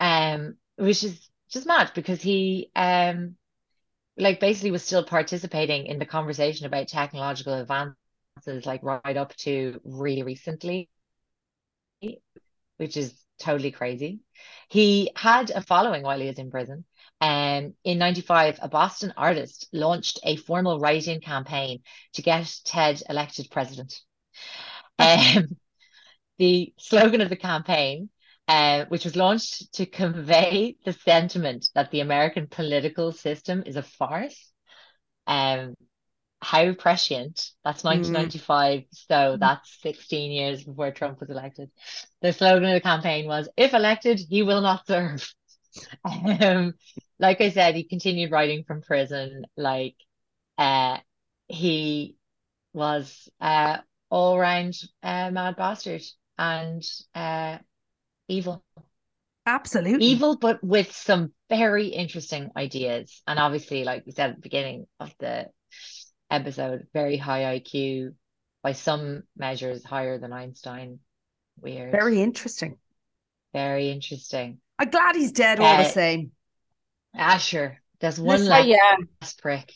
um, 0.00 0.56
which 0.76 1.04
is 1.04 1.28
just 1.50 1.66
mad 1.66 1.92
because 1.94 2.22
he 2.22 2.70
um 2.74 3.36
like 4.20 4.40
basically 4.40 4.70
was 4.70 4.84
still 4.84 5.04
participating 5.04 5.86
in 5.86 5.98
the 5.98 6.06
conversation 6.06 6.66
about 6.66 6.88
technological 6.88 7.54
advances 7.54 8.66
like 8.66 8.82
right 8.82 9.16
up 9.16 9.34
to 9.36 9.80
really 9.84 10.22
recently, 10.22 10.88
which 12.76 12.96
is 12.96 13.14
totally 13.38 13.70
crazy. 13.70 14.20
He 14.68 15.10
had 15.16 15.50
a 15.50 15.62
following 15.62 16.02
while 16.02 16.20
he 16.20 16.26
was 16.26 16.38
in 16.38 16.50
prison. 16.50 16.84
Um, 17.20 17.74
in 17.84 17.98
95, 17.98 18.58
a 18.62 18.68
Boston 18.68 19.12
artist 19.16 19.68
launched 19.72 20.20
a 20.22 20.36
formal 20.36 20.78
write-in 20.78 21.20
campaign 21.20 21.82
to 22.14 22.22
get 22.22 22.54
Ted 22.64 23.02
elected 23.08 23.50
president. 23.50 24.00
Um, 24.98 25.56
the 26.36 26.74
slogan 26.78 27.22
of 27.22 27.30
the 27.30 27.36
campaign, 27.36 28.10
uh, 28.50 28.84
which 28.88 29.04
was 29.04 29.14
launched 29.14 29.72
to 29.74 29.86
convey 29.86 30.76
the 30.84 30.92
sentiment 30.92 31.68
that 31.76 31.92
the 31.92 32.00
American 32.00 32.48
political 32.48 33.12
system 33.12 33.62
is 33.64 33.76
a 33.76 33.82
farce. 33.82 34.50
Um, 35.28 35.76
how 36.42 36.72
prescient. 36.74 37.50
That's 37.64 37.84
1995. 37.84 38.82
So 38.90 39.36
that's 39.38 39.80
16 39.82 40.32
years 40.32 40.64
before 40.64 40.90
Trump 40.90 41.20
was 41.20 41.30
elected. 41.30 41.70
The 42.22 42.32
slogan 42.32 42.64
of 42.70 42.74
the 42.74 42.80
campaign 42.80 43.28
was, 43.28 43.48
if 43.56 43.72
elected, 43.72 44.18
he 44.18 44.42
will 44.42 44.60
not 44.62 44.86
serve. 44.86 45.32
Um, 46.04 46.74
like 47.20 47.40
I 47.40 47.50
said, 47.50 47.76
he 47.76 47.84
continued 47.84 48.32
writing 48.32 48.64
from 48.64 48.82
prison. 48.82 49.44
Like, 49.56 49.94
uh, 50.58 50.98
he 51.46 52.16
was 52.72 53.28
uh 53.40 53.78
all 54.10 54.36
round 54.38 54.74
uh, 55.04 55.30
mad 55.30 55.54
bastard 55.56 56.02
and 56.38 56.84
uh 57.14 57.58
evil. 58.30 58.64
Absolutely. 59.46 60.06
Evil, 60.06 60.36
but 60.36 60.62
with 60.62 60.92
some 60.92 61.32
very 61.48 61.88
interesting 61.88 62.50
ideas. 62.56 63.22
And 63.26 63.38
obviously, 63.38 63.84
like 63.84 64.04
we 64.06 64.12
said 64.12 64.30
at 64.30 64.36
the 64.36 64.42
beginning 64.42 64.86
of 65.00 65.12
the 65.18 65.46
episode, 66.30 66.86
very 66.92 67.16
high 67.16 67.58
IQ, 67.58 68.14
by 68.62 68.72
some 68.72 69.22
measures 69.36 69.82
higher 69.84 70.18
than 70.18 70.32
Einstein. 70.32 71.00
Weird. 71.60 71.92
Very 71.92 72.20
interesting. 72.20 72.76
very 73.52 73.90
interesting. 73.90 74.60
I'm 74.78 74.90
glad 74.90 75.16
he's 75.16 75.32
dead 75.32 75.58
all 75.60 75.76
the 75.76 75.82
Uh, 75.82 75.88
same. 75.88 76.32
Sure. 77.38 77.78
There's 78.00 78.20
one 78.20 78.46
last 78.46 78.66
yeah. 78.68 78.96
prick. 79.42 79.72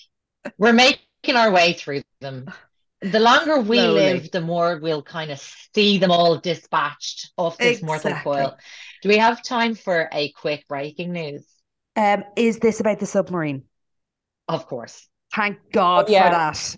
We're 0.56 0.72
making 0.72 1.36
our 1.36 1.51
way 1.51 1.72
through 1.72 2.02
them. 2.20 2.47
The 3.05 3.20
longer 3.20 3.60
we 3.60 3.76
Slowly. 3.76 3.94
live, 3.94 4.31
the 4.31 4.40
more 4.40 4.78
we'll 4.78 5.02
kind 5.02 5.31
of 5.31 5.39
see 5.74 5.98
them 5.98 6.10
all 6.10 6.39
dispatched 6.39 7.32
off 7.36 7.59
this 7.59 7.82
mortal 7.82 8.14
coil. 8.22 8.56
Do 9.02 9.10
we 9.10 9.18
have 9.18 9.43
time 9.43 9.74
for 9.74 10.09
a 10.10 10.32
quick 10.32 10.66
breaking 10.68 11.12
news? 11.12 11.47
Um, 11.97 12.24
is 12.35 12.59
this 12.59 12.81
about 12.81 13.01
the 13.01 13.06
submarine? 13.06 13.64
Of 14.48 14.66
course. 14.66 15.06
Thank 15.35 15.59
God 15.70 16.09
yeah. 16.09 16.24
for 16.24 16.35
that. 16.35 16.76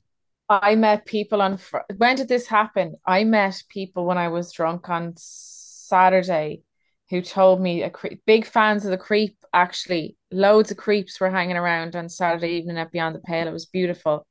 I 0.48 0.74
met 0.74 1.06
people 1.06 1.42
on 1.42 1.58
fr 1.58 1.78
when 1.96 2.16
did 2.16 2.28
this 2.28 2.46
happen? 2.46 2.96
I 3.06 3.24
met 3.24 3.62
people 3.68 4.04
when 4.04 4.18
I 4.18 4.28
was 4.28 4.52
drunk 4.52 4.88
on 4.88 5.14
Saturday 5.16 6.62
who 7.10 7.22
told 7.22 7.60
me 7.60 7.82
a 7.82 7.90
cre 7.90 8.08
big 8.26 8.46
fans 8.46 8.84
of 8.84 8.90
the 8.90 8.98
creep 8.98 9.36
actually 9.52 10.16
loads 10.30 10.70
of 10.70 10.76
creeps 10.76 11.20
were 11.20 11.30
hanging 11.30 11.56
around 11.56 11.94
on 11.96 12.08
Saturday 12.08 12.54
evening 12.58 12.78
at 12.78 12.92
Beyond 12.92 13.14
the 13.14 13.20
Pale. 13.20 13.48
It 13.48 13.52
was 13.52 13.66
beautiful. 13.66 14.26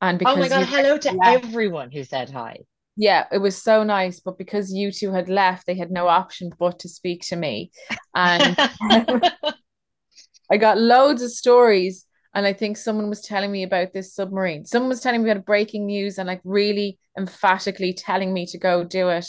And 0.00 0.18
because 0.18 0.36
Oh 0.36 0.40
my 0.40 0.48
God, 0.48 0.66
hello 0.66 0.98
to 0.98 1.12
left- 1.12 1.44
everyone 1.44 1.90
who 1.90 2.04
said 2.04 2.30
hi. 2.30 2.58
yeah, 2.96 3.26
it 3.30 3.38
was 3.38 3.60
so 3.62 3.82
nice, 3.82 4.20
but 4.20 4.38
because 4.38 4.72
you 4.72 4.90
two 4.90 5.12
had 5.12 5.28
left, 5.28 5.66
they 5.66 5.76
had 5.76 5.90
no 5.90 6.08
option 6.08 6.50
but 6.58 6.78
to 6.80 6.88
speak 6.88 7.22
to 7.28 7.36
me. 7.36 7.70
And 8.14 8.56
I 10.50 10.56
got 10.58 10.78
loads 10.78 11.22
of 11.22 11.30
stories, 11.30 12.04
and 12.34 12.46
I 12.46 12.52
think 12.52 12.76
someone 12.76 13.08
was 13.08 13.22
telling 13.22 13.50
me 13.50 13.62
about 13.62 13.92
this 13.92 14.14
submarine. 14.14 14.64
Someone 14.64 14.88
was 14.90 15.00
telling 15.00 15.22
me 15.22 15.30
about 15.30 15.44
breaking 15.46 15.86
news 15.86 16.18
and 16.18 16.26
like 16.26 16.40
really 16.44 16.98
emphatically 17.18 17.92
telling 17.94 18.32
me 18.32 18.46
to 18.46 18.58
go 18.58 18.84
do 18.84 19.08
it. 19.08 19.26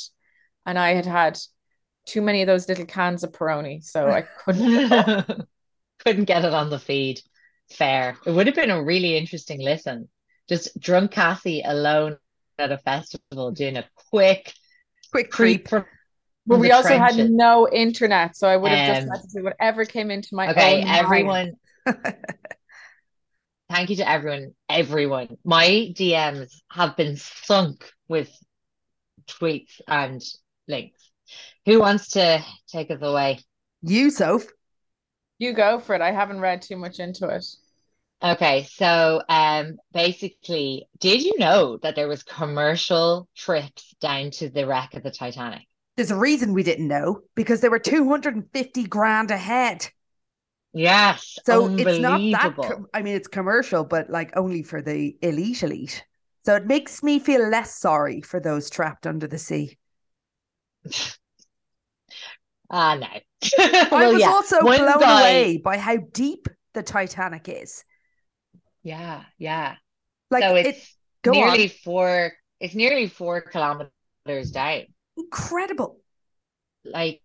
And 0.66 0.78
I 0.78 0.94
had 0.94 1.06
had 1.06 1.40
too 2.06 2.22
many 2.22 2.42
of 2.42 2.48
those 2.48 2.68
little 2.68 2.86
cans 2.86 3.24
of 3.24 3.32
Peroni, 3.32 3.84
so 3.84 4.10
I 4.10 4.22
couldn't. 4.22 5.48
Couldn't 6.06 6.26
get 6.26 6.46
it 6.46 6.54
on 6.54 6.70
the 6.70 6.78
feed. 6.80 7.22
Fair. 7.72 8.18
It 8.26 8.32
would 8.32 8.46
have 8.48 8.56
been 8.56 8.70
a 8.70 8.84
really 8.84 9.18
interesting 9.18 9.60
listen. 9.62 10.08
Just 10.50 10.80
drunk 10.80 11.12
Kathy 11.12 11.62
alone 11.64 12.18
at 12.58 12.72
a 12.72 12.78
festival 12.78 13.52
doing 13.52 13.78
a 13.78 13.86
quick 14.10 14.54
Quick 15.12 15.32
creep 15.32 15.68
creep. 15.68 15.86
But 16.46 16.60
we 16.60 16.72
also 16.72 16.98
had 16.98 17.18
no 17.30 17.68
internet, 17.70 18.38
so 18.38 18.48
I 18.48 18.56
would 18.56 18.72
have 18.72 18.96
just 18.96 19.08
Um, 19.08 19.12
had 19.14 19.22
to 19.22 19.38
do 19.38 19.44
whatever 19.44 19.84
came 19.86 20.10
into 20.12 20.30
my 20.34 20.50
Okay, 20.52 20.82
everyone. 20.86 21.54
Thank 23.70 23.90
you 23.90 23.98
to 23.98 24.10
everyone. 24.10 24.54
Everyone. 24.70 25.38
My 25.44 25.94
DMs 25.94 26.54
have 26.72 26.96
been 26.96 27.18
sunk 27.18 27.92
with 28.08 28.32
tweets 29.28 29.82
and 29.90 30.24
links. 30.70 31.12
Who 31.66 31.82
wants 31.82 32.12
to 32.12 32.42
take 32.70 32.92
us 32.92 33.02
away? 33.02 33.40
You, 33.82 34.10
Soph. 34.10 34.46
You 35.40 35.52
go 35.52 35.80
for 35.80 35.96
it. 35.96 36.02
I 36.02 36.12
haven't 36.12 36.40
read 36.40 36.62
too 36.62 36.78
much 36.78 37.00
into 37.00 37.28
it. 37.28 37.46
Okay, 38.24 38.64
so 38.72 39.22
um 39.30 39.78
basically, 39.94 40.88
did 41.00 41.22
you 41.24 41.38
know 41.38 41.78
that 41.78 41.96
there 41.96 42.08
was 42.08 42.24
commercial 42.24 43.28
trips 43.36 43.94
down 44.02 44.32
to 44.32 44.50
the 44.50 44.66
wreck 44.66 44.94
of 44.96 45.04
the 45.04 45.12
Titanic? 45.12 45.68
There's 45.96 46.12
a 46.12 46.16
reason 46.16 46.54
we 46.54 46.64
didn't 46.64 46.88
know 46.88 47.24
because 47.36 47.60
they 47.62 47.70
were 47.70 47.80
250 47.80 48.86
grand 48.86 49.32
ahead. 49.32 49.90
Yes, 50.74 51.38
So 51.46 51.74
it's 51.78 51.98
not 52.00 52.30
that, 52.32 52.54
com- 52.62 52.88
I 52.94 53.02
mean, 53.02 53.16
it's 53.16 53.28
commercial, 53.28 53.84
but 53.84 54.10
like 54.10 54.36
only 54.36 54.64
for 54.64 54.82
the 54.82 55.18
elite 55.22 55.64
elite. 55.64 56.04
So 56.46 56.56
it 56.56 56.66
makes 56.66 57.04
me 57.04 57.20
feel 57.20 57.48
less 57.50 57.76
sorry 57.76 58.22
for 58.22 58.40
those 58.40 58.70
trapped 58.70 59.08
under 59.08 59.28
the 59.28 59.38
sea. 59.38 59.78
Ah, 62.70 62.96
no. 62.96 63.08
I 63.92 64.08
was 64.08 64.20
yeah, 64.20 64.28
also 64.28 64.58
one 64.66 64.78
blown 64.78 65.00
guy- 65.00 65.20
away 65.20 65.58
by 65.58 65.78
how 65.78 65.98
deep 65.98 66.48
the 66.74 66.84
Titanic 66.84 67.48
is. 67.50 67.84
Yeah, 68.88 69.24
yeah. 69.38 69.76
Like 70.32 70.44
So 70.44 70.56
it, 70.56 70.68
it's 70.68 70.96
go 71.22 71.32
nearly 71.34 71.64
on. 71.64 71.70
four, 71.70 72.34
it's 72.60 72.74
nearly 72.76 73.08
four 73.08 73.42
kilometers 73.42 74.52
down. 74.52 74.84
Incredible. 75.18 76.00
Like 76.86 77.22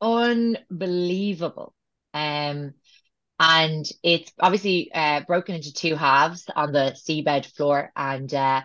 unbelievable. 0.00 1.74
Um, 2.14 2.74
and 3.40 3.86
it's 4.02 4.32
obviously 4.40 4.90
uh 4.94 5.22
broken 5.26 5.56
into 5.56 5.72
two 5.72 5.96
halves 5.96 6.46
on 6.54 6.72
the 6.72 6.96
seabed 6.96 7.46
floor, 7.56 7.92
and 7.96 8.32
uh 8.34 8.62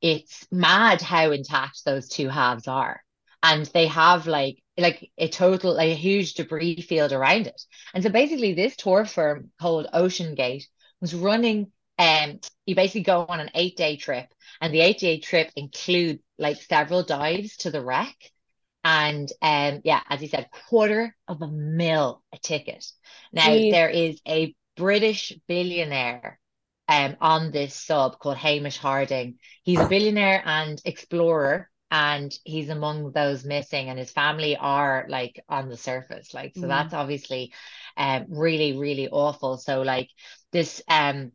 it's 0.00 0.46
mad 0.52 1.02
how 1.02 1.30
intact 1.32 1.84
those 1.84 2.08
two 2.08 2.28
halves 2.28 2.68
are. 2.68 3.02
And 3.42 3.66
they 3.66 3.86
have 3.88 4.26
like 4.26 4.62
like 4.78 5.10
a 5.18 5.28
total 5.28 5.74
like 5.76 5.90
a 5.90 5.94
huge 5.94 6.34
debris 6.34 6.82
field 6.82 7.12
around 7.12 7.46
it. 7.48 7.62
And 7.94 8.02
so 8.02 8.10
basically 8.10 8.54
this 8.54 8.76
tour 8.76 9.04
firm 9.04 9.50
called 9.60 9.88
OceanGate 9.94 10.64
was 11.00 11.14
running 11.14 11.72
um 11.98 12.40
you 12.66 12.74
basically 12.74 13.02
go 13.02 13.24
on 13.28 13.40
an 13.40 13.50
eight 13.54 13.76
day 13.76 13.96
trip 13.96 14.26
and 14.60 14.72
the 14.72 14.80
eight 14.80 14.98
day 14.98 15.20
trip 15.20 15.50
include 15.56 16.20
like 16.38 16.60
several 16.62 17.02
dives 17.02 17.56
to 17.58 17.70
the 17.70 17.82
wreck. 17.84 18.16
And 18.82 19.30
um 19.42 19.80
yeah, 19.84 20.00
as 20.08 20.22
you 20.22 20.28
said, 20.28 20.48
quarter 20.68 21.14
of 21.28 21.42
a 21.42 21.48
mil 21.48 22.22
a 22.32 22.38
ticket. 22.38 22.84
Now 23.32 23.48
Jeez. 23.48 23.70
there 23.70 23.90
is 23.90 24.20
a 24.26 24.54
British 24.76 25.32
billionaire 25.46 26.38
um, 26.88 27.16
on 27.20 27.50
this 27.52 27.74
sub 27.74 28.18
called 28.18 28.36
Hamish 28.38 28.78
Harding. 28.78 29.38
He's 29.62 29.78
a 29.78 29.88
billionaire 29.88 30.42
and 30.44 30.80
explorer, 30.84 31.70
and 31.90 32.32
he's 32.44 32.68
among 32.70 33.12
those 33.12 33.44
missing, 33.44 33.88
and 33.88 33.98
his 33.98 34.10
family 34.10 34.56
are 34.56 35.06
like 35.08 35.42
on 35.48 35.68
the 35.68 35.76
surface. 35.76 36.34
Like, 36.34 36.56
so 36.56 36.66
Mm. 36.66 36.68
that's 36.68 36.94
obviously 36.94 37.52
um, 37.96 38.26
really, 38.28 38.78
really 38.78 39.08
awful. 39.08 39.58
So, 39.58 39.82
like, 39.82 40.10
this 40.52 40.82
um, 40.88 41.32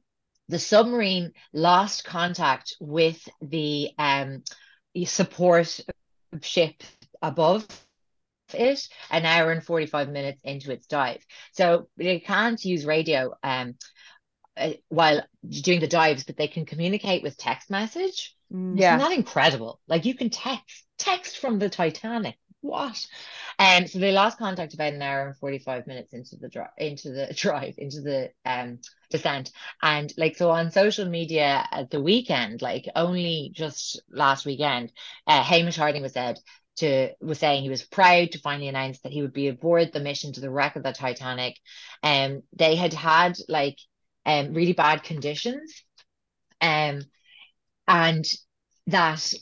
the 0.50 0.60
submarine 0.60 1.34
lost 1.54 2.06
contact 2.06 2.76
with 2.80 3.28
the 3.42 3.92
um, 3.98 4.44
support 5.06 5.80
ship 6.42 6.84
above 7.22 7.68
it 8.54 8.88
an 9.12 9.26
hour 9.26 9.52
and 9.52 9.64
45 9.64 10.10
minutes 10.10 10.40
into 10.44 10.72
its 10.72 10.88
dive. 10.88 11.26
So 11.54 11.88
they 11.98 12.20
can't 12.20 12.64
use 12.64 12.86
radio 12.86 13.34
um, 13.44 13.76
uh, 14.58 14.72
while 14.90 15.24
doing 15.48 15.80
the 15.82 15.88
dives, 15.88 16.24
but 16.24 16.38
they 16.38 16.48
can 16.48 16.66
communicate 16.66 17.24
with 17.24 17.38
text 17.38 17.70
message. 17.70 18.36
Yeah. 18.72 18.96
Isn't 18.96 19.10
that 19.10 19.12
incredible? 19.12 19.80
Like 19.88 20.06
you 20.06 20.16
can 20.16 20.30
text, 20.30 20.86
text 20.98 21.38
from 21.38 21.60
the 21.60 21.70
Titanic. 21.70 22.36
What? 22.62 23.06
And 23.60 23.88
so 23.90 24.00
they 24.00 24.12
lost 24.12 24.40
contact 24.40 24.74
about 24.74 24.94
an 24.94 25.02
hour 25.02 25.28
and 25.28 25.38
45 25.38 25.86
minutes 25.88 26.14
into 26.14 26.36
the 26.38 26.50
drive, 26.50 26.72
into 26.78 27.12
the 27.12 27.32
drive, 27.36 27.76
into 27.78 28.02
the 28.02 28.32
um 28.44 28.80
descent. 29.12 29.52
And 29.82 30.12
like 30.18 30.36
so 30.36 30.50
on 30.50 30.72
social 30.72 31.08
media 31.08 31.66
at 31.72 31.92
the 31.92 32.02
weekend, 32.02 32.62
like 32.62 32.86
only 32.96 33.52
just 33.54 34.02
last 34.10 34.46
weekend, 34.46 34.92
uh, 35.28 35.44
Hamish 35.44 35.76
Harding 35.78 36.02
was 36.02 36.14
said 36.14 36.40
to 36.78 37.12
was 37.22 37.40
saying 37.40 37.64
he 37.64 37.70
was 37.70 37.84
proud 37.84 38.32
to 38.32 38.40
finally 38.40 38.68
announce 38.68 39.00
that 39.02 39.12
he 39.12 39.22
would 39.22 39.32
be 39.34 39.48
aboard 39.48 39.94
the 39.94 40.00
mission 40.00 40.34
to 40.34 40.42
the 40.42 40.50
wreck 40.50 40.76
of 40.76 40.84
the 40.84 40.92
Titanic. 40.92 41.56
Um, 42.04 42.42
they 42.54 42.76
had 42.76 42.94
had 42.94 43.38
like 43.48 43.78
um 44.26 44.54
really 44.54 44.74
bad 44.74 45.04
conditions, 45.04 45.84
um, 46.62 47.04
and 47.88 48.26
that 48.88 49.34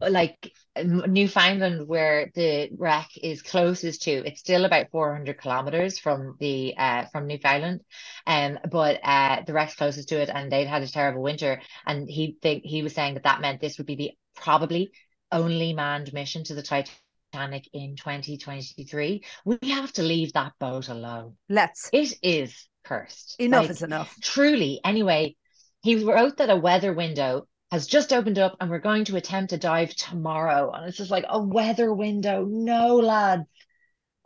like 0.00 0.52
Newfoundland, 0.82 1.86
where 1.86 2.30
the 2.34 2.70
wreck 2.78 3.10
is 3.22 3.42
closest 3.42 4.02
to, 4.02 4.10
it's 4.26 4.40
still 4.40 4.64
about 4.64 4.90
400 4.90 5.38
kilometers 5.38 5.98
from 5.98 6.36
the 6.38 6.74
uh 6.76 7.04
from 7.06 7.26
Newfoundland, 7.26 7.80
um, 8.26 8.58
but 8.70 9.00
uh 9.02 9.42
the 9.46 9.52
wreck's 9.52 9.74
closest 9.74 10.08
to 10.08 10.20
it, 10.20 10.30
and 10.32 10.50
they'd 10.50 10.66
had 10.66 10.82
a 10.82 10.88
terrible 10.88 11.22
winter, 11.22 11.60
and 11.86 12.08
he 12.08 12.36
think 12.40 12.62
he 12.64 12.82
was 12.82 12.94
saying 12.94 13.14
that 13.14 13.24
that 13.24 13.40
meant 13.40 13.60
this 13.60 13.78
would 13.78 13.86
be 13.86 13.96
the 13.96 14.12
probably 14.36 14.90
only 15.32 15.72
manned 15.72 16.12
mission 16.12 16.44
to 16.44 16.54
the 16.54 16.62
Titanic 16.62 17.68
in 17.72 17.96
2023. 17.96 19.22
We 19.44 19.58
have 19.70 19.92
to 19.94 20.02
leave 20.02 20.32
that 20.32 20.52
boat 20.58 20.88
alone. 20.88 21.36
Let's. 21.48 21.90
It 21.92 22.14
is 22.22 22.68
cursed. 22.84 23.36
Enough 23.38 23.62
Like, 23.62 23.70
is 23.70 23.82
enough. 23.82 24.16
Truly. 24.22 24.80
Anyway, 24.84 25.36
he 25.82 26.04
wrote 26.04 26.38
that 26.38 26.50
a 26.50 26.56
weather 26.56 26.92
window 26.92 27.46
has 27.70 27.86
just 27.86 28.12
opened 28.12 28.38
up 28.38 28.56
and 28.60 28.70
we're 28.70 28.78
going 28.78 29.04
to 29.06 29.16
attempt 29.16 29.52
a 29.52 29.56
dive 29.56 29.94
tomorrow. 29.94 30.72
And 30.72 30.88
it's 30.88 30.96
just 30.96 31.10
like 31.10 31.24
a 31.28 31.40
weather 31.40 31.92
window. 31.92 32.44
No, 32.44 32.96
lads. 32.96 33.44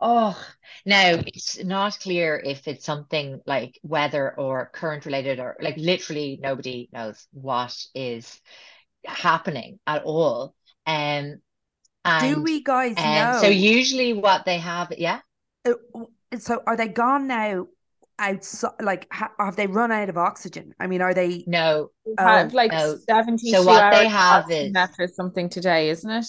Oh, 0.01 0.37
now 0.85 1.21
it's 1.25 1.63
not 1.63 1.99
clear 1.99 2.41
if 2.43 2.67
it's 2.67 2.85
something 2.85 3.39
like 3.45 3.79
weather 3.81 4.37
or 4.37 4.69
current 4.73 5.05
related 5.05 5.39
or 5.39 5.55
like 5.61 5.77
literally 5.77 6.37
nobody 6.41 6.89
knows 6.91 7.27
what 7.31 7.75
is 7.93 8.41
happening 9.05 9.79
at 9.87 10.03
all. 10.03 10.53
Um, 10.85 11.41
and, 12.03 12.35
Do 12.35 12.43
we 12.43 12.61
guys 12.61 12.95
um, 12.97 13.03
know? 13.03 13.39
so 13.41 13.47
usually 13.47 14.13
what 14.13 14.45
they 14.45 14.59
have, 14.59 14.91
yeah. 14.97 15.21
Uh, 15.65 15.73
so 16.37 16.61
are 16.67 16.75
they 16.77 16.87
gone 16.87 17.27
now? 17.27 17.67
Outside, 18.17 18.71
like, 18.81 19.07
ha- 19.11 19.31
have 19.39 19.55
they 19.57 19.67
run 19.67 19.91
out 19.91 20.09
of 20.09 20.17
oxygen? 20.17 20.73
I 20.79 20.87
mean, 20.87 21.01
are 21.01 21.13
they? 21.13 21.43
No, 21.47 21.89
have 22.17 22.53
Oh, 22.53 22.55
like 22.55 22.71
no. 22.71 22.97
72 23.09 23.49
So 23.51 23.63
what 23.63 23.91
they 23.91 24.07
have 24.07 24.43
oxygen 24.45 24.67
is- 24.67 24.75
after 24.75 25.07
something 25.07 25.49
today, 25.49 25.89
isn't 25.89 26.09
it? 26.09 26.27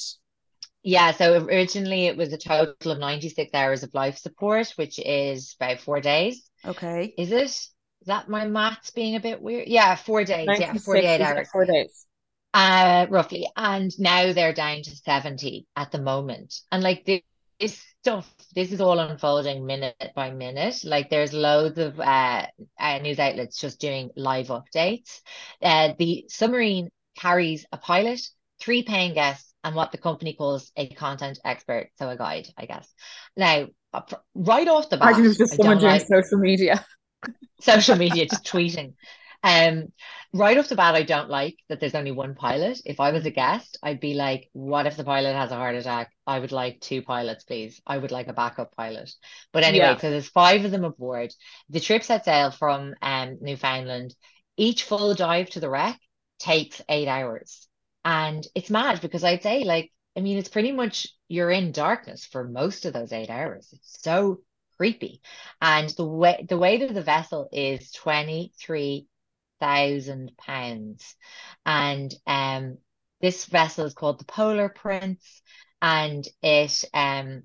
Yeah, 0.83 1.13
so 1.13 1.45
originally 1.47 2.07
it 2.07 2.17
was 2.17 2.33
a 2.33 2.39
total 2.39 2.93
of 2.93 2.99
96 2.99 3.53
hours 3.55 3.83
of 3.83 3.93
life 3.95 4.19
support, 4.19 4.73
which 4.77 4.99
is 4.99 5.57
about 5.61 5.81
four 5.81 6.01
days. 6.01 6.49
Okay. 6.65 7.13
Is 7.19 7.33
it? 7.33 7.43
Is 7.45 7.71
that 8.07 8.29
my 8.29 8.47
maths 8.47 8.91
being 8.93 9.17
a 9.17 9.21
bit 9.21 9.41
weird? 9.43 9.67
Yeah, 9.69 9.97
four 9.97 10.23
days. 10.23 10.47
Yeah, 10.47 10.73
96 10.73 10.85
48 10.85 11.21
hours. 11.21 11.49
Four 11.51 11.65
days. 11.65 12.07
Uh, 12.55 13.07
roughly. 13.11 13.49
And 13.57 13.91
now 13.99 14.33
they're 14.33 14.53
down 14.53 14.83
to 14.83 14.91
70 14.97 15.67
at 15.75 15.91
the 15.91 16.01
moment. 16.01 16.55
And 16.71 16.83
like 16.85 17.05
this, 17.05 17.21
this 17.61 17.83
stuff, 18.01 18.33
this 18.55 18.73
is 18.73 18.81
all 18.81 18.99
unfolding 18.99 19.67
minute 19.67 20.13
by 20.15 20.31
minute. 20.31 20.81
Like 20.85 21.11
there's 21.11 21.33
loads 21.33 21.79
of 21.79 21.99
uh, 21.99 22.47
uh, 22.79 22.99
news 22.99 23.19
outlets 23.19 23.59
just 23.59 23.81
doing 23.81 24.11
live 24.17 24.49
updates. 24.49 25.21
Uh, 25.63 25.95
the 25.99 26.27
submarine 26.29 26.91
carries 27.19 27.67
a 27.73 27.79
pilot, 27.79 28.21
three 28.61 28.83
paying 28.83 29.15
guests, 29.15 29.53
and 29.65 29.75
what 29.75 29.91
the 29.93 29.99
company 29.99 30.35
calls 30.35 30.71
a 30.77 30.89
content 30.89 31.39
expert, 31.45 31.91
so 31.99 32.09
a 32.09 32.17
guide, 32.17 32.49
I 32.57 32.67
guess. 32.67 32.89
Now, 33.37 33.67
uh, 33.93 34.03
right 34.35 34.69
off 34.69 34.91
the 34.91 34.99
bat, 34.99 35.09
I 35.09 35.13
think 35.15 35.25
it 35.25 35.29
was 35.29 35.39
just 35.39 35.55
I 35.55 35.57
someone 35.57 35.79
doing 35.79 35.93
like- 35.93 36.07
social 36.07 36.39
media. 36.39 36.85
social 37.61 37.97
media, 37.97 38.27
just 38.27 38.45
tweeting. 38.45 38.95
Um, 39.47 39.93
right 40.35 40.59
off 40.59 40.69
the 40.69 40.75
bat, 40.77 40.97
I 40.97 41.05
don't 41.05 41.31
like 41.31 41.57
that 41.69 41.79
there's 41.79 41.95
only 41.95 42.11
one 42.11 42.35
pilot. 42.35 42.81
If 42.85 42.99
I 42.99 43.13
was 43.13 43.25
a 43.27 43.31
guest, 43.31 43.79
I'd 43.83 44.01
be 44.01 44.15
like, 44.15 44.51
what 44.53 44.87
if 44.87 44.97
the 44.97 45.05
pilot 45.05 45.35
has 45.37 45.53
a 45.53 45.57
heart 45.57 45.77
attack? 45.77 46.11
I 46.27 46.41
would 46.41 46.51
like 46.53 46.81
two 46.81 47.03
pilots, 47.03 47.45
please. 47.45 47.81
I 47.87 47.97
would 47.99 48.11
like 48.11 48.27
a 48.29 48.33
backup 48.33 48.75
pilot. 48.77 49.11
But 49.53 49.63
anyway, 49.65 49.95
Yeah. 49.95 49.97
so 49.99 50.11
there's 50.11 50.29
five 50.29 50.65
of 50.65 50.73
them 50.73 50.85
aboard. 50.85 51.33
The 51.69 51.81
trip 51.81 52.03
sets 52.03 52.25
sail 52.25 52.51
from 52.51 52.95
um 53.03 53.39
Newfoundland. 53.41 54.15
Each 54.57 54.83
full 54.83 55.15
dive 55.15 55.51
to 55.51 55.61
the 55.61 55.71
wreck 55.71 56.01
takes 56.41 56.83
eight 56.89 57.09
hours. 57.09 57.69
And 58.05 58.47
it's 58.55 58.71
mad 58.71 59.01
because 59.01 59.25
I'd 59.25 59.43
say, 59.43 59.65
like, 59.65 59.93
I 60.17 60.21
mean, 60.21 60.39
it's 60.39 60.49
pretty 60.49 60.73
much 60.73 61.09
you're 61.29 61.51
in 61.51 61.73
darkness 61.73 62.25
for 62.25 62.45
most 62.49 62.85
of 62.85 62.93
those 62.93 63.13
eight 63.13 63.31
hours. 63.31 63.69
It's 63.73 64.03
so 64.03 64.41
creepy. 64.77 65.21
And 65.61 65.89
the 65.91 66.05
way 66.05 66.45
the 66.49 66.59
weight 66.59 66.83
of 66.83 66.95
the 66.95 67.03
vessel 67.03 67.49
is 67.53 67.93
23,000 69.61 70.33
pounds. 70.37 71.15
And 71.65 72.15
um 72.27 72.79
this 73.21 73.47
vessel 73.47 73.87
is 73.87 73.95
called 73.95 74.19
the 74.21 74.25
Polar 74.25 74.69
Prince. 74.69 75.43
And 75.81 76.27
it 76.43 76.85
um 76.93 77.43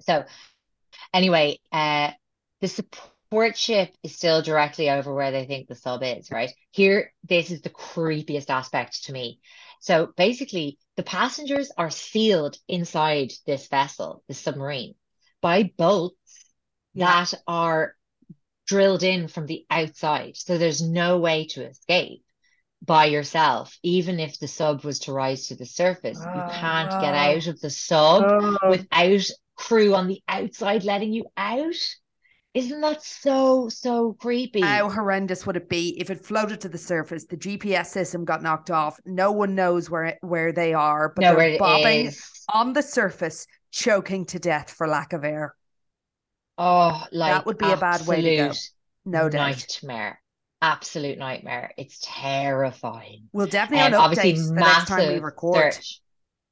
so 0.00 0.24
anyway, 1.12 1.58
uh 1.72 2.10
the 2.60 2.68
support 2.68 3.56
ship 3.56 3.94
is 4.02 4.16
still 4.16 4.42
directly 4.42 4.88
over 4.88 5.12
where 5.12 5.30
they 5.30 5.46
think 5.46 5.68
the 5.68 5.74
sub 5.74 6.02
is, 6.02 6.30
right? 6.30 6.52
Here, 6.70 7.12
this 7.28 7.50
is 7.50 7.60
the 7.60 7.70
creepiest 7.70 8.50
aspect 8.50 9.04
to 9.04 9.12
me. 9.12 9.40
So 9.80 10.08
basically, 10.16 10.78
the 10.96 11.02
passengers 11.02 11.70
are 11.76 11.90
sealed 11.90 12.56
inside 12.66 13.32
this 13.46 13.68
vessel, 13.68 14.22
the 14.26 14.34
submarine, 14.34 14.94
by 15.42 15.70
bolts 15.76 16.16
that 16.94 17.34
are 17.46 17.95
drilled 18.66 19.02
in 19.02 19.28
from 19.28 19.46
the 19.46 19.64
outside. 19.70 20.36
So 20.36 20.58
there's 20.58 20.82
no 20.82 21.18
way 21.18 21.46
to 21.48 21.66
escape 21.66 22.22
by 22.84 23.06
yourself. 23.06 23.76
Even 23.82 24.20
if 24.20 24.38
the 24.38 24.48
sub 24.48 24.84
was 24.84 25.00
to 25.00 25.12
rise 25.12 25.48
to 25.48 25.56
the 25.56 25.66
surface, 25.66 26.18
you 26.18 26.42
can't 26.52 26.90
get 26.90 27.14
ah. 27.14 27.32
out 27.32 27.46
of 27.46 27.60
the 27.60 27.70
sub 27.70 28.24
Oh, 28.26 28.58
without 28.68 29.24
crew 29.56 29.94
on 29.94 30.06
the 30.06 30.20
outside 30.28 30.84
letting 30.84 31.12
you 31.12 31.26
out. 31.36 31.74
Isn't 32.54 32.80
that 32.80 33.02
so, 33.02 33.68
so 33.68 34.14
creepy? 34.14 34.62
How 34.62 34.88
horrendous 34.88 35.46
would 35.46 35.56
it 35.56 35.68
be 35.68 36.00
if 36.00 36.08
it 36.08 36.24
floated 36.24 36.62
to 36.62 36.70
the 36.70 36.78
surface? 36.78 37.26
The 37.26 37.36
GPS 37.36 37.86
system 37.86 38.24
got 38.24 38.42
knocked 38.42 38.70
off. 38.70 38.98
No 39.04 39.30
one 39.30 39.54
knows 39.54 39.90
where 39.90 40.16
where 40.22 40.52
they 40.52 40.72
are, 40.72 41.12
but 41.14 41.20
Nowhere 41.20 41.50
they're 41.50 41.58
bobbing 41.58 42.12
on 42.48 42.72
the 42.72 42.82
surface, 42.82 43.46
choking 43.72 44.24
to 44.26 44.38
death 44.38 44.70
for 44.70 44.88
lack 44.88 45.12
of 45.12 45.22
air. 45.22 45.54
Oh, 46.58 47.06
like 47.12 47.44
that 47.44 47.46
would 47.46 47.58
be 47.58 47.70
a 47.70 47.76
bad 47.76 48.06
way 48.06 48.22
to 48.22 48.30
go. 48.30 48.58
No 49.04 49.28
doubt. 49.28 49.68
nightmare. 49.82 50.20
Absolute 50.62 51.18
nightmare. 51.18 51.72
It's 51.76 51.98
terrifying. 52.02 53.30
We'll 53.32 53.46
definitely 53.46 53.82
Um, 53.82 53.94
obviously 53.94 54.32
the 54.32 54.62
next 54.62 54.86
time 54.86 55.06
we 55.06 55.18
massive 55.18 55.20
record. 55.20 55.76
search. 55.76 56.00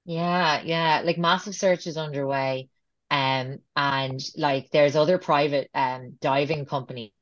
Yeah, 0.07 0.63
yeah, 0.63 1.03
like 1.05 1.19
massive 1.19 1.55
search 1.57 1.87
is 1.87 1.97
underway. 1.97 2.71
Um, 3.11 3.61
and 3.77 4.21
like 4.37 4.71
there's 4.73 4.97
other 4.97 5.19
private 5.19 5.71
um 5.75 6.19
diving 6.21 6.67
companies 6.67 7.13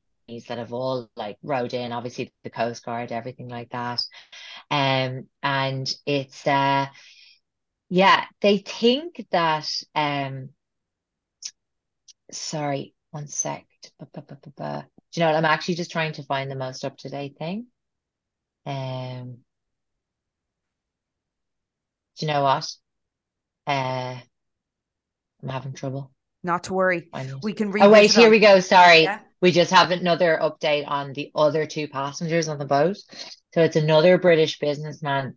that 0.48 0.58
have 0.58 0.72
all 0.72 1.10
like 1.16 1.38
rowed 1.42 1.74
in, 1.74 1.92
obviously 1.92 2.32
the 2.44 2.50
Coast 2.50 2.84
Guard, 2.84 3.12
everything 3.12 3.48
like 3.48 3.70
that. 3.70 4.02
Um, 4.70 5.28
and 5.42 5.92
it's 6.06 6.46
uh 6.46 6.86
yeah, 7.88 8.24
they 8.40 8.58
think 8.58 9.26
that 9.30 9.68
um 9.94 10.50
sorry, 12.32 12.94
one 13.10 13.28
sec. 13.28 13.66
Ba, 13.98 14.08
ba, 14.12 14.22
ba, 14.22 14.38
ba, 14.42 14.52
ba. 14.56 14.86
Do 15.12 15.20
you 15.20 15.26
know 15.26 15.32
what? 15.32 15.36
I'm 15.38 15.44
actually 15.44 15.74
just 15.74 15.90
trying 15.90 16.12
to 16.14 16.22
find 16.22 16.50
the 16.50 16.56
most 16.56 16.84
up 16.84 16.96
to 16.98 17.08
date 17.08 17.36
thing. 17.38 17.66
Um, 18.64 19.38
do 22.16 22.26
you 22.26 22.32
know 22.32 22.42
what? 22.42 22.68
Uh, 23.66 24.18
I'm 25.42 25.48
having 25.48 25.72
trouble. 25.74 26.12
Not 26.42 26.64
to 26.64 26.74
worry. 26.74 27.08
We 27.42 27.52
can 27.52 27.72
Oh 27.80 27.90
wait, 27.90 28.12
here 28.12 28.26
on- 28.26 28.30
we 28.30 28.40
go. 28.40 28.60
Sorry. 28.60 29.02
Yeah. 29.02 29.20
We 29.40 29.50
just 29.50 29.72
have 29.72 29.90
another 29.90 30.38
update 30.40 30.88
on 30.88 31.12
the 31.12 31.30
other 31.34 31.66
two 31.66 31.88
passengers 31.88 32.48
on 32.48 32.58
the 32.58 32.64
boat. 32.64 32.96
So 33.54 33.62
it's 33.62 33.76
another 33.76 34.18
British 34.18 34.58
businessman, 34.58 35.36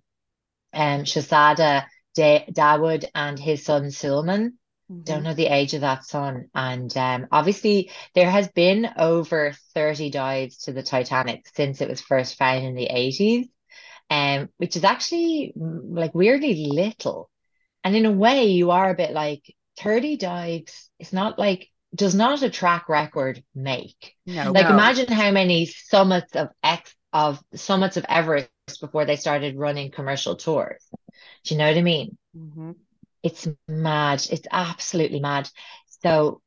um, 0.74 1.04
Shahzada 1.04 1.86
Da- 2.14 2.46
Dawood 2.52 3.06
and 3.16 3.40
his 3.40 3.66
son 3.66 3.86
Suleman. 3.86 4.54
Don't 5.06 5.24
know 5.24 5.34
the 5.34 5.48
age 5.48 5.74
of 5.74 5.82
that 5.82 6.04
son. 6.06 6.50
And 6.54 6.96
um, 6.98 7.28
obviously, 7.32 7.92
there 8.14 8.30
has 8.30 8.48
been 8.50 8.88
over 8.98 9.54
30 9.74 10.10
dives 10.10 10.58
to 10.64 10.74
the 10.74 10.84
Titanic 10.84 11.48
since 11.56 11.82
it 11.82 11.90
was 11.90 12.02
first 12.02 12.38
found 12.38 12.66
in 12.66 12.76
the 12.76 12.88
80s, 12.88 13.48
um, 14.10 14.50
which 14.58 14.76
is 14.76 14.84
actually 14.84 15.54
mm, 15.58 15.82
like 15.98 16.14
weirdly 16.16 16.68
little. 16.68 17.30
And 17.84 17.96
in 17.96 18.06
a 18.06 18.12
way, 18.12 18.46
you 18.48 18.72
are 18.72 18.90
a 18.92 18.96
bit 18.96 19.12
like 19.12 19.44
30 19.80 20.18
dives. 20.18 20.90
It's 21.00 21.14
not 21.14 21.40
like, 21.40 21.70
does 21.96 22.16
not 22.16 22.44
a 22.44 22.50
track 22.50 22.90
record 22.90 23.44
make? 23.56 24.16
No. 24.26 24.52
Like 24.54 24.70
No. 24.70 24.72
imagine 24.72 25.12
how 25.12 25.32
many 25.32 25.66
summits 25.66 26.36
of 26.36 26.50
X 26.64 26.94
of 27.14 27.42
summits 27.56 27.98
of 27.98 28.06
Everest 28.10 28.50
before 28.82 29.06
they 29.06 29.16
started 29.16 29.58
running 29.58 29.92
commercial 29.92 30.36
tours. 30.36 30.84
Do 31.46 31.54
you 31.54 31.60
know 31.60 31.68
what 31.68 31.78
I 31.78 31.82
mean? 31.82 32.18
Mhm. 32.34 32.85
It's 33.26 33.46
mad. 33.68 34.26
It's 34.32 34.48
absolutely 34.52 35.20
mad. 35.20 35.50
So 36.02 36.42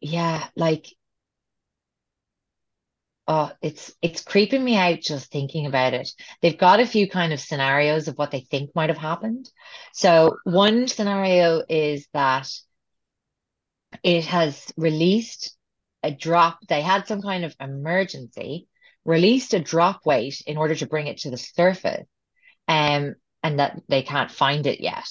yeah, 0.00 0.48
like 0.56 0.86
oh, 3.26 3.50
it's 3.62 3.92
it's 4.02 4.22
creeping 4.22 4.62
me 4.64 4.76
out 4.76 5.00
just 5.00 5.30
thinking 5.30 5.66
about 5.66 5.94
it. 5.94 6.10
They've 6.42 6.58
got 6.58 6.80
a 6.80 6.86
few 6.86 7.08
kind 7.08 7.32
of 7.32 7.40
scenarios 7.40 8.08
of 8.08 8.16
what 8.18 8.30
they 8.30 8.40
think 8.40 8.70
might 8.74 8.90
have 8.90 8.98
happened. 8.98 9.50
So 9.92 10.36
one 10.44 10.88
scenario 10.88 11.62
is 11.68 12.06
that 12.12 12.48
it 14.02 14.24
has 14.26 14.72
released 14.76 15.56
a 16.02 16.10
drop. 16.10 16.58
They 16.68 16.82
had 16.82 17.06
some 17.06 17.22
kind 17.22 17.44
of 17.44 17.54
emergency, 17.60 18.68
released 19.04 19.54
a 19.54 19.60
drop 19.60 20.04
weight 20.04 20.42
in 20.46 20.56
order 20.56 20.74
to 20.76 20.86
bring 20.86 21.06
it 21.06 21.18
to 21.18 21.30
the 21.30 21.36
surface, 21.36 22.06
um, 22.68 23.16
and 23.42 23.60
that 23.60 23.82
they 23.88 24.02
can't 24.02 24.30
find 24.30 24.66
it 24.66 24.80
yet. 24.80 25.08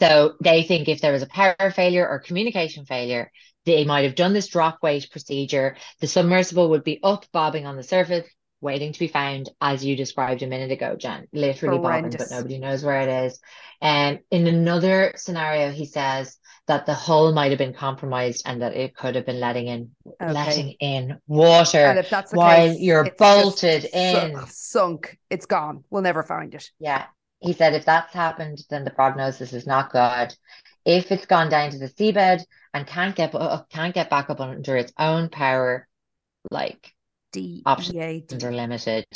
So 0.00 0.34
they 0.40 0.62
think 0.62 0.88
if 0.88 1.00
there 1.00 1.12
was 1.12 1.22
a 1.22 1.26
power 1.26 1.70
failure 1.74 2.08
or 2.08 2.18
communication 2.20 2.84
failure, 2.86 3.30
they 3.66 3.84
might 3.84 4.04
have 4.04 4.14
done 4.14 4.32
this 4.32 4.48
drop 4.48 4.78
weight 4.82 5.08
procedure. 5.10 5.76
The 6.00 6.06
submersible 6.06 6.70
would 6.70 6.84
be 6.84 7.00
up 7.02 7.26
bobbing 7.32 7.66
on 7.66 7.76
the 7.76 7.82
surface, 7.82 8.26
waiting 8.62 8.92
to 8.92 8.98
be 8.98 9.08
found, 9.08 9.50
as 9.60 9.84
you 9.84 9.96
described 9.96 10.42
a 10.42 10.46
minute 10.46 10.70
ago, 10.70 10.96
Jen. 10.96 11.26
Literally 11.32 11.78
bobbing, 11.78 12.10
but 12.16 12.30
nobody 12.30 12.58
knows 12.58 12.82
where 12.82 13.02
it 13.02 13.26
is. 13.26 13.38
And 13.82 14.20
in 14.30 14.46
another 14.46 15.12
scenario, 15.16 15.70
he 15.70 15.84
says 15.84 16.38
that 16.66 16.86
the 16.86 16.94
hull 16.94 17.32
might 17.32 17.50
have 17.50 17.58
been 17.58 17.74
compromised 17.74 18.42
and 18.46 18.62
that 18.62 18.74
it 18.74 18.94
could 18.94 19.16
have 19.16 19.26
been 19.26 19.40
letting 19.40 19.66
in 19.66 19.90
Okay. 20.22 20.32
letting 20.32 20.70
in 20.80 21.18
water 21.26 21.78
And 21.78 21.98
if 21.98 22.08
that's 22.10 22.30
the 22.30 22.36
while 22.38 22.68
case, 22.68 22.80
you're 22.80 23.10
bolted 23.18 23.84
in. 23.84 24.36
su- 24.36 24.46
sunk. 24.48 25.18
It's 25.28 25.46
gone. 25.46 25.84
We'll 25.90 26.02
never 26.02 26.22
find 26.22 26.54
it. 26.54 26.70
Yeah. 26.78 27.06
He 27.40 27.52
said 27.54 27.74
if 27.74 27.84
that's 27.84 28.12
happened, 28.12 28.62
then 28.68 28.84
the 28.84 28.90
prognosis 28.90 29.52
is 29.52 29.66
not 29.66 29.90
good. 29.90 30.34
If 30.84 31.10
it's 31.10 31.26
gone 31.26 31.50
down 31.50 31.70
to 31.70 31.78
the 31.78 31.88
seabed 31.88 32.44
and 32.74 32.86
can't 32.86 33.16
get 33.16 33.34
uh, 33.34 33.62
can't 33.70 33.94
get 33.94 34.10
back 34.10 34.30
up 34.30 34.40
under 34.40 34.76
its 34.76 34.92
own 34.98 35.28
power, 35.30 35.88
like 36.50 36.94
D 37.32 37.62
Options. 37.64 38.44
Are 38.44 38.52
limited. 38.52 39.06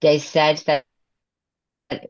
They 0.00 0.18
said 0.18 0.58
that 0.66 0.84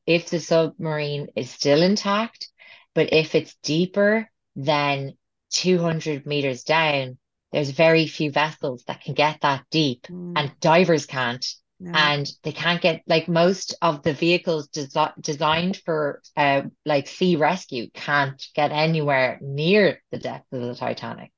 if 0.07 0.31
the 0.31 0.41
submarine 0.41 1.29
is 1.37 1.51
still 1.51 1.83
intact, 1.83 2.49
but 2.95 3.13
if 3.13 3.35
it's 3.35 3.57
deeper 3.63 4.31
than 4.55 5.17
200 5.51 6.27
meters 6.27 6.65
down, 6.65 7.19
there's 7.53 7.71
very 7.71 8.07
few 8.07 8.31
vessels 8.31 8.85
that 8.85 9.03
can 9.03 9.15
get 9.15 9.41
that 9.43 9.65
deep, 9.71 10.07
Mm, 10.09 10.33
and 10.37 10.61
divers 10.61 11.07
can't 11.07 11.47
no. 11.79 11.93
and 11.93 12.31
they 12.43 12.53
can't 12.53 12.83
get 12.83 13.03
like 13.07 13.29
most 13.29 13.75
of 13.83 14.03
the 14.03 14.13
vehicles 14.13 14.69
desi 14.69 15.13
designed 15.21 15.77
for 15.85 16.23
uh 16.37 16.63
like 16.85 17.07
sea 17.07 17.37
rescue 17.37 17.89
can't 17.95 18.47
get 18.55 18.73
anywhere 18.73 19.39
near 19.41 20.03
the 20.11 20.19
depth 20.19 20.53
of 20.53 20.61
the 20.63 20.75
Titanic. 20.75 21.31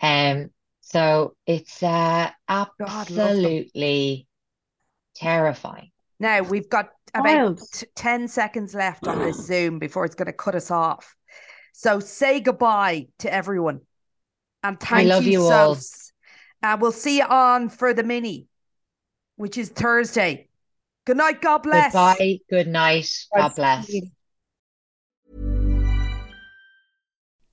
Um, 0.00 0.50
so 0.80 1.36
it's 1.46 1.82
uh 1.82 2.30
God, 2.78 3.08
absolutely 3.08 4.26
terrifying. 5.14 5.90
Now 6.18 6.42
we've 6.42 6.68
got 6.68 6.90
about 7.14 7.24
Wild. 7.24 7.60
t- 7.72 7.86
10 7.94 8.28
seconds 8.28 8.74
left 8.74 9.08
on 9.08 9.20
this 9.20 9.44
Zoom 9.44 9.78
before 9.78 10.04
it's 10.04 10.14
going 10.14 10.26
to 10.26 10.32
cut 10.32 10.54
us 10.54 10.70
off. 10.70 11.14
So 11.72 12.00
say 12.00 12.40
goodbye 12.40 13.08
to 13.18 13.32
everyone. 13.32 13.80
And 14.62 14.80
thank 14.80 15.08
love 15.08 15.26
you 15.26 15.40
so 15.40 15.52
all. 15.52 15.72
And 15.74 15.82
Uh, 16.62 16.78
we'll 16.80 16.92
see 16.92 17.18
you 17.18 17.24
on 17.24 17.68
for 17.68 17.92
the 17.94 18.02
mini, 18.02 18.46
which 19.36 19.56
is 19.56 19.68
Thursday. 19.68 20.48
Good 21.06 21.16
night. 21.16 21.40
God 21.40 21.58
bless. 21.58 21.92
Goodbye, 21.92 22.38
good 22.50 22.66
night, 22.66 23.08
God 23.34 23.54
bless. 23.54 23.90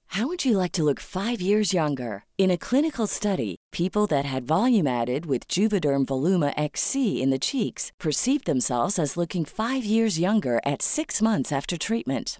How 0.08 0.28
would 0.28 0.46
you 0.46 0.60
like 0.60 0.74
to 0.74 0.84
look 0.84 1.00
five 1.00 1.42
years 1.42 1.74
younger? 1.74 2.26
In 2.38 2.52
a 2.52 2.58
clinical 2.58 3.08
study, 3.08 3.56
people 3.72 4.06
that 4.08 4.26
had 4.26 4.44
volume 4.44 4.86
added 4.86 5.26
with 5.26 5.48
Juvederm 5.48 6.06
Voluma 6.06 6.54
XC 6.56 7.20
in 7.20 7.32
the 7.32 7.40
cheeks 7.40 7.92
perceived 8.00 8.46
themselves 8.46 9.00
as 9.00 9.18
looking 9.18 9.44
five 9.44 9.84
years 9.84 10.20
younger 10.20 10.60
at 10.64 10.84
six 10.84 11.20
months 11.20 11.52
after 11.52 11.80
treatment. 11.80 12.40